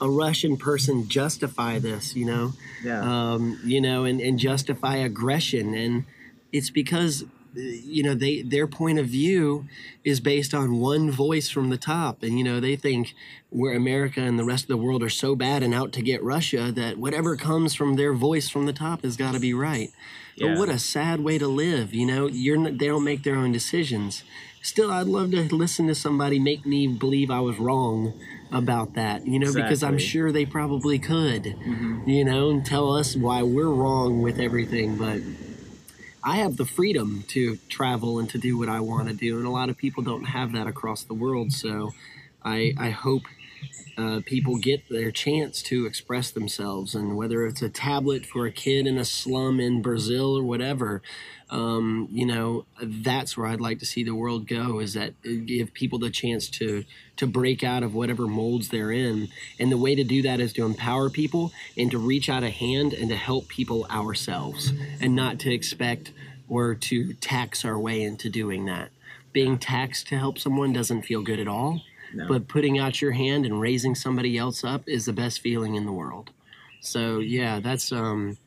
a 0.00 0.08
Russian 0.08 0.56
person 0.56 1.08
justify 1.08 1.80
this. 1.80 2.14
You 2.14 2.24
know, 2.26 2.52
Yeah. 2.84 3.00
um, 3.32 3.58
you 3.64 3.80
know, 3.80 4.04
and, 4.04 4.20
and 4.20 4.38
justify 4.38 4.96
aggression. 4.98 5.74
And 5.74 6.04
it's 6.52 6.70
because, 6.70 7.24
you 7.58 8.02
know, 8.02 8.14
they 8.14 8.42
their 8.42 8.66
point 8.66 8.98
of 8.98 9.06
view 9.06 9.66
is 10.04 10.20
based 10.20 10.54
on 10.54 10.78
one 10.78 11.10
voice 11.10 11.48
from 11.48 11.70
the 11.70 11.76
top. 11.76 12.22
And, 12.22 12.38
you 12.38 12.44
know, 12.44 12.60
they 12.60 12.76
think 12.76 13.14
where 13.50 13.74
America 13.74 14.20
and 14.20 14.38
the 14.38 14.44
rest 14.44 14.64
of 14.64 14.68
the 14.68 14.76
world 14.76 15.02
are 15.02 15.08
so 15.08 15.34
bad 15.34 15.62
and 15.62 15.74
out 15.74 15.92
to 15.92 16.02
get 16.02 16.22
Russia 16.22 16.70
that 16.72 16.98
whatever 16.98 17.36
comes 17.36 17.74
from 17.74 17.96
their 17.96 18.12
voice 18.12 18.48
from 18.48 18.66
the 18.66 18.72
top 18.72 19.02
has 19.02 19.16
got 19.16 19.34
to 19.34 19.40
be 19.40 19.54
right. 19.54 19.90
Yeah. 20.36 20.48
But 20.48 20.58
what 20.58 20.68
a 20.68 20.78
sad 20.78 21.20
way 21.20 21.38
to 21.38 21.48
live. 21.48 21.92
You 21.92 22.06
know, 22.06 22.26
you're 22.28 22.70
they 22.70 22.86
don't 22.86 23.04
make 23.04 23.24
their 23.24 23.36
own 23.36 23.52
decisions. 23.52 24.22
Still, 24.62 24.90
I'd 24.90 25.06
love 25.06 25.30
to 25.30 25.54
listen 25.54 25.86
to 25.86 25.94
somebody 25.94 26.38
make 26.38 26.66
me 26.66 26.86
believe 26.88 27.30
I 27.30 27.40
was 27.40 27.58
wrong 27.58 28.12
about 28.50 28.94
that, 28.94 29.26
you 29.26 29.38
know, 29.38 29.52
because 29.52 29.82
I'm 29.82 29.98
sure 29.98 30.32
they 30.32 30.46
probably 30.46 30.98
could, 30.98 31.44
mm-hmm. 31.44 32.08
you 32.08 32.24
know, 32.24 32.50
and 32.50 32.66
tell 32.66 32.94
us 32.94 33.14
why 33.14 33.42
we're 33.42 33.68
wrong 33.68 34.20
with 34.20 34.38
everything. 34.40 34.96
But 34.96 35.20
I 36.22 36.36
have 36.36 36.56
the 36.56 36.64
freedom 36.64 37.24
to 37.28 37.56
travel 37.68 38.18
and 38.18 38.28
to 38.30 38.38
do 38.38 38.58
what 38.58 38.68
I 38.68 38.80
want 38.80 39.08
to 39.08 39.14
do, 39.14 39.38
and 39.38 39.46
a 39.46 39.50
lot 39.50 39.70
of 39.70 39.76
people 39.76 40.02
don't 40.02 40.24
have 40.24 40.52
that 40.52 40.66
across 40.66 41.02
the 41.04 41.14
world. 41.14 41.52
So 41.52 41.94
I, 42.44 42.74
I 42.76 42.90
hope 42.90 43.22
uh, 43.96 44.20
people 44.24 44.56
get 44.56 44.88
their 44.88 45.10
chance 45.10 45.60
to 45.62 45.86
express 45.86 46.30
themselves, 46.30 46.94
and 46.94 47.16
whether 47.16 47.44
it's 47.46 47.62
a 47.62 47.68
tablet 47.68 48.24
for 48.24 48.46
a 48.46 48.52
kid 48.52 48.86
in 48.86 48.96
a 48.96 49.04
slum 49.04 49.58
in 49.58 49.82
Brazil 49.82 50.38
or 50.38 50.44
whatever, 50.44 51.02
um, 51.50 52.08
you 52.10 52.24
know, 52.26 52.66
that's 52.80 53.36
where 53.36 53.46
I'd 53.46 53.60
like 53.60 53.78
to 53.80 53.86
see 53.86 54.04
the 54.04 54.14
world 54.14 54.46
go. 54.46 54.78
Is 54.78 54.94
that 54.94 55.14
give 55.22 55.72
people 55.72 55.98
the 55.98 56.10
chance 56.10 56.48
to 56.50 56.84
to 57.16 57.26
break 57.26 57.64
out 57.64 57.82
of 57.82 57.94
whatever 57.94 58.26
molds 58.26 58.68
they're 58.68 58.92
in, 58.92 59.28
and 59.58 59.72
the 59.72 59.78
way 59.78 59.94
to 59.94 60.04
do 60.04 60.22
that 60.22 60.40
is 60.40 60.52
to 60.54 60.64
empower 60.64 61.10
people 61.10 61.52
and 61.76 61.90
to 61.90 61.98
reach 61.98 62.28
out 62.28 62.44
a 62.44 62.50
hand 62.50 62.92
and 62.92 63.08
to 63.08 63.16
help 63.16 63.48
people 63.48 63.86
ourselves, 63.90 64.72
and 65.00 65.16
not 65.16 65.38
to 65.40 65.52
expect 65.52 66.12
or 66.48 66.74
to 66.74 67.14
tax 67.14 67.64
our 67.64 67.78
way 67.78 68.02
into 68.02 68.30
doing 68.30 68.66
that. 68.66 68.90
Being 69.32 69.58
taxed 69.58 70.06
to 70.08 70.18
help 70.18 70.38
someone 70.38 70.72
doesn't 70.72 71.02
feel 71.02 71.22
good 71.22 71.38
at 71.38 71.48
all. 71.48 71.82
No. 72.14 72.26
But 72.26 72.48
putting 72.48 72.78
out 72.78 73.00
your 73.00 73.12
hand 73.12 73.44
and 73.44 73.60
raising 73.60 73.94
somebody 73.94 74.38
else 74.38 74.64
up 74.64 74.82
is 74.86 75.06
the 75.06 75.12
best 75.12 75.40
feeling 75.40 75.74
in 75.74 75.86
the 75.86 75.92
world. 75.92 76.30
So 76.80 77.18
yeah, 77.18 77.60
that's 77.60 77.92
um 77.92 78.38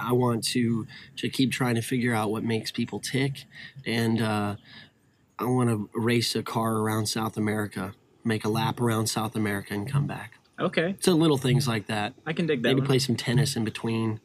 I 0.00 0.12
want 0.12 0.44
to 0.48 0.86
to 1.16 1.28
keep 1.28 1.52
trying 1.52 1.74
to 1.74 1.82
figure 1.82 2.14
out 2.14 2.30
what 2.30 2.42
makes 2.44 2.70
people 2.70 2.98
tick 3.00 3.44
and 3.86 4.20
uh 4.22 4.56
I 5.38 5.44
want 5.44 5.70
to 5.70 5.88
race 5.94 6.34
a 6.34 6.42
car 6.42 6.78
around 6.78 7.06
South 7.06 7.36
America, 7.36 7.94
make 8.24 8.44
a 8.44 8.48
lap 8.48 8.80
around 8.80 9.06
South 9.06 9.36
America 9.36 9.72
and 9.74 9.88
come 9.88 10.06
back. 10.06 10.34
okay. 10.58 10.96
So 11.00 11.12
little 11.12 11.38
things 11.38 11.68
like 11.68 11.86
that. 11.86 12.14
I 12.26 12.32
can 12.32 12.46
dig 12.46 12.62
that. 12.62 12.68
Maybe 12.68 12.80
one. 12.80 12.86
play 12.88 12.98
some 12.98 13.14
tennis 13.16 13.54
in 13.54 13.64
between. 13.64 14.20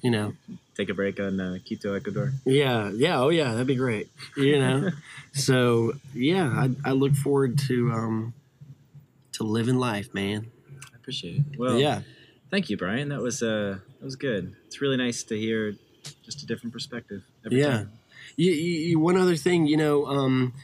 You 0.00 0.10
know. 0.10 0.32
Take 0.76 0.90
a 0.90 0.94
break 0.94 1.18
on 1.18 1.40
uh, 1.40 1.58
Quito, 1.64 1.94
Ecuador. 1.94 2.32
Yeah, 2.44 2.90
yeah, 2.94 3.20
oh 3.20 3.30
yeah, 3.30 3.52
that'd 3.52 3.66
be 3.66 3.74
great. 3.74 4.08
You 4.36 4.60
know, 4.60 4.90
so 5.32 5.94
yeah, 6.14 6.46
I, 6.46 6.90
I 6.90 6.92
look 6.92 7.14
forward 7.14 7.58
to 7.66 7.90
um 7.90 8.34
to 9.32 9.42
living 9.42 9.76
life, 9.76 10.14
man. 10.14 10.50
I 10.92 10.96
appreciate 10.96 11.38
it. 11.38 11.58
Well, 11.58 11.78
yeah, 11.78 12.02
Thank 12.50 12.70
you, 12.70 12.78
Brian. 12.78 13.10
That 13.10 13.20
was 13.20 13.42
uh, 13.42 13.78
that 13.98 14.04
was 14.04 14.16
good. 14.16 14.54
It's 14.66 14.80
really 14.80 14.96
nice 14.96 15.22
to 15.24 15.38
hear 15.38 15.74
just 16.24 16.42
a 16.42 16.46
different 16.46 16.72
perspective. 16.72 17.22
Every 17.44 17.60
yeah. 17.60 17.68
time. 17.68 17.92
You, 18.36 18.52
you, 18.52 18.98
one 19.00 19.16
other 19.16 19.36
thing, 19.36 19.66
you 19.66 19.76
know, 19.76 20.06
um, 20.06 20.54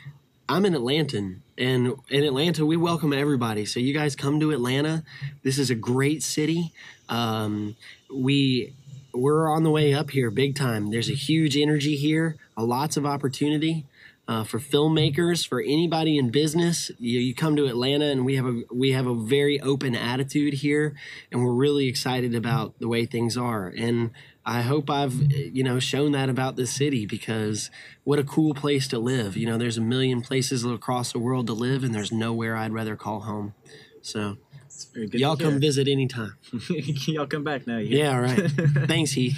I'm 0.48 0.64
an 0.64 0.74
Atlantan, 0.74 1.40
and 1.58 1.94
in 2.08 2.24
Atlanta 2.24 2.64
we 2.64 2.76
welcome 2.76 3.12
everybody. 3.12 3.66
So 3.66 3.80
you 3.80 3.92
guys 3.92 4.16
come 4.16 4.40
to 4.40 4.52
Atlanta. 4.52 5.02
This 5.42 5.58
is 5.58 5.70
a 5.70 5.74
great 5.74 6.22
city. 6.22 6.72
Um, 7.08 7.76
we 8.10 8.72
we're 9.14 9.48
on 9.48 9.62
the 9.62 9.70
way 9.70 9.94
up 9.94 10.10
here, 10.10 10.30
big 10.30 10.56
time. 10.56 10.90
There's 10.90 11.08
a 11.08 11.14
huge 11.14 11.56
energy 11.56 11.96
here, 11.96 12.36
a 12.56 12.64
lots 12.64 12.96
of 12.96 13.06
opportunity. 13.06 13.86
Uh, 14.26 14.42
for 14.42 14.58
filmmakers, 14.58 15.46
for 15.46 15.60
anybody 15.60 16.16
in 16.16 16.30
business, 16.30 16.90
you, 16.98 17.20
you 17.20 17.34
come 17.34 17.56
to 17.56 17.66
Atlanta, 17.66 18.06
and 18.06 18.24
we 18.24 18.36
have 18.36 18.46
a 18.46 18.62
we 18.72 18.92
have 18.92 19.06
a 19.06 19.14
very 19.14 19.60
open 19.60 19.94
attitude 19.94 20.54
here, 20.54 20.94
and 21.30 21.44
we're 21.44 21.52
really 21.52 21.88
excited 21.88 22.34
about 22.34 22.72
the 22.78 22.88
way 22.88 23.04
things 23.04 23.36
are. 23.36 23.66
And 23.66 24.12
I 24.46 24.62
hope 24.62 24.88
I've 24.88 25.12
you 25.30 25.62
know 25.62 25.78
shown 25.78 26.12
that 26.12 26.30
about 26.30 26.56
this 26.56 26.72
city 26.72 27.04
because 27.04 27.70
what 28.04 28.18
a 28.18 28.24
cool 28.24 28.54
place 28.54 28.88
to 28.88 28.98
live. 28.98 29.36
You 29.36 29.46
know, 29.46 29.58
there's 29.58 29.76
a 29.76 29.82
million 29.82 30.22
places 30.22 30.64
across 30.64 31.12
the 31.12 31.18
world 31.18 31.46
to 31.48 31.52
live, 31.52 31.84
and 31.84 31.94
there's 31.94 32.10
nowhere 32.10 32.56
I'd 32.56 32.72
rather 32.72 32.96
call 32.96 33.20
home. 33.20 33.52
So 34.00 34.38
it's 34.74 34.84
very 34.86 35.06
good. 35.06 35.20
Y'all 35.20 35.36
come 35.36 35.60
visit 35.60 35.86
anytime. 35.86 36.34
Y'all 37.06 37.26
come 37.26 37.44
back 37.44 37.66
now. 37.66 37.78
Yeah, 37.78 38.14
all 38.14 38.20
right. 38.20 38.50
Thanks, 38.88 39.12
he. 39.12 39.34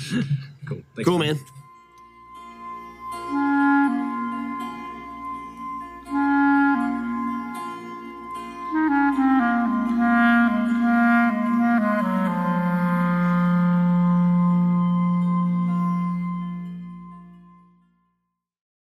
Cool. 0.67 0.83
Thanks, 0.95 1.09
cool, 1.09 1.19
man. 1.19 1.39
man. 3.13 3.66